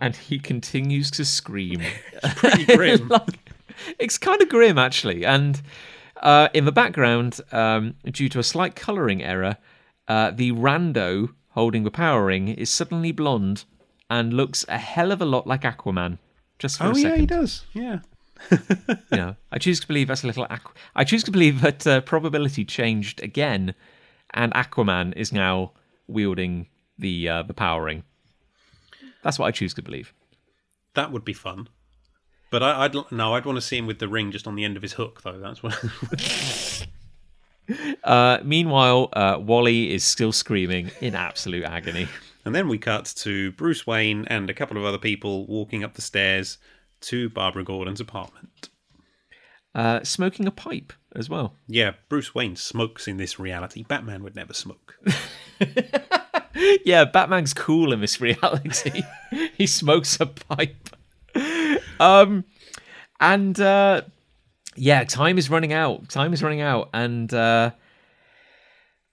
and 0.00 0.16
he 0.16 0.38
continues 0.38 1.10
to 1.12 1.24
scream. 1.24 1.82
pretty 2.36 2.64
grim. 2.76 3.08
like, 3.08 3.52
it's 3.98 4.18
kind 4.18 4.40
of 4.42 4.48
grim, 4.48 4.78
actually. 4.78 5.24
And 5.24 5.60
uh, 6.22 6.48
in 6.54 6.64
the 6.64 6.72
background, 6.72 7.40
um, 7.52 7.94
due 8.04 8.28
to 8.28 8.38
a 8.38 8.42
slight 8.42 8.76
colouring 8.76 9.22
error, 9.22 9.56
uh, 10.08 10.30
the 10.30 10.52
rando 10.52 11.30
holding 11.50 11.84
the 11.84 11.90
power 11.90 12.24
ring 12.26 12.48
is 12.48 12.70
suddenly 12.70 13.12
blonde 13.12 13.64
and 14.08 14.32
looks 14.32 14.64
a 14.68 14.78
hell 14.78 15.12
of 15.12 15.20
a 15.20 15.24
lot 15.24 15.46
like 15.46 15.62
Aquaman. 15.62 16.18
Just 16.58 16.78
for 16.78 16.84
oh, 16.84 16.90
a 16.90 16.94
second. 16.94 17.10
yeah, 17.10 17.16
he 17.16 17.26
does. 17.26 17.64
Yeah. 17.72 17.98
you 18.50 19.16
know, 19.16 19.36
I 19.52 19.58
choose 19.58 19.80
to 19.80 19.86
believe 19.86 20.08
that's 20.08 20.24
a 20.24 20.26
little. 20.26 20.46
Aqu- 20.46 20.74
I 20.94 21.04
choose 21.04 21.22
to 21.24 21.30
believe 21.30 21.60
that 21.62 21.86
uh, 21.86 22.00
probability 22.02 22.64
changed 22.64 23.22
again, 23.22 23.74
and 24.32 24.52
Aquaman 24.54 25.14
is 25.16 25.32
now 25.32 25.72
wielding 26.06 26.66
the 26.98 27.28
uh, 27.28 27.42
the 27.42 27.54
power 27.54 27.84
ring. 27.84 28.02
That's 29.22 29.38
what 29.38 29.46
I 29.46 29.50
choose 29.50 29.74
to 29.74 29.82
believe. 29.82 30.12
That 30.94 31.12
would 31.12 31.24
be 31.24 31.32
fun. 31.32 31.68
But 32.50 32.62
I, 32.62 32.88
would 32.88 33.12
no, 33.12 33.34
I'd 33.34 33.44
want 33.46 33.56
to 33.56 33.62
see 33.62 33.78
him 33.78 33.86
with 33.86 34.00
the 34.00 34.08
ring 34.08 34.32
just 34.32 34.46
on 34.46 34.56
the 34.56 34.64
end 34.64 34.76
of 34.76 34.82
his 34.82 34.94
hook, 34.94 35.22
though. 35.22 35.38
That's 35.38 35.62
what. 35.62 36.86
uh, 38.04 38.38
meanwhile, 38.42 39.08
uh, 39.12 39.38
Wally 39.40 39.92
is 39.92 40.02
still 40.02 40.32
screaming 40.32 40.90
in 41.00 41.14
absolute 41.14 41.64
agony. 41.64 42.08
And 42.42 42.54
then 42.54 42.68
we 42.68 42.78
cut 42.78 43.04
to 43.18 43.52
Bruce 43.52 43.86
Wayne 43.86 44.24
and 44.28 44.48
a 44.48 44.54
couple 44.54 44.78
of 44.78 44.84
other 44.84 44.96
people 44.96 45.46
walking 45.46 45.84
up 45.84 45.92
the 45.92 46.00
stairs 46.00 46.56
to 47.02 47.28
Barbara 47.28 47.64
Gordon's 47.64 48.00
apartment. 48.00 48.70
Uh, 49.74 50.02
smoking 50.02 50.46
a 50.46 50.50
pipe 50.50 50.92
as 51.14 51.28
well. 51.28 51.54
Yeah, 51.68 51.92
Bruce 52.08 52.34
Wayne 52.34 52.56
smokes 52.56 53.06
in 53.06 53.18
this 53.18 53.38
reality. 53.38 53.84
Batman 53.84 54.22
would 54.22 54.34
never 54.34 54.54
smoke. 54.54 54.98
yeah, 56.84 57.04
Batman's 57.04 57.54
cool 57.54 57.92
in 57.92 58.00
this 58.00 58.20
reality. 58.20 59.02
he 59.56 59.66
smokes 59.66 60.18
a 60.20 60.26
pipe. 60.26 60.90
Um, 61.98 62.44
and 63.20 63.58
uh, 63.60 64.02
yeah, 64.76 65.04
time 65.04 65.38
is 65.38 65.50
running 65.50 65.72
out. 65.72 66.08
Time 66.08 66.32
is 66.32 66.42
running 66.42 66.60
out, 66.60 66.90
and 66.92 67.32
uh, 67.32 67.72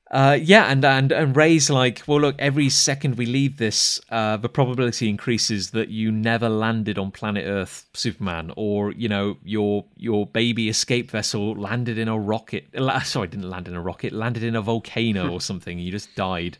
Uh, 0.09 0.37
yeah, 0.41 0.71
and, 0.71 0.85
and 0.85 1.11
and 1.11 1.35
Ray's 1.35 1.69
like, 1.69 2.01
well, 2.07 2.21
look, 2.21 2.35
every 2.39 2.69
second 2.69 3.15
we 3.17 3.25
leave 3.25 3.57
this, 3.57 3.99
uh, 4.09 4.37
the 4.37 4.47
probability 4.47 5.09
increases 5.09 5.71
that 5.71 5.89
you 5.89 6.13
never 6.13 6.47
landed 6.47 6.97
on 6.97 7.11
planet 7.11 7.43
Earth, 7.45 7.85
Superman, 7.93 8.53
or 8.55 8.93
you 8.93 9.09
know 9.09 9.37
your 9.43 9.83
your 9.97 10.25
baby 10.25 10.69
escape 10.69 11.11
vessel 11.11 11.55
landed 11.55 11.97
in 11.97 12.07
a 12.07 12.17
rocket. 12.17 12.67
Sorry, 13.03 13.27
didn't 13.27 13.49
land 13.49 13.67
in 13.67 13.75
a 13.75 13.81
rocket, 13.81 14.13
landed 14.13 14.43
in 14.43 14.55
a 14.55 14.61
volcano 14.61 15.29
or 15.29 15.41
something. 15.49 15.77
You 15.77 15.91
just 15.91 16.15
died. 16.15 16.57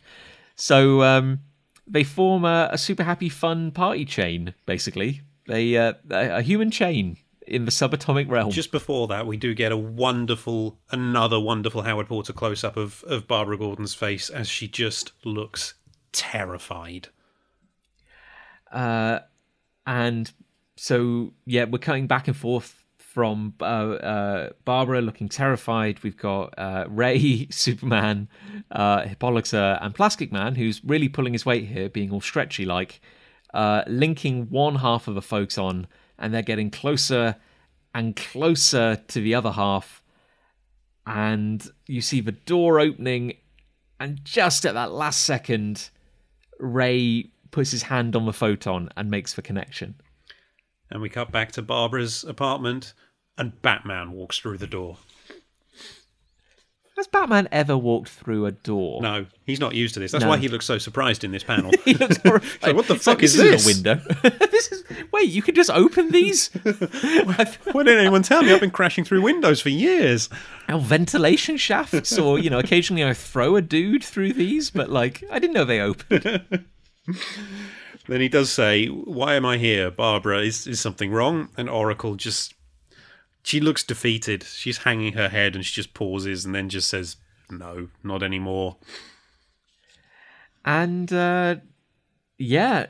So 0.57 1.03
um, 1.03 1.41
they 1.85 2.03
form 2.03 2.43
a, 2.43 2.69
a, 2.71 2.77
super 2.77 3.03
happy, 3.03 3.29
fun 3.29 3.71
party 3.71 4.03
chain. 4.05 4.53
Basically, 4.65 5.21
they 5.47 5.77
uh, 5.77 5.93
a 6.09 6.41
human 6.41 6.71
chain 6.71 7.17
in 7.45 7.65
the 7.65 7.71
subatomic 7.71 8.29
realm. 8.29 8.51
Just 8.51 8.71
before 8.71 9.07
that, 9.07 9.25
we 9.25 9.38
do 9.38 9.53
get 9.53 9.71
a 9.71 9.77
wonderful, 9.77 10.79
another 10.91 11.39
wonderful 11.39 11.84
Howard 11.84 12.07
Porter 12.07 12.34
close 12.34 12.63
up 12.63 12.75
of, 12.75 13.03
of 13.07 13.27
Barbara 13.27 13.57
Gordon's 13.57 13.93
face 13.93 14.29
as 14.29 14.49
she 14.49 14.67
just 14.67 15.13
looks 15.23 15.75
terrified. 16.11 17.07
Uh, 18.71 19.19
and 19.85 20.31
so, 20.75 21.34
yeah, 21.45 21.63
we're 21.65 21.77
cutting 21.77 22.07
back 22.07 22.27
and 22.27 22.35
forth 22.35 22.76
from 23.18 23.56
uh, 23.61 23.64
uh, 23.64 24.49
Barbara 24.64 25.02
looking 25.02 25.27
terrified. 25.27 26.03
We've 26.03 26.15
got 26.15 26.53
uh, 26.56 26.85
Ray, 26.88 27.48
Superman, 27.49 28.27
uh, 28.69 29.07
Hippolyta, 29.07 29.80
and 29.81 29.95
Plastic 29.95 30.31
Man, 30.31 30.53
who's 30.53 30.84
really 30.85 31.10
pulling 31.10 31.34
his 31.34 31.44
weight 31.44 31.65
here, 31.65 31.89
being 31.89 32.11
all 32.11 32.22
stretchy 32.22 32.64
like, 32.64 33.02
uh, 33.56 33.81
linking 33.88 34.52
one 34.52 34.76
half 34.76 35.07
of 35.07 35.15
the 35.15 35.23
photon 35.23 35.88
and 36.19 36.31
they're 36.31 36.44
getting 36.44 36.69
closer 36.69 37.38
and 37.91 38.15
closer 38.15 38.98
to 39.07 39.19
the 39.19 39.34
other 39.34 39.53
half. 39.53 40.03
And 41.07 41.68
you 41.88 42.02
see 42.02 42.22
the 42.22 42.34
door 42.34 42.80
opening, 42.80 43.38
and 43.99 44.23
just 44.26 44.64
at 44.64 44.76
that 44.76 44.91
last 44.91 45.23
second, 45.23 45.89
Ray 46.60 47.31
puts 47.49 47.72
his 47.72 47.81
hand 47.81 48.15
on 48.15 48.27
the 48.27 48.34
photon 48.34 48.89
and 48.95 49.10
makes 49.10 49.34
the 49.34 49.41
connection. 49.41 49.95
And 50.91 51.02
we 51.02 51.10
cut 51.10 51.31
back 51.31 51.52
to 51.53 51.64
Barbara's 51.64 52.23
apartment, 52.23 52.94
and 53.38 53.61
Batman 53.61 54.11
walks 54.11 54.39
through 54.39 54.57
the 54.57 54.68
door. 54.68 54.97
Has 56.97 57.05
Batman 57.05 57.47
ever 57.51 57.77
walked 57.77 58.09
through 58.09 58.47
a 58.47 58.51
door? 58.51 59.03
No, 59.03 59.27
he's 59.45 59.59
not 59.59 59.76
used 59.76 59.93
to 59.93 59.99
this. 59.99 60.11
That's 60.11 60.23
no. 60.23 60.30
why 60.30 60.38
he 60.38 60.47
looks 60.47 60.65
so 60.65 60.80
surprised 60.80 61.23
in 61.23 61.30
this 61.30 61.43
panel. 61.43 61.72
he 61.85 61.93
looks 61.93 62.18
horrified. 62.26 62.64
so 62.64 62.73
what 62.73 62.88
the 62.88 62.95
fuck 62.95 63.22
is 63.22 63.38
this? 63.38 63.68
Is 63.68 63.68
a 63.68 63.77
window. 63.77 64.01
this 64.51 64.72
is 64.72 64.84
wait. 65.14 65.30
You 65.30 65.43
can 65.43 65.53
just 65.53 65.69
open 65.69 66.09
these. 66.09 66.47
why 66.64 67.84
didn't 67.84 67.99
anyone 67.99 68.23
tell 68.23 68.41
me? 68.41 68.51
I've 68.51 68.61
been 68.61 68.72
crashing 68.72 69.03
through 69.03 69.22
windows 69.22 69.61
for 69.61 69.69
years. 69.69 70.27
Our 70.69 70.80
ventilation 70.80 71.57
shafts, 71.57 72.18
or 72.18 72.39
you 72.39 72.49
know, 72.49 72.57
occasionally 72.57 73.05
I 73.05 73.14
throw 73.14 73.55
a 73.55 73.61
dude 73.61 74.03
through 74.03 74.34
these, 74.34 74.72
but 74.72 74.89
like 74.89 75.23
I 75.31 75.38
didn't 75.38 75.53
know 75.53 75.65
they 75.65 75.80
opened. 75.80 76.65
then 78.07 78.22
he 78.22 78.27
does 78.27 78.51
say, 78.51 78.88
"Why 78.88 79.35
am 79.35 79.45
I 79.45 79.59
here, 79.59 79.91
Barbara? 79.91 80.39
Is 80.39 80.65
is 80.65 80.80
something 80.80 81.11
wrong?" 81.11 81.49
And 81.57 81.69
Oracle 81.69 82.15
just 82.15 82.55
she 83.47 83.61
looks 83.61 83.81
defeated. 83.81 84.43
She's 84.43 84.79
hanging 84.79 85.13
her 85.13 85.29
head 85.29 85.55
and 85.55 85.65
she 85.65 85.73
just 85.73 85.93
pauses 85.93 86.43
and 86.43 86.53
then 86.53 86.67
just 86.67 86.89
says, 86.89 87.15
"No, 87.49 87.87
not 88.03 88.21
anymore." 88.21 88.75
And 90.65 91.11
uh, 91.13 91.55
yeah, 92.37 92.87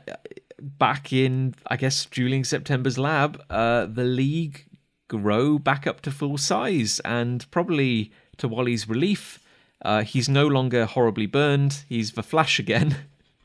back 0.60 1.12
in 1.12 1.54
I 1.68 1.76
guess 1.76 2.06
Julian 2.06 2.42
September's 2.42 2.98
lab, 2.98 3.40
uh, 3.48 3.86
the 3.86 4.02
League 4.02 4.66
grow 5.06 5.60
back 5.60 5.86
up 5.86 6.00
to 6.02 6.10
full 6.10 6.38
size, 6.38 7.00
and 7.04 7.48
probably 7.52 8.12
to 8.38 8.48
Wally's 8.48 8.88
relief, 8.88 9.38
uh, 9.82 10.02
he's 10.02 10.28
no 10.28 10.48
longer 10.48 10.86
horribly 10.86 11.26
burned. 11.26 11.84
He's 11.88 12.12
the 12.12 12.24
Flash 12.24 12.58
again, 12.58 12.96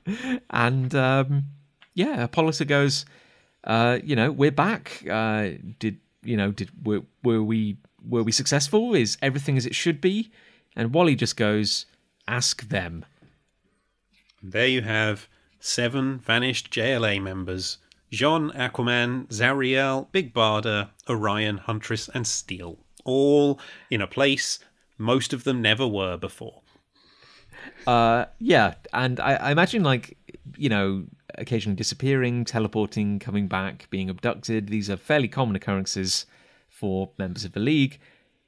and 0.49 0.95
um, 0.95 1.43
yeah, 1.93 2.21
Hippolyta 2.21 2.65
goes. 2.65 3.05
Uh, 3.65 3.99
you 4.03 4.13
know, 4.13 4.29
we're 4.29 4.51
back. 4.51 5.05
Uh, 5.09 5.51
did 5.79 5.99
you 6.23 6.37
know, 6.37 6.51
did 6.51 6.69
were, 6.85 7.01
were 7.23 7.43
we 7.43 7.77
were 8.07 8.23
we 8.23 8.31
successful? 8.31 8.93
Is 8.93 9.17
everything 9.21 9.57
as 9.57 9.65
it 9.65 9.75
should 9.75 10.01
be? 10.01 10.31
And 10.75 10.93
Wally 10.93 11.15
just 11.15 11.37
goes, 11.37 11.85
ask 12.27 12.67
them. 12.69 13.05
There 14.41 14.67
you 14.67 14.81
have 14.81 15.27
seven 15.59 16.19
vanished 16.19 16.71
JLA 16.71 17.21
members. 17.21 17.77
J'onn, 18.11 18.53
Aquaman, 18.55 19.27
Zauriel, 19.27 20.11
Big 20.11 20.33
Barda, 20.33 20.89
Orion, 21.09 21.57
Huntress, 21.57 22.09
and 22.13 22.27
Steel. 22.27 22.77
All 23.05 23.59
in 23.89 24.01
a 24.01 24.07
place 24.07 24.59
most 24.97 25.33
of 25.33 25.43
them 25.43 25.61
never 25.61 25.87
were 25.87 26.17
before. 26.17 26.61
Uh, 27.87 28.25
yeah, 28.39 28.75
and 28.93 29.19
I, 29.19 29.35
I 29.35 29.51
imagine 29.51 29.83
like 29.83 30.17
you 30.57 30.69
know 30.69 31.05
occasionally 31.37 31.75
disappearing, 31.75 32.45
teleporting, 32.45 33.19
coming 33.19 33.47
back, 33.47 33.87
being 33.89 34.09
abducted. 34.09 34.67
These 34.67 34.89
are 34.89 34.97
fairly 34.97 35.27
common 35.27 35.55
occurrences 35.55 36.25
for 36.69 37.11
members 37.17 37.45
of 37.45 37.53
the 37.53 37.59
League. 37.59 37.99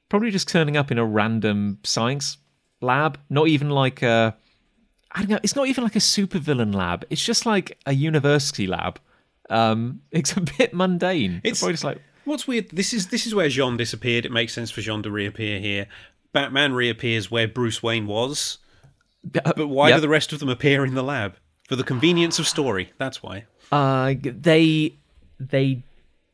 Probably 0.10 0.32
just 0.32 0.48
turning 0.48 0.78
up 0.78 0.92
in 0.92 0.98
a 0.98 1.06
random 1.06 1.80
science 1.84 2.38
lab, 2.82 3.20
not 3.30 3.48
even 3.48 3.70
like 3.70 4.02
a. 4.02 4.36
I 5.12 5.20
don't 5.20 5.30
know. 5.30 5.40
It's 5.44 5.56
not 5.56 5.68
even 5.68 5.84
like 5.84 5.96
a 5.96 6.00
supervillain 6.00 6.74
lab. 6.76 7.06
It's 7.10 7.24
just 7.24 7.46
like 7.46 7.80
a 7.86 7.94
university 7.94 8.68
lab. 8.68 9.00
Um, 9.50 10.02
it's 10.12 10.36
a 10.36 10.42
bit 10.42 10.74
mundane. 10.74 11.42
It's 11.44 11.60
probably 11.60 11.74
just 11.74 11.84
like 11.84 12.02
what's 12.26 12.48
weird. 12.48 12.70
This 12.70 12.94
is 12.94 13.08
this 13.08 13.26
is 13.26 13.34
where 13.34 13.48
J'onn 13.48 13.78
disappeared. 13.78 14.26
It 14.26 14.32
makes 14.32 14.54
sense 14.54 14.72
for 14.72 14.82
J'onn 14.82 15.04
to 15.04 15.12
reappear 15.12 15.60
here. 15.60 15.88
Batman 16.34 16.74
reappears 16.74 17.32
where 17.32 17.48
Bruce 17.48 17.82
Wayne 17.82 18.08
was. 18.08 18.58
Uh, 19.44 19.54
but 19.56 19.68
why 19.68 19.90
yep. 19.90 19.98
do 19.98 20.02
the 20.02 20.10
rest 20.10 20.34
of 20.34 20.40
them 20.40 20.50
appear 20.50 20.86
in 20.86 20.94
the 20.94 21.04
lab? 21.04 21.38
For 21.68 21.76
the 21.76 21.84
convenience 21.84 22.38
of 22.38 22.48
story. 22.48 22.94
That's 22.98 23.24
why. 23.24 23.46
Uh, 23.72 24.14
they 24.22 24.96
they 25.40 25.84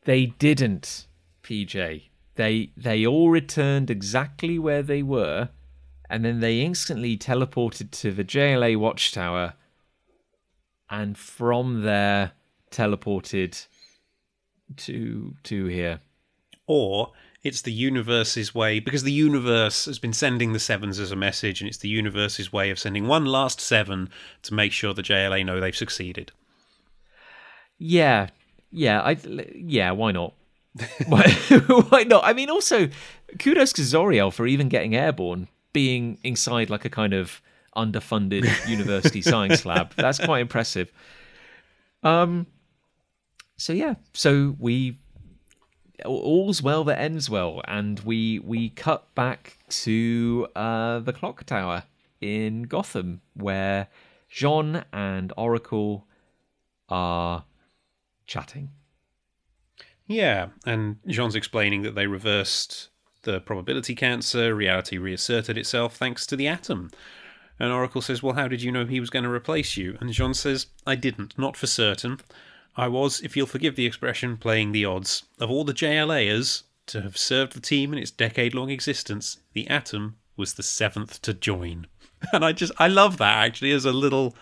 they 0.04 0.26
didn't, 0.26 1.06
PJ. 1.42 2.02
They 2.34 2.70
they 2.76 3.06
all 3.06 3.30
returned 3.30 3.90
exactly 3.90 4.58
where 4.58 4.82
they 4.82 5.02
were, 5.02 5.48
and 6.10 6.24
then 6.24 6.40
they 6.40 6.60
instantly 6.60 7.16
teleported 7.16 7.90
to 7.92 8.12
the 8.12 8.24
JLA 8.24 8.76
watchtower, 8.76 9.54
and 10.90 11.16
from 11.16 11.82
there 11.82 12.32
teleported 12.70 13.66
to 14.76 15.34
to 15.44 15.66
here. 15.66 16.00
Or 16.66 17.12
it's 17.42 17.62
the 17.62 17.72
universe's 17.72 18.54
way 18.54 18.78
because 18.78 19.02
the 19.02 19.12
universe 19.12 19.86
has 19.86 19.98
been 19.98 20.12
sending 20.12 20.52
the 20.52 20.60
sevens 20.60 21.00
as 21.00 21.10
a 21.10 21.16
message, 21.16 21.60
and 21.60 21.68
it's 21.68 21.78
the 21.78 21.88
universe's 21.88 22.52
way 22.52 22.70
of 22.70 22.78
sending 22.78 23.08
one 23.08 23.26
last 23.26 23.60
seven 23.60 24.08
to 24.42 24.54
make 24.54 24.72
sure 24.72 24.94
the 24.94 25.02
JLA 25.02 25.44
know 25.44 25.60
they've 25.60 25.74
succeeded. 25.74 26.30
Yeah, 27.78 28.28
yeah, 28.70 29.00
I 29.00 29.16
yeah, 29.54 29.90
why 29.90 30.12
not? 30.12 30.34
why, 31.06 31.30
why 31.88 32.04
not? 32.04 32.24
I 32.24 32.32
mean, 32.32 32.48
also 32.48 32.88
kudos 33.38 33.72
to 33.74 33.82
Zauriel 33.82 34.32
for 34.32 34.46
even 34.46 34.68
getting 34.68 34.94
airborne, 34.94 35.48
being 35.72 36.18
inside 36.22 36.70
like 36.70 36.84
a 36.84 36.90
kind 36.90 37.12
of 37.12 37.42
underfunded 37.76 38.46
university 38.68 39.20
science 39.20 39.66
lab. 39.66 39.94
That's 39.96 40.20
quite 40.20 40.40
impressive. 40.40 40.92
Um. 42.04 42.46
So 43.56 43.72
yeah, 43.72 43.94
so 44.12 44.56
we 44.58 44.98
all's 46.04 46.62
well 46.62 46.84
that 46.84 47.00
ends 47.00 47.28
well, 47.28 47.62
and 47.66 48.00
we 48.00 48.38
we 48.40 48.70
cut 48.70 49.14
back 49.14 49.58
to 49.68 50.48
uh, 50.54 51.00
the 51.00 51.12
clock 51.12 51.44
tower 51.44 51.84
in 52.20 52.64
Gotham, 52.64 53.20
where 53.34 53.88
J'onn 54.30 54.84
and 54.92 55.32
Oracle 55.36 56.06
are 56.88 57.44
chatting. 58.26 58.70
Yeah, 60.06 60.48
and 60.66 60.96
J'onn's 61.06 61.36
explaining 61.36 61.82
that 61.82 61.94
they 61.94 62.06
reversed 62.06 62.88
the 63.22 63.40
probability 63.40 63.94
cancer, 63.94 64.54
reality 64.54 64.98
reasserted 64.98 65.56
itself 65.56 65.96
thanks 65.96 66.26
to 66.26 66.36
the 66.36 66.48
atom. 66.48 66.90
And 67.58 67.72
Oracle 67.72 68.02
says, 68.02 68.22
Well, 68.22 68.34
how 68.34 68.48
did 68.48 68.62
you 68.62 68.72
know 68.72 68.84
he 68.84 69.00
was 69.00 69.10
going 69.10 69.24
to 69.24 69.30
replace 69.30 69.76
you? 69.76 69.96
And 70.00 70.10
J'onn 70.10 70.34
says, 70.34 70.66
I 70.86 70.96
didn't, 70.96 71.38
not 71.38 71.56
for 71.56 71.66
certain. 71.66 72.18
I 72.76 72.88
was, 72.88 73.20
if 73.20 73.36
you'll 73.36 73.46
forgive 73.46 73.76
the 73.76 73.86
expression, 73.86 74.36
playing 74.36 74.72
the 74.72 74.84
odds. 74.84 75.24
Of 75.38 75.50
all 75.50 75.64
the 75.64 75.74
JLAers 75.74 76.62
to 76.86 77.02
have 77.02 77.18
served 77.18 77.52
the 77.52 77.60
team 77.60 77.92
in 77.92 77.98
its 77.98 78.10
decade 78.10 78.54
long 78.54 78.70
existence, 78.70 79.38
the 79.52 79.68
Atom 79.68 80.16
was 80.36 80.54
the 80.54 80.62
seventh 80.62 81.20
to 81.22 81.34
join. 81.34 81.86
And 82.32 82.44
I 82.44 82.52
just, 82.52 82.70
I 82.78 82.86
love 82.86 83.16
that 83.18 83.38
actually 83.44 83.72
as 83.72 83.84
a 83.84 83.90
little, 83.90 84.36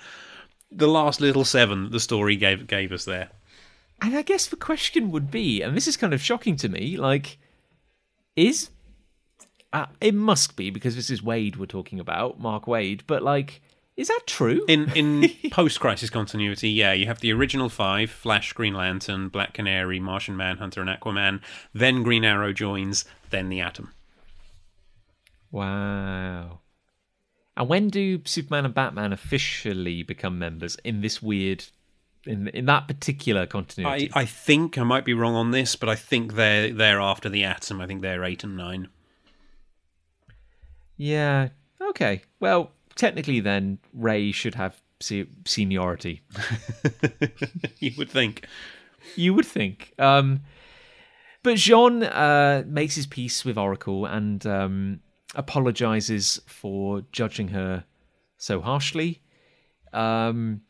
the 0.70 0.86
last 0.86 1.18
little 1.18 1.46
seven 1.46 1.90
the 1.90 1.98
story 1.98 2.36
gave, 2.36 2.66
gave 2.66 2.92
us 2.92 3.06
there. 3.06 3.30
And 4.02 4.14
I 4.14 4.20
guess 4.20 4.46
the 4.46 4.56
question 4.56 5.10
would 5.10 5.30
be, 5.30 5.62
and 5.62 5.74
this 5.74 5.88
is 5.88 5.96
kind 5.96 6.12
of 6.12 6.20
shocking 6.20 6.56
to 6.56 6.68
me, 6.68 6.98
like, 6.98 7.38
is, 8.36 8.68
uh, 9.72 9.86
it 10.02 10.14
must 10.14 10.56
be 10.56 10.68
because 10.68 10.94
this 10.94 11.08
is 11.08 11.22
Waid 11.22 11.56
we're 11.56 11.64
talking 11.64 11.98
about, 11.98 12.38
Mark 12.38 12.66
Waid, 12.66 13.00
but 13.06 13.22
like, 13.22 13.62
is 14.00 14.08
that 14.08 14.22
true? 14.26 14.64
In 14.66 14.90
in 14.96 15.30
post 15.50 15.78
crisis 15.78 16.08
continuity, 16.08 16.70
yeah, 16.70 16.94
you 16.94 17.04
have 17.06 17.20
the 17.20 17.32
original 17.34 17.68
five: 17.68 18.10
Flash, 18.10 18.54
Green 18.54 18.72
Lantern, 18.72 19.28
Black 19.28 19.52
Canary, 19.52 20.00
Martian 20.00 20.38
Manhunter, 20.38 20.80
and 20.80 20.88
Aquaman. 20.88 21.42
Then 21.74 22.02
Green 22.02 22.24
Arrow 22.24 22.54
joins. 22.54 23.04
Then 23.28 23.50
the 23.50 23.60
Atom. 23.60 23.92
Wow. 25.50 26.60
And 27.58 27.68
when 27.68 27.88
do 27.88 28.22
Superman 28.24 28.64
and 28.64 28.72
Batman 28.72 29.12
officially 29.12 30.02
become 30.02 30.38
members 30.38 30.76
in 30.82 31.02
this 31.02 31.20
weird, 31.20 31.66
in 32.24 32.48
in 32.48 32.64
that 32.64 32.88
particular 32.88 33.44
continuity? 33.44 34.10
I, 34.14 34.20
I 34.20 34.24
think 34.24 34.78
I 34.78 34.82
might 34.82 35.04
be 35.04 35.12
wrong 35.12 35.34
on 35.34 35.50
this, 35.50 35.76
but 35.76 35.90
I 35.90 35.94
think 35.94 36.36
they're 36.36 36.72
they're 36.72 37.02
after 37.02 37.28
the 37.28 37.44
Atom. 37.44 37.82
I 37.82 37.86
think 37.86 38.00
they're 38.00 38.24
eight 38.24 38.44
and 38.44 38.56
nine. 38.56 38.88
Yeah. 40.96 41.48
Okay. 41.82 42.22
Well, 42.40 42.72
technically, 42.94 43.40
then 43.40 43.78
Ray 43.92 44.32
should 44.32 44.54
have 44.54 44.80
se- 45.00 45.28
seniority. 45.44 46.22
you 47.78 47.92
would 47.98 48.10
think. 48.10 48.46
You 49.16 49.34
would 49.34 49.46
think. 49.46 49.94
Um, 49.98 50.40
but 51.42 51.54
J'onn 51.54 52.02
uh, 52.02 52.64
makes 52.66 52.96
his 52.96 53.06
peace 53.06 53.44
with 53.44 53.56
Oracle 53.56 54.06
and 54.06 54.44
um, 54.46 55.00
apologizes 55.34 56.40
for 56.46 57.02
judging 57.12 57.48
her 57.48 57.84
so 58.36 58.60
harshly. 58.60 59.22
Um, 59.92 60.62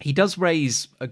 he 0.00 0.12
does 0.12 0.38
raise 0.38 0.88
a, 1.00 1.10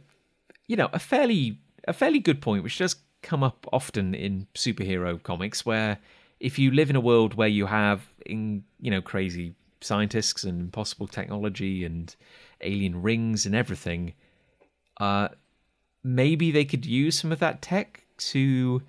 you 0.66 0.76
know, 0.76 0.88
a 0.92 0.98
fairly 0.98 1.58
a 1.88 1.92
fairly 1.92 2.18
good 2.18 2.40
point, 2.40 2.64
which 2.64 2.78
does 2.78 2.96
come 3.22 3.42
up 3.42 3.66
often 3.72 4.14
in 4.14 4.46
superhero 4.54 5.22
comics, 5.22 5.64
where 5.64 5.98
if 6.40 6.58
you 6.58 6.70
live 6.70 6.90
in 6.90 6.96
a 6.96 7.00
world 7.00 7.34
where 7.34 7.48
you 7.48 7.66
have, 7.66 8.02
in 8.24 8.64
you 8.80 8.90
know, 8.90 9.02
crazy 9.02 9.54
scientists 9.86 10.44
and 10.44 10.60
impossible 10.60 11.06
technology 11.06 11.84
and 11.84 12.14
alien 12.60 13.02
rings 13.02 13.46
and 13.46 13.54
everything, 13.54 14.14
uh, 15.00 15.28
maybe 16.02 16.50
they 16.50 16.64
could 16.64 16.84
use 16.86 17.18
some 17.18 17.32
of 17.32 17.38
that 17.38 17.62
tech 17.62 18.04
to 18.18 18.82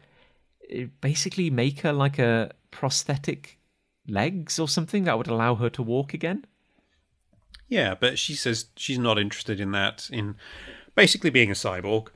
uh, 0.73 0.83
basically 1.01 1.49
make 1.49 1.81
her 1.81 1.93
like 1.93 2.19
a 2.19 2.51
prosthetic 2.71 3.59
legs 4.07 4.59
or 4.59 4.67
something 4.67 5.03
that 5.03 5.17
would 5.17 5.27
allow 5.27 5.55
her 5.55 5.69
to 5.69 5.81
walk 5.81 6.13
again. 6.13 6.45
Yeah, 7.67 7.95
but 7.99 8.17
she 8.17 8.33
says 8.33 8.67
she's 8.75 8.99
not 8.99 9.19
interested 9.19 9.59
in 9.59 9.71
that, 9.71 10.09
in 10.11 10.35
basically 10.95 11.29
being 11.29 11.51
a 11.51 11.53
cyborg. 11.53 12.07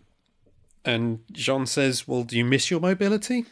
And 0.85 1.19
J'onn 1.33 1.67
says, 1.67 2.07
Well, 2.07 2.23
do 2.23 2.37
you 2.37 2.45
miss 2.45 2.71
your 2.71 2.79
mobility? 2.79 3.45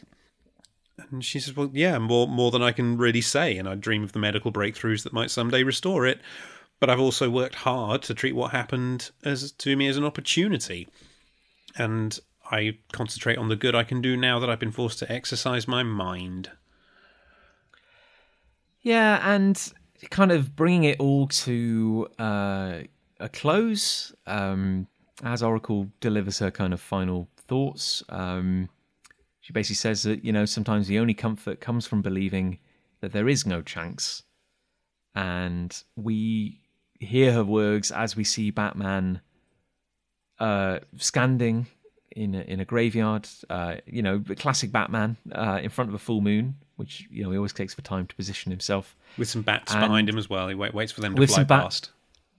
And 1.10 1.24
she 1.24 1.40
says, 1.40 1.56
Well, 1.56 1.70
yeah, 1.72 1.98
more 1.98 2.28
more 2.28 2.50
than 2.50 2.62
I 2.62 2.72
can 2.72 2.96
really 2.96 3.20
say, 3.20 3.56
and 3.56 3.68
I 3.68 3.74
dream 3.74 4.02
of 4.02 4.12
the 4.12 4.18
medical 4.18 4.52
breakthroughs 4.52 5.02
that 5.04 5.12
might 5.12 5.30
someday 5.30 5.62
restore 5.62 6.06
it. 6.06 6.20
But 6.78 6.88
I've 6.88 7.00
also 7.00 7.28
worked 7.28 7.56
hard 7.56 8.02
to 8.02 8.14
treat 8.14 8.34
what 8.34 8.52
happened 8.52 9.10
as 9.22 9.52
to 9.52 9.76
me 9.76 9.86
as 9.86 9.96
an 9.96 10.04
opportunity. 10.04 10.88
And 11.76 12.18
I 12.50 12.78
concentrate 12.92 13.38
on 13.38 13.48
the 13.48 13.56
good 13.56 13.74
I 13.74 13.84
can 13.84 14.00
do 14.00 14.16
now 14.16 14.38
that 14.38 14.48
I've 14.48 14.58
been 14.58 14.72
forced 14.72 14.98
to 15.00 15.12
exercise 15.12 15.68
my 15.68 15.82
mind. 15.82 16.50
Yeah, 18.82 19.20
and 19.22 19.72
kind 20.08 20.32
of 20.32 20.56
bringing 20.56 20.84
it 20.84 20.98
all 20.98 21.28
to 21.28 22.08
uh, 22.18 22.78
a 23.20 23.28
close 23.28 24.14
um, 24.26 24.86
as 25.22 25.42
Oracle 25.42 25.88
delivers 26.00 26.38
her 26.38 26.50
kind 26.50 26.72
of 26.72 26.80
final 26.80 27.28
thoughts. 27.46 28.02
Um, 28.08 28.70
she 29.50 29.52
basically 29.52 29.74
says 29.74 30.04
that, 30.04 30.24
you 30.24 30.32
know, 30.32 30.44
sometimes 30.44 30.86
the 30.86 31.00
only 31.00 31.12
comfort 31.12 31.60
comes 31.60 31.84
from 31.84 32.02
believing 32.02 32.58
that 33.00 33.10
there 33.10 33.28
is 33.28 33.44
no 33.44 33.62
chance. 33.62 34.22
And 35.16 35.76
we 35.96 36.60
hear 37.00 37.32
her 37.32 37.42
words 37.42 37.90
as 37.90 38.14
we 38.14 38.22
see 38.22 38.52
Batman 38.52 39.20
uh, 40.38 40.78
standing 40.98 41.66
in 42.14 42.36
a, 42.36 42.42
in 42.42 42.60
a 42.60 42.64
graveyard. 42.64 43.26
Uh, 43.48 43.76
you 43.86 44.02
know, 44.02 44.18
the 44.18 44.36
classic 44.36 44.70
Batman 44.70 45.16
uh, 45.32 45.58
in 45.60 45.68
front 45.68 45.90
of 45.90 45.94
a 45.94 45.98
full 45.98 46.20
moon, 46.20 46.54
which 46.76 47.08
you 47.10 47.24
know 47.24 47.32
he 47.32 47.36
always 47.36 47.52
takes 47.52 47.74
the 47.74 47.82
time 47.82 48.06
to 48.06 48.14
position 48.14 48.52
himself. 48.52 48.94
With 49.18 49.28
some 49.28 49.42
bats 49.42 49.72
And- 49.72 49.80
behind 49.80 50.08
him 50.08 50.16
as 50.16 50.30
well. 50.30 50.46
He 50.46 50.54
wait, 50.54 50.72
waits 50.74 50.92
for 50.92 51.00
them 51.00 51.16
to 51.16 51.20
With 51.20 51.30
fly 51.30 51.38
some 51.38 51.46
bat- 51.46 51.62
past. 51.64 51.90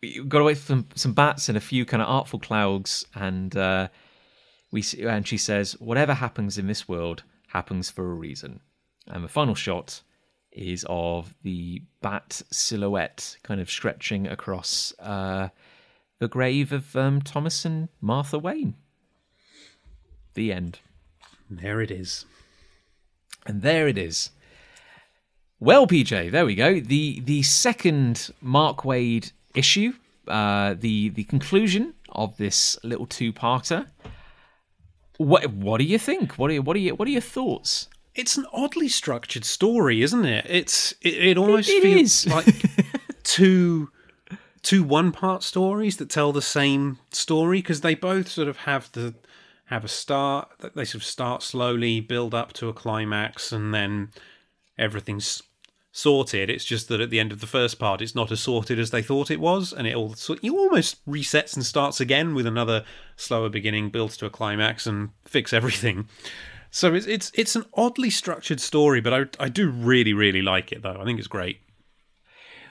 You've 0.01 0.29
got 0.29 0.38
to 0.39 0.45
wait 0.45 0.57
for 0.59 0.65
some, 0.65 0.88
some 0.95 1.11
bats 1.13 1.49
and 1.49 1.57
a 1.57 1.61
few 1.61 1.83
kind 1.85 2.01
of 2.01 2.07
artful 2.07 2.39
clouds, 2.39 3.05
and 3.15 3.53
uh, 3.57 3.89
we 4.72 4.81
see, 4.81 5.03
and 5.03 5.27
she 5.27 5.38
says, 5.38 5.73
"Whatever 5.80 6.14
happens 6.14 6.57
in 6.57 6.68
this 6.68 6.88
world 6.88 7.23
happens 7.48 7.89
for 7.89 8.10
a 8.10 8.15
reason." 8.15 8.61
And 9.07 9.23
the 9.23 9.30
final 9.30 9.56
shot 9.56 10.02
is 10.52 10.85
of 10.89 11.34
the 11.43 11.81
bat 12.02 12.41
silhouette 12.52 13.38
kind 13.43 13.61
of 13.61 13.69
stretching 13.69 14.27
across 14.27 14.93
uh, 14.99 15.49
the 16.19 16.27
grave 16.27 16.72
of 16.72 16.95
um, 16.95 17.22
Thomas 17.22 17.65
and 17.65 17.89
Martha 17.99 18.38
Wayne. 18.38 18.76
The 20.34 20.53
end. 20.53 20.80
There 21.49 21.81
it 21.81 21.91
is. 21.91 22.26
And 23.45 23.61
there 23.61 23.88
it 23.88 23.98
is. 23.98 24.31
Well, 25.60 25.85
PJ, 25.85 26.31
there 26.31 26.45
we 26.45 26.56
go. 26.56 26.80
The 26.80 27.19
the 27.19 27.43
second 27.43 28.31
Mark 28.41 28.80
Waid 28.80 29.31
issue, 29.53 29.93
uh, 30.27 30.76
the 30.77 31.10
the 31.10 31.23
conclusion 31.26 31.93
of 32.10 32.38
this 32.38 32.77
little 32.84 33.06
two 33.06 33.31
parter. 33.34 33.88
What 35.17 35.51
what 35.51 35.79
do 35.79 35.83
you 35.83 35.99
think? 35.99 36.38
What 36.38 36.49
are 36.49 36.53
you, 36.53 36.61
what 36.61 36.75
are 36.75 36.79
you, 36.79 36.95
what 36.95 37.07
are 37.07 37.11
your 37.11 37.21
thoughts? 37.21 37.88
It's 38.13 38.38
an 38.38 38.45
oddly 38.51 38.89
structured 38.89 39.45
story, 39.45 40.01
isn't 40.01 40.25
it? 40.25 40.45
It's 40.49 40.93
it, 41.01 41.13
it 41.13 41.38
almost 41.38 41.69
it 41.69 41.81
feels 41.81 42.25
is. 42.25 42.27
like 42.27 42.45
two 43.23 43.89
two 44.61 44.83
one 44.83 45.11
part 45.11 45.43
stories 45.43 45.97
that 45.97 46.09
tell 46.09 46.31
the 46.31 46.41
same 46.41 46.99
story 47.11 47.59
because 47.59 47.81
they 47.81 47.95
both 47.95 48.27
sort 48.27 48.47
of 48.47 48.57
have 48.57 48.91
the 48.93 49.15
have 49.65 49.85
a 49.85 49.88
start. 49.88 50.49
They 50.75 50.85
sort 50.85 51.01
of 51.01 51.05
start 51.05 51.43
slowly, 51.43 51.99
build 51.99 52.33
up 52.33 52.53
to 52.53 52.67
a 52.69 52.73
climax, 52.73 53.51
and 53.51 53.73
then 53.73 54.09
everything's 54.77 55.41
sorted. 55.91 56.49
It's 56.49 56.65
just 56.65 56.88
that 56.88 57.01
at 57.01 57.09
the 57.09 57.19
end 57.19 57.31
of 57.31 57.41
the 57.41 57.47
first 57.47 57.80
part, 57.80 58.01
it's 58.01 58.15
not 58.15 58.31
as 58.31 58.39
sorted 58.39 58.80
as 58.80 58.91
they 58.91 59.01
thought 59.01 59.31
it 59.31 59.39
was, 59.39 59.73
and 59.73 59.88
it 59.88 59.95
all 59.95 60.13
so 60.13 60.35
it 60.41 60.49
almost 60.49 61.05
resets 61.05 61.55
and 61.55 61.65
starts 61.65 61.99
again 61.99 62.34
with 62.34 62.45
another 62.45 62.84
slower 63.15 63.49
beginning, 63.49 63.89
builds 63.89 64.18
to 64.18 64.26
a 64.26 64.30
climax, 64.30 64.88
and 64.88 65.09
fix 65.26 65.53
everything. 65.53 66.07
So 66.69 66.93
it's 66.93 67.05
it's 67.05 67.31
it's 67.35 67.55
an 67.55 67.65
oddly 67.73 68.09
structured 68.09 68.61
story, 68.61 69.01
but 69.01 69.13
I 69.13 69.45
I 69.45 69.49
do 69.49 69.69
really 69.69 70.13
really 70.13 70.41
like 70.41 70.72
it 70.72 70.81
though. 70.81 70.97
I 70.99 71.03
think 71.03 71.19
it's 71.19 71.27
great. 71.27 71.59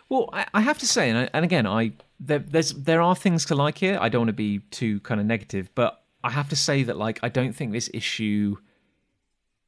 Well, 0.09 0.29
I, 0.33 0.47
I 0.55 0.61
have 0.63 0.79
to 0.79 0.87
say, 0.87 1.09
and, 1.09 1.19
I, 1.19 1.31
and 1.33 1.45
again, 1.45 1.67
I 1.67 1.93
there, 2.19 2.41
there's 2.41 2.73
there 2.73 3.03
are 3.03 3.15
things 3.15 3.45
to 3.47 3.55
like 3.55 3.79
here. 3.79 3.99
I 4.01 4.09
don't 4.09 4.23
want 4.23 4.29
to 4.31 4.33
be 4.33 4.59
too 4.71 5.01
kind 5.01 5.21
of 5.21 5.27
negative, 5.27 5.71
but 5.75 6.03
I 6.25 6.31
have 6.31 6.49
to 6.49 6.57
say 6.57 6.83
that 6.83 6.97
like 6.97 7.21
I 7.23 7.29
don't 7.29 7.53
think 7.53 7.73
this 7.73 7.91
issue 7.95 8.57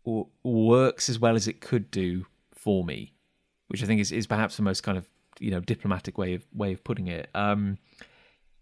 works 0.05 1.09
as 1.09 1.19
well 1.19 1.37
as 1.37 1.47
it 1.47 1.61
could 1.61 1.91
do 1.91 2.27
for 2.53 2.85
me, 2.85 3.12
which 3.73 3.83
I 3.83 3.87
think 3.87 4.03
is, 4.03 4.13
is 4.13 4.27
perhaps 4.27 4.59
the 4.59 4.63
most 4.63 4.83
kind 4.83 4.99
of 4.99 5.09
you 5.41 5.51
know 5.51 5.61
diplomatic 5.61 6.19
way 6.19 6.35
of 6.35 6.45
way 6.55 6.75
of 6.75 6.85
putting 6.85 7.09
it. 7.09 7.31
Um, 7.35 7.79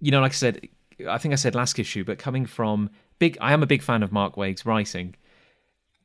you 0.01 0.13
know, 0.13 0.21
like 0.21 0.31
I 0.31 0.35
said, 0.35 0.69
I 1.09 1.19
think 1.19 1.33
I 1.33 1.35
said 1.35 1.57
last 1.57 1.79
issue, 1.81 2.05
but 2.05 2.19
coming 2.19 2.47
from 2.47 2.91
big, 3.19 3.37
I 3.41 3.53
am 3.53 3.65
a 3.65 3.67
big 3.67 3.83
fan 3.83 4.05
of 4.05 4.13
Mark 4.13 4.37
Waid's 4.37 4.65
writing, 4.65 5.17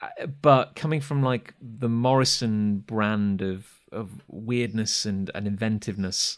uh, 0.01 0.25
but 0.41 0.75
coming 0.75 1.01
from 1.01 1.21
like 1.21 1.53
the 1.61 1.87
Morrison 1.87 2.79
brand 2.79 3.43
of 3.43 3.67
of 3.91 4.09
weirdness 4.27 5.05
and, 5.05 5.29
and 5.35 5.45
inventiveness 5.45 6.37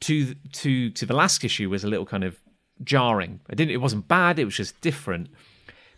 to 0.00 0.34
to 0.52 0.90
to 0.90 1.06
the 1.06 1.14
last 1.14 1.42
issue 1.42 1.70
was 1.70 1.84
a 1.84 1.88
little 1.88 2.06
kind 2.06 2.22
of 2.22 2.38
jarring. 2.84 3.40
I 3.48 3.54
didn't. 3.54 3.72
It 3.72 3.80
wasn't 3.80 4.06
bad. 4.08 4.38
It 4.38 4.44
was 4.44 4.56
just 4.56 4.78
different. 4.82 5.28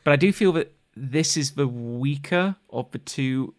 But 0.05 0.13
I 0.13 0.17
do 0.17 0.33
feel 0.33 0.53
that 0.53 0.73
this 0.95 1.37
is 1.37 1.53
the 1.53 1.67
weaker 1.67 2.55
of 2.71 2.91
the 2.93 2.99
two 2.99 3.55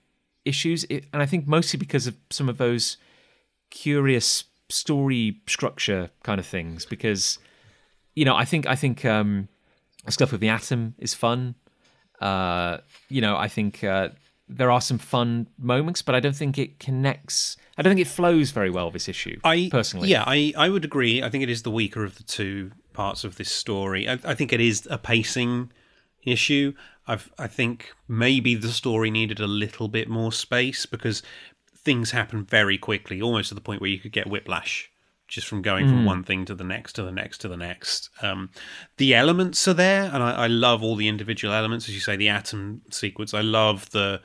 issues, 0.46 0.84
it, 0.86 1.06
and 1.14 1.22
I 1.22 1.26
think 1.26 1.48
mostly 1.48 1.78
because 1.78 2.08
of 2.08 2.18
some 2.30 2.50
of 2.50 2.58
those 2.58 2.98
curious 3.70 4.46
story 4.70 5.42
structure 5.48 6.10
kind 6.24 6.40
of 6.40 6.46
things. 6.46 6.86
Because 6.86 7.40
you 8.16 8.26
know, 8.26 8.36
I 8.36 8.46
think 8.46 8.68
I 8.68 8.76
think 8.76 9.06
um, 9.06 9.48
stuff 10.10 10.32
with 10.32 10.42
the 10.42 10.50
atom 10.50 10.96
is 11.00 11.14
fun. 11.14 11.56
Uh, 12.20 12.78
you 13.10 13.22
know, 13.22 13.36
I 13.38 13.48
think 13.48 13.84
uh, 13.84 14.10
there 14.48 14.70
are 14.70 14.82
some 14.82 14.98
fun 14.98 15.48
moments, 15.58 16.02
but 16.02 16.14
I 16.14 16.20
don't 16.20 16.36
think 16.36 16.58
it 16.58 16.80
connects. 16.80 17.58
I 17.78 17.82
don't 17.82 17.92
think 17.92 18.06
it 18.06 18.12
flows 18.12 18.52
very 18.52 18.70
well. 18.70 18.92
This 18.92 19.08
issue, 19.08 19.40
I 19.44 19.70
personally, 19.72 20.10
yeah, 20.10 20.24
I 20.28 20.54
I 20.58 20.70
would 20.70 20.86
agree. 20.86 21.24
I 21.24 21.30
think 21.30 21.44
it 21.44 21.50
is 21.50 21.64
the 21.64 21.72
weaker 21.72 22.04
of 22.04 22.18
the 22.18 22.24
two 22.24 22.72
parts 22.94 23.24
of 23.24 23.38
this 23.38 23.50
story. 23.50 24.08
I, 24.08 24.20
I 24.26 24.36
think 24.36 24.52
it 24.52 24.60
is 24.60 24.88
a 24.92 24.98
pacing 24.98 25.72
issue. 26.24 26.74
I've 27.08 27.32
I 27.38 27.48
think 27.48 27.94
maybe 28.08 28.56
the 28.56 28.70
story 28.70 29.10
needed 29.10 29.40
a 29.40 29.48
little 29.48 29.88
bit 29.88 30.08
more 30.08 30.32
space 30.32 30.86
because 30.86 31.24
things 31.76 32.12
happen 32.12 32.46
very 32.46 32.78
quickly, 32.78 33.22
almost 33.22 33.50
to 33.50 33.56
the 33.56 33.62
point 33.62 33.82
where 33.82 33.90
you 33.90 34.00
could 34.00 34.12
get 34.12 34.30
whiplash 34.30 34.92
just 35.32 35.48
from 35.48 35.62
going 35.62 35.88
from 35.88 36.04
one 36.04 36.24
thing 36.26 36.44
to 36.44 36.54
the 36.54 36.64
next 36.64 36.92
to 36.92 37.04
the 37.04 37.12
next 37.12 37.38
to 37.38 37.48
the 37.48 37.56
next. 37.56 38.10
Um, 38.22 38.50
the 38.98 39.16
elements 39.16 39.66
are 39.66 39.74
there, 39.74 40.12
and 40.14 40.22
I, 40.22 40.32
I 40.44 40.48
love 40.48 40.84
all 40.84 40.98
the 40.98 41.08
individual 41.08 41.54
elements. 41.54 41.88
As 41.88 41.96
you 41.96 42.02
say, 42.02 42.18
the 42.18 42.28
atom 42.28 42.82
sequence. 42.90 43.34
I 43.34 43.40
love 43.40 43.90
the 43.92 44.22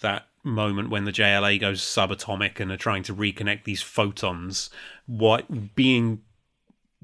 that 0.00 0.28
moment 0.44 0.90
when 0.90 1.04
the 1.04 1.12
JLA 1.12 1.60
goes 1.60 1.80
subatomic 1.80 2.60
and 2.60 2.70
are 2.70 2.76
trying 2.76 3.02
to 3.02 3.14
reconnect 3.14 3.64
these 3.64 3.82
photons. 3.82 4.70
What 5.06 5.74
being 5.74 6.22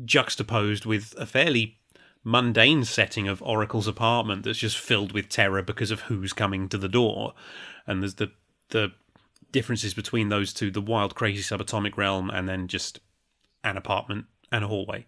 juxtaposed 0.05 0.87
with 0.87 1.13
a 1.19 1.27
fairly 1.27 1.79
mundane 2.25 2.85
setting 2.85 3.29
of 3.29 3.43
Oracle's 3.43 3.87
apartment 3.87 4.45
that's 4.45 4.59
just 4.59 4.79
filled 4.79 5.13
with 5.13 5.29
terror 5.29 5.63
because 5.63 5.91
of 5.91 6.01
who's 6.01 6.33
coming 6.33 6.69
to 6.71 6.79
the 6.79 6.89
door, 6.89 7.35
and 7.87 8.03
there's 8.03 8.15
the 8.15 8.33
the 8.71 8.93
differences 9.53 9.95
between 9.95 10.31
those 10.31 10.53
two 10.53 10.71
the 10.71 10.81
wild, 10.81 11.15
crazy 11.15 11.43
subatomic 11.43 11.97
realm, 11.97 12.31
and 12.31 12.49
then 12.49 12.67
just 12.67 12.99
an 13.63 13.77
apartment 13.77 14.27
and 14.51 14.65
a 14.65 14.69
hallway 14.69 15.07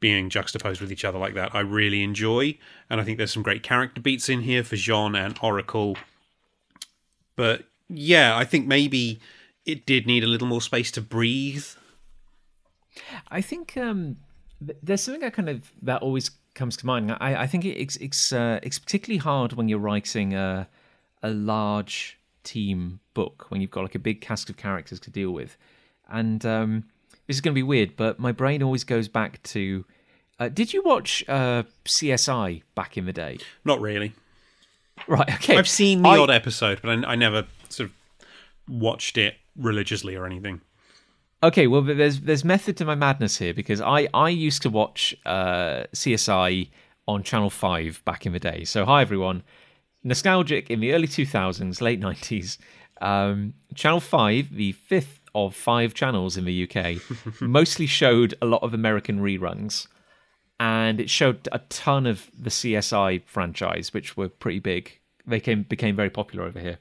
being 0.00 0.28
juxtaposed 0.28 0.80
with 0.80 0.92
each 0.92 1.04
other 1.04 1.18
like 1.18 1.34
that. 1.34 1.54
I 1.54 1.60
really 1.60 2.02
enjoy, 2.02 2.58
and 2.90 3.00
I 3.00 3.04
think 3.04 3.16
there's 3.16 3.32
some 3.32 3.42
great 3.42 3.62
character 3.62 4.00
beats 4.00 4.28
in 4.28 4.42
here 4.42 4.62
for 4.62 4.76
J'onn 4.76 5.16
and 5.16 5.38
Oracle. 5.40 5.96
But 7.36 7.64
yeah, 7.88 8.36
I 8.36 8.44
think 8.44 8.66
maybe 8.66 9.18
it 9.64 9.86
did 9.86 10.06
need 10.06 10.22
a 10.22 10.28
little 10.28 10.46
more 10.46 10.60
space 10.60 10.90
to 10.92 11.00
breathe. 11.00 11.64
I 13.28 13.40
think 13.40 13.76
um, 13.76 14.18
there's 14.82 15.02
something 15.02 15.20
that 15.22 15.32
kind 15.34 15.48
of 15.48 15.72
that 15.82 16.02
always 16.02 16.30
comes 16.54 16.76
to 16.78 16.86
mind. 16.86 17.10
I, 17.20 17.42
I 17.42 17.46
think 17.46 17.64
it's 17.64 17.96
it's 17.96 18.32
uh, 18.32 18.60
it's 18.62 18.78
particularly 18.78 19.18
hard 19.18 19.54
when 19.54 19.68
you're 19.68 19.78
writing 19.78 20.34
a 20.34 20.68
a 21.22 21.30
large 21.30 22.18
team 22.42 23.00
book 23.14 23.46
when 23.48 23.60
you've 23.60 23.70
got 23.70 23.82
like 23.82 23.94
a 23.94 23.98
big 23.98 24.20
cast 24.20 24.50
of 24.50 24.56
characters 24.56 25.00
to 25.00 25.10
deal 25.10 25.30
with, 25.30 25.56
and 26.08 26.44
um, 26.44 26.84
this 27.26 27.36
is 27.36 27.40
going 27.40 27.52
to 27.52 27.58
be 27.58 27.62
weird, 27.62 27.96
but 27.96 28.18
my 28.18 28.32
brain 28.32 28.62
always 28.62 28.84
goes 28.84 29.08
back 29.08 29.42
to. 29.44 29.84
Uh, 30.40 30.48
did 30.48 30.72
you 30.72 30.82
watch 30.82 31.24
uh, 31.28 31.62
CSI 31.84 32.62
back 32.74 32.96
in 32.96 33.06
the 33.06 33.12
day? 33.12 33.38
Not 33.64 33.80
really. 33.80 34.12
Right. 35.06 35.32
Okay. 35.34 35.56
I've 35.56 35.68
seen 35.68 36.02
the 36.02 36.08
I- 36.08 36.18
odd 36.18 36.30
episode, 36.30 36.80
but 36.82 36.90
I, 37.04 37.12
I 37.12 37.14
never 37.14 37.46
sort 37.68 37.90
of 37.90 37.94
watched 38.68 39.16
it 39.18 39.34
religiously 39.56 40.16
or 40.16 40.26
anything. 40.26 40.60
Okay, 41.44 41.66
well, 41.66 41.82
there's 41.82 42.20
there's 42.20 42.42
method 42.42 42.74
to 42.78 42.86
my 42.86 42.94
madness 42.94 43.36
here 43.36 43.52
because 43.52 43.78
I 43.78 44.08
I 44.14 44.30
used 44.30 44.62
to 44.62 44.70
watch 44.70 45.14
uh, 45.26 45.84
CSI 45.92 46.70
on 47.06 47.22
Channel 47.22 47.50
Five 47.50 48.02
back 48.06 48.24
in 48.24 48.32
the 48.32 48.38
day. 48.38 48.64
So 48.64 48.86
hi 48.86 49.02
everyone, 49.02 49.42
nostalgic 50.02 50.70
in 50.70 50.80
the 50.80 50.94
early 50.94 51.06
2000s, 51.06 51.82
late 51.82 52.00
90s. 52.00 52.56
Um, 53.02 53.52
Channel 53.74 54.00
Five, 54.00 54.54
the 54.54 54.72
fifth 54.72 55.20
of 55.34 55.54
five 55.54 55.92
channels 55.92 56.38
in 56.38 56.46
the 56.46 56.66
UK, 56.66 57.02
mostly 57.42 57.84
showed 57.84 58.34
a 58.40 58.46
lot 58.46 58.62
of 58.62 58.72
American 58.72 59.20
reruns, 59.20 59.86
and 60.58 60.98
it 60.98 61.10
showed 61.10 61.46
a 61.52 61.58
ton 61.68 62.06
of 62.06 62.30
the 62.38 62.48
CSI 62.48 63.22
franchise, 63.26 63.92
which 63.92 64.16
were 64.16 64.30
pretty 64.30 64.60
big. 64.60 64.98
They 65.26 65.40
came 65.40 65.64
became 65.64 65.94
very 65.94 66.08
popular 66.10 66.46
over 66.46 66.58
here, 66.58 66.78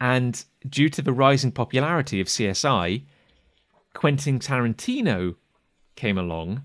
and 0.00 0.42
due 0.66 0.88
to 0.88 1.02
the 1.02 1.12
rising 1.12 1.52
popularity 1.52 2.22
of 2.22 2.28
CSI. 2.28 3.02
Quentin 3.94 4.38
Tarantino 4.38 5.36
came 5.96 6.18
along 6.18 6.62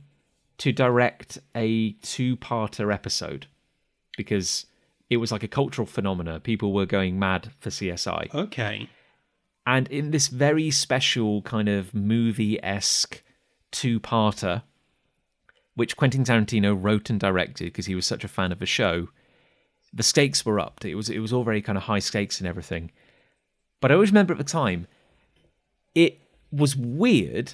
to 0.57 0.71
direct 0.71 1.37
a 1.55 1.93
two-parter 1.93 2.93
episode 2.93 3.47
because 4.17 4.65
it 5.09 5.17
was 5.17 5.31
like 5.31 5.43
a 5.43 5.47
cultural 5.47 5.85
phenomena. 5.85 6.39
People 6.39 6.73
were 6.73 6.85
going 6.85 7.17
mad 7.17 7.51
for 7.59 7.69
CSI. 7.69 8.33
Okay. 8.33 8.89
And 9.65 9.87
in 9.87 10.11
this 10.11 10.27
very 10.27 10.71
special 10.71 11.41
kind 11.43 11.69
of 11.69 11.93
movie-esque 11.93 13.23
two-parter, 13.71 14.63
which 15.75 15.95
Quentin 15.95 16.23
Tarantino 16.23 16.77
wrote 16.77 17.09
and 17.09 17.19
directed 17.19 17.65
because 17.65 17.85
he 17.85 17.95
was 17.95 18.05
such 18.05 18.23
a 18.23 18.27
fan 18.27 18.51
of 18.51 18.59
the 18.59 18.65
show, 18.65 19.07
the 19.93 20.03
stakes 20.03 20.45
were 20.45 20.59
upped. 20.59 20.85
It 20.85 20.95
was 20.95 21.09
it 21.09 21.19
was 21.19 21.31
all 21.31 21.43
very 21.43 21.61
kind 21.61 21.77
of 21.77 21.85
high 21.85 21.99
stakes 21.99 22.39
and 22.39 22.47
everything. 22.47 22.91
But 23.79 23.91
I 23.91 23.93
always 23.95 24.11
remember 24.11 24.33
at 24.33 24.37
the 24.37 24.43
time, 24.43 24.87
it 25.95 26.19
was 26.51 26.75
weird 26.75 27.53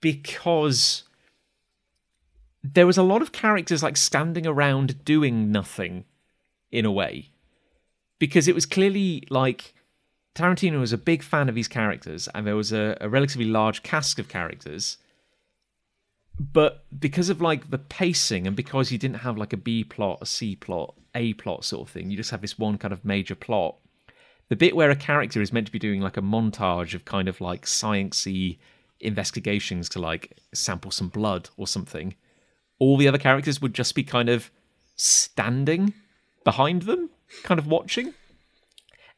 because 0.00 1.04
there 2.62 2.86
was 2.86 2.98
a 2.98 3.02
lot 3.02 3.22
of 3.22 3.32
characters 3.32 3.82
like 3.82 3.96
standing 3.96 4.46
around 4.46 5.04
doing 5.04 5.52
nothing 5.52 6.04
in 6.72 6.84
a 6.84 6.92
way. 6.92 7.30
Because 8.18 8.48
it 8.48 8.54
was 8.54 8.66
clearly 8.66 9.24
like 9.28 9.74
Tarantino 10.34 10.80
was 10.80 10.92
a 10.92 10.98
big 10.98 11.22
fan 11.22 11.48
of 11.48 11.54
these 11.54 11.68
characters 11.68 12.28
and 12.34 12.46
there 12.46 12.56
was 12.56 12.72
a, 12.72 12.96
a 13.00 13.08
relatively 13.08 13.44
large 13.44 13.82
cast 13.82 14.18
of 14.18 14.28
characters. 14.28 14.96
But 16.38 16.84
because 16.98 17.28
of 17.28 17.40
like 17.40 17.70
the 17.70 17.78
pacing 17.78 18.46
and 18.46 18.56
because 18.56 18.90
you 18.90 18.98
didn't 18.98 19.18
have 19.18 19.38
like 19.38 19.52
a 19.52 19.58
B 19.58 19.84
plot, 19.84 20.18
a 20.20 20.26
C 20.26 20.56
plot, 20.56 20.94
A 21.14 21.34
plot 21.34 21.64
sort 21.64 21.86
of 21.86 21.92
thing, 21.92 22.10
you 22.10 22.16
just 22.16 22.30
have 22.30 22.40
this 22.40 22.58
one 22.58 22.78
kind 22.78 22.92
of 22.92 23.04
major 23.04 23.34
plot 23.34 23.76
the 24.48 24.56
bit 24.56 24.76
where 24.76 24.90
a 24.90 24.96
character 24.96 25.40
is 25.40 25.52
meant 25.52 25.66
to 25.66 25.72
be 25.72 25.78
doing 25.78 26.00
like 26.00 26.16
a 26.16 26.22
montage 26.22 26.94
of 26.94 27.04
kind 27.04 27.28
of 27.28 27.40
like 27.40 27.66
sciencey 27.66 28.58
investigations 29.00 29.88
to 29.88 29.98
like 29.98 30.36
sample 30.52 30.90
some 30.90 31.08
blood 31.08 31.48
or 31.56 31.66
something 31.66 32.14
all 32.78 32.96
the 32.96 33.08
other 33.08 33.18
characters 33.18 33.60
would 33.60 33.74
just 33.74 33.94
be 33.94 34.02
kind 34.02 34.28
of 34.28 34.50
standing 34.96 35.94
behind 36.44 36.82
them 36.82 37.10
kind 37.42 37.58
of 37.58 37.66
watching. 37.66 38.14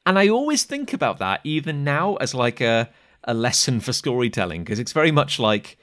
And 0.05 0.19
i 0.19 0.28
always 0.28 0.65
think 0.65 0.93
about 0.93 1.19
that 1.19 1.40
even 1.44 1.85
now 1.85 2.15
as 2.16 2.35
like 2.35 2.61
a 2.61 2.89
a 3.24 3.35
lesson 3.35 3.81
for 3.81 3.93
storytelling 3.93 4.62
because 4.62 4.78
it's 4.78 4.93
very 4.93 5.11
much 5.11 5.40
like 5.40 5.78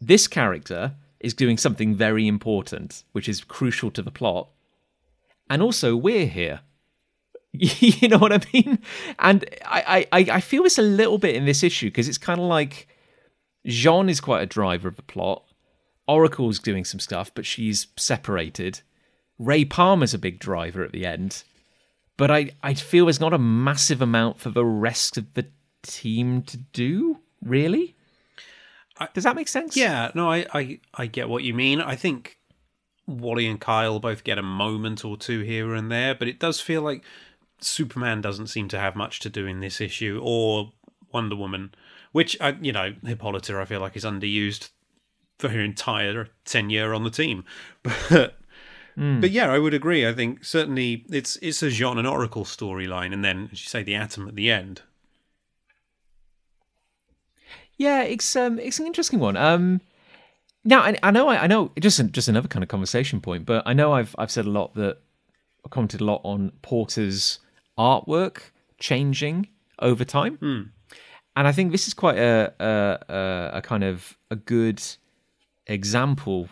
this 0.00 0.26
character 0.26 0.94
is 1.20 1.34
doing 1.34 1.58
something 1.58 1.94
very 1.94 2.26
important 2.26 3.04
which 3.12 3.28
is 3.28 3.44
crucial 3.44 3.90
to 3.90 4.02
the 4.02 4.10
plot. 4.10 4.48
And 5.50 5.60
also 5.60 5.94
we're 5.96 6.26
here 6.26 6.60
you 7.58 8.08
know 8.08 8.18
what 8.18 8.32
I 8.32 8.40
mean? 8.52 8.78
And 9.18 9.44
I, 9.66 10.06
I, 10.10 10.18
I 10.32 10.40
feel 10.40 10.62
this 10.62 10.78
a 10.78 10.82
little 10.82 11.18
bit 11.18 11.36
in 11.36 11.44
this 11.44 11.62
issue 11.62 11.88
because 11.88 12.08
it's 12.08 12.18
kind 12.18 12.40
of 12.40 12.46
like 12.46 12.88
J'onn 13.66 14.08
is 14.10 14.20
quite 14.20 14.42
a 14.42 14.46
driver 14.46 14.88
of 14.88 14.96
the 14.96 15.02
plot. 15.02 15.44
Oracle's 16.08 16.58
doing 16.58 16.84
some 16.84 17.00
stuff, 17.00 17.30
but 17.34 17.46
she's 17.46 17.88
separated. 17.96 18.80
Ray 19.38 19.64
Palmer's 19.64 20.14
a 20.14 20.18
big 20.18 20.38
driver 20.38 20.82
at 20.82 20.92
the 20.92 21.04
end. 21.04 21.42
But 22.16 22.30
I, 22.30 22.50
I 22.62 22.74
feel 22.74 23.06
there's 23.06 23.20
not 23.20 23.32
a 23.32 23.38
massive 23.38 24.00
amount 24.02 24.40
for 24.40 24.50
the 24.50 24.64
rest 24.64 25.16
of 25.16 25.32
the 25.34 25.46
team 25.82 26.42
to 26.42 26.56
do, 26.56 27.18
really. 27.44 27.96
Does 29.14 29.24
that 29.24 29.36
make 29.36 29.48
sense? 29.48 29.76
Yeah, 29.76 30.10
no, 30.14 30.30
I, 30.30 30.46
I, 30.52 30.80
I 30.94 31.06
get 31.06 31.28
what 31.28 31.42
you 31.42 31.54
mean. 31.54 31.80
I 31.80 31.96
think 31.96 32.38
Wally 33.06 33.46
and 33.46 33.60
Kyle 33.60 33.98
both 33.98 34.24
get 34.24 34.38
a 34.38 34.42
moment 34.42 35.04
or 35.04 35.16
two 35.16 35.40
here 35.40 35.74
and 35.74 35.90
there, 35.90 36.14
but 36.14 36.28
it 36.28 36.38
does 36.38 36.60
feel 36.60 36.82
like 36.82 37.02
Superman 37.62 38.20
doesn't 38.20 38.48
seem 38.48 38.68
to 38.68 38.78
have 38.78 38.96
much 38.96 39.20
to 39.20 39.30
do 39.30 39.46
in 39.46 39.60
this 39.60 39.80
issue, 39.80 40.20
or 40.22 40.72
Wonder 41.12 41.36
Woman, 41.36 41.74
which 42.12 42.36
I, 42.40 42.56
you 42.60 42.72
know, 42.72 42.94
Hippolyta 43.04 43.58
I 43.58 43.64
feel 43.64 43.80
like 43.80 43.96
is 43.96 44.04
underused 44.04 44.70
for 45.38 45.48
her 45.48 45.60
entire 45.60 46.28
tenure 46.44 46.94
on 46.94 47.04
the 47.04 47.10
team, 47.10 47.44
but. 47.82 48.36
But 48.94 49.30
yeah, 49.30 49.50
I 49.50 49.58
would 49.58 49.72
agree. 49.72 50.06
I 50.06 50.12
think 50.12 50.44
certainly 50.44 51.06
it's 51.10 51.36
it's 51.36 51.62
a 51.62 51.68
J'onn 51.68 51.96
and 51.96 52.06
Oracle 52.06 52.44
storyline, 52.44 53.14
and 53.14 53.24
then 53.24 53.48
as 53.50 53.62
you 53.62 53.68
say, 53.68 53.82
the 53.82 53.94
Atom 53.94 54.28
at 54.28 54.36
the 54.36 54.50
end. 54.50 54.82
Yeah, 57.78 58.02
it's 58.02 58.36
um, 58.36 58.58
it's 58.58 58.78
an 58.78 58.86
interesting 58.86 59.18
one. 59.18 59.36
Um, 59.36 59.80
now 60.64 60.80
I, 60.80 60.96
I 61.02 61.10
know 61.10 61.28
I, 61.28 61.44
I 61.44 61.46
know 61.46 61.72
just 61.80 62.04
just 62.10 62.28
another 62.28 62.48
kind 62.48 62.62
of 62.62 62.68
conversation 62.68 63.20
point, 63.20 63.46
but 63.46 63.62
I 63.66 63.72
know 63.72 63.92
I've 63.92 64.14
I've 64.18 64.30
said 64.30 64.44
a 64.44 64.50
lot 64.50 64.74
that 64.74 64.98
I 65.64 65.68
commented 65.68 66.00
a 66.00 66.04
lot 66.04 66.20
on 66.24 66.52
Porter's 66.62 67.38
artwork 67.78 68.50
changing 68.78 69.48
over 69.78 70.04
time, 70.04 70.38
and 71.36 71.48
I 71.48 71.52
think 71.52 71.72
this 71.72 71.86
is 71.86 71.94
quite 71.94 72.18
a 72.18 72.52
a, 72.60 73.12
a 73.12 73.50
a 73.58 73.62
kind 73.62 73.84
of 73.84 74.16
a 74.30 74.36
good 74.36 74.82
example 75.66 76.48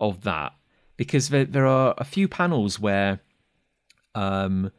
of 0.00 0.22
that 0.22 0.52
because 0.96 1.28
there 1.28 1.44
there 1.44 1.66
are 1.66 1.94
a 1.98 2.04
few 2.04 2.26
panels 2.28 2.80
where 2.80 3.20
um 4.14 4.70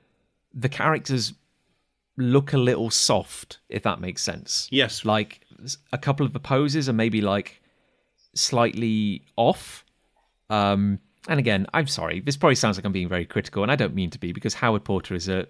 the 0.54 0.70
characters 0.70 1.34
look 2.18 2.54
a 2.54 2.58
little 2.58 2.90
soft 2.90 3.60
if 3.70 3.84
that 3.84 4.02
makes 4.02 4.24
sense. 4.24 4.68
Yes, 4.72 5.06
like 5.06 5.42
a 5.94 5.98
couple 5.98 6.26
of 6.26 6.34
the 6.34 6.40
poses 6.40 6.90
are 6.90 6.94
maybe 6.94 7.22
like 7.22 7.62
slightly 8.36 9.24
off. 9.36 9.86
Um 10.50 11.00
and 11.28 11.40
again 11.40 11.68
i'm 11.74 11.88
sorry 11.88 12.20
this 12.20 12.38
probably 12.38 12.56
sounds 12.56 12.78
like 12.78 12.86
i'm 12.86 12.92
being 12.92 13.10
very 13.10 13.26
critical 13.26 13.64
and 13.64 13.72
i 13.72 13.76
don't 13.76 13.94
mean 13.94 14.10
to 14.10 14.20
be 14.20 14.32
because 14.32 14.54
howard 14.54 14.84
porter 14.84 15.14
is 15.14 15.28
a 15.28 15.46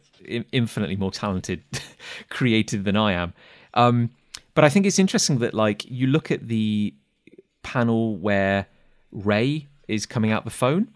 infinitely 0.52 0.95
more 0.95 1.12
talented 1.12 1.64
creative 2.30 2.84
than 2.84 2.98
i 2.98 3.12
am. 3.14 3.34
Um 3.74 4.10
but 4.54 4.64
i 4.64 4.70
think 4.70 4.86
it's 4.86 4.99
interesting 4.99 5.40
that 5.40 5.54
like 5.54 5.86
you 5.90 6.08
look 6.08 6.32
at 6.32 6.48
the 6.48 6.94
panel 7.64 8.16
where 8.18 8.68
ray 9.12 9.68
is 9.88 10.06
coming 10.06 10.32
out 10.32 10.45
the 10.45 10.52
phone. 10.52 10.90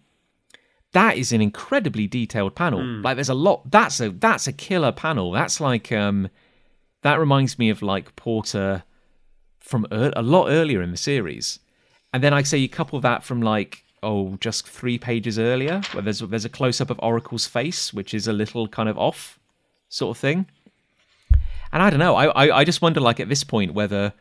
That 0.93 1.17
is 1.17 1.31
an 1.31 1.41
incredibly 1.41 2.07
detailed 2.07 2.55
panel. 2.55 2.81
Like 3.01 3.15
there's 3.15 3.29
a 3.29 3.33
lot 3.33 3.69
that's 3.71 3.99
a 4.01 4.09
that's 4.09 4.47
a 4.47 4.51
killer 4.51 4.91
panel. 4.91 5.31
That's 5.31 5.61
like 5.61 5.91
um 5.91 6.29
that 7.01 7.19
reminds 7.19 7.57
me 7.57 7.69
of 7.69 7.81
like 7.81 8.15
Porter 8.15 8.83
from 9.59 9.87
ear 9.91 10.11
a 10.15 10.21
lot 10.21 10.49
earlier 10.49 10.81
in 10.81 10.91
the 10.91 10.97
series, 10.97 11.59
and 12.13 12.23
then 12.23 12.33
I 12.33 12.43
say 12.43 12.57
you 12.57 12.67
couple 12.67 12.99
that 13.01 13.23
from 13.23 13.41
like 13.41 13.85
oh 14.03 14.37
just 14.39 14.67
three 14.67 14.97
pages 14.97 15.37
earlier 15.37 15.81
where 15.91 16.01
there's 16.01 16.19
there's 16.19 16.45
a 16.45 16.49
close 16.49 16.81
up 16.81 16.89
of 16.89 16.99
Oracle's 16.99 17.47
face 17.47 17.93
which 17.93 18.13
is 18.13 18.27
a 18.27 18.33
little 18.33 18.67
kind 18.67 18.89
of 18.89 18.97
off 18.97 19.39
sort 19.89 20.15
of 20.15 20.19
thing, 20.19 20.45
and 21.71 21.83
I 21.83 21.89
don't 21.89 21.99
know 21.99 22.15
I 22.15 22.25
I, 22.27 22.59
I 22.59 22.63
just 22.63 22.81
wonder 22.81 22.99
like 22.99 23.19
at 23.19 23.29
this 23.29 23.43
point 23.43 23.73
whether 23.73 24.13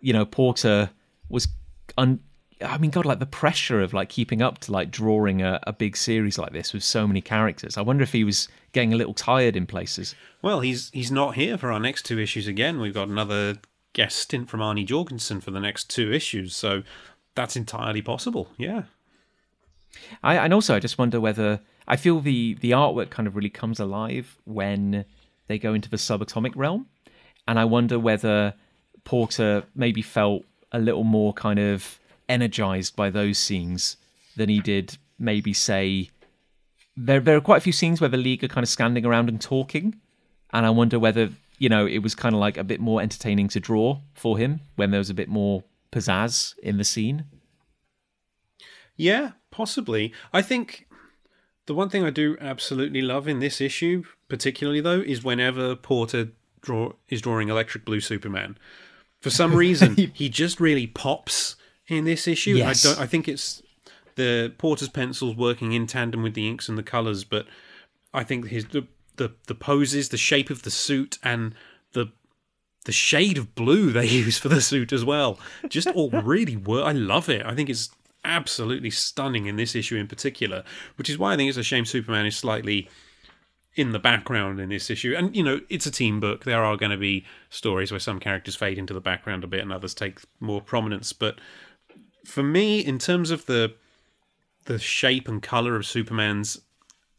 you 0.00 0.12
know 0.12 0.24
Porter 0.24 0.90
was 1.28 1.48
un- 1.96 2.20
I 2.64 2.78
mean, 2.78 2.90
God, 2.90 3.04
like 3.04 3.18
the 3.18 3.26
pressure 3.26 3.80
of 3.80 3.92
like 3.92 4.08
keeping 4.08 4.42
up 4.42 4.58
to 4.58 4.72
like 4.72 4.90
drawing 4.90 5.42
a, 5.42 5.60
a 5.66 5.72
big 5.72 5.96
series 5.96 6.38
like 6.38 6.52
this 6.52 6.72
with 6.72 6.84
so 6.84 7.06
many 7.06 7.20
characters. 7.20 7.76
I 7.76 7.82
wonder 7.82 8.02
if 8.02 8.12
he 8.12 8.24
was 8.24 8.48
getting 8.72 8.92
a 8.92 8.96
little 8.96 9.14
tired 9.14 9.56
in 9.56 9.66
places. 9.66 10.14
Well, 10.42 10.60
he's 10.60 10.90
he's 10.90 11.10
not 11.10 11.34
here 11.34 11.58
for 11.58 11.72
our 11.72 11.80
next 11.80 12.04
two 12.04 12.18
issues 12.18 12.46
again. 12.46 12.80
We've 12.80 12.94
got 12.94 13.08
another 13.08 13.58
guest 13.92 14.18
stint 14.18 14.48
from 14.48 14.60
Arnie 14.60 14.86
Jorgensen 14.86 15.40
for 15.40 15.50
the 15.50 15.60
next 15.60 15.90
two 15.90 16.12
issues, 16.12 16.54
so 16.54 16.82
that's 17.34 17.56
entirely 17.56 18.02
possible. 18.02 18.48
Yeah. 18.56 18.82
I 20.22 20.36
and 20.36 20.54
also 20.54 20.74
I 20.74 20.80
just 20.80 20.98
wonder 20.98 21.20
whether 21.20 21.60
I 21.86 21.96
feel 21.96 22.20
the 22.20 22.54
the 22.54 22.70
artwork 22.70 23.10
kind 23.10 23.26
of 23.26 23.36
really 23.36 23.50
comes 23.50 23.80
alive 23.80 24.38
when 24.44 25.04
they 25.48 25.58
go 25.58 25.74
into 25.74 25.90
the 25.90 25.96
subatomic 25.96 26.52
realm, 26.56 26.86
and 27.46 27.58
I 27.58 27.64
wonder 27.64 27.98
whether 27.98 28.54
Porter 29.04 29.64
maybe 29.74 30.02
felt 30.02 30.44
a 30.70 30.78
little 30.78 31.04
more 31.04 31.32
kind 31.32 31.58
of 31.58 31.98
energized 32.28 32.96
by 32.96 33.10
those 33.10 33.38
scenes 33.38 33.96
than 34.36 34.48
he 34.48 34.60
did 34.60 34.96
maybe 35.18 35.52
say 35.52 36.08
there 36.96 37.20
there 37.20 37.36
are 37.36 37.40
quite 37.40 37.58
a 37.58 37.60
few 37.60 37.72
scenes 37.72 38.00
where 38.00 38.08
the 38.08 38.16
league 38.16 38.42
are 38.42 38.48
kind 38.48 38.64
of 38.64 38.68
standing 38.68 39.04
around 39.04 39.28
and 39.28 39.40
talking 39.40 40.00
and 40.52 40.66
I 40.66 40.70
wonder 40.70 40.98
whether 40.98 41.30
you 41.58 41.68
know 41.68 41.86
it 41.86 41.98
was 41.98 42.14
kind 42.14 42.34
of 42.34 42.40
like 42.40 42.56
a 42.56 42.64
bit 42.64 42.80
more 42.80 43.02
entertaining 43.02 43.48
to 43.48 43.60
draw 43.60 43.98
for 44.14 44.38
him 44.38 44.60
when 44.76 44.90
there 44.90 44.98
was 44.98 45.10
a 45.10 45.14
bit 45.14 45.28
more 45.28 45.64
pizzazz 45.92 46.58
in 46.58 46.78
the 46.78 46.84
scene. 46.84 47.24
Yeah, 48.96 49.32
possibly. 49.50 50.12
I 50.32 50.42
think 50.42 50.86
the 51.66 51.74
one 51.74 51.88
thing 51.88 52.04
I 52.04 52.10
do 52.10 52.36
absolutely 52.40 53.02
love 53.02 53.28
in 53.28 53.40
this 53.40 53.60
issue, 53.60 54.04
particularly 54.28 54.80
though, 54.80 55.00
is 55.00 55.22
whenever 55.22 55.76
Porter 55.76 56.30
draw 56.60 56.92
is 57.08 57.20
drawing 57.20 57.48
Electric 57.48 57.84
Blue 57.84 58.00
Superman. 58.00 58.56
For 59.20 59.30
some 59.30 59.54
reason, 59.56 59.96
he 59.96 60.28
just 60.28 60.60
really 60.60 60.86
pops 60.86 61.56
in 61.88 62.04
this 62.04 62.26
issue. 62.26 62.54
Yes. 62.54 62.84
I 62.84 62.88
don't. 62.88 63.00
I 63.00 63.06
think 63.06 63.28
it's 63.28 63.62
the 64.16 64.52
Porter's 64.58 64.88
pencils 64.88 65.36
working 65.36 65.72
in 65.72 65.86
tandem 65.86 66.22
with 66.22 66.34
the 66.34 66.48
inks 66.48 66.68
and 66.68 66.76
the 66.76 66.82
colors, 66.82 67.24
but 67.24 67.46
I 68.12 68.24
think 68.24 68.48
his 68.48 68.66
the 68.66 68.86
the, 69.16 69.32
the 69.46 69.54
poses, 69.54 70.08
the 70.08 70.16
shape 70.16 70.50
of 70.50 70.62
the 70.62 70.70
suit, 70.70 71.18
and 71.22 71.54
the 71.92 72.12
the 72.84 72.92
shade 72.92 73.38
of 73.38 73.54
blue 73.54 73.92
they 73.92 74.06
use 74.22 74.38
for 74.38 74.48
the 74.48 74.60
suit 74.60 74.92
as 74.92 75.04
well, 75.04 75.38
just 75.68 75.88
all 75.88 76.10
really 76.10 76.56
work. 76.56 76.84
I 76.84 76.92
love 76.92 77.28
it. 77.28 77.44
I 77.44 77.54
think 77.54 77.70
it's 77.70 77.90
absolutely 78.24 78.90
stunning 78.90 79.46
in 79.46 79.56
this 79.56 79.74
issue 79.74 79.96
in 79.96 80.06
particular, 80.06 80.64
which 80.96 81.10
is 81.10 81.18
why 81.18 81.32
I 81.32 81.36
think 81.36 81.48
it's 81.48 81.58
a 81.58 81.62
shame 81.62 81.84
Superman 81.84 82.26
is 82.26 82.36
slightly 82.36 82.88
in 83.74 83.92
the 83.92 83.98
background 83.98 84.60
in 84.60 84.68
this 84.68 84.90
issue. 84.90 85.14
And 85.16 85.34
you 85.34 85.42
know, 85.42 85.60
it's 85.68 85.86
a 85.86 85.90
team 85.90 86.20
book. 86.20 86.44
There 86.44 86.62
are 86.62 86.76
going 86.76 86.92
to 86.92 86.98
be 86.98 87.24
stories 87.50 87.90
where 87.90 88.00
some 88.00 88.20
characters 88.20 88.56
fade 88.56 88.78
into 88.78 88.94
the 88.94 89.00
background 89.00 89.44
a 89.44 89.46
bit 89.46 89.60
and 89.60 89.72
others 89.72 89.94
take 89.94 90.20
more 90.40 90.60
prominence. 90.60 91.12
But 91.12 91.40
for 92.24 92.42
me, 92.42 92.80
in 92.80 92.98
terms 92.98 93.30
of 93.30 93.46
the 93.46 93.74
the 94.66 94.78
shape 94.78 95.26
and 95.26 95.42
color 95.42 95.74
of 95.74 95.84
Superman's 95.84 96.60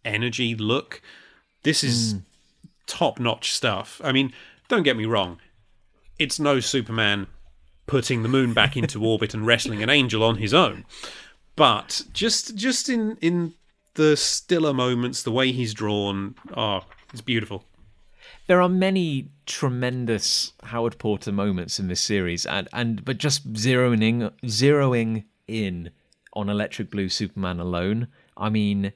energy 0.06 0.56
look, 0.56 1.02
this 1.64 1.84
is 1.84 2.14
hmm. 2.14 2.20
top 2.88 3.20
notch 3.20 3.52
stuff. 3.52 4.00
I 4.02 4.14
mean, 4.14 4.32
don't 4.70 4.84
get 4.84 4.96
me 4.96 5.06
wrong, 5.06 5.40
it's 6.18 6.40
no 6.40 6.62
Superman 6.62 7.28
putting 7.86 8.24
the 8.24 8.30
moon 8.30 8.54
back 8.54 8.78
into 8.78 9.04
orbit 9.06 9.34
and 9.34 9.46
wrestling 9.46 9.84
an 9.84 9.90
angel 9.90 10.24
on 10.24 10.38
his 10.38 10.54
own. 10.54 10.86
But 11.56 12.04
just 12.14 12.56
just 12.56 12.90
in 12.90 13.18
in 13.22 13.54
the 13.96 14.18
stiller 14.18 14.74
moments, 14.74 15.24
the 15.24 15.32
way 15.32 15.52
he's 15.52 15.74
drawn, 15.74 16.36
oh, 16.56 16.82
it's 17.12 17.22
beautiful. 17.22 17.66
There 18.48 18.62
are 18.62 18.70
many 18.70 19.30
tremendous 19.46 20.54
Howard 20.64 20.98
Porter 20.98 21.32
moments 21.32 21.80
in 21.80 21.88
this 21.88 22.02
series, 22.02 22.46
and, 22.46 22.68
and 22.74 23.06
but 23.06 23.18
just 23.18 23.54
zeroing 23.54 24.32
zeroing 24.44 25.26
in 25.48 25.92
on 26.34 26.50
Electric 26.50 26.90
Blue 26.90 27.10
Superman 27.10 27.60
alone, 27.60 28.08
I 28.36 28.50
mean, 28.50 28.94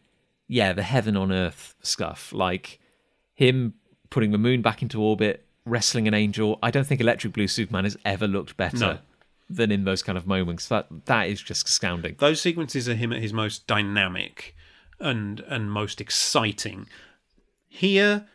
yeah, 0.47 0.73
the 0.73 0.83
heaven 0.83 1.15
on 1.15 1.31
earth 1.31 1.75
stuff, 1.81 2.33
like 2.33 2.79
him 3.35 3.75
putting 4.09 4.31
the 4.31 4.37
moon 4.37 4.61
back 4.61 4.81
into 4.81 5.01
orbit, 5.01 5.46
wrestling 5.67 6.07
an 6.07 6.13
angel. 6.13 6.57
I 6.63 6.71
don't 6.71 6.85
think 6.87 7.01
Electric 7.01 7.33
Blue 7.33 7.47
Superman 7.47 7.83
has 7.83 7.97
ever 8.05 8.27
looked 8.27 8.57
better 8.57 8.77
No. 8.77 8.99
than 9.49 9.71
in 9.71 9.83
those 9.83 10.01
kind 10.03 10.17
of 10.17 10.25
moments. 10.27 10.67
That 10.67 10.87
that 11.05 11.29
is 11.29 11.41
just 11.41 11.67
astounding. 11.67 12.15
Those 12.19 12.41
sequences 12.41 12.87
are 12.89 12.95
him 12.95 13.11
at 13.13 13.21
his 13.21 13.33
most 13.33 13.67
dynamic 13.67 14.55
and 14.99 15.39
and 15.41 15.71
most 15.71 16.01
exciting. 16.01 16.87
Here, 17.67 18.27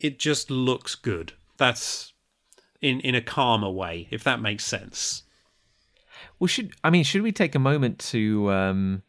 it 0.00 0.18
just 0.18 0.50
looks 0.50 0.94
good. 0.94 1.32
That's 1.56 2.12
in 2.80 3.00
in 3.00 3.14
a 3.14 3.20
calmer 3.22 3.70
way, 3.70 4.08
if 4.10 4.22
that 4.24 4.40
makes 4.40 4.64
sense. 4.64 5.22
Well, 6.38 6.48
should 6.48 6.72
I 6.84 6.90
mean, 6.90 7.04
should 7.04 7.22
we 7.22 7.32
take 7.32 7.54
a 7.54 7.58
moment 7.60 7.98
to, 8.10 8.50
um, 8.50 9.02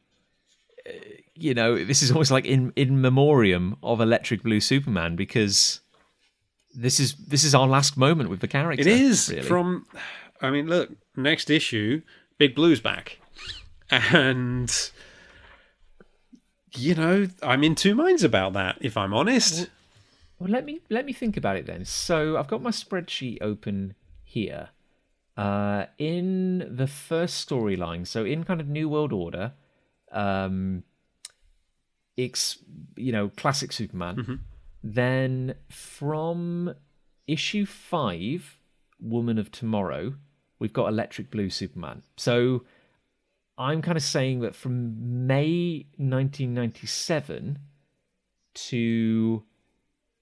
uh, 0.88 0.92
you 1.36 1.54
know, 1.54 1.84
this 1.84 2.02
is 2.04 2.12
almost 2.12 2.32
like 2.32 2.46
in 2.46 2.72
in 2.76 3.02
memoriam 3.02 3.76
of 3.82 4.00
Electric 4.02 4.44
Blue 4.44 4.60
Superman 4.60 5.16
because 5.16 5.80
this 6.74 7.00
is 7.00 7.16
this 7.16 7.44
is 7.44 7.54
our 7.56 7.68
last 7.68 7.98
moment 7.98 8.30
with 8.30 8.40
the 8.40 8.48
character. 8.48 8.82
It 8.82 8.88
is 8.88 9.30
really. 9.30 9.44
from. 9.44 9.86
I 10.42 10.50
mean, 10.50 10.68
look, 10.68 10.92
next 11.16 11.50
issue, 11.50 12.02
Big 12.38 12.54
Blue's 12.56 12.82
back, 12.82 13.20
and 13.90 14.92
you 16.76 16.96
know, 16.96 17.28
I'm 17.42 17.64
in 17.64 17.76
two 17.76 17.96
minds 17.96 18.24
about 18.24 18.54
that. 18.54 18.78
If 18.82 18.98
I'm 18.98 19.14
honest, 19.14 19.70
Well, 20.40 20.50
let 20.50 20.66
me 20.66 20.82
let 20.90 21.06
me 21.06 21.14
think 21.14 21.38
about 21.38 21.56
it 21.56 21.66
then. 21.66 21.86
So 21.86 22.38
I've 22.38 22.48
got 22.48 22.62
my 22.62 22.72
spreadsheet 22.72 23.38
open 23.42 23.96
here. 24.24 24.70
Uh, 25.36 25.86
in 25.98 26.60
the 26.76 26.86
first 26.86 27.48
storyline, 27.50 28.06
so 28.06 28.24
in 28.24 28.44
kind 28.44 28.62
of 28.62 28.68
New 28.68 28.88
World 28.88 29.12
Order, 29.12 29.54
um, 30.12 30.84
it's 32.18 32.60
you 32.96 33.12
know 33.12 33.30
classic 33.30 33.72
Superman. 33.72 34.42
Then 34.84 35.56
from 35.70 36.74
issue 37.28 37.66
five, 37.66 38.60
Woman 39.00 39.38
of 39.38 39.50
Tomorrow, 39.52 40.16
we've 40.60 40.74
got 40.74 40.88
Electric 40.90 41.32
Blue 41.32 41.50
Superman. 41.50 42.04
So 42.18 42.66
I'm 43.58 43.82
kind 43.82 43.98
of 43.98 44.04
saying 44.04 44.42
that 44.42 44.56
from 44.56 45.26
May 45.28 45.86
1997 45.98 47.60
to 48.56 49.44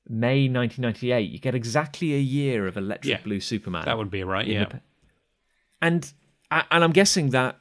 May 0.07 0.47
1998, 0.47 1.29
you 1.29 1.39
get 1.39 1.55
exactly 1.55 2.13
a 2.13 2.19
year 2.19 2.67
of 2.67 2.77
Electric 2.77 3.11
Yeah, 3.19 3.23
Blue 3.23 3.39
Superman. 3.39 3.85
that 3.85 3.97
would 3.97 4.11
be 4.11 4.23
right. 4.23 4.47
Yeah, 4.47 4.65
the- 4.65 4.81
and 5.81 6.13
and 6.51 6.83
I'm 6.83 6.91
guessing 6.91 7.29
that 7.31 7.57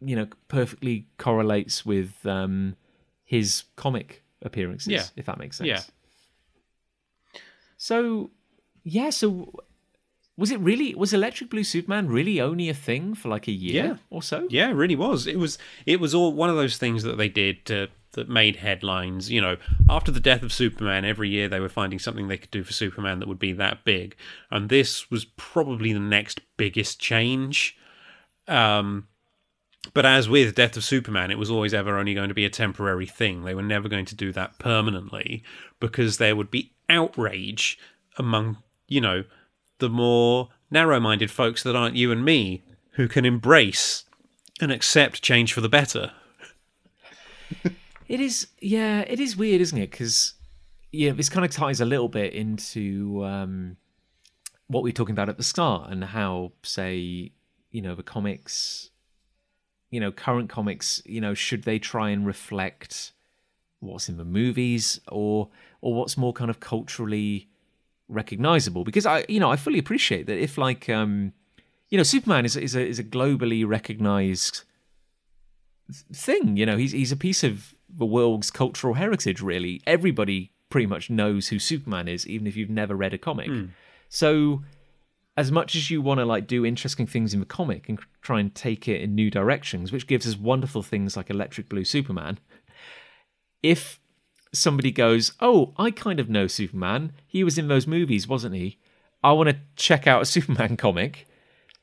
you 0.00 0.16
know 0.16 0.26
perfectly 0.48 1.06
correlates 1.18 1.86
with 1.86 2.24
um, 2.26 2.76
his 3.24 3.64
comic 3.76 4.22
appearances. 4.42 4.88
Yeah. 4.92 5.04
if 5.16 5.26
that 5.26 5.38
makes 5.38 5.58
sense. 5.58 5.68
Yeah. 5.68 5.80
So, 7.82 8.30
yeah. 8.84 9.10
So, 9.10 9.52
was 10.36 10.52
it 10.52 10.60
really 10.60 10.94
was 10.94 11.12
Electric 11.12 11.50
Blue 11.50 11.64
Superman 11.64 12.06
really 12.06 12.40
only 12.40 12.68
a 12.68 12.74
thing 12.74 13.12
for 13.16 13.28
like 13.28 13.48
a 13.48 13.52
year 13.52 13.84
Yeah. 13.84 13.96
or 14.08 14.22
so? 14.22 14.46
Yeah, 14.50 14.68
it 14.70 14.74
really 14.74 14.94
was. 14.94 15.26
It 15.26 15.36
was 15.36 15.58
it 15.84 15.98
was 15.98 16.14
all 16.14 16.32
one 16.32 16.48
of 16.48 16.54
those 16.54 16.76
things 16.76 17.02
that 17.02 17.18
they 17.18 17.28
did 17.28 17.64
to, 17.66 17.88
that 18.12 18.28
made 18.28 18.54
headlines. 18.54 19.32
You 19.32 19.40
know, 19.40 19.56
after 19.90 20.12
the 20.12 20.20
death 20.20 20.44
of 20.44 20.52
Superman, 20.52 21.04
every 21.04 21.28
year 21.28 21.48
they 21.48 21.58
were 21.58 21.68
finding 21.68 21.98
something 21.98 22.28
they 22.28 22.38
could 22.38 22.52
do 22.52 22.62
for 22.62 22.72
Superman 22.72 23.18
that 23.18 23.26
would 23.26 23.40
be 23.40 23.52
that 23.54 23.84
big, 23.84 24.14
and 24.48 24.68
this 24.68 25.10
was 25.10 25.24
probably 25.24 25.92
the 25.92 25.98
next 25.98 26.40
biggest 26.56 27.00
change. 27.00 27.76
Um, 28.46 29.08
but 29.92 30.06
as 30.06 30.28
with 30.28 30.54
Death 30.54 30.76
of 30.76 30.84
Superman, 30.84 31.32
it 31.32 31.38
was 31.38 31.50
always 31.50 31.74
ever 31.74 31.98
only 31.98 32.14
going 32.14 32.28
to 32.28 32.34
be 32.34 32.44
a 32.44 32.50
temporary 32.50 33.06
thing. 33.06 33.42
They 33.42 33.56
were 33.56 33.62
never 33.76 33.88
going 33.88 34.04
to 34.06 34.14
do 34.14 34.30
that 34.34 34.60
permanently 34.60 35.42
because 35.80 36.18
there 36.18 36.36
would 36.36 36.52
be 36.52 36.70
outrage 36.92 37.78
among, 38.18 38.58
you 38.86 39.00
know, 39.00 39.24
the 39.78 39.88
more 39.88 40.50
narrow 40.70 41.00
minded 41.00 41.30
folks 41.30 41.62
that 41.62 41.74
aren't 41.74 41.96
you 41.96 42.12
and 42.12 42.24
me 42.24 42.62
who 42.92 43.08
can 43.08 43.24
embrace 43.24 44.04
and 44.60 44.70
accept 44.70 45.22
change 45.22 45.52
for 45.52 45.60
the 45.60 45.68
better. 45.68 46.12
It 48.08 48.20
is, 48.20 48.48
yeah, 48.60 49.00
it 49.00 49.18
is 49.18 49.36
weird, 49.36 49.60
isn't 49.60 49.78
it? 49.78 49.90
Because 49.90 50.34
yeah, 50.92 51.12
this 51.12 51.30
kind 51.30 51.44
of 51.44 51.50
ties 51.50 51.80
a 51.80 51.86
little 51.86 52.08
bit 52.08 52.34
into 52.34 53.24
um, 53.24 53.76
what 54.66 54.82
we 54.82 54.90
were 54.90 54.94
talking 54.94 55.14
about 55.14 55.30
at 55.30 55.38
the 55.38 55.42
start 55.42 55.90
and 55.90 56.04
how, 56.04 56.52
say, 56.62 57.32
you 57.70 57.80
know, 57.80 57.94
the 57.94 58.02
comics, 58.02 58.90
you 59.90 59.98
know, 59.98 60.12
current 60.12 60.50
comics, 60.50 61.02
you 61.06 61.20
know, 61.20 61.32
should 61.32 61.62
they 61.62 61.78
try 61.78 62.10
and 62.10 62.26
reflect 62.26 63.12
what's 63.80 64.08
in 64.08 64.18
the 64.18 64.24
movies 64.24 65.00
or 65.08 65.48
or 65.82 65.92
what's 65.92 66.16
more 66.16 66.32
kind 66.32 66.48
of 66.48 66.60
culturally 66.60 67.48
recognizable? 68.08 68.84
Because 68.84 69.04
I, 69.04 69.26
you 69.28 69.38
know, 69.38 69.50
I 69.50 69.56
fully 69.56 69.78
appreciate 69.78 70.26
that 70.26 70.38
if 70.38 70.56
like, 70.56 70.88
um, 70.88 71.34
you 71.90 71.98
know, 71.98 72.04
Superman 72.04 72.46
is 72.46 72.56
is 72.56 72.74
a 72.74 72.86
is 72.86 72.98
a 72.98 73.04
globally 73.04 73.68
recognized 73.68 74.62
thing. 76.14 76.56
You 76.56 76.64
know, 76.64 76.78
he's 76.78 76.92
he's 76.92 77.12
a 77.12 77.16
piece 77.16 77.44
of 77.44 77.74
the 77.88 78.06
world's 78.06 78.50
cultural 78.50 78.94
heritage. 78.94 79.42
Really, 79.42 79.82
everybody 79.86 80.52
pretty 80.70 80.86
much 80.86 81.10
knows 81.10 81.48
who 81.48 81.58
Superman 81.58 82.08
is, 82.08 82.26
even 82.26 82.46
if 82.46 82.56
you've 82.56 82.70
never 82.70 82.94
read 82.96 83.12
a 83.12 83.18
comic. 83.18 83.48
So, 84.08 84.62
as 85.36 85.52
much 85.52 85.74
as 85.74 85.90
you 85.90 86.00
want 86.00 86.18
to 86.20 86.24
like 86.24 86.46
do 86.46 86.64
interesting 86.64 87.06
things 87.06 87.34
in 87.34 87.40
the 87.40 87.46
comic 87.46 87.88
and 87.88 87.98
try 88.22 88.40
and 88.40 88.54
take 88.54 88.88
it 88.88 89.02
in 89.02 89.14
new 89.14 89.30
directions, 89.30 89.92
which 89.92 90.06
gives 90.06 90.26
us 90.26 90.38
wonderful 90.38 90.82
things 90.82 91.16
like 91.16 91.28
Electric 91.28 91.68
Blue 91.68 91.84
Superman, 91.84 92.38
if 93.62 94.00
somebody 94.52 94.90
goes, 94.90 95.32
"Oh, 95.40 95.72
I 95.76 95.90
kind 95.90 96.20
of 96.20 96.28
know 96.28 96.46
Superman. 96.46 97.12
He 97.26 97.44
was 97.44 97.58
in 97.58 97.68
those 97.68 97.86
movies, 97.86 98.28
wasn't 98.28 98.54
he? 98.54 98.78
I 99.22 99.32
want 99.32 99.48
to 99.50 99.56
check 99.76 100.06
out 100.06 100.22
a 100.22 100.26
Superman 100.34 100.76
comic." 100.76 101.26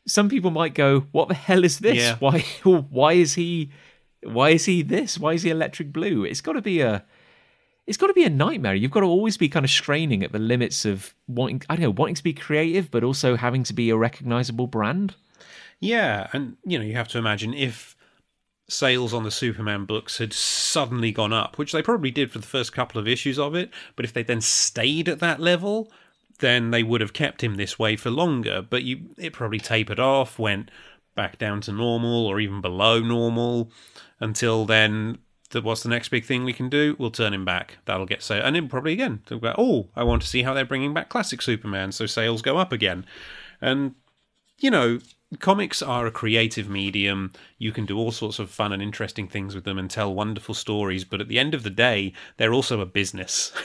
Some 0.07 0.29
people 0.29 0.51
might 0.51 0.73
go, 0.73 1.01
"What 1.11 1.27
the 1.27 1.33
hell 1.33 1.63
is 1.63 1.79
this? 1.79 1.97
Yeah. 1.97 2.15
Why 2.19 2.39
why 2.63 3.13
is 3.13 3.35
he 3.35 3.71
why 4.23 4.51
is 4.51 4.65
he 4.65 4.81
this? 4.81 5.17
Why 5.17 5.33
is 5.33 5.43
he 5.43 5.49
electric 5.49 5.91
blue?" 5.91 6.23
It's 6.23 6.41
got 6.41 6.53
to 6.53 6.61
be 6.61 6.81
a 6.81 7.05
it's 7.89 7.97
got 7.97 8.07
to 8.07 8.13
be 8.13 8.23
a 8.23 8.29
nightmare. 8.29 8.75
You've 8.75 8.91
got 8.91 8.99
to 8.99 9.07
always 9.07 9.35
be 9.35 9.49
kind 9.49 9.65
of 9.65 9.71
straining 9.71 10.23
at 10.23 10.31
the 10.31 10.37
limits 10.37 10.85
of 10.85 11.15
wanting, 11.27 11.63
I 11.71 11.75
don't 11.75 11.81
know, 11.81 11.89
wanting 11.89 12.13
to 12.15 12.23
be 12.23 12.33
creative, 12.33 12.91
but 12.91 13.03
also 13.03 13.35
having 13.35 13.63
to 13.63 13.73
be 13.73 13.89
a 13.89 13.97
recognizable 13.97 14.67
brand. 14.67 15.15
Yeah, 15.79 16.27
and 16.31 16.55
you 16.63 16.77
know, 16.77 16.85
you 16.85 16.93
have 16.93 17.07
to 17.09 17.17
imagine 17.17 17.55
if 17.55 17.95
sales 18.69 19.13
on 19.13 19.23
the 19.23 19.31
Superman 19.31 19.85
books 19.85 20.19
had 20.19 20.31
suddenly 20.31 21.11
gone 21.11 21.33
up, 21.33 21.57
which 21.57 21.71
they 21.71 21.81
probably 21.81 22.11
did 22.11 22.31
for 22.31 22.39
the 22.39 22.47
first 22.47 22.71
couple 22.71 22.99
of 22.99 23.07
issues 23.07 23.39
of 23.39 23.55
it, 23.55 23.71
but 23.95 24.05
if 24.05 24.13
they 24.13 24.23
then 24.23 24.41
stayed 24.41 25.09
at 25.09 25.19
that 25.19 25.39
level, 25.39 25.91
then 26.39 26.71
they 26.71 26.83
would 26.83 27.01
have 27.01 27.13
kept 27.13 27.43
him 27.43 27.55
this 27.55 27.77
way 27.77 27.95
for 27.95 28.09
longer. 28.09 28.61
But 28.61 28.83
you, 28.83 29.09
it 29.17 29.33
probably 29.33 29.59
tapered 29.59 29.99
off, 29.99 30.39
went 30.39 30.71
back 31.15 31.37
down 31.37 31.61
to 31.61 31.71
normal 31.71 32.25
or 32.25 32.39
even 32.39 32.61
below 32.61 32.99
normal, 32.99 33.71
until 34.19 34.65
then. 34.65 35.17
The, 35.51 35.61
what's 35.63 35.81
the 35.81 35.89
next 35.89 36.09
big 36.09 36.25
thing 36.25 36.43
we 36.43 36.53
can 36.53 36.69
do? 36.69 36.95
We'll 36.99 37.09
turn 37.09 37.33
him 37.33 37.43
back. 37.43 37.79
That'll 37.85 38.05
get 38.05 38.21
so, 38.21 38.35
and 38.35 38.55
then 38.55 38.69
probably 38.69 38.93
again. 38.93 39.23
Oh, 39.31 39.89
I 39.95 40.03
want 40.03 40.21
to 40.21 40.27
see 40.27 40.43
how 40.43 40.53
they're 40.53 40.63
bringing 40.63 40.93
back 40.93 41.09
classic 41.09 41.41
Superman, 41.41 41.91
so 41.91 42.05
sales 42.05 42.43
go 42.43 42.57
up 42.57 42.71
again. 42.71 43.03
And 43.59 43.95
you 44.59 44.69
know, 44.69 44.99
comics 45.37 45.81
are 45.81 46.07
a 46.07 46.11
creative 46.11 46.67
medium. 46.69 47.31
You 47.57 47.71
can 47.71 47.85
do 47.85 47.97
all 47.97 48.11
sorts 48.11 48.39
of 48.39 48.49
fun 48.49 48.73
and 48.73 48.81
interesting 48.81 49.27
things 49.27 49.53
with 49.53 49.63
them 49.63 49.77
and 49.77 49.89
tell 49.89 50.13
wonderful 50.13 50.55
stories, 50.55 51.05
but 51.05 51.21
at 51.21 51.27
the 51.27 51.37
end 51.37 51.53
of 51.53 51.63
the 51.63 51.69
day, 51.69 52.13
they're 52.37 52.53
also 52.53 52.81
a 52.81 52.85
business. 52.85 53.51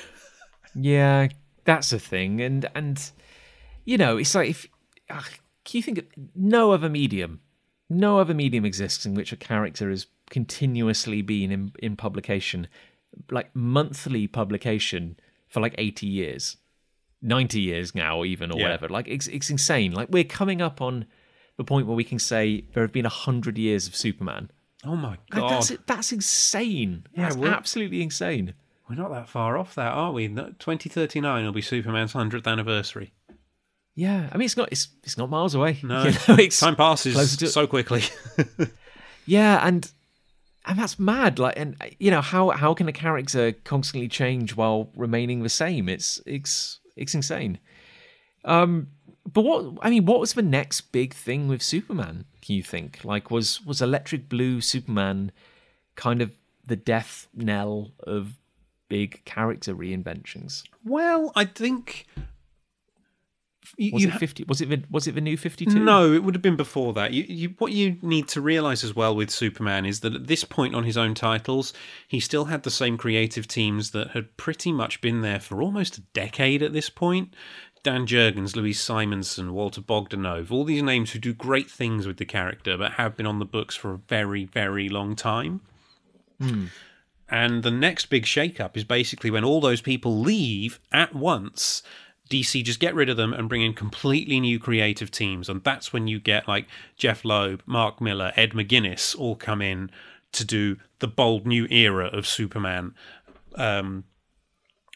Yeah, 0.77 1.29
that's 1.65 1.93
a 1.93 2.01
thing, 2.01 2.41
and 2.41 2.69
and 2.75 3.11
you 3.85 3.97
know, 3.97 4.17
it's 4.17 4.35
like 4.35 4.51
if 4.51 4.67
uh, 5.09 5.21
can 5.65 5.79
you 5.79 5.83
think 5.83 5.99
of 5.99 6.05
no 6.35 6.73
other 6.73 6.89
medium, 6.89 7.41
no 7.89 8.19
other 8.19 8.35
medium 8.35 8.65
exists 8.65 9.07
in 9.07 9.15
which 9.15 9.31
a 9.33 9.37
character 9.37 9.89
has 9.91 10.09
continuously 10.31 11.23
been 11.23 11.53
in 11.53 11.73
in 11.79 11.95
publication, 11.95 12.67
like 13.31 13.55
monthly 13.55 14.27
publication 14.27 15.17
for 15.47 15.61
like 15.61 15.77
eighty 15.79 16.09
years. 16.09 16.57
90 17.23 17.59
years 17.61 17.95
now 17.95 18.23
even 18.25 18.51
or 18.51 18.59
Yeah. 18.59 18.65
whatever 18.65 18.89
like 18.89 19.09
it's, 19.09 19.29
it's 19.29 19.49
insane 19.49 19.93
like 19.93 20.09
we're 20.11 20.25
coming 20.25 20.61
up 20.61 20.83
on 20.83 21.07
the 21.57 21.65
point 21.65 21.87
where 21.87 21.97
we 21.97 22.05
can 22.05 22.19
say 22.19 22.65
there 22.75 22.83
have 22.83 22.93
been 22.93 23.05
100 23.05 23.57
years 23.59 23.87
of 23.89 23.95
superman 23.97 24.51
oh 24.85 24.97
my 24.97 25.11
Like, 25.11 25.27
god. 25.31 25.51
that's 25.51 25.73
that's 25.87 26.13
insane 26.13 27.07
Yeah, 27.15 27.25
that's 27.25 27.37
we're- 27.37 27.53
absolutely 27.55 28.03
insane 28.03 28.55
We're 28.89 28.97
not 28.97 29.11
that 29.13 29.29
far 29.29 29.57
off 29.57 29.75
that, 29.77 29.93
are 29.93 30.13
we? 30.13 30.29
2039 30.29 31.45
will 31.45 31.53
be 31.53 31.63
Superman's 31.63 32.13
100th 32.13 32.47
anniversary. 32.47 33.13
yeah 33.95 34.29
i 34.33 34.37
mean 34.37 34.47
it's 34.47 34.57
not 34.57 34.69
it's, 34.73 34.89
it's 35.05 35.17
not 35.17 35.31
miles 35.31 35.55
away 35.55 35.79
No, 35.83 36.05
you 36.05 36.11
know, 36.29 36.37
it's, 36.39 36.61
time 36.61 36.77
passes 36.77 37.37
to- 37.37 37.47
so 37.49 37.67
quickly. 37.67 38.03
yeah 39.27 39.67
and 39.67 39.91
and 40.67 40.79
that's 40.79 40.99
mad 40.99 41.39
like 41.39 41.59
and 41.59 41.77
you 41.99 42.11
know 42.11 42.21
how 42.21 42.51
how 42.51 42.75
can 42.75 42.89
a 42.89 42.93
character 42.93 43.53
constantly 43.65 44.09
change 44.09 44.57
while 44.57 44.91
remaining 44.97 45.43
the 45.43 45.49
same 45.49 45.89
it's 45.89 46.21
it's 46.27 46.81
it's 46.97 47.15
insane 47.15 47.59
um 48.45 48.89
but 49.33 49.43
what 49.43 49.79
i 49.83 49.91
mean 49.91 50.05
what 50.05 50.21
was 50.21 50.35
the 50.35 50.43
next 50.43 50.93
big 50.93 51.15
thing 51.15 51.49
with 51.49 51.63
superman 51.63 52.25
you 52.47 52.63
think 52.63 53.03
like 53.05 53.31
was 53.31 53.65
was 53.65 53.81
electric 53.81 54.29
blue 54.29 54.61
superman 54.61 55.33
kind 55.97 56.21
of 56.21 56.31
the 56.67 56.77
death 56.77 57.27
knell 57.35 57.91
of 58.01 58.39
big 58.89 59.25
character 59.25 59.75
reinventions 59.75 60.63
well, 60.85 61.33
I 61.35 61.47
think. 61.47 62.07
You, 63.79 63.93
was 63.93 64.05
it 64.05 64.13
50 64.13 64.45
was 64.45 64.61
it 64.61 64.69
the, 64.69 64.85
was 64.91 65.07
it 65.07 65.15
the 65.15 65.23
new 65.23 65.39
52 65.39 65.81
No, 65.81 66.13
it 66.13 66.23
would 66.23 66.35
have 66.35 66.43
been 66.43 66.55
before 66.55 66.93
that. 66.93 67.13
You, 67.13 67.25
you, 67.27 67.55
what 67.59 67.73
you 67.73 67.97
need 68.03 68.29
to 68.29 68.41
realize 68.41 68.85
as 68.85 68.95
well 68.95 69.17
with 69.17 69.31
Superman 69.31 69.87
is 69.87 70.01
that 70.01 70.15
at 70.15 70.27
this 70.27 70.45
point 70.45 70.75
on 70.75 70.85
his 70.85 70.99
own 70.99 71.15
titles, 71.15 71.73
he 72.07 72.21
still 72.21 72.45
had 72.45 72.63
the 72.63 72.71
same 72.71 72.99
creative 72.99 73.49
teams 73.49 73.91
that 73.93 74.11
had 74.11 74.37
pretty 74.37 74.71
much 74.71 75.01
been 75.01 75.23
there 75.23 75.41
for 75.41 75.63
almost 75.63 75.97
a 75.97 76.03
decade 76.13 76.63
at 76.63 76.75
this 76.75 76.91
point. 76.91 77.35
Dan 77.85 78.07
Jurgens, 78.07 78.57
Louise 78.57 78.81
Simonson, 78.81 79.53
Walter 79.53 79.83
Bogdanove, 79.83 80.51
all 80.51 80.65
these 80.65 80.83
names 80.83 81.13
who 81.13 81.19
do 81.19 81.35
great 81.35 81.71
things 81.71 82.07
with 82.07 82.17
the 82.17 82.25
character 82.25 82.77
but 82.79 82.93
have 82.93 83.15
been 83.15 83.27
on 83.27 83.39
the 83.39 83.45
books 83.45 83.77
for 83.77 83.93
a 83.93 83.99
very, 83.99 84.47
very 84.47 84.89
long 84.89 85.15
time. 85.15 85.61
And 87.29 87.63
the 87.63 87.71
next 87.71 88.07
big 88.07 88.25
shakeup 88.25 88.77
is 88.77 88.85
basically 88.85 89.31
when 89.31 89.45
all 89.45 89.61
those 89.61 89.83
people 89.83 90.19
leave 90.19 90.81
at 90.93 91.15
once. 91.15 91.83
DC 92.31 92.65
just 92.65 92.81
get 92.81 92.95
rid 92.95 93.11
of 93.11 93.19
them 93.19 93.35
and 93.35 93.51
bring 93.51 93.61
in 93.61 93.75
completely 93.75 94.41
new 94.41 94.59
creative 94.59 95.11
teams, 95.11 95.51
and 95.51 95.63
that's 95.63 95.93
when 95.93 96.09
you 96.09 96.19
get 96.19 96.49
like 96.49 96.67
Jeph 96.97 97.23
Loeb, 97.23 97.63
Mark 97.67 98.01
Millar, 98.01 98.33
Ed 98.35 98.53
McGuinness 98.53 99.15
all 99.19 99.37
come 99.37 99.61
in 99.61 99.91
to 100.33 100.45
do 100.45 100.79
the 101.01 101.07
bold 101.07 101.47
new 101.47 101.67
era 101.71 102.07
of 102.07 102.27
Superman. 102.27 102.95
Um, 103.57 104.05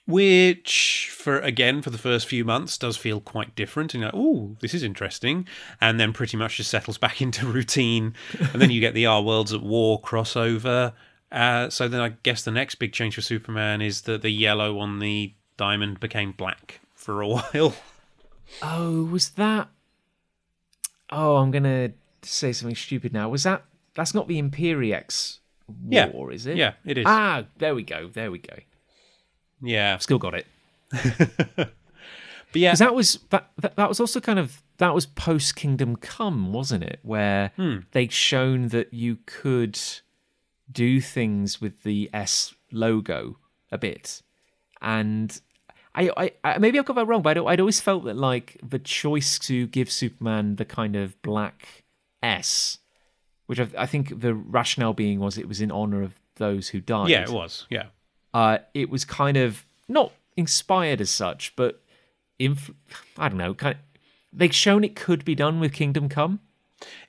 which 0.09 1.10
for 1.12 1.39
again 1.40 1.82
for 1.82 1.90
the 1.90 1.98
first 1.98 2.26
few 2.26 2.44
months 2.44 2.78
does 2.78 2.97
feel 2.97 3.20
quite 3.20 3.55
different 3.55 3.93
and 3.94 4.01
you're 4.01 4.10
like 4.10 4.18
oh 4.18 4.56
this 4.60 4.72
is 4.72 4.82
interesting 4.82 5.47
and 5.82 6.01
then 6.01 6.12
pretty 6.14 6.36
much 6.36 6.56
just 6.56 6.70
settles 6.70 6.97
back 7.06 7.20
into 7.20 7.47
routine 7.47 8.14
and 8.52 8.60
then 8.62 8.70
you 8.70 8.80
get 8.80 8.94
the 8.94 9.05
our 9.06 9.22
worlds 9.22 9.52
at 9.52 9.62
war 9.62 10.01
crossover 10.01 10.93
uh, 11.30 11.68
so 11.68 11.86
then 11.86 12.01
i 12.01 12.09
guess 12.22 12.43
the 12.43 12.51
next 12.51 12.76
big 12.76 12.93
change 12.93 13.14
for 13.14 13.20
superman 13.20 13.82
is 13.82 14.02
that 14.02 14.22
the 14.22 14.30
yellow 14.30 14.78
on 14.78 14.98
the 14.98 15.35
diamond 15.59 16.01
became 16.01 16.32
black 16.32 16.80
for 16.94 17.20
a 17.20 17.28
while 17.35 17.74
Oh, 18.62 19.05
was 19.05 19.28
that? 19.32 19.68
Oh, 21.10 21.36
I'm 21.36 21.51
gonna 21.51 21.90
say 22.22 22.51
something 22.55 22.74
stupid 22.74 23.12
now. 23.12 23.28
Was 23.28 23.43
that? 23.43 23.62
That's 23.93 24.14
not 24.14 24.26
the 24.26 24.40
Imperiex 24.40 25.40
Yeah. 25.86 26.06
war, 26.09 26.32
is 26.32 26.47
it? 26.47 26.56
yeah 26.56 26.72
it 26.86 26.97
is 26.97 27.05
Ah, 27.06 27.44
there 27.59 27.74
we 27.74 27.82
go. 27.82 28.09
There 28.09 28.30
we 28.30 28.39
go. 28.39 28.55
Yeah 29.62 29.94
I've 29.94 30.02
Still 30.02 30.18
got 30.18 30.35
it. 30.35 30.47
but 31.56 31.68
yeah 32.55 32.74
that 32.74 32.94
was 32.94 33.18
that, 33.30 33.51
that. 33.59 33.76
That 33.76 33.89
was 33.89 34.01
also 34.01 34.20
kind 34.20 34.39
of 34.39 34.62
that 34.78 34.94
was 34.94 35.06
post 35.06 35.56
Kingdom 35.56 35.97
Come, 35.97 36.52
wasn't 36.52 36.85
it? 36.85 37.01
Where 37.02 37.52
Hmm. 37.56 37.78
they'd 37.93 38.12
shown 38.12 38.68
that 38.68 38.93
you 38.94 39.18
could 39.26 39.78
do 40.70 41.01
things 41.01 41.60
with 41.60 41.82
the 41.82 42.09
S 42.12 42.55
logo 42.72 43.36
a 43.72 43.78
bit, 43.78 44.22
and 44.80 45.40
I, 45.94 46.10
I, 46.16 46.30
I 46.44 46.59
maybe 46.59 46.78
I 46.78 46.82
got 46.82 46.97
that 46.97 47.06
wrong, 47.06 47.22
but 47.22 47.36
I'd, 47.36 47.44
I'd 47.44 47.60
always 47.60 47.80
felt 47.80 48.05
that 48.05 48.16
like 48.16 48.59
the 48.62 48.78
choice 48.78 49.39
to 49.40 49.66
give 49.66 49.90
Superman 49.90 50.56
the 50.56 50.64
kind 50.64 50.94
of 50.97 51.20
black 51.22 51.85
S, 52.22 52.78
which 53.47 53.59
I, 53.60 53.68
I 53.76 53.86
think 53.86 54.20
the 54.20 54.35
rationale 54.35 54.93
being 54.94 55.18
was 55.20 55.36
it 55.39 55.48
was 55.48 55.60
in 55.60 55.70
honor 55.70 56.02
of 56.02 56.18
those 56.36 56.68
who 56.68 56.80
died 56.80 57.09
yeah 57.10 57.22
it 57.22 57.30
was 57.30 57.66
yeah 57.68 57.86
uh, 58.35 58.59
it 58.75 58.91
was 58.91 59.05
kind 59.05 59.37
of 59.37 59.65
not 59.89 60.13
inspired 60.37 61.01
as 61.01 61.11
such, 61.11 61.55
but 61.57 61.81
inf- 62.39 62.71
I 63.17 63.29
don't 63.29 63.39
know, 63.39 63.55
kind 63.55 63.75
of, 63.77 63.81
they've 64.33 64.55
shown 64.55 64.85
it 64.85 64.95
could 64.97 65.25
be 65.25 65.35
done 65.35 65.61
with 65.61 65.73
Kingdom 65.73 66.09
Come, 66.09 66.41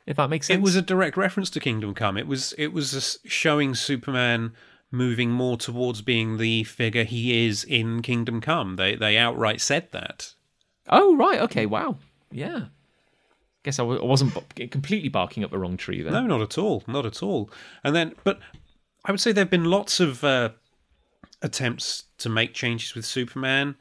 if 0.05 0.17
that 0.17 0.29
makes 0.29 0.47
sense. 0.47 0.57
It 0.57 0.63
was 0.63 0.75
a 0.75 0.81
direct 0.81 1.17
reference 1.17 1.49
to 1.51 1.59
Kingdom 1.59 1.93
Come. 1.93 2.17
It 2.17 2.27
was 2.27 2.53
it 2.57 2.67
was 2.73 3.19
showing 3.25 3.75
Superman 3.75 4.53
moving 4.91 5.29
more 5.29 5.55
towards 5.57 6.01
being 6.01 6.37
the 6.37 6.63
figure 6.63 7.03
he 7.03 7.45
is 7.45 7.63
in 7.63 8.01
Kingdom 8.01 8.41
Come. 8.41 8.75
They 8.77 8.95
they 8.95 9.17
outright 9.17 9.61
said 9.61 9.91
that. 9.91 10.33
oh 10.89 11.15
right, 11.15 11.39
okay, 11.41 11.65
wow, 11.65 11.97
yeah. 12.31 12.65
Guess 13.63 13.77
I 13.77 13.83
w- 13.83 14.01
I 14.01 14.05
wasn't 14.05 14.55
b- 14.55 14.67
completely 14.69 15.09
barking 15.09 15.43
up 15.43 15.51
the 15.51 15.59
wrong 15.59 15.75
tree 15.75 16.01
there. 16.01 16.13
No, 16.13 16.25
not 16.25 16.41
at 16.41 16.57
all, 16.57 16.81
not 16.87 17.05
at 17.05 17.21
all. 17.21 17.51
And 17.83 17.93
then, 17.93 18.15
but 18.23 18.39
I 19.03 19.11
would 19.11 19.19
say 19.19 19.33
there 19.33 19.43
have 19.43 19.51
been 19.51 19.65
lots 19.65 19.99
of 19.99 20.23
uh, 20.23 20.49
attempts 21.41 22.05
to 22.19 22.29
make 22.29 22.53
changes 22.53 22.95
with 22.95 23.05
Superman, 23.05 23.75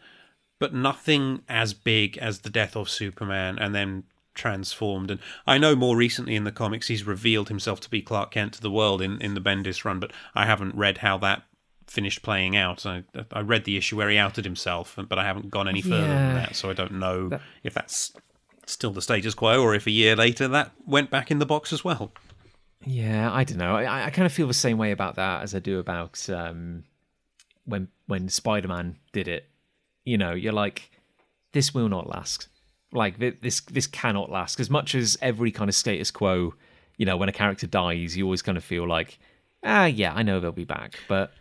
but 0.58 0.74
nothing 0.74 1.42
as 1.48 1.74
big 1.74 2.16
as 2.18 2.40
the 2.40 2.50
death 2.50 2.76
of 2.76 2.88
Superman 2.90 3.58
and 3.58 3.74
then 3.74 4.04
transformed. 4.34 5.10
And 5.10 5.20
I 5.46 5.58
know 5.58 5.74
more 5.74 5.96
recently 5.96 6.36
in 6.36 6.44
the 6.44 6.52
comics 6.52 6.88
he's 6.88 7.04
revealed 7.04 7.48
himself 7.48 7.80
to 7.80 7.90
be 7.90 8.00
Clark 8.02 8.30
Kent 8.32 8.52
to 8.54 8.60
the 8.60 8.70
world 8.70 9.02
in, 9.02 9.20
in 9.20 9.34
the 9.34 9.40
Bendis 9.40 9.84
run, 9.84 9.98
but 9.98 10.12
I 10.34 10.46
haven't 10.46 10.74
read 10.76 10.98
how 10.98 11.18
that 11.18 11.42
finished 11.86 12.22
playing 12.22 12.54
out. 12.56 12.84
I, 12.86 13.02
I 13.32 13.40
read 13.40 13.64
the 13.64 13.76
issue 13.76 13.96
where 13.96 14.10
he 14.10 14.18
outed 14.18 14.44
himself, 14.44 14.96
but 15.08 15.18
I 15.18 15.24
haven't 15.24 15.50
gone 15.50 15.66
any 15.68 15.82
further 15.82 16.14
Yeah. 16.14 16.26
than 16.26 16.34
that, 16.34 16.54
so 16.56 16.70
I 16.70 16.74
don't 16.74 16.92
know 16.92 17.40
if 17.64 17.74
that's 17.74 18.12
still 18.66 18.90
the 18.92 19.02
status 19.02 19.34
quo 19.34 19.62
or 19.62 19.74
if 19.74 19.86
a 19.86 19.90
year 19.90 20.14
later 20.14 20.46
that 20.48 20.72
went 20.86 21.10
back 21.10 21.30
in 21.30 21.38
the 21.38 21.46
box 21.46 21.72
as 21.72 21.82
well. 21.82 22.12
Yeah, 22.84 23.32
I 23.32 23.42
don't 23.42 23.58
know. 23.58 23.74
I, 23.74 24.06
I 24.06 24.10
kind 24.10 24.26
of 24.26 24.32
feel 24.32 24.46
the 24.46 24.54
same 24.54 24.76
way 24.78 24.92
about 24.92 25.16
that 25.16 25.42
as 25.42 25.54
I 25.54 25.58
do 25.58 25.78
about 25.78 26.28
um, 26.30 26.84
when 27.68 27.88
when 28.06 28.28
Spider 28.28 28.68
Man 28.68 28.96
did 29.12 29.28
it. 29.28 29.48
You 30.04 30.16
know, 30.16 30.32
you're 30.32 30.52
like, 30.52 30.90
this 31.52 31.74
will 31.74 31.88
not 31.88 32.08
last. 32.08 32.48
Like 32.92 33.18
this 33.18 33.60
this 33.60 33.86
cannot 33.86 34.30
last. 34.30 34.58
As 34.58 34.70
much 34.70 34.94
as 34.94 35.18
every 35.20 35.50
kind 35.50 35.68
of 35.68 35.74
status 35.74 36.10
quo, 36.10 36.54
you 36.96 37.04
know, 37.06 37.16
when 37.16 37.28
a 37.28 37.32
character 37.32 37.66
dies, 37.66 38.16
you 38.16 38.24
always 38.24 38.42
kind 38.42 38.56
of 38.56 38.64
feel 38.64 38.88
like, 38.88 39.18
ah, 39.62 39.84
yeah, 39.84 40.14
I 40.14 40.22
know 40.22 40.40
they'll 40.40 40.52
be 40.52 40.64
back. 40.64 40.98
But 41.08 41.32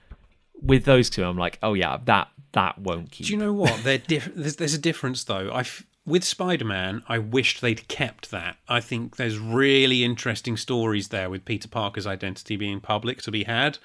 with 0.61 0.85
those 0.85 1.09
two, 1.09 1.23
I'm 1.23 1.37
like, 1.37 1.59
oh 1.63 1.73
yeah, 1.73 1.97
that 2.05 2.27
that 2.51 2.77
won't 2.79 3.11
keep. 3.11 3.27
Do 3.27 3.33
you 3.33 3.39
know 3.39 3.53
what? 3.53 3.83
They're 3.83 3.97
diff- 3.97 4.31
there's, 4.35 4.57
there's 4.57 4.73
a 4.73 4.79
difference 4.79 5.23
though. 5.23 5.51
I 5.53 5.63
with 6.05 6.23
Spider-Man, 6.23 7.03
I 7.09 7.19
wished 7.19 7.59
they'd 7.59 7.85
kept 7.89 8.31
that. 8.31 8.55
I 8.69 8.79
think 8.79 9.17
there's 9.17 9.37
really 9.37 10.05
interesting 10.05 10.55
stories 10.55 11.09
there 11.09 11.29
with 11.29 11.43
Peter 11.43 11.67
Parker's 11.67 12.07
identity 12.07 12.55
being 12.55 12.79
public 12.79 13.21
to 13.23 13.31
be 13.31 13.43
had. 13.43 13.77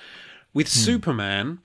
With 0.55 0.69
Superman, 0.69 1.59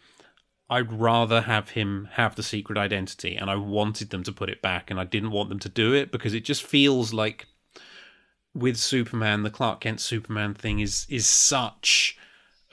I'd 0.70 0.92
rather 0.92 1.42
have 1.42 1.70
him 1.72 2.10
have 2.14 2.36
the 2.36 2.44
secret 2.44 2.78
identity, 2.78 3.36
and 3.36 3.50
I 3.50 3.56
wanted 3.56 4.10
them 4.10 4.24
to 4.24 4.32
put 4.32 4.50
it 4.50 4.62
back, 4.62 4.92
and 4.92 5.00
I 5.00 5.06
didn't 5.06 5.32
want 5.32 5.50
them 5.50 5.60
to 5.60 5.70
do 5.70 5.94
it 5.94 6.12
because 6.12 6.34
it 6.34 6.44
just 6.44 6.64
feels 6.64 7.14
like 7.14 7.48
with 8.54 8.78
Superman, 8.78 9.44
the 9.44 9.50
Clark 9.50 9.82
Kent 9.82 10.02
Superman 10.02 10.54
thing 10.54 10.80
is 10.80 11.06
is 11.10 11.26
such 11.28 12.18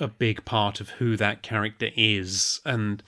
a 0.01 0.09
big 0.09 0.45
part 0.45 0.81
of 0.81 0.91
who 0.91 1.17
that 1.17 1.43
character 1.43 1.91
is, 1.95 2.61
and 2.65 3.03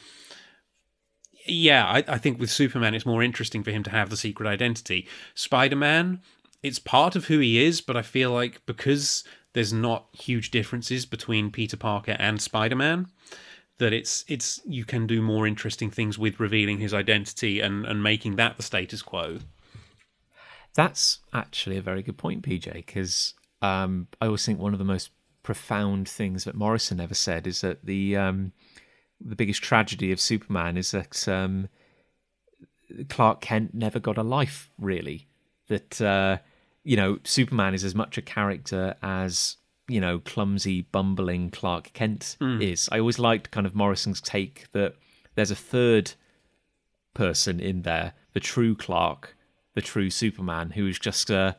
yeah, 1.47 1.85
I, 1.87 2.05
I 2.07 2.19
think 2.19 2.39
with 2.39 2.51
Superman, 2.51 2.95
it's 2.95 3.07
more 3.07 3.23
interesting 3.23 3.63
for 3.63 3.71
him 3.71 3.83
to 3.85 3.91
have 3.91 4.11
the 4.11 4.17
secret 4.17 4.49
identity. 4.49 5.09
Spider 5.35 5.77
Man, 5.77 6.21
it's 6.63 6.79
part 6.79 7.17
of 7.17 7.27
who 7.27 7.39
he 7.39 7.65
is, 7.65 7.81
but 7.81 7.97
I 7.97 8.03
feel 8.03 8.33
like 8.33 8.65
because 8.67 9.25
there's 9.53 9.73
not 9.73 10.09
huge 10.13 10.51
differences 10.51 11.07
between 11.07 11.51
Peter 11.51 11.77
Parker 11.77 12.17
and 12.19 12.41
Spider 12.41 12.77
Man, 12.77 13.09
that 13.79 13.93
it's 13.93 14.25
it's 14.29 14.61
you 14.67 14.85
can 14.85 15.07
do 15.07 15.21
more 15.21 15.47
interesting 15.47 15.91
things 15.91 16.19
with 16.19 16.41
revealing 16.41 16.79
his 16.79 16.95
identity 16.95 17.61
and 17.61 17.85
and 17.87 18.03
making 18.03 18.37
that 18.37 18.57
the 18.57 18.63
status 18.63 19.03
quo. 19.03 19.39
That's 20.75 21.21
actually 21.33 21.79
a 21.79 21.83
very 21.83 22.03
good 22.03 22.19
point, 22.19 22.43
PJ, 22.43 22.73
because 22.73 23.35
um, 23.63 24.09
I 24.21 24.27
always 24.27 24.45
think 24.45 24.59
one 24.59 24.75
of 24.75 24.79
the 24.79 24.85
most 24.85 25.11
profound 25.43 26.09
things 26.09 26.45
that 26.45 26.55
Morrison 26.55 27.01
ever 27.01 27.15
said 27.15 27.47
is 27.47 27.63
that 27.63 27.85
the 27.87 28.17
um, 28.17 28.53
the 29.21 29.37
biggest 29.37 29.63
tragedy 29.63 30.13
of 30.13 30.21
Superman 30.21 30.77
is 30.77 30.91
that 30.91 31.27
um, 31.29 31.69
Clark 33.09 33.41
Kent 33.41 33.75
never 33.75 33.99
got 33.99 34.19
a 34.19 34.23
life, 34.23 34.71
really. 34.79 35.29
That 35.69 36.01
uh, 36.01 36.39
you 36.85 36.97
know, 36.97 37.19
Superman 37.25 37.75
is 37.75 37.85
as 37.85 37.95
much 37.95 38.19
a 38.19 38.23
character 38.23 38.97
as 39.03 39.57
you 39.89 40.01
know, 40.01 40.19
clumsy, 40.19 40.83
bumbling 40.83 41.51
Clark 41.51 41.93
Kent 41.93 42.37
is. 42.61 42.89
I 42.91 42.99
always 42.99 43.19
liked 43.19 43.51
kind 43.51 43.67
of 43.67 43.75
Morrison's 43.75 44.21
take 44.21 44.67
that 44.73 44.95
there's 45.35 45.51
a 45.51 45.57
third 45.57 46.13
person 47.15 47.61
in 47.61 47.83
there, 47.83 48.15
the 48.33 48.41
true 48.41 48.75
Clark, 48.75 49.37
the 49.75 49.83
true 49.83 50.11
Superman, 50.11 50.71
who 50.71 50.87
is 50.87 50.99
just 50.99 51.31
uh, 51.31 51.53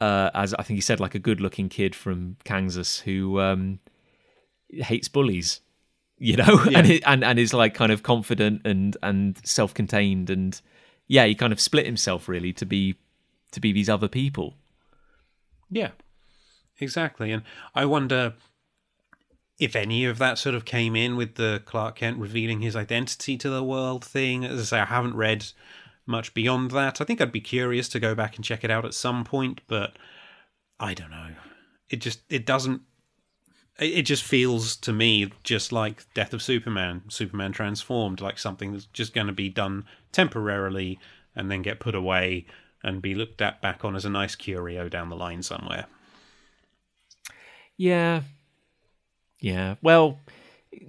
uh, 0.00 0.30
as 0.34 0.54
I 0.54 0.62
think 0.62 0.76
he 0.76 0.80
said, 0.80 1.00
like 1.00 1.14
a 1.14 1.18
good-looking 1.18 1.68
kid 1.68 1.94
from 1.94 2.36
Kansas 2.44 3.00
who 3.00 3.38
um, 3.40 3.80
hates 4.70 5.08
bullies, 5.08 5.60
you 6.18 6.36
know, 6.36 6.64
and, 6.74 6.88
it, 6.88 7.02
and 7.06 7.22
and 7.22 7.38
is 7.38 7.52
like 7.52 7.74
kind 7.74 7.92
of 7.92 8.02
confident 8.02 8.62
and 8.64 8.96
and 9.02 9.38
self-contained, 9.44 10.30
and 10.30 10.60
yeah, 11.06 11.26
he 11.26 11.34
kind 11.34 11.52
of 11.52 11.60
split 11.60 11.86
himself 11.86 12.28
really 12.28 12.52
to 12.54 12.64
be 12.64 12.96
to 13.52 13.60
be 13.60 13.72
these 13.72 13.88
other 13.88 14.08
people. 14.08 14.54
Yeah, 15.70 15.90
exactly. 16.80 17.32
And 17.32 17.42
I 17.74 17.84
wonder 17.84 18.34
if 19.58 19.76
any 19.76 20.04
of 20.06 20.18
that 20.18 20.38
sort 20.38 20.54
of 20.54 20.64
came 20.64 20.96
in 20.96 21.16
with 21.16 21.34
the 21.34 21.62
Clark 21.66 21.96
Kent 21.96 22.18
revealing 22.18 22.60
his 22.60 22.74
identity 22.74 23.36
to 23.36 23.50
the 23.50 23.62
world 23.62 24.04
thing. 24.04 24.44
As 24.44 24.60
I 24.60 24.64
say, 24.64 24.80
I 24.80 24.86
haven't 24.86 25.16
read 25.16 25.46
much 26.06 26.32
beyond 26.34 26.70
that. 26.72 27.00
I 27.00 27.04
think 27.04 27.20
I'd 27.20 27.30
be 27.30 27.40
curious 27.40 27.88
to 27.90 28.00
go 28.00 28.14
back 28.14 28.36
and 28.36 28.44
check 28.44 28.64
it 28.64 28.70
out 28.70 28.84
at 28.84 28.94
some 28.94 29.24
point, 29.24 29.60
but 29.68 29.96
I 30.78 30.94
don't 30.94 31.10
know. 31.10 31.34
It 31.90 32.00
just 32.00 32.20
it 32.30 32.46
doesn't 32.46 32.82
it 33.78 34.02
just 34.02 34.22
feels 34.22 34.76
to 34.76 34.92
me 34.92 35.32
just 35.42 35.72
like 35.72 36.04
Death 36.14 36.34
of 36.34 36.42
Superman, 36.42 37.02
Superman 37.08 37.52
transformed, 37.52 38.20
like 38.20 38.38
something 38.38 38.72
that's 38.72 38.86
just 38.86 39.14
going 39.14 39.26
to 39.26 39.32
be 39.32 39.48
done 39.48 39.84
temporarily 40.12 40.98
and 41.34 41.50
then 41.50 41.62
get 41.62 41.80
put 41.80 41.94
away 41.94 42.46
and 42.82 43.00
be 43.00 43.14
looked 43.14 43.40
at 43.40 43.62
back 43.62 43.84
on 43.84 43.96
as 43.96 44.04
a 44.04 44.10
nice 44.10 44.34
curio 44.34 44.88
down 44.88 45.08
the 45.08 45.16
line 45.16 45.42
somewhere. 45.42 45.86
Yeah, 47.80 48.24
yeah. 49.40 49.76
Well, 49.80 50.18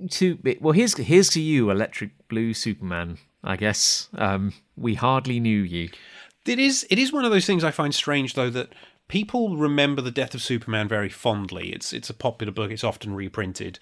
to 0.10 0.38
well, 0.60 0.74
here's 0.74 0.98
here's 0.98 1.30
to 1.30 1.40
you, 1.40 1.72
Electric 1.72 2.28
Blue 2.28 2.54
Superman. 2.54 3.18
I 3.46 3.56
guess 3.56 4.10
um, 4.16 4.52
we 4.76 4.96
hardly 4.96 5.40
knew 5.40 5.62
you. 5.62 5.88
It 6.46 6.60
is 6.60 6.86
it 6.90 7.00
is 7.00 7.14
one 7.14 7.24
of 7.24 7.32
those 7.32 7.46
things 7.46 7.64
I 7.64 7.72
find 7.72 7.96
strange 7.96 8.34
though 8.34 8.50
that 8.50 8.74
people 9.08 9.56
remember 9.56 10.02
the 10.02 10.12
death 10.12 10.36
of 10.36 10.42
Superman 10.42 10.90
very 10.90 11.08
fondly. 11.08 11.72
It's 11.72 11.94
it's 11.94 12.10
a 12.10 12.14
popular 12.14 12.52
book, 12.52 12.72
it's 12.72 12.84
often 12.84 13.16
reprinted. 13.16 13.80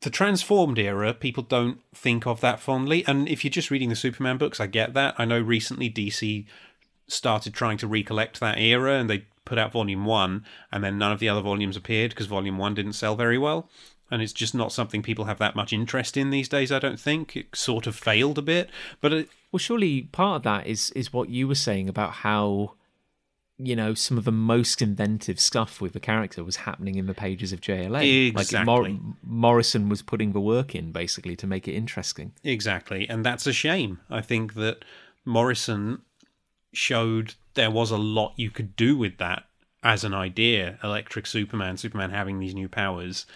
The 0.00 0.08
transformed 0.08 0.78
era, 0.78 1.12
people 1.12 1.42
don't 1.42 1.80
think 1.94 2.26
of 2.26 2.40
that 2.40 2.60
fondly. 2.60 3.04
And 3.06 3.28
if 3.28 3.44
you're 3.44 3.50
just 3.50 3.70
reading 3.70 3.90
the 3.90 3.94
Superman 3.94 4.38
books, 4.38 4.58
I 4.58 4.68
get 4.68 4.94
that. 4.94 5.16
I 5.18 5.26
know 5.26 5.38
recently 5.38 5.90
DC 5.90 6.46
started 7.08 7.52
trying 7.52 7.76
to 7.76 7.86
recollect 7.86 8.40
that 8.40 8.58
era 8.58 8.94
and 8.94 9.10
they 9.10 9.26
put 9.44 9.58
out 9.58 9.72
volume 9.72 10.04
one 10.04 10.44
and 10.70 10.84
then 10.84 10.98
none 10.98 11.12
of 11.12 11.18
the 11.18 11.28
other 11.28 11.40
volumes 11.40 11.76
appeared 11.76 12.10
because 12.10 12.26
volume 12.26 12.58
one 12.58 12.74
didn't 12.74 12.92
sell 12.94 13.16
very 13.16 13.38
well. 13.38 13.68
And 14.12 14.22
it's 14.22 14.32
just 14.32 14.54
not 14.56 14.72
something 14.72 15.02
people 15.02 15.26
have 15.26 15.38
that 15.38 15.54
much 15.54 15.72
interest 15.72 16.16
in 16.16 16.30
these 16.30 16.48
days, 16.48 16.72
I 16.72 16.80
don't 16.80 16.98
think. 16.98 17.36
It 17.36 17.54
sort 17.54 17.86
of 17.86 17.94
failed 17.94 18.38
a 18.38 18.42
bit. 18.42 18.68
But 19.00 19.12
it, 19.12 19.28
Well, 19.52 19.58
surely 19.58 20.02
part 20.02 20.36
of 20.38 20.42
that 20.42 20.66
is 20.66 20.90
is 20.92 21.12
what 21.12 21.28
you 21.28 21.46
were 21.46 21.54
saying 21.54 21.88
about 21.88 22.10
how 22.10 22.74
you 23.56 23.76
know 23.76 23.94
some 23.94 24.18
of 24.18 24.24
the 24.24 24.32
most 24.32 24.82
inventive 24.82 25.38
stuff 25.38 25.80
with 25.80 25.92
the 25.92 26.00
character 26.00 26.42
was 26.42 26.56
happening 26.56 26.96
in 26.96 27.06
the 27.06 27.14
pages 27.14 27.52
of 27.52 27.60
JLA. 27.60 28.34
Like 28.34 28.64
Mor- 28.66 28.86
Exactly. 28.88 29.00
Morrison 29.22 29.88
was 29.88 30.02
putting 30.02 30.32
the 30.32 30.40
work 30.40 30.74
in 30.74 30.90
basically 30.90 31.36
to 31.36 31.46
make 31.46 31.68
it 31.68 31.74
interesting. 31.74 32.32
Exactly, 32.42 33.08
and 33.08 33.24
that's 33.24 33.46
a 33.46 33.52
shame. 33.52 34.00
I 34.10 34.22
think 34.22 34.54
that 34.54 34.84
Morrison 35.24 36.02
showed 36.72 37.34
there 37.54 37.70
was 37.70 37.90
a 37.90 37.96
lot 37.96 38.34
you 38.36 38.50
could 38.50 38.76
do 38.76 38.96
with 38.96 39.18
that 39.18 39.44
as 39.82 40.04
an 40.04 40.14
idea. 40.14 40.78
Electric 40.82 41.26
Superman, 41.26 41.76
Superman 41.76 42.10
having 42.10 42.38
these 42.38 42.54
new 42.54 42.68
powers, 42.68 43.26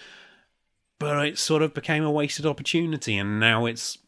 but 0.99 1.27
it 1.27 1.39
sort 1.39 1.63
of 1.63 1.75
became 1.75 2.05
a 2.05 2.11
wasted 2.11 2.47
opportunity, 2.47 3.17
and 3.17 3.41
now 3.41 3.67
it's 3.67 3.99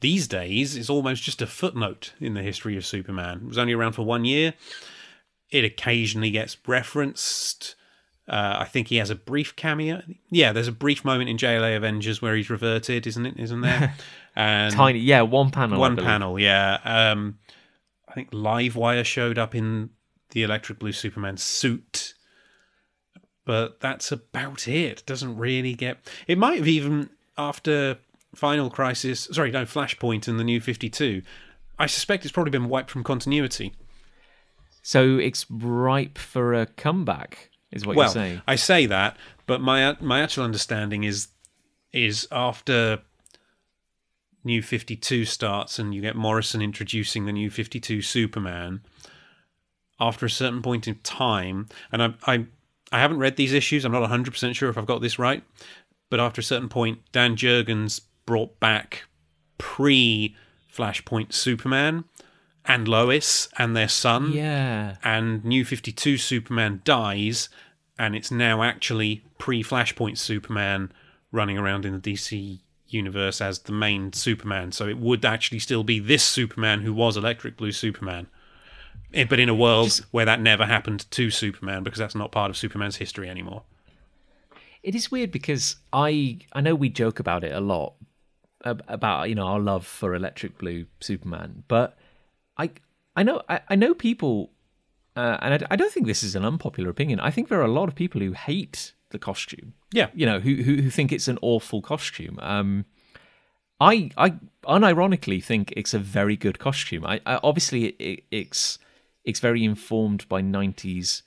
these 0.00 0.26
days 0.26 0.76
it's 0.76 0.90
almost 0.90 1.22
just 1.22 1.42
a 1.42 1.46
footnote 1.46 2.12
in 2.20 2.34
the 2.34 2.42
history 2.42 2.76
of 2.76 2.86
Superman. 2.86 3.42
It 3.42 3.48
was 3.48 3.58
only 3.58 3.72
around 3.72 3.92
for 3.92 4.02
one 4.02 4.24
year. 4.24 4.54
It 5.50 5.64
occasionally 5.64 6.30
gets 6.30 6.56
referenced. 6.66 7.74
Uh, 8.28 8.58
I 8.60 8.64
think 8.64 8.88
he 8.88 8.96
has 8.96 9.10
a 9.10 9.16
brief 9.16 9.56
cameo. 9.56 10.02
Yeah, 10.30 10.52
there's 10.52 10.68
a 10.68 10.72
brief 10.72 11.04
moment 11.04 11.28
in 11.28 11.36
JLA 11.36 11.76
Avengers 11.76 12.22
where 12.22 12.36
he's 12.36 12.48
reverted, 12.48 13.06
isn't 13.06 13.26
it? 13.26 13.38
Isn't 13.38 13.60
there? 13.60 13.94
And 14.36 14.72
Tiny, 14.72 15.00
yeah, 15.00 15.22
one 15.22 15.50
panel. 15.50 15.80
One 15.80 15.96
panel, 15.96 16.38
yeah. 16.38 16.78
Um, 16.84 17.40
I 18.10 18.14
think 18.14 18.32
Livewire 18.32 19.04
showed 19.04 19.38
up 19.38 19.54
in 19.54 19.90
the 20.30 20.42
Electric 20.42 20.80
Blue 20.80 20.92
Superman 20.92 21.36
suit, 21.36 22.14
but 23.44 23.80
that's 23.80 24.10
about 24.10 24.66
it. 24.66 25.04
Doesn't 25.06 25.36
really 25.36 25.74
get. 25.74 25.98
It 26.26 26.36
might 26.36 26.58
have 26.58 26.68
even 26.68 27.10
after 27.38 27.98
Final 28.34 28.68
Crisis. 28.68 29.28
Sorry, 29.30 29.50
no, 29.52 29.64
Flashpoint 29.64 30.26
and 30.26 30.40
the 30.40 30.44
New 30.44 30.60
Fifty 30.60 30.90
Two. 30.90 31.22
I 31.78 31.86
suspect 31.86 32.24
it's 32.24 32.32
probably 32.32 32.50
been 32.50 32.68
wiped 32.68 32.90
from 32.90 33.04
continuity. 33.04 33.74
So 34.82 35.18
it's 35.18 35.46
ripe 35.50 36.18
for 36.18 36.52
a 36.52 36.66
comeback, 36.66 37.50
is 37.70 37.86
what 37.86 37.96
well, 37.96 38.06
you're 38.06 38.14
saying. 38.14 38.42
I 38.46 38.56
say 38.56 38.86
that, 38.86 39.16
but 39.46 39.60
my 39.60 39.96
my 40.00 40.20
actual 40.20 40.44
understanding 40.44 41.04
is 41.04 41.28
is 41.92 42.26
after 42.32 43.00
New 44.44 44.62
Fifty 44.62 44.96
Two 44.96 45.24
starts 45.24 45.78
and 45.78 45.94
you 45.94 46.00
get 46.00 46.16
Morrison 46.16 46.62
introducing 46.62 47.26
the 47.26 47.32
New 47.32 47.50
Fifty 47.50 47.80
Two 47.80 48.02
Superman. 48.02 48.80
After 49.98 50.24
a 50.26 50.30
certain 50.30 50.62
point 50.62 50.88
in 50.88 50.94
time, 51.02 51.68
and 51.92 52.02
I 52.02 52.14
I 52.26 52.46
I 52.92 52.98
haven't 53.00 53.18
read 53.18 53.36
these 53.36 53.52
issues. 53.52 53.84
I'm 53.84 53.92
not 53.92 54.00
100 54.00 54.30
percent 54.30 54.56
sure 54.56 54.70
if 54.70 54.78
I've 54.78 54.86
got 54.86 55.02
this 55.02 55.18
right, 55.18 55.42
but 56.08 56.20
after 56.20 56.40
a 56.40 56.44
certain 56.44 56.68
point, 56.70 57.00
Dan 57.12 57.36
Jurgens 57.36 58.00
brought 58.24 58.58
back 58.60 59.04
pre 59.58 60.34
Flashpoint 60.74 61.32
Superman 61.34 62.04
and 62.64 62.86
Lois 62.88 63.48
and 63.58 63.76
their 63.76 63.88
son 63.88 64.32
Yeah. 64.32 64.96
and 65.02 65.44
New 65.44 65.64
52 65.64 66.16
Superman 66.16 66.80
dies, 66.84 67.48
and 67.98 68.14
it's 68.16 68.30
now 68.30 68.62
actually 68.62 69.22
pre 69.38 69.62
Flashpoint 69.62 70.16
Superman 70.18 70.92
running 71.32 71.58
around 71.58 71.84
in 71.84 71.92
the 71.92 71.98
DC 72.00 72.60
universe 72.92 73.40
as 73.40 73.60
the 73.60 73.72
main 73.72 74.12
Superman. 74.12 74.72
So 74.72 74.88
it 74.88 74.98
would 74.98 75.24
actually 75.24 75.58
still 75.58 75.84
be 75.84 75.98
this 75.98 76.24
Superman 76.24 76.82
who 76.82 76.92
was 76.92 77.16
Electric 77.16 77.56
Blue 77.56 77.72
Superman. 77.72 78.26
Eh, 79.12 79.24
But 79.24 79.40
in 79.40 79.48
a 79.48 79.54
world 79.54 80.04
where 80.10 80.24
that 80.24 80.40
never 80.40 80.66
happened 80.66 81.10
to 81.10 81.30
Superman 81.30 81.82
because 81.82 81.98
that's 81.98 82.14
not 82.14 82.32
part 82.32 82.50
of 82.50 82.56
Superman's 82.56 82.96
history 82.96 83.28
anymore. 83.28 83.62
It 84.82 84.94
is 84.94 85.10
weird 85.10 85.30
because 85.30 85.76
I 85.92 86.38
I 86.52 86.60
know 86.60 86.74
we 86.74 86.88
joke 86.88 87.20
about 87.20 87.44
it 87.44 87.52
a 87.52 87.60
lot 87.60 87.94
about 88.64 89.28
you 89.28 89.34
know 89.34 89.46
our 89.46 89.60
love 89.60 89.86
for 89.86 90.14
Electric 90.14 90.58
Blue 90.58 90.86
Superman, 91.00 91.64
but 91.68 91.96
I 92.56 92.70
I 93.16 93.22
know 93.22 93.42
I, 93.48 93.60
I 93.68 93.74
know 93.74 93.94
people, 93.94 94.52
uh, 95.16 95.38
and 95.40 95.54
I, 95.54 95.66
I 95.72 95.76
don't 95.76 95.92
think 95.92 96.06
this 96.06 96.22
is 96.22 96.34
an 96.34 96.44
unpopular 96.44 96.90
opinion. 96.90 97.20
I 97.20 97.30
think 97.30 97.48
there 97.48 97.60
are 97.60 97.64
a 97.64 97.68
lot 97.68 97.88
of 97.88 97.94
people 97.94 98.20
who 98.20 98.32
hate 98.32 98.92
the 99.10 99.18
costume. 99.18 99.74
Yeah. 99.92 100.08
you 100.14 100.26
know, 100.26 100.40
who 100.40 100.56
who, 100.56 100.76
who 100.76 100.90
think 100.90 101.12
it's 101.12 101.28
an 101.28 101.38
awful 101.42 101.82
costume. 101.82 102.38
Um, 102.40 102.86
I 103.80 104.10
I 104.16 104.34
unironically 104.64 105.42
think 105.42 105.72
it's 105.76 105.94
a 105.94 105.98
very 105.98 106.36
good 106.36 106.58
costume. 106.58 107.04
I, 107.06 107.20
I 107.26 107.40
obviously 107.42 107.86
it, 107.86 107.96
it, 107.98 108.24
it's 108.30 108.78
it's 109.24 109.40
very 109.40 109.64
informed 109.64 110.28
by 110.28 110.42
'90s 110.42 111.22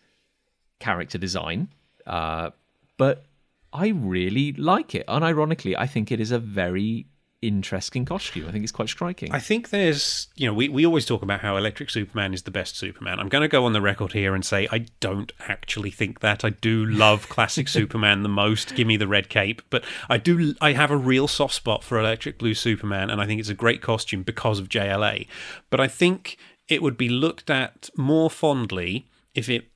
character 0.79 1.17
design, 1.17 1.69
uh, 2.05 2.51
but 2.97 3.25
I 3.71 3.87
really 3.87 4.53
like 4.53 4.93
it. 4.93 5.07
Unironically, 5.07 5.75
I 5.77 5.87
think 5.87 6.11
it 6.11 6.19
is 6.19 6.31
a 6.31 6.39
very 6.39 7.07
interesting 7.47 8.05
costume. 8.05 8.47
I 8.47 8.51
think 8.51 8.63
it's 8.63 8.71
quite 8.71 8.89
striking. 8.89 9.31
I 9.31 9.39
think 9.39 9.69
there's, 9.69 10.27
you 10.35 10.47
know, 10.47 10.53
we, 10.53 10.69
we 10.69 10.85
always 10.85 11.05
talk 11.05 11.21
about 11.21 11.41
how 11.41 11.57
Electric 11.57 11.89
Superman 11.89 12.33
is 12.33 12.43
the 12.43 12.51
best 12.51 12.75
Superman. 12.75 13.19
I'm 13.19 13.29
going 13.29 13.41
to 13.41 13.47
go 13.47 13.65
on 13.65 13.73
the 13.73 13.81
record 13.81 14.13
here 14.13 14.33
and 14.33 14.45
say 14.45 14.67
I 14.71 14.85
don't 14.99 15.31
actually 15.47 15.91
think 15.91 16.21
that. 16.21 16.43
I 16.45 16.49
do 16.49 16.85
love 16.85 17.29
classic 17.35 17.67
Superman 17.67 18.23
the 18.23 18.29
most. 18.29 18.75
Give 18.75 18.87
me 18.87 18.97
the 18.97 19.07
red 19.07 19.29
cape, 19.29 19.61
but 19.69 19.83
I 20.09 20.17
do. 20.17 20.55
I 20.61 20.73
have 20.73 20.91
a 20.91 20.97
real 20.97 21.27
soft 21.27 21.53
spot 21.53 21.83
for 21.83 21.99
Electric 21.99 22.39
Blue 22.39 22.53
Superman, 22.53 23.09
and 23.09 23.21
I 23.21 23.25
think 23.25 23.39
it's 23.39 23.49
a 23.49 23.53
great 23.53 23.81
costume 23.81 24.23
because 24.23 24.59
of 24.59 24.69
JLA. 24.69 25.27
But 25.69 25.79
I 25.79 25.87
think 25.87 26.37
it 26.67 26.81
would 26.81 26.97
be 26.97 27.09
looked 27.09 27.49
at 27.49 27.89
more 27.97 28.29
fondly 28.29 29.09
if 29.33 29.49
it 29.49 29.72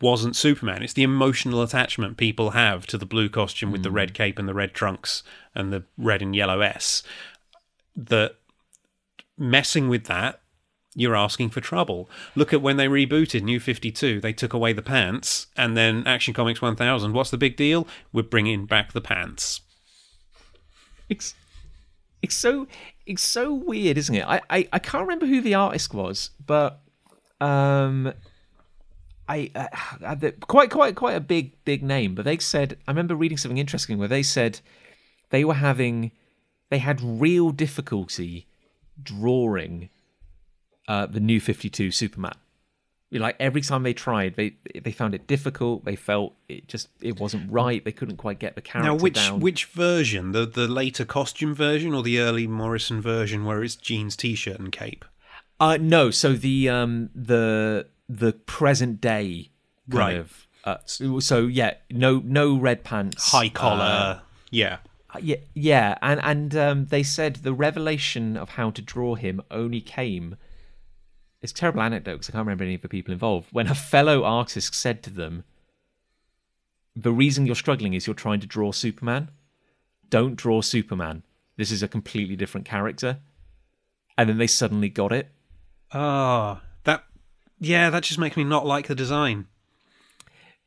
wasn't 0.00 0.36
Superman. 0.36 0.82
It's 0.82 0.92
the 0.92 1.02
emotional 1.02 1.62
attachment 1.62 2.16
people 2.16 2.50
have 2.50 2.86
to 2.88 2.98
the 2.98 3.06
blue 3.06 3.28
costume 3.28 3.70
with 3.70 3.82
the 3.82 3.90
red 3.90 4.14
cape 4.14 4.38
and 4.38 4.48
the 4.48 4.54
red 4.54 4.74
trunks 4.74 5.22
and 5.54 5.72
the 5.72 5.84
red 5.98 6.22
and 6.22 6.34
yellow 6.34 6.60
S. 6.60 7.02
That 7.96 8.36
messing 9.36 9.88
with 9.88 10.04
that, 10.04 10.40
you're 10.94 11.16
asking 11.16 11.50
for 11.50 11.60
trouble. 11.60 12.08
Look 12.34 12.52
at 12.52 12.62
when 12.62 12.76
they 12.76 12.86
rebooted 12.86 13.42
New 13.42 13.60
52, 13.60 14.20
they 14.20 14.32
took 14.32 14.52
away 14.52 14.72
the 14.72 14.82
pants, 14.82 15.46
and 15.56 15.76
then 15.76 16.06
Action 16.06 16.34
Comics 16.34 16.60
1000. 16.60 17.12
What's 17.12 17.30
the 17.30 17.38
big 17.38 17.56
deal? 17.56 17.86
We're 18.12 18.22
bringing 18.22 18.66
back 18.66 18.92
the 18.92 19.00
pants. 19.00 19.60
It's 21.08 21.34
it's 22.22 22.34
so 22.34 22.66
it's 23.06 23.22
so 23.22 23.52
weird, 23.52 23.98
isn't 23.98 24.14
it? 24.14 24.24
I, 24.26 24.40
I, 24.50 24.68
I 24.72 24.78
can't 24.78 25.02
remember 25.02 25.26
who 25.26 25.40
the 25.40 25.54
artist 25.54 25.94
was, 25.94 26.30
but 26.44 26.80
um, 27.40 28.12
I 29.30 29.50
uh, 29.54 30.16
quite 30.40 30.70
quite 30.70 30.96
quite 30.96 31.14
a 31.14 31.20
big 31.20 31.64
big 31.64 31.82
name. 31.82 32.14
But 32.14 32.24
they 32.24 32.38
said 32.38 32.76
I 32.86 32.90
remember 32.90 33.14
reading 33.14 33.38
something 33.38 33.58
interesting 33.58 33.98
where 33.98 34.08
they 34.08 34.22
said 34.22 34.60
they 35.30 35.44
were 35.44 35.54
having 35.54 36.12
they 36.70 36.78
had 36.78 37.00
real 37.00 37.50
difficulty 37.50 38.46
drawing 39.02 39.88
uh, 40.88 41.06
the 41.06 41.20
new 41.20 41.40
Fifty 41.40 41.70
Two 41.70 41.90
Superman. 41.90 42.34
Like 43.12 43.34
every 43.40 43.60
time 43.60 43.82
they 43.82 43.92
tried, 43.92 44.36
they 44.36 44.54
they 44.84 44.92
found 44.92 45.14
it 45.14 45.26
difficult. 45.26 45.84
They 45.84 45.96
felt 45.96 46.34
it 46.48 46.68
just 46.68 46.88
it 47.00 47.18
wasn't 47.18 47.50
right. 47.50 47.84
They 47.84 47.92
couldn't 47.92 48.18
quite 48.18 48.38
get 48.38 48.54
the 48.54 48.60
character 48.60 48.90
Now, 48.90 48.96
which 48.96 49.14
down. 49.14 49.40
which 49.40 49.64
version? 49.66 50.32
The 50.32 50.46
the 50.46 50.68
later 50.68 51.04
costume 51.04 51.54
version 51.54 51.92
or 51.94 52.02
the 52.04 52.20
early 52.20 52.46
Morrison 52.46 53.00
version 53.00 53.44
where 53.44 53.64
it's 53.64 53.74
jeans, 53.74 54.14
t-shirt, 54.16 54.60
and 54.60 54.70
cape? 54.70 55.04
Uh 55.58 55.76
no, 55.80 56.10
so 56.12 56.34
the 56.34 56.68
um 56.68 57.10
the 57.12 57.88
the 58.18 58.32
present 58.32 59.00
day 59.00 59.50
kind 59.90 59.98
Right. 59.98 60.16
of 60.16 60.46
uh, 60.64 60.76
so, 60.84 61.20
so 61.20 61.46
yeah, 61.46 61.74
no 61.90 62.20
no 62.24 62.56
red 62.58 62.84
pants, 62.84 63.30
High 63.30 63.48
collar. 63.48 64.22
yeah. 64.50 64.78
uh, 65.14 65.18
yeah, 65.22 65.36
yeah, 65.54 65.96
and 66.02 66.20
and 66.22 66.54
um, 66.56 66.86
they 66.86 67.02
said 67.02 67.36
the 67.36 67.54
revelation 67.54 68.36
of 68.36 68.50
how 68.50 68.70
to 68.70 68.82
draw 68.82 69.14
him 69.14 69.40
only 69.50 69.80
came. 69.80 70.36
It's 71.40 71.52
a 71.52 71.54
terrible 71.54 71.80
anecdote 71.80 72.12
because 72.16 72.28
I 72.28 72.32
can't 72.32 72.46
remember 72.46 72.64
any 72.64 72.74
of 72.74 72.82
the 72.82 72.88
people 72.88 73.12
involved. 73.14 73.48
When 73.52 73.68
a 73.68 73.74
fellow 73.74 74.24
artist 74.24 74.74
said 74.74 75.02
to 75.04 75.10
them, 75.10 75.44
"The 76.94 77.12
reason 77.12 77.46
you're 77.46 77.54
struggling 77.54 77.94
is 77.94 78.06
you're 78.06 78.14
trying 78.14 78.40
to 78.40 78.46
draw 78.46 78.72
Superman. 78.72 79.30
Don't 80.10 80.36
draw 80.36 80.60
Superman. 80.60 81.22
This 81.56 81.70
is 81.70 81.82
a 81.82 81.88
completely 81.88 82.36
different 82.36 82.66
character." 82.66 83.20
And 84.18 84.28
then 84.28 84.36
they 84.38 84.46
suddenly 84.46 84.90
got 84.90 85.12
it. 85.12 85.30
Ah. 85.92 86.60
Yeah, 87.60 87.90
that 87.90 88.02
just 88.04 88.18
makes 88.18 88.36
me 88.36 88.44
not 88.44 88.66
like 88.66 88.86
the 88.88 88.94
design. 88.94 89.46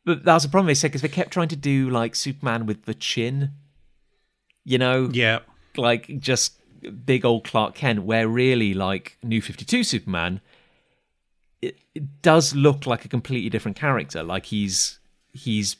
But 0.06 0.24
that 0.26 0.34
was 0.34 0.44
the 0.44 0.50
problem 0.50 0.68
they 0.68 0.74
said 0.76 0.90
because 0.90 1.02
they 1.02 1.08
kept 1.08 1.32
trying 1.32 1.48
to 1.50 1.56
do 1.56 1.90
like 1.90 2.14
Superman 2.16 2.66
with 2.66 2.84
the 2.86 2.94
chin, 2.94 3.52
you 4.64 4.78
know, 4.78 5.10
Yeah. 5.12 5.40
like 5.78 6.20
just 6.20 6.54
big 7.06 7.26
old 7.26 7.46
Clark 7.46 7.74
Kent. 7.76 8.04
Where 8.04 8.28
really, 8.28 8.74
like 8.74 9.18
New 9.24 9.42
Fifty 9.42 9.64
Two 9.66 9.84
Superman, 9.84 10.42
it, 11.62 11.78
it 11.96 12.22
does 12.22 12.54
look 12.54 12.86
like 12.86 13.06
a 13.06 13.08
completely 13.08 13.50
different 13.50 13.78
character. 13.78 14.24
Like 14.24 14.46
he's 14.48 15.00
he's 15.32 15.78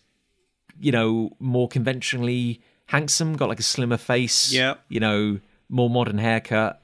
you 0.80 0.92
know 0.92 1.32
more 1.40 1.68
conventionally 1.68 2.62
handsome, 2.88 3.36
got 3.36 3.50
like 3.50 3.60
a 3.60 3.64
slimmer 3.64 3.98
face, 3.98 4.52
Yeah. 4.54 4.76
you 4.90 5.00
know, 5.00 5.40
more 5.70 5.90
modern 5.90 6.18
haircut, 6.18 6.82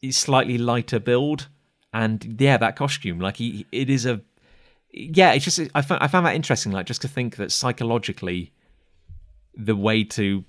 he's 0.00 0.16
slightly 0.16 0.56
lighter 0.58 0.98
build, 1.00 1.48
and 1.96 2.36
yeah, 2.38 2.58
that 2.58 2.76
costume, 2.76 3.20
like 3.20 3.38
he, 3.38 3.64
it 3.72 3.88
is 3.88 4.04
a 4.04 4.20
yeah, 4.92 5.32
it's 5.32 5.46
just 5.46 5.58
I 5.74 5.80
found 5.80 6.02
I 6.02 6.08
found 6.08 6.26
that 6.26 6.34
interesting, 6.34 6.70
like 6.70 6.84
just 6.84 7.00
to 7.02 7.08
think 7.08 7.36
that 7.36 7.50
psychologically, 7.50 8.52
the 9.54 9.74
way 9.74 10.04
to 10.04 10.44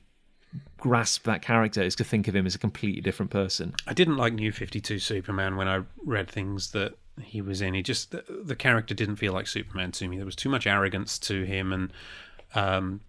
grasp 0.78 1.24
that 1.24 1.42
character 1.42 1.82
is 1.82 1.96
to 1.96 2.04
think 2.04 2.28
of 2.28 2.36
him 2.36 2.46
as 2.46 2.54
a 2.54 2.60
completely 2.60 3.00
different 3.00 3.32
person. 3.32 3.74
I 3.88 3.94
didn't 3.94 4.18
like 4.18 4.34
New 4.34 4.52
52 4.52 5.00
Superman 5.00 5.56
when 5.56 5.70
I 5.70 5.84
read 6.04 6.30
things 6.30 6.72
that 6.72 6.96
he 7.22 7.42
was 7.42 7.62
in. 7.62 7.74
He 7.74 7.82
just 7.82 8.12
the, 8.12 8.26
the 8.44 8.56
character 8.56 8.94
didn't 8.94 9.16
feel 9.16 9.32
like 9.32 9.48
Superman 9.48 9.94
to 9.94 10.08
me. 10.10 10.18
There 10.18 10.26
was 10.26 10.36
too 10.36 10.50
much 10.50 10.68
arrogance 10.68 11.18
to 11.20 11.44
him, 11.44 11.72
and 11.72 11.94
um, 12.56 13.00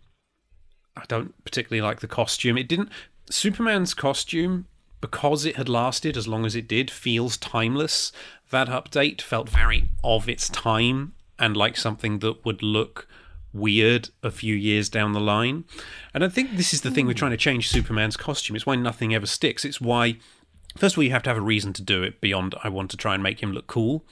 I 0.97 1.03
don't 1.09 1.35
particularly 1.45 1.83
like 1.83 2.01
the 2.01 2.07
costume. 2.07 2.57
It 2.57 2.69
didn't. 2.69 2.91
Superman's 3.31 3.95
costume, 3.95 4.67
because 5.01 5.45
it 5.45 5.57
had 5.57 5.69
lasted 5.69 6.17
as 6.17 6.29
long 6.29 6.45
as 6.45 6.57
it 6.57 6.69
did, 6.69 6.91
feels 6.91 7.37
timeless. 7.37 8.13
That 8.51 8.69
update 8.69 9.21
felt 9.21 9.49
very 9.49 9.91
of 10.03 10.29
its 10.29 10.49
time 10.49 11.15
and 11.39 11.57
like 11.57 11.77
something 11.77 12.19
that 12.21 12.45
would 12.45 12.63
look 12.63 13.07
weird 13.53 14.11
a 14.23 14.31
few 14.31 14.55
years 14.55 14.89
down 14.89 15.13
the 15.13 15.21
line. 15.21 15.65
And 16.13 16.25
I 16.25 16.29
think 16.29 16.57
this 16.57 16.75
is 16.75 16.83
the 16.83 16.91
thing 16.91 17.07
with 17.07 17.17
trying 17.17 17.31
to 17.31 17.37
change 17.37 17.69
Superman's 17.69 18.17
costume. 18.17 18.57
It's 18.57 18.67
why 18.67 18.77
nothing 18.77 19.15
ever 19.15 19.27
sticks. 19.27 19.65
It's 19.65 19.81
why, 19.81 20.17
first 20.77 20.95
of 20.95 20.99
all, 20.99 21.05
you 21.05 21.11
have 21.11 21.23
to 21.25 21.31
have 21.31 21.37
a 21.37 21.43
reason 21.43 21.73
to 21.75 21.83
do 21.83 22.03
it 22.03 22.21
beyond 22.21 22.55
I 22.63 22.69
want 22.69 22.91
to 22.91 22.97
try 22.97 23.15
and 23.15 23.23
make 23.23 23.43
him 23.43 23.53
look 23.53 23.67
cool. 23.67 24.05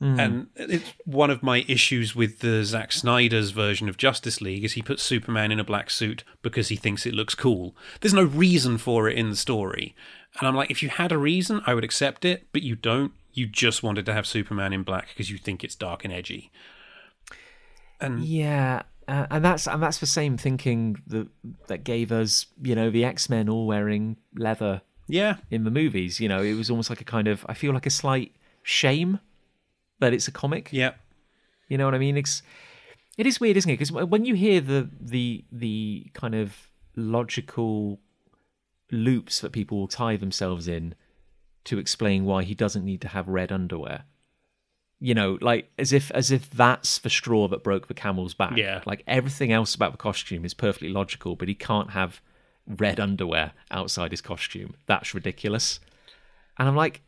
And 0.00 0.48
it's 0.56 0.92
one 1.04 1.30
of 1.30 1.42
my 1.42 1.64
issues 1.68 2.14
with 2.14 2.40
the 2.40 2.64
Zack 2.64 2.92
Snyder's 2.92 3.50
version 3.50 3.88
of 3.88 3.96
Justice 3.96 4.40
League 4.40 4.64
is 4.64 4.72
he 4.72 4.82
puts 4.82 5.02
Superman 5.02 5.52
in 5.52 5.60
a 5.60 5.64
black 5.64 5.88
suit 5.88 6.24
because 6.42 6.68
he 6.68 6.76
thinks 6.76 7.06
it 7.06 7.14
looks 7.14 7.34
cool. 7.34 7.76
There's 8.00 8.14
no 8.14 8.24
reason 8.24 8.76
for 8.78 9.08
it 9.08 9.16
in 9.16 9.30
the 9.30 9.36
story. 9.36 9.94
And 10.38 10.48
I'm 10.48 10.54
like, 10.54 10.70
if 10.70 10.82
you 10.82 10.88
had 10.88 11.12
a 11.12 11.18
reason, 11.18 11.62
I 11.64 11.74
would 11.74 11.84
accept 11.84 12.24
it, 12.24 12.48
but 12.52 12.62
you 12.62 12.74
don't. 12.74 13.12
You 13.32 13.46
just 13.46 13.82
wanted 13.82 14.06
to 14.06 14.12
have 14.12 14.26
Superman 14.26 14.72
in 14.72 14.82
black 14.82 15.08
because 15.08 15.30
you 15.30 15.38
think 15.38 15.64
it's 15.64 15.74
dark 15.74 16.04
and 16.04 16.12
edgy. 16.12 16.50
And 18.00 18.24
Yeah, 18.24 18.82
uh, 19.08 19.26
and 19.30 19.44
that's 19.44 19.66
and 19.66 19.82
that's 19.82 19.98
the 19.98 20.06
same 20.06 20.36
thinking 20.36 21.00
that 21.06 21.28
that 21.68 21.84
gave 21.84 22.12
us, 22.12 22.46
you 22.62 22.74
know, 22.74 22.90
the 22.90 23.04
X 23.04 23.30
Men 23.30 23.48
all 23.48 23.66
wearing 23.66 24.16
leather 24.36 24.82
yeah, 25.08 25.36
in 25.50 25.64
the 25.64 25.70
movies. 25.70 26.20
You 26.20 26.28
know, 26.28 26.42
it 26.42 26.54
was 26.54 26.70
almost 26.70 26.90
like 26.90 27.00
a 27.00 27.04
kind 27.04 27.28
of 27.28 27.44
I 27.48 27.54
feel 27.54 27.72
like 27.72 27.86
a 27.86 27.90
slight 27.90 28.34
shame 28.62 29.20
that 30.04 30.12
it's 30.12 30.28
a 30.28 30.32
comic. 30.32 30.68
yeah. 30.70 30.92
You 31.68 31.78
know 31.78 31.86
what 31.86 31.94
I 31.94 31.98
mean? 31.98 32.18
It's 32.18 32.42
it 33.16 33.26
is 33.26 33.40
weird, 33.40 33.56
isn't 33.56 33.70
it? 33.70 33.78
Because 33.78 33.90
when 33.90 34.24
you 34.26 34.34
hear 34.34 34.60
the 34.60 34.90
the 35.00 35.44
the 35.50 36.10
kind 36.12 36.34
of 36.34 36.70
logical 36.94 38.00
loops 38.92 39.40
that 39.40 39.50
people 39.50 39.78
will 39.78 39.88
tie 39.88 40.16
themselves 40.16 40.68
in 40.68 40.94
to 41.64 41.78
explain 41.78 42.24
why 42.26 42.44
he 42.44 42.54
doesn't 42.54 42.84
need 42.84 43.00
to 43.00 43.08
have 43.08 43.26
red 43.26 43.50
underwear. 43.50 44.04
You 45.00 45.14
know, 45.14 45.38
like 45.40 45.70
as 45.78 45.92
if 45.92 46.10
as 46.10 46.30
if 46.30 46.50
that's 46.50 46.98
the 46.98 47.10
straw 47.10 47.48
that 47.48 47.64
broke 47.64 47.88
the 47.88 47.94
camel's 47.94 48.34
back. 48.34 48.56
Yeah. 48.56 48.82
Like 48.84 49.02
everything 49.06 49.52
else 49.52 49.74
about 49.74 49.92
the 49.92 49.98
costume 49.98 50.44
is 50.44 50.52
perfectly 50.52 50.90
logical, 50.90 51.34
but 51.34 51.48
he 51.48 51.54
can't 51.54 51.90
have 51.90 52.20
red 52.66 53.00
underwear 53.00 53.52
outside 53.70 54.10
his 54.10 54.20
costume. 54.20 54.74
That's 54.86 55.14
ridiculous. 55.14 55.80
And 56.58 56.68
I'm 56.68 56.76
like, 56.76 57.00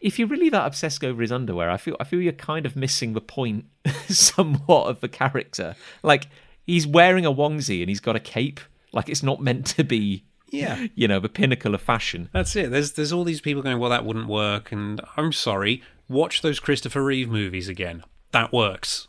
if 0.00 0.18
you're 0.18 0.28
really 0.28 0.48
that 0.50 0.66
obsessed 0.66 1.02
over 1.04 1.22
his 1.22 1.32
underwear, 1.32 1.70
I 1.70 1.76
feel 1.76 1.96
I 2.00 2.04
feel 2.04 2.20
you're 2.20 2.32
kind 2.32 2.66
of 2.66 2.76
missing 2.76 3.12
the 3.14 3.20
point 3.20 3.64
somewhat 4.08 4.84
of 4.86 5.00
the 5.00 5.08
character. 5.08 5.74
Like 6.02 6.28
he's 6.64 6.86
wearing 6.86 7.26
a 7.26 7.32
onesie 7.32 7.80
and 7.80 7.88
he's 7.88 8.00
got 8.00 8.16
a 8.16 8.20
cape. 8.20 8.60
Like 8.92 9.08
it's 9.08 9.22
not 9.22 9.40
meant 9.42 9.66
to 9.66 9.84
be, 9.84 10.24
Yeah. 10.50 10.86
you 10.94 11.08
know, 11.08 11.20
the 11.20 11.28
pinnacle 11.28 11.74
of 11.74 11.82
fashion. 11.82 12.28
That's 12.32 12.54
it. 12.56 12.70
There's 12.70 12.92
there's 12.92 13.12
all 13.12 13.24
these 13.24 13.40
people 13.40 13.62
going, 13.62 13.78
well, 13.78 13.90
that 13.90 14.04
wouldn't 14.04 14.28
work, 14.28 14.72
and 14.72 15.00
I'm 15.16 15.32
sorry. 15.32 15.82
Watch 16.08 16.40
those 16.42 16.58
Christopher 16.58 17.04
Reeve 17.04 17.28
movies 17.28 17.68
again. 17.68 18.02
That 18.32 18.52
works. 18.52 19.08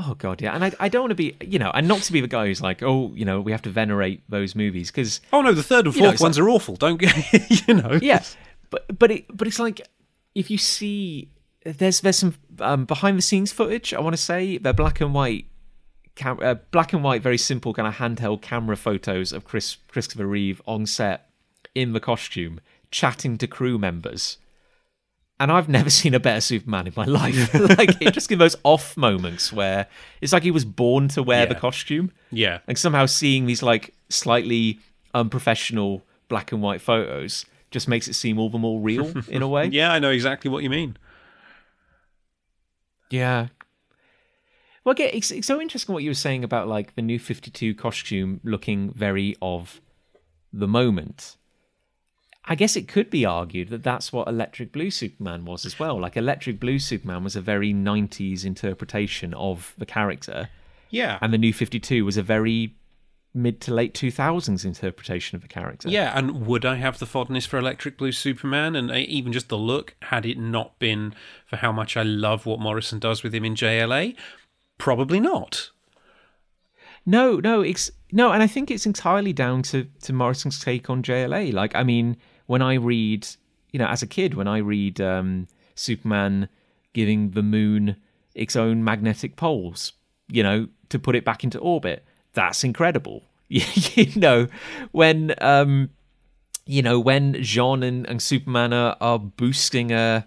Oh 0.00 0.14
god, 0.14 0.40
yeah. 0.40 0.54
And 0.54 0.64
I 0.64 0.72
I 0.80 0.88
don't 0.88 1.02
want 1.02 1.10
to 1.10 1.14
be, 1.16 1.36
you 1.40 1.58
know, 1.58 1.70
and 1.74 1.86
not 1.88 2.00
to 2.02 2.12
be 2.12 2.20
the 2.20 2.28
guy 2.28 2.46
who's 2.46 2.60
like, 2.60 2.82
oh, 2.82 3.12
you 3.14 3.24
know, 3.24 3.40
we 3.40 3.52
have 3.52 3.62
to 3.62 3.70
venerate 3.70 4.22
those 4.28 4.54
movies 4.54 4.90
because 4.90 5.20
Oh 5.32 5.42
no, 5.42 5.52
the 5.52 5.62
third 5.62 5.86
and 5.86 5.94
You 5.94 6.02
know, 6.02 6.08
fourth 6.10 6.20
ones 6.20 6.38
are 6.38 6.48
awful. 6.48 6.76
Don't 6.76 6.96
get 7.00 7.14
you 7.68 7.74
know. 7.74 7.98
yeah. 8.00 8.22
but 8.70 8.98
but 8.98 9.10
it 9.10 9.24
but 9.36 9.46
it's 9.48 9.58
like 9.58 9.80
if 10.38 10.50
you 10.50 10.58
see 10.58 11.28
there's 11.64 12.00
there's 12.00 12.18
some 12.18 12.34
um, 12.60 12.84
behind 12.84 13.18
the 13.18 13.22
scenes 13.22 13.52
footage. 13.52 13.92
I 13.92 14.00
want 14.00 14.14
to 14.14 14.22
say 14.22 14.58
they're 14.58 14.72
black 14.72 15.00
and 15.00 15.12
white. 15.12 15.46
Cam- 16.14 16.40
uh, 16.42 16.54
black 16.72 16.92
and 16.92 17.04
white, 17.04 17.22
very 17.22 17.38
simple 17.38 17.72
kind 17.72 17.86
of 17.86 17.94
handheld 17.94 18.42
camera 18.42 18.76
photos 18.76 19.32
of 19.32 19.44
Chris 19.44 19.76
Christopher 19.88 20.26
Reeve 20.26 20.60
on 20.66 20.86
set 20.86 21.30
in 21.74 21.92
the 21.92 22.00
costume, 22.00 22.60
chatting 22.90 23.38
to 23.38 23.46
crew 23.46 23.78
members 23.78 24.38
and 25.40 25.52
I've 25.52 25.68
never 25.68 25.90
seen 26.00 26.14
a 26.14 26.20
better 26.20 26.40
Superman 26.40 26.86
in 26.86 26.92
my 26.96 27.04
life. 27.04 27.54
like 27.78 28.00
it 28.00 28.12
just 28.12 28.28
gives 28.28 28.38
those 28.38 28.56
off 28.64 28.96
moments 28.96 29.52
where 29.52 29.86
it's 30.20 30.32
like 30.32 30.42
he 30.42 30.50
was 30.50 30.64
born 30.64 31.08
to 31.08 31.22
wear 31.22 31.46
the 31.46 31.54
costume. 31.54 32.12
Yeah. 32.30 32.58
And 32.66 32.76
somehow 32.76 33.06
seeing 33.06 33.46
these 33.46 33.62
like 33.62 33.94
slightly 34.08 34.80
unprofessional 35.14 36.02
black 36.28 36.52
and 36.52 36.60
white 36.60 36.80
photos 36.80 37.46
just 37.70 37.88
makes 37.88 38.08
it 38.08 38.14
seem 38.14 38.38
all 38.38 38.48
the 38.50 38.58
more 38.58 38.80
real 38.80 39.12
in 39.28 39.42
a 39.42 39.48
way. 39.48 39.66
Yeah, 39.66 39.92
I 39.92 39.98
know 39.98 40.10
exactly 40.10 40.50
what 40.50 40.62
you 40.62 40.70
mean. 40.70 40.96
Yeah. 43.10 43.48
Well, 44.84 44.92
again, 44.92 45.10
it's, 45.12 45.30
it's 45.30 45.46
so 45.46 45.60
interesting 45.60 45.92
what 45.92 46.02
you 46.02 46.10
were 46.10 46.14
saying 46.14 46.44
about 46.44 46.68
like 46.68 46.94
the 46.94 47.02
new 47.02 47.18
52 47.18 47.74
costume 47.74 48.40
looking 48.44 48.92
very 48.92 49.36
of 49.42 49.80
the 50.52 50.68
moment. 50.68 51.36
I 52.50 52.54
guess 52.54 52.76
it 52.76 52.88
could 52.88 53.10
be 53.10 53.26
argued 53.26 53.68
that 53.68 53.82
that's 53.82 54.10
what 54.12 54.26
Electric 54.28 54.72
Blue 54.72 54.90
Superman 54.90 55.44
was 55.44 55.66
as 55.66 55.78
well. 55.78 56.00
Like 56.00 56.16
Electric 56.16 56.58
Blue 56.58 56.78
Superman 56.78 57.22
was 57.22 57.36
a 57.36 57.42
very 57.42 57.74
90s 57.74 58.46
interpretation 58.46 59.34
of 59.34 59.74
the 59.76 59.84
character, 59.84 60.48
Yeah. 60.88 61.18
and 61.20 61.30
the 61.34 61.36
new 61.38 61.52
52 61.52 62.06
was 62.06 62.16
a 62.16 62.22
very 62.22 62.74
mid 63.38 63.60
to 63.62 63.72
late 63.72 63.94
2000s 63.94 64.64
interpretation 64.64 65.36
of 65.36 65.42
the 65.42 65.48
character. 65.48 65.88
Yeah, 65.88 66.12
and 66.16 66.46
would 66.46 66.64
I 66.64 66.74
have 66.76 66.98
the 66.98 67.06
fondness 67.06 67.46
for 67.46 67.58
Electric 67.58 67.96
Blue 67.96 68.12
Superman 68.12 68.76
and 68.76 68.90
uh, 68.90 68.94
even 68.94 69.32
just 69.32 69.48
the 69.48 69.58
look 69.58 69.94
had 70.02 70.26
it 70.26 70.38
not 70.38 70.78
been 70.78 71.14
for 71.46 71.56
how 71.56 71.72
much 71.72 71.96
I 71.96 72.02
love 72.02 72.44
what 72.44 72.60
Morrison 72.60 72.98
does 72.98 73.22
with 73.22 73.34
him 73.34 73.44
in 73.44 73.54
JLA? 73.54 74.16
Probably 74.76 75.20
not. 75.20 75.70
No, 77.06 77.36
no, 77.36 77.62
it's 77.62 77.90
no, 78.12 78.32
and 78.32 78.42
I 78.42 78.46
think 78.46 78.70
it's 78.70 78.84
entirely 78.84 79.32
down 79.32 79.62
to 79.62 79.86
to 80.02 80.12
Morrison's 80.12 80.60
take 80.60 80.90
on 80.90 81.02
JLA. 81.02 81.52
Like, 81.52 81.74
I 81.74 81.82
mean, 81.82 82.16
when 82.46 82.60
I 82.60 82.74
read, 82.74 83.26
you 83.72 83.78
know, 83.78 83.86
as 83.86 84.02
a 84.02 84.06
kid, 84.06 84.34
when 84.34 84.48
I 84.48 84.58
read 84.58 85.00
um, 85.00 85.46
Superman 85.74 86.48
giving 86.92 87.30
the 87.30 87.42
moon 87.42 87.96
its 88.34 88.56
own 88.56 88.84
magnetic 88.84 89.36
poles, 89.36 89.92
you 90.28 90.42
know, 90.42 90.68
to 90.90 90.98
put 90.98 91.16
it 91.16 91.24
back 91.24 91.44
into 91.44 91.58
orbit, 91.58 92.04
that's 92.34 92.64
incredible. 92.64 93.24
you 93.96 94.20
know, 94.20 94.48
when 94.92 95.34
um, 95.40 95.90
you 96.66 96.82
know, 96.82 97.00
when 97.00 97.34
J'onn 97.34 97.82
and, 97.82 98.06
and 98.06 98.22
Superman 98.22 98.72
are, 98.72 98.96
are 99.00 99.18
boosting 99.18 99.90
a 99.90 100.26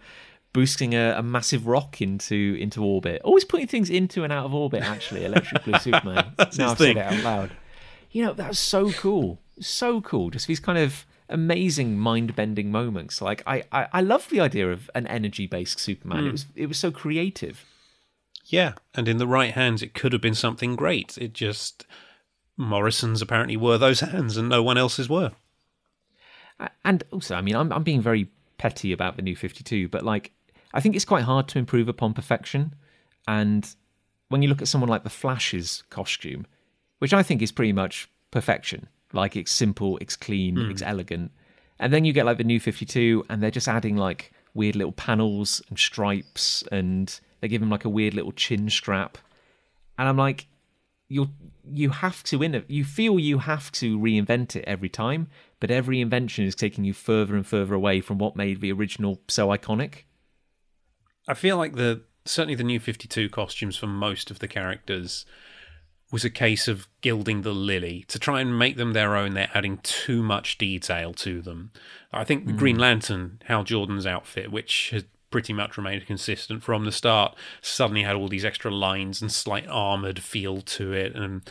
boosting 0.54 0.94
a, 0.94 1.16
a 1.18 1.24
massive 1.24 1.68
rock 1.68 2.02
into 2.02 2.58
into 2.60 2.84
orbit. 2.84 3.22
Always 3.24 3.46
putting 3.46 3.68
things 3.68 3.90
into 3.90 4.24
and 4.24 4.34
out 4.34 4.46
of 4.46 4.54
orbit, 4.54 4.84
actually, 4.84 5.24
Electric 5.24 5.64
Blue 5.64 5.80
Superman. 5.80 6.34
That's 6.38 6.58
now 6.58 6.72
I've 6.72 6.78
said 6.78 6.96
thing. 6.96 6.98
it 6.98 7.06
out 7.06 7.24
loud. 7.24 7.52
You 8.12 8.26
know, 8.26 8.34
that's 8.34 8.60
so 8.60 8.92
cool. 8.92 9.40
So 9.60 10.02
cool. 10.02 10.32
Just 10.32 10.48
these 10.48 10.60
kind 10.60 10.78
of 10.78 11.06
amazing 11.30 11.98
mind 11.98 12.36
bending 12.36 12.72
moments. 12.72 13.22
Like 13.22 13.42
I, 13.48 13.64
I, 13.72 13.88
I 13.94 14.02
love 14.02 14.28
the 14.30 14.42
idea 14.42 14.72
of 14.72 14.90
an 14.94 15.08
energy 15.08 15.48
based 15.48 15.80
Superman. 15.80 16.22
Hmm. 16.22 16.28
It 16.28 16.32
was 16.32 16.46
it 16.56 16.66
was 16.68 16.78
so 16.78 16.92
creative. 16.92 17.66
Yeah, 18.46 18.74
and 18.96 19.08
in 19.08 19.18
the 19.18 19.28
right 19.28 19.54
hands, 19.54 19.82
it 19.82 19.94
could 19.94 20.12
have 20.12 20.22
been 20.22 20.36
something 20.36 20.76
great. 20.76 21.18
It 21.18 21.34
just. 21.34 21.86
Morrison's 22.58 23.22
apparently 23.22 23.58
were 23.58 23.78
those 23.78 24.02
hands 24.02 24.38
and 24.38 24.50
no 24.50 24.62
one 24.62 24.78
else's 24.78 25.10
were. 25.10 25.32
and 26.86 27.04
also, 27.12 27.36
I 27.36 27.42
mean, 27.42 27.56
I'm 27.56 27.72
I'm 27.72 27.84
being 27.84 28.02
very 28.02 28.30
petty 28.58 28.92
about 28.92 29.16
the 29.16 29.24
new 29.24 29.36
52, 29.36 29.90
but 29.90 30.04
like, 30.04 30.32
I 30.74 30.82
think 30.82 30.96
it's 30.96 31.06
quite 31.06 31.24
hard 31.24 31.48
to 31.50 31.60
improve 31.60 31.88
upon 31.88 32.14
perfection. 32.14 32.76
And 33.28 33.68
when 34.30 34.42
you 34.42 34.50
look 34.50 34.62
at 34.62 34.68
someone 34.68 34.90
like 34.90 35.04
the 35.04 35.10
Flash's 35.10 35.84
costume, 35.90 36.46
which 37.00 37.14
I 37.14 37.24
think 37.24 37.42
is 37.42 37.52
pretty 37.52 37.74
much 37.74 38.10
perfection, 38.30 38.88
like 39.14 39.36
it's 39.36 39.52
simple, 39.52 39.98
it's 39.98 40.16
clean, 40.16 40.56
hmm. 40.56 40.72
it's 40.72 40.84
elegant, 40.84 41.32
and 41.80 41.92
then 41.92 42.06
you 42.06 42.14
get 42.14 42.26
like 42.26 42.38
the 42.38 42.44
new 42.44 42.60
52, 42.60 43.26
and 43.30 43.42
they're 43.42 43.52
just 43.52 43.68
adding 43.68 43.98
like 43.98 44.32
weird 44.54 44.76
little 44.76 44.92
panels 44.92 45.62
and 45.70 45.80
stripes, 45.80 46.64
and 46.72 47.20
they 47.40 47.48
give 47.48 47.62
him 47.62 47.70
like 47.70 47.86
a 47.86 47.90
weird 47.90 48.14
little 48.14 48.32
chin 48.32 48.70
strap, 48.70 49.18
and 49.98 50.08
I'm 50.08 50.18
like, 50.18 50.46
you 51.12 51.30
you 51.72 51.90
have 51.90 52.24
to 52.24 52.42
in 52.42 52.64
you 52.68 52.84
feel 52.84 53.20
you 53.20 53.40
have 53.40 53.72
to 53.72 54.00
reinvent 54.00 54.56
it 54.56 54.64
every 54.66 54.90
time 54.90 55.28
but 55.60 55.70
every 55.70 56.02
invention 56.02 56.46
is 56.46 56.56
taking 56.56 56.84
you 56.84 56.94
further 56.94 57.36
and 57.36 57.46
further 57.46 57.74
away 57.74 58.02
from 58.02 58.18
what 58.18 58.36
made 58.36 58.62
the 58.62 58.72
original 58.72 59.22
so 59.28 59.50
iconic. 59.50 60.04
I 61.28 61.36
feel 61.36 61.56
like 61.56 61.76
the 61.76 62.02
certainly 62.26 62.56
the 62.56 62.64
new 62.64 62.80
52 62.80 63.30
costumes 63.30 63.78
for 63.78 63.88
most 63.88 64.32
of 64.32 64.40
the 64.40 64.48
characters 64.48 65.26
was 66.12 66.26
a 66.26 66.30
case 66.30 66.68
of 66.68 66.88
gilding 67.02 67.44
the 67.44 67.54
lily 67.54 68.04
to 68.08 68.20
try 68.20 68.42
and 68.42 68.58
make 68.58 68.76
them 68.76 68.94
their 68.94 69.16
own. 69.16 69.34
They're 69.34 69.52
adding 69.54 69.78
too 69.84 70.24
much 70.24 70.58
detail 70.58 71.14
to 71.14 71.42
them. 71.42 71.72
I 72.12 72.24
think 72.24 72.48
the 72.48 72.54
green 72.54 72.76
hmm. 72.76 72.82
lantern 72.82 73.42
hal 73.46 73.64
jordan's 73.64 74.08
outfit 74.08 74.52
which 74.52 74.90
had 74.90 75.06
pretty 75.32 75.54
much 75.54 75.78
remained 75.78 76.06
consistent 76.06 76.62
from 76.62 76.86
the 76.86 76.92
start. 76.92 77.36
Suddenly 77.62 78.04
had 78.04 78.16
all 78.16 78.28
these 78.28 78.46
extra 78.46 78.70
lines 78.70 79.22
and 79.22 79.32
slight 79.32 79.68
armored 79.68 80.20
feel 80.20 80.62
to 80.62 80.94
it. 80.94 81.16
And 81.16 81.42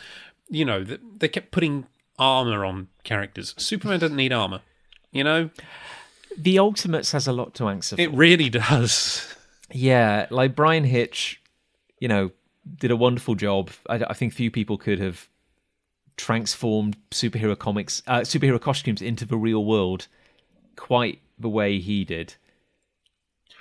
you 0.49 0.63
know 0.63 0.83
they 0.83 1.27
kept 1.27 1.51
putting 1.51 1.87
armor 2.17 2.63
on 2.63 2.87
characters. 3.03 3.53
Superman 3.57 3.99
doesn't 3.99 4.15
need 4.15 4.31
armor 4.31 4.61
you 5.11 5.23
know? 5.23 5.49
The 6.37 6.57
ultimates 6.59 7.11
has 7.11 7.27
a 7.27 7.33
lot 7.33 7.53
to 7.55 7.67
answer 7.67 7.95
for. 7.95 8.01
it 8.01 8.11
really 8.13 8.49
does. 8.49 9.35
Yeah 9.71 10.27
like 10.29 10.55
bryan 10.55 10.83
hitch 10.85 11.41
you 11.99 12.07
know 12.07 12.31
did 12.79 12.91
a 12.91 12.95
wonderful 12.95 13.35
job. 13.35 13.71
I, 13.89 13.95
I 13.95 14.13
think 14.13 14.33
few 14.33 14.51
people 14.51 14.77
could 14.77 14.99
have 14.99 15.27
transformed 16.17 16.97
superhero 17.11 17.57
comics 17.57 18.03
uh, 18.07 18.19
superhero 18.19 18.59
costumes 18.59 19.01
into 19.01 19.25
the 19.25 19.37
real 19.37 19.65
world 19.65 20.07
quite 20.75 21.19
the 21.39 21.49
way 21.49 21.79
he 21.79 22.03
did 22.03 22.35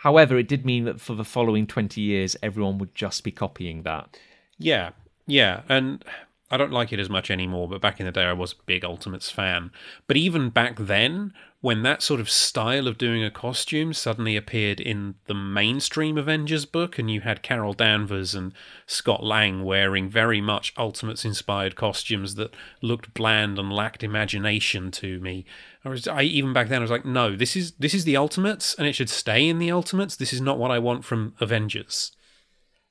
however 0.03 0.39
it 0.39 0.49
did 0.49 0.67
mean 0.67 0.85
that 0.85 1.01
for 1.01 1.15
the 1.15 1.25
following 1.25 1.67
20 1.67 2.01
years 2.01 2.37
everyone 2.43 2.79
would 2.79 2.95
just 2.95 3.25
be 3.25 3.31
copying 3.31 3.83
that 3.83 4.17
Yeah, 4.59 4.91
yeah, 5.27 5.63
and 5.69 6.05
I 6.51 6.57
don't 6.57 6.73
like 6.73 6.93
it 6.93 6.99
as 6.99 7.09
much 7.09 7.31
anymore. 7.31 7.69
But 7.69 7.81
back 7.81 8.01
in 8.01 8.07
the 8.07 8.13
day, 8.13 8.25
I 8.25 8.33
was 8.33 8.53
a 8.53 8.63
big 8.67 8.85
Ultimates 8.85 9.31
fan. 9.31 9.71
But 10.09 10.17
even 10.17 10.51
back 10.51 10.77
then, 10.77 11.33
when 11.61 11.83
that 11.85 12.03
sort 12.03 12.21
of 12.21 12.29
style 12.29 12.89
of 12.89 12.99
doing 12.99 13.23
a 13.23 13.31
costume 13.31 13.93
suddenly 13.93 14.37
appeared 14.37 14.81
in 14.81 15.15
the 15.27 15.35
mainstream 15.35 16.19
Avengers 16.19 16.67
book, 16.67 16.99
and 16.99 17.09
you 17.09 17.21
had 17.21 17.43
Carol 17.43 17.73
Danvers 17.73 18.35
and 18.35 18.53
Scott 18.87 19.23
Lang 19.23 19.65
wearing 19.65 20.09
very 20.09 20.41
much 20.41 20.75
Ultimates 20.77 21.25
inspired 21.25 21.77
costumes 21.77 22.35
that 22.35 22.55
looked 22.83 23.15
bland 23.15 23.59
and 23.59 23.73
lacked 23.73 24.03
imagination 24.03 24.91
to 24.91 25.21
me. 25.21 25.45
I 25.85 25.89
was, 25.89 26.07
I 26.07 26.23
even 26.23 26.53
back 26.53 26.69
then, 26.69 26.79
I 26.79 26.83
was 26.83 26.91
like, 26.91 27.07
no, 27.07 27.35
this 27.35 27.57
is 27.57 27.73
this 27.73 27.95
is 27.95 28.05
the 28.05 28.17
Ultimates, 28.17 28.75
and 28.75 28.87
it 28.87 28.95
should 28.95 29.09
stay 29.09 29.49
in 29.49 29.59
the 29.59 29.71
Ultimates. 29.71 30.17
This 30.17 30.33
is 30.33 30.41
not 30.41 30.59
what 30.59 30.71
I 30.71 30.79
want 30.79 31.05
from 31.05 31.35
Avengers. 31.41 32.13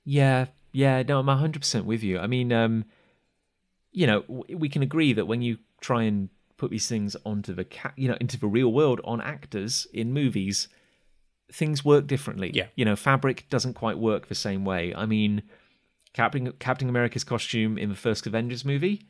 Yeah, 0.03 0.47
yeah, 0.71 1.03
no, 1.03 1.19
I'm 1.19 1.27
100% 1.27 1.85
with 1.85 2.03
you. 2.03 2.19
I 2.19 2.25
mean, 2.25 2.51
um, 2.51 2.85
you 3.91 4.07
know, 4.07 4.23
we 4.49 4.69
can 4.69 4.81
agree 4.81 5.13
that 5.13 5.27
when 5.27 5.41
you 5.41 5.57
try 5.81 6.03
and 6.03 6.29
put 6.57 6.71
these 6.71 6.87
things 6.87 7.15
onto 7.25 7.53
the 7.53 7.65
ca- 7.65 7.93
you 7.95 8.07
know, 8.07 8.17
into 8.19 8.39
the 8.39 8.47
real 8.47 8.71
world 8.71 9.01
on 9.03 9.21
actors 9.21 9.87
in 9.93 10.11
movies, 10.11 10.67
things 11.51 11.85
work 11.85 12.07
differently. 12.07 12.51
Yeah. 12.53 12.67
You 12.75 12.85
know, 12.85 12.95
fabric 12.95 13.45
doesn't 13.49 13.73
quite 13.73 13.97
work 13.97 14.27
the 14.27 14.35
same 14.35 14.65
way. 14.65 14.93
I 14.95 15.05
mean, 15.05 15.43
Captain 16.13 16.51
Captain 16.53 16.89
America's 16.89 17.23
costume 17.23 17.77
in 17.77 17.89
the 17.89 17.95
first 17.95 18.27
Avengers 18.27 18.65
movie, 18.65 19.07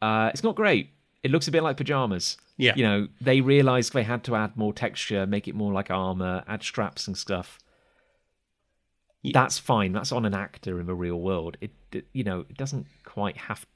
uh, 0.00 0.30
it's 0.32 0.42
not 0.42 0.54
great. 0.54 0.90
It 1.22 1.30
looks 1.30 1.46
a 1.46 1.50
bit 1.50 1.62
like 1.62 1.76
pajamas. 1.76 2.36
Yeah. 2.56 2.72
You 2.76 2.82
know, 2.82 3.08
they 3.20 3.40
realized 3.40 3.92
they 3.92 4.02
had 4.02 4.24
to 4.24 4.36
add 4.36 4.56
more 4.56 4.72
texture, 4.72 5.26
make 5.26 5.46
it 5.46 5.54
more 5.54 5.72
like 5.72 5.90
armor, 5.90 6.44
add 6.48 6.62
straps 6.62 7.06
and 7.06 7.16
stuff 7.16 7.58
that's 9.30 9.58
fine. 9.58 9.92
That's 9.92 10.10
on 10.10 10.24
an 10.24 10.34
actor 10.34 10.80
in 10.80 10.86
the 10.86 10.94
real 10.94 11.20
world. 11.20 11.56
It, 11.60 11.70
it 11.92 12.06
you 12.12 12.24
know, 12.24 12.40
it 12.40 12.56
doesn't 12.56 12.86
quite 13.04 13.36
have. 13.36 13.66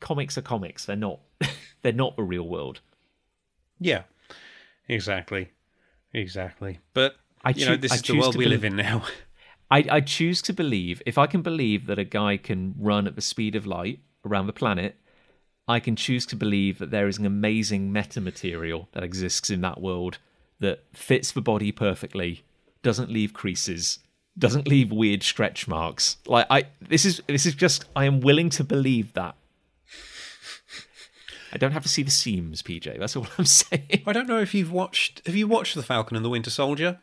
Comics 0.00 0.38
are 0.38 0.42
comics. 0.42 0.84
They're 0.84 0.96
not. 0.96 1.20
they're 1.82 1.92
not 1.92 2.16
the 2.16 2.22
real 2.22 2.46
world. 2.46 2.80
Yeah, 3.80 4.02
exactly, 4.88 5.50
exactly. 6.12 6.78
But 6.94 7.16
I 7.44 7.50
you 7.50 7.66
know, 7.66 7.76
this 7.76 7.92
I 7.92 7.96
is 7.96 8.02
the 8.02 8.18
world 8.18 8.36
we 8.36 8.44
bel- 8.44 8.50
live 8.50 8.64
in 8.64 8.76
now. 8.76 9.04
I, 9.70 9.84
I 9.90 10.00
choose 10.00 10.42
to 10.42 10.52
believe 10.52 11.02
if 11.06 11.16
I 11.16 11.26
can 11.26 11.40
believe 11.40 11.86
that 11.86 11.98
a 11.98 12.04
guy 12.04 12.36
can 12.36 12.74
run 12.78 13.06
at 13.06 13.16
the 13.16 13.22
speed 13.22 13.56
of 13.56 13.66
light 13.66 14.00
around 14.24 14.46
the 14.46 14.52
planet, 14.52 14.96
I 15.68 15.80
can 15.80 15.96
choose 15.96 16.26
to 16.26 16.36
believe 16.36 16.78
that 16.78 16.90
there 16.90 17.08
is 17.08 17.18
an 17.18 17.26
amazing 17.26 17.92
meta 17.92 18.20
material 18.20 18.88
that 18.92 19.04
exists 19.04 19.50
in 19.50 19.60
that 19.60 19.80
world 19.80 20.18
that 20.58 20.84
fits 20.92 21.32
the 21.32 21.40
body 21.40 21.72
perfectly, 21.72 22.42
doesn't 22.82 23.10
leave 23.10 23.32
creases, 23.32 24.00
doesn't 24.38 24.66
leave 24.66 24.90
weird 24.90 25.22
stretch 25.22 25.68
marks. 25.68 26.16
Like 26.26 26.46
I 26.50 26.64
this 26.80 27.04
is 27.04 27.22
this 27.26 27.46
is 27.46 27.54
just 27.54 27.84
I 27.94 28.06
am 28.06 28.20
willing 28.20 28.50
to 28.50 28.64
believe 28.64 29.12
that. 29.12 29.36
I 31.52 31.58
don't 31.58 31.72
have 31.72 31.82
to 31.82 31.88
see 31.88 32.02
the 32.02 32.10
seams, 32.10 32.62
PJ. 32.62 32.98
That's 32.98 33.14
all 33.14 33.26
I'm 33.38 33.44
saying. 33.44 34.02
I 34.06 34.12
don't 34.12 34.26
know 34.26 34.40
if 34.40 34.54
you've 34.54 34.72
watched. 34.72 35.20
Have 35.26 35.36
you 35.36 35.46
watched 35.46 35.74
The 35.74 35.82
Falcon 35.82 36.16
and 36.16 36.24
the 36.24 36.30
Winter 36.30 36.50
Soldier? 36.50 36.98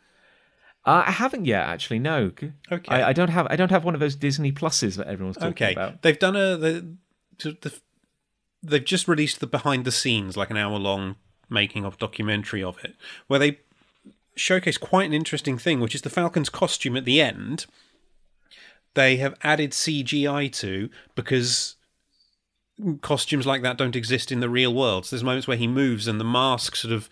Uh, 0.84 1.04
I 1.06 1.12
haven't 1.12 1.44
yet, 1.44 1.68
actually. 1.68 1.98
No. 1.98 2.32
Okay. 2.72 2.88
I, 2.88 3.10
I 3.10 3.12
don't 3.12 3.28
have. 3.28 3.46
I 3.48 3.56
don't 3.56 3.70
have 3.70 3.84
one 3.84 3.94
of 3.94 4.00
those 4.00 4.16
Disney 4.16 4.50
pluses 4.50 4.96
that 4.96 5.06
everyone's 5.06 5.36
talking 5.36 5.50
about. 5.50 5.62
Okay, 5.62 5.72
about. 5.72 6.02
they've 6.02 6.18
done 6.18 6.36
a 6.36 6.56
the, 6.56 6.96
the 7.38 7.78
they've 8.62 8.84
just 8.84 9.08
released 9.08 9.40
the 9.40 9.46
behind 9.46 9.84
the 9.84 9.92
scenes, 9.92 10.36
like 10.36 10.50
an 10.50 10.56
hour 10.56 10.78
long 10.78 11.16
making 11.48 11.84
of 11.84 11.98
documentary 11.98 12.62
of 12.62 12.82
it, 12.84 12.94
where 13.26 13.40
they 13.40 13.60
showcase 14.36 14.78
quite 14.78 15.06
an 15.06 15.14
interesting 15.14 15.58
thing, 15.58 15.80
which 15.80 15.94
is 15.94 16.02
the 16.02 16.10
Falcon's 16.10 16.48
costume 16.48 16.96
at 16.96 17.04
the 17.04 17.20
end. 17.20 17.66
They 18.94 19.16
have 19.16 19.34
added 19.42 19.70
CGI 19.72 20.52
to 20.54 20.90
because 21.14 21.76
costumes 23.02 23.46
like 23.46 23.62
that 23.62 23.76
don't 23.76 23.96
exist 23.96 24.32
in 24.32 24.40
the 24.40 24.48
real 24.48 24.74
world. 24.74 25.06
So 25.06 25.14
there's 25.14 25.24
moments 25.24 25.46
where 25.46 25.56
he 25.56 25.68
moves 25.68 26.08
and 26.08 26.18
the 26.18 26.24
mask 26.24 26.76
sort 26.76 26.92
of 26.92 27.08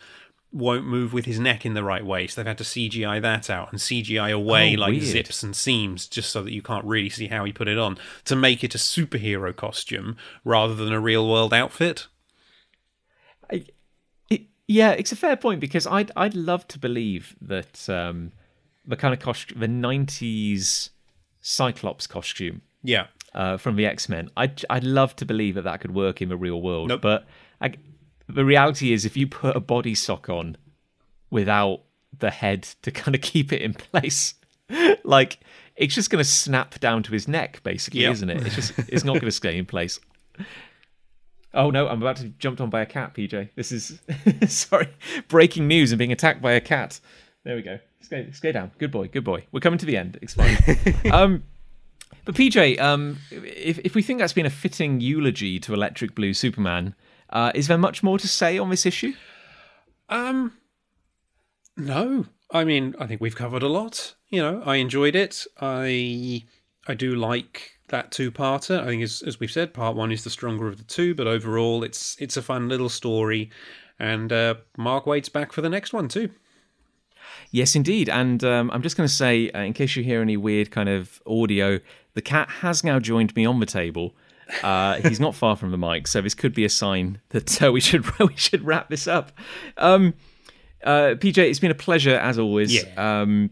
won't 0.50 0.86
move 0.86 1.12
with 1.12 1.26
his 1.26 1.38
neck 1.38 1.66
in 1.66 1.74
the 1.74 1.84
right 1.84 2.04
way. 2.06 2.26
So 2.26 2.40
they've 2.40 2.46
had 2.48 2.58
to 2.58 2.64
CGI 2.64 3.20
that 3.20 3.50
out 3.50 3.70
and 3.70 3.78
CGI 3.80 4.32
away 4.32 4.74
Oh, 4.76 4.80
like 4.80 4.90
weird. 4.92 5.04
zips 5.04 5.42
and 5.42 5.54
seams 5.54 6.06
just 6.06 6.30
so 6.30 6.42
that 6.42 6.52
you 6.52 6.62
can't 6.62 6.84
really 6.86 7.10
see 7.10 7.26
how 7.26 7.44
he 7.44 7.52
put 7.52 7.68
it 7.68 7.76
on 7.78 7.98
to 8.24 8.34
make 8.34 8.64
it 8.64 8.74
a 8.74 8.78
superhero 8.78 9.54
costume 9.54 10.16
rather 10.44 10.74
than 10.74 10.92
a 10.92 11.00
real 11.00 11.28
world 11.28 11.52
outfit. 11.52 12.06
I, 13.50 13.64
it, 14.30 14.42
yeah, 14.66 14.92
it's 14.92 15.12
a 15.12 15.16
fair 15.16 15.36
point 15.36 15.60
because 15.60 15.86
I'd 15.86 16.10
I'd 16.16 16.34
love 16.34 16.66
to 16.68 16.78
believe 16.78 17.36
that 17.42 17.88
um, 17.90 18.32
the 18.86 18.96
kind 18.96 19.12
of 19.14 19.20
costume, 19.20 19.60
the 19.60 19.66
'90s 19.68 20.90
Cyclops 21.40 22.06
costume 22.06 22.62
Yeah. 22.82 23.06
uh, 23.34 23.56
from 23.56 23.76
the 23.76 23.86
X 23.86 24.08
Men, 24.08 24.30
I'd 24.36 24.64
I'd 24.70 24.84
love 24.84 25.14
to 25.16 25.24
believe 25.24 25.54
that 25.56 25.62
that 25.64 25.80
could 25.80 25.94
work 25.94 26.20
in 26.22 26.28
the 26.28 26.36
real 26.36 26.60
world. 26.60 26.88
Nope. 26.88 27.00
But 27.02 27.26
I, 27.60 27.74
the 28.28 28.44
reality 28.44 28.92
is, 28.92 29.04
if 29.04 29.16
you 29.16 29.26
put 29.26 29.56
a 29.56 29.60
body 29.60 29.94
sock 29.94 30.28
on 30.28 30.56
without 31.30 31.80
the 32.18 32.30
head 32.30 32.62
to 32.82 32.90
kind 32.90 33.14
of 33.14 33.20
keep 33.32 33.52
it 33.52 33.62
in 33.62 33.74
place, 33.74 34.34
like 35.04 35.40
it's 35.76 35.94
just 35.94 36.10
going 36.10 36.22
to 36.22 36.28
snap 36.28 36.78
down 36.80 37.02
to 37.04 37.12
his 37.12 37.28
neck, 37.28 37.60
basically, 37.62 38.00
Yep. 38.00 38.12
isn't 38.12 38.30
it? 38.30 38.46
It's 38.46 38.54
just 38.54 38.72
it's 38.88 39.04
not 39.04 39.14
going 39.14 39.24
to 39.26 39.30
stay 39.32 39.56
in 39.56 39.64
place. 39.66 39.98
Oh 41.54 41.70
no, 41.70 41.88
I'm 41.88 42.02
about 42.02 42.16
to 42.16 42.24
be 42.24 42.34
jumped 42.38 42.60
on 42.60 42.68
by 42.70 42.82
a 42.82 42.86
cat, 42.86 43.14
PJ. 43.14 43.50
This 43.54 43.72
is 43.72 43.98
sorry, 44.48 44.88
breaking 45.28 45.66
news 45.66 45.92
and 45.92 45.98
being 45.98 46.12
attacked 46.12 46.42
by 46.42 46.52
a 46.52 46.60
cat. 46.60 47.00
There 47.44 47.56
we 47.56 47.62
go. 47.62 47.78
Let's 48.10 48.40
go 48.40 48.52
down. 48.52 48.70
Good 48.78 48.90
boy, 48.90 49.08
good 49.08 49.24
boy. 49.24 49.46
We're 49.52 49.60
coming 49.60 49.78
to 49.78 49.86
the 49.86 49.96
end. 49.96 50.18
It's 50.22 50.34
fine. 50.34 50.56
um, 51.12 51.42
but 52.24 52.34
PJ, 52.34 52.78
um, 52.78 53.18
if 53.30 53.78
if 53.84 53.94
we 53.94 54.02
think 54.02 54.18
that's 54.18 54.32
been 54.34 54.46
a 54.46 54.50
fitting 54.50 55.00
eulogy 55.00 55.58
to 55.60 55.72
Electric 55.74 56.14
Blue 56.14 56.34
Superman, 56.34 56.94
uh, 57.30 57.52
is 57.54 57.68
there 57.68 57.78
much 57.78 58.02
more 58.02 58.18
to 58.18 58.28
say 58.28 58.58
on 58.58 58.70
this 58.70 58.86
issue? 58.86 59.12
Um, 60.08 60.52
no. 61.76 62.26
I 62.50 62.64
mean, 62.64 62.94
I 62.98 63.06
think 63.06 63.20
we've 63.20 63.36
covered 63.36 63.62
a 63.62 63.68
lot. 63.68 64.14
You 64.28 64.42
know, 64.42 64.62
I 64.64 64.76
enjoyed 64.76 65.14
it. 65.14 65.44
I 65.60 66.44
I 66.86 66.94
do 66.94 67.14
like 67.14 67.78
that 67.88 68.10
two-parter. 68.10 68.80
I 68.80 68.86
think, 68.86 69.02
as 69.02 69.22
as 69.22 69.38
we've 69.38 69.50
said, 69.50 69.74
part 69.74 69.96
one 69.96 70.12
is 70.12 70.24
the 70.24 70.30
stronger 70.30 70.68
of 70.68 70.78
the 70.78 70.84
two, 70.84 71.14
but 71.14 71.26
overall, 71.26 71.84
it's 71.84 72.16
it's 72.18 72.36
a 72.36 72.42
fun 72.42 72.68
little 72.68 72.88
story. 72.88 73.50
And 73.98 74.32
uh, 74.32 74.54
Mark 74.76 75.06
Waid's 75.06 75.28
back 75.28 75.52
for 75.52 75.60
the 75.60 75.68
next 75.68 75.92
one 75.92 76.08
too. 76.08 76.30
Yes, 77.50 77.74
indeed. 77.74 78.08
And 78.08 78.42
um, 78.44 78.70
I'm 78.72 78.82
just 78.82 78.96
going 78.96 79.08
to 79.08 79.14
say, 79.14 79.50
uh, 79.50 79.60
in 79.60 79.72
case 79.72 79.96
you 79.96 80.02
hear 80.02 80.22
any 80.22 80.36
weird 80.36 80.70
kind 80.70 80.88
of 80.88 81.20
audio, 81.26 81.80
the 82.14 82.22
cat 82.22 82.48
has 82.48 82.84
now 82.84 82.98
joined 82.98 83.34
me 83.36 83.44
on 83.44 83.60
the 83.60 83.66
table. 83.66 84.14
Uh, 84.62 84.94
he's 84.96 85.20
not 85.20 85.34
far 85.34 85.56
from 85.56 85.70
the 85.70 85.78
mic, 85.78 86.06
so 86.06 86.20
this 86.20 86.34
could 86.34 86.54
be 86.54 86.64
a 86.64 86.68
sign 86.70 87.20
that 87.30 87.62
uh, 87.62 87.70
we 87.72 87.80
should 87.80 88.06
we 88.20 88.36
should 88.36 88.64
wrap 88.64 88.88
this 88.88 89.06
up. 89.06 89.32
Um, 89.76 90.14
uh, 90.82 91.14
PJ, 91.16 91.38
it's 91.38 91.58
been 91.58 91.70
a 91.70 91.74
pleasure 91.76 92.16
as 92.16 92.38
always. 92.38 92.74
Yeah. 92.74 93.20
Um, 93.20 93.50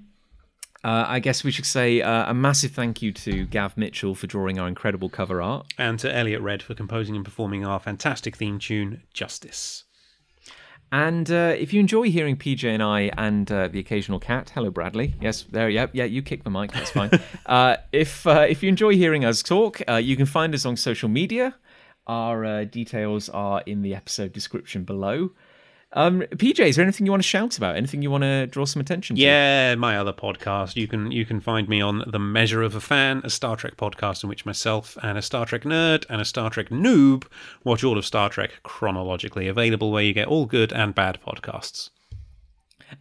uh, 0.85 1.05
I 1.09 1.19
guess 1.19 1.43
we 1.43 1.51
should 1.51 1.67
say 1.67 2.01
uh, 2.01 2.31
a 2.31 2.35
massive 2.35 2.71
thank 2.71 3.03
you 3.03 3.11
to 3.11 3.45
Gav 3.47 3.77
Mitchell 3.77 4.15
for 4.15 4.29
drawing 4.29 4.61
our 4.61 4.69
incredible 4.69 5.09
cover 5.09 5.43
art. 5.43 5.67
And 5.77 5.99
to 5.99 6.15
Eliot 6.15 6.41
Red 6.43 6.63
for 6.63 6.75
composing 6.75 7.17
and 7.17 7.25
performing 7.25 7.65
our 7.67 7.81
fantastic 7.81 8.37
theme 8.37 8.61
tune, 8.61 9.03
Justice. 9.13 9.86
And 10.93 11.31
uh, 11.31 11.55
if 11.59 11.73
you 11.73 11.81
enjoy 11.81 12.11
hearing 12.11 12.37
PJ 12.37 12.65
and 12.65 12.83
I 12.83 13.11
and 13.17 13.51
uh, 13.51 13.69
the 13.69 13.79
occasional 13.79 14.21
cat, 14.21 14.53
hello 14.55 14.71
Bradley. 14.71 15.15
Yes, 15.21 15.43
there. 15.51 15.69
Yeah, 15.69 15.87
yeah. 15.93 16.05
You 16.05 16.23
kick 16.23 16.45
the 16.45 16.51
mic. 16.51 16.73
That's 16.73 16.91
fine. 16.91 17.11
uh, 17.47 17.77
if 17.93 18.27
uh, 18.27 18.47
if 18.49 18.63
you 18.63 18.69
enjoy 18.69 18.95
hearing 18.95 19.25
us 19.25 19.43
talk, 19.43 19.83
uh, 19.89 19.97
you 19.97 20.17
can 20.17 20.27
find 20.27 20.55
us 20.55 20.65
on 20.65 20.77
social 20.77 21.09
media. 21.09 21.57
Our 22.07 22.45
uh, 22.45 22.65
details 22.65 23.29
are 23.29 23.63
in 23.67 23.83
the 23.83 23.95
episode 23.95 24.33
description 24.33 24.85
below. 24.85 25.33
Um, 25.93 26.21
PJ, 26.23 26.61
is 26.61 26.77
there 26.77 26.83
anything 26.83 27.07
you 27.07 27.13
want 27.13 27.23
to 27.23 27.29
shout 27.29 27.57
about? 27.57 27.77
Anything 27.77 28.03
you 28.03 28.11
want 28.11 28.23
to 28.23 28.47
draw 28.49 28.65
some 28.65 28.81
attention 28.81 29.17
to? 29.17 29.23
Yeah, 29.23 29.75
my 29.77 29.97
other 29.97 30.13
podcast. 30.13 30.77
You 30.77 30.89
can 30.89 31.13
you 31.13 31.25
can 31.25 31.41
find 31.41 31.69
me 31.69 31.81
on 31.81 32.03
The 32.07 32.19
Measure 32.19 32.63
of 32.63 32.75
a 32.75 32.81
Fan, 32.81 33.23
a 33.25 33.31
Star 33.31 33.57
Trek 33.57 33.77
podcast 33.77 34.23
in 34.23 34.29
which 34.29 34.45
myself 34.45 34.99
and 35.03 35.17
a 35.17 35.23
Star 35.23 35.47
Trek 35.47 35.63
nerd 35.63 36.05
and 36.11 36.21
a 36.21 36.25
Star 36.25 36.51
Trek 36.51 36.71
noob 36.71 37.25
watch 37.65 37.85
all 37.85 37.97
of 37.97 38.05
Star 38.05 38.29
Trek 38.29 38.51
chronologically, 38.63 39.49
available 39.49 39.93
where 39.93 40.03
you 40.03 40.13
get 40.13 40.29
all 40.29 40.45
good 40.45 40.73
and 40.73 40.95
bad 40.95 41.19
podcasts. 41.27 41.91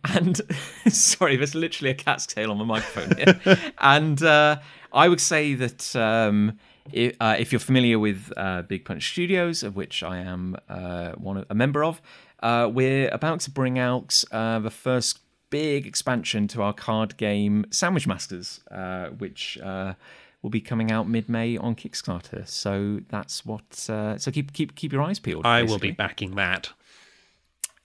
And 0.03 0.41
sorry, 0.88 1.36
there's 1.36 1.56
literally 1.56 1.91
a 1.91 1.95
cat's 1.95 2.26
tail 2.26 2.52
on 2.52 2.60
the 2.60 2.66
microphone 2.66 3.18
here. 3.18 3.74
and 3.80 4.22
uh, 4.22 4.60
I 4.94 5.10
would 5.10 5.22
say 5.22 5.56
that 5.56 5.95
um, 5.95 6.60
if, 6.91 7.16
uh, 7.20 7.36
if 7.38 7.52
you're 7.52 7.60
familiar 7.60 7.99
with 7.99 8.32
uh, 8.38 8.62
Big 8.64 8.86
Punch 8.86 9.12
Studios, 9.12 9.64
of 9.64 9.76
which 9.76 10.03
I 10.03 10.18
am 10.18 10.56
uh, 10.70 11.14
one 11.14 11.38
of, 11.38 11.45
a 11.49 11.56
member 11.56 11.84
of, 11.84 12.02
uh, 12.41 12.70
we're 12.72 13.10
about 13.10 13.40
to 13.41 13.52
bring 13.52 13.78
out 13.80 14.24
uh, 14.32 14.60
the 14.60 14.72
first 14.72 15.20
big 15.49 15.86
expansion 15.88 16.48
to 16.49 16.62
our 16.62 16.74
card 16.74 17.18
game 17.18 17.66
Sandwich 17.72 18.07
Masters, 18.07 18.62
uh, 18.72 19.07
which. 19.07 19.57
Uh, 19.60 19.94
Will 20.41 20.52
be 20.52 20.62
coming 20.62 20.91
out 20.91 21.10
mid-May 21.10 21.57
on 21.57 21.74
Kickstarter, 21.74 22.48
so 22.48 22.99
that's 23.10 23.48
what. 23.48 23.90
Uh, 23.90 24.16
so 24.20 24.30
keep 24.30 24.53
keep 24.53 24.76
keep 24.76 24.94
your 24.94 25.02
eyes 25.02 25.18
peeled. 25.18 25.44
I 25.44 25.64
will 25.64 25.80
be 25.80 25.90
backing 25.90 26.36
that. 26.36 26.70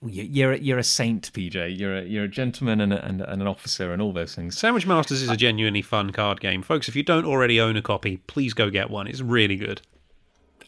You- 0.05 0.25
You're 0.25 0.53
a, 0.53 0.59
you're 0.59 0.77
a 0.79 0.83
saint, 0.85 1.33
PJ. 1.33 1.79
You're 1.79 1.97
a, 1.97 2.03
you're 2.03 2.25
a 2.25 2.29
gentleman 2.29 2.83
and, 2.83 2.93
a, 2.93 3.03
and, 3.03 3.23
and 3.23 3.41
an 3.41 3.49
officer 3.49 3.95
and 3.95 4.03
all 4.03 4.13
those 4.13 4.35
things. 4.35 4.59
Sandwich 4.59 4.87
Masters 4.87 5.23
is 5.23 5.31
a 5.31 5.39
genuinely 5.39 5.81
fun 5.81 6.11
card 6.11 6.41
game. 6.41 6.61
Folks, 6.61 6.87
if 6.87 6.95
you 6.95 7.03
don't 7.03 7.25
already 7.25 7.59
own 7.59 7.79
a 7.79 7.83
copy, 7.83 8.19
please 8.27 8.53
go 8.53 8.69
get 8.69 8.91
one. 8.91 9.07
It's 9.07 9.23
really 9.23 9.57
good. 9.57 9.81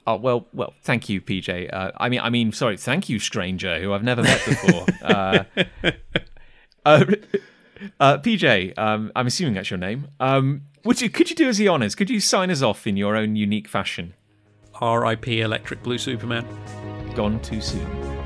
Oh 0.06 0.16
well, 0.16 0.46
well, 0.52 0.74
thank 0.82 1.08
you, 1.08 1.20
PJ. 1.20 1.72
Uh, 1.72 1.92
I 1.96 2.08
mean, 2.08 2.20
I 2.20 2.30
mean, 2.30 2.52
sorry, 2.52 2.76
thank 2.76 3.08
you, 3.08 3.18
stranger, 3.18 3.80
who 3.80 3.92
I've 3.92 4.02
never 4.02 4.22
met 4.22 4.44
before. 4.44 4.86
uh, 5.02 5.44
uh, 6.84 7.04
uh, 8.00 8.18
PJ, 8.18 8.76
um, 8.78 9.12
I'm 9.14 9.26
assuming 9.26 9.54
that's 9.54 9.70
your 9.70 9.78
name. 9.78 10.08
Um, 10.18 10.62
would 10.84 11.00
you 11.00 11.08
could 11.08 11.30
you 11.30 11.36
do 11.36 11.48
us 11.48 11.56
the 11.56 11.68
honors? 11.68 11.94
Could 11.94 12.10
you 12.10 12.18
sign 12.18 12.50
us 12.50 12.62
off 12.62 12.86
in 12.86 12.96
your 12.96 13.16
own 13.16 13.36
unique 13.36 13.68
fashion? 13.68 14.14
R.I.P. 14.80 15.40
Electric 15.40 15.82
Blue 15.82 15.98
Superman. 15.98 16.44
Gone 17.14 17.40
too 17.40 17.60
soon. 17.60 18.21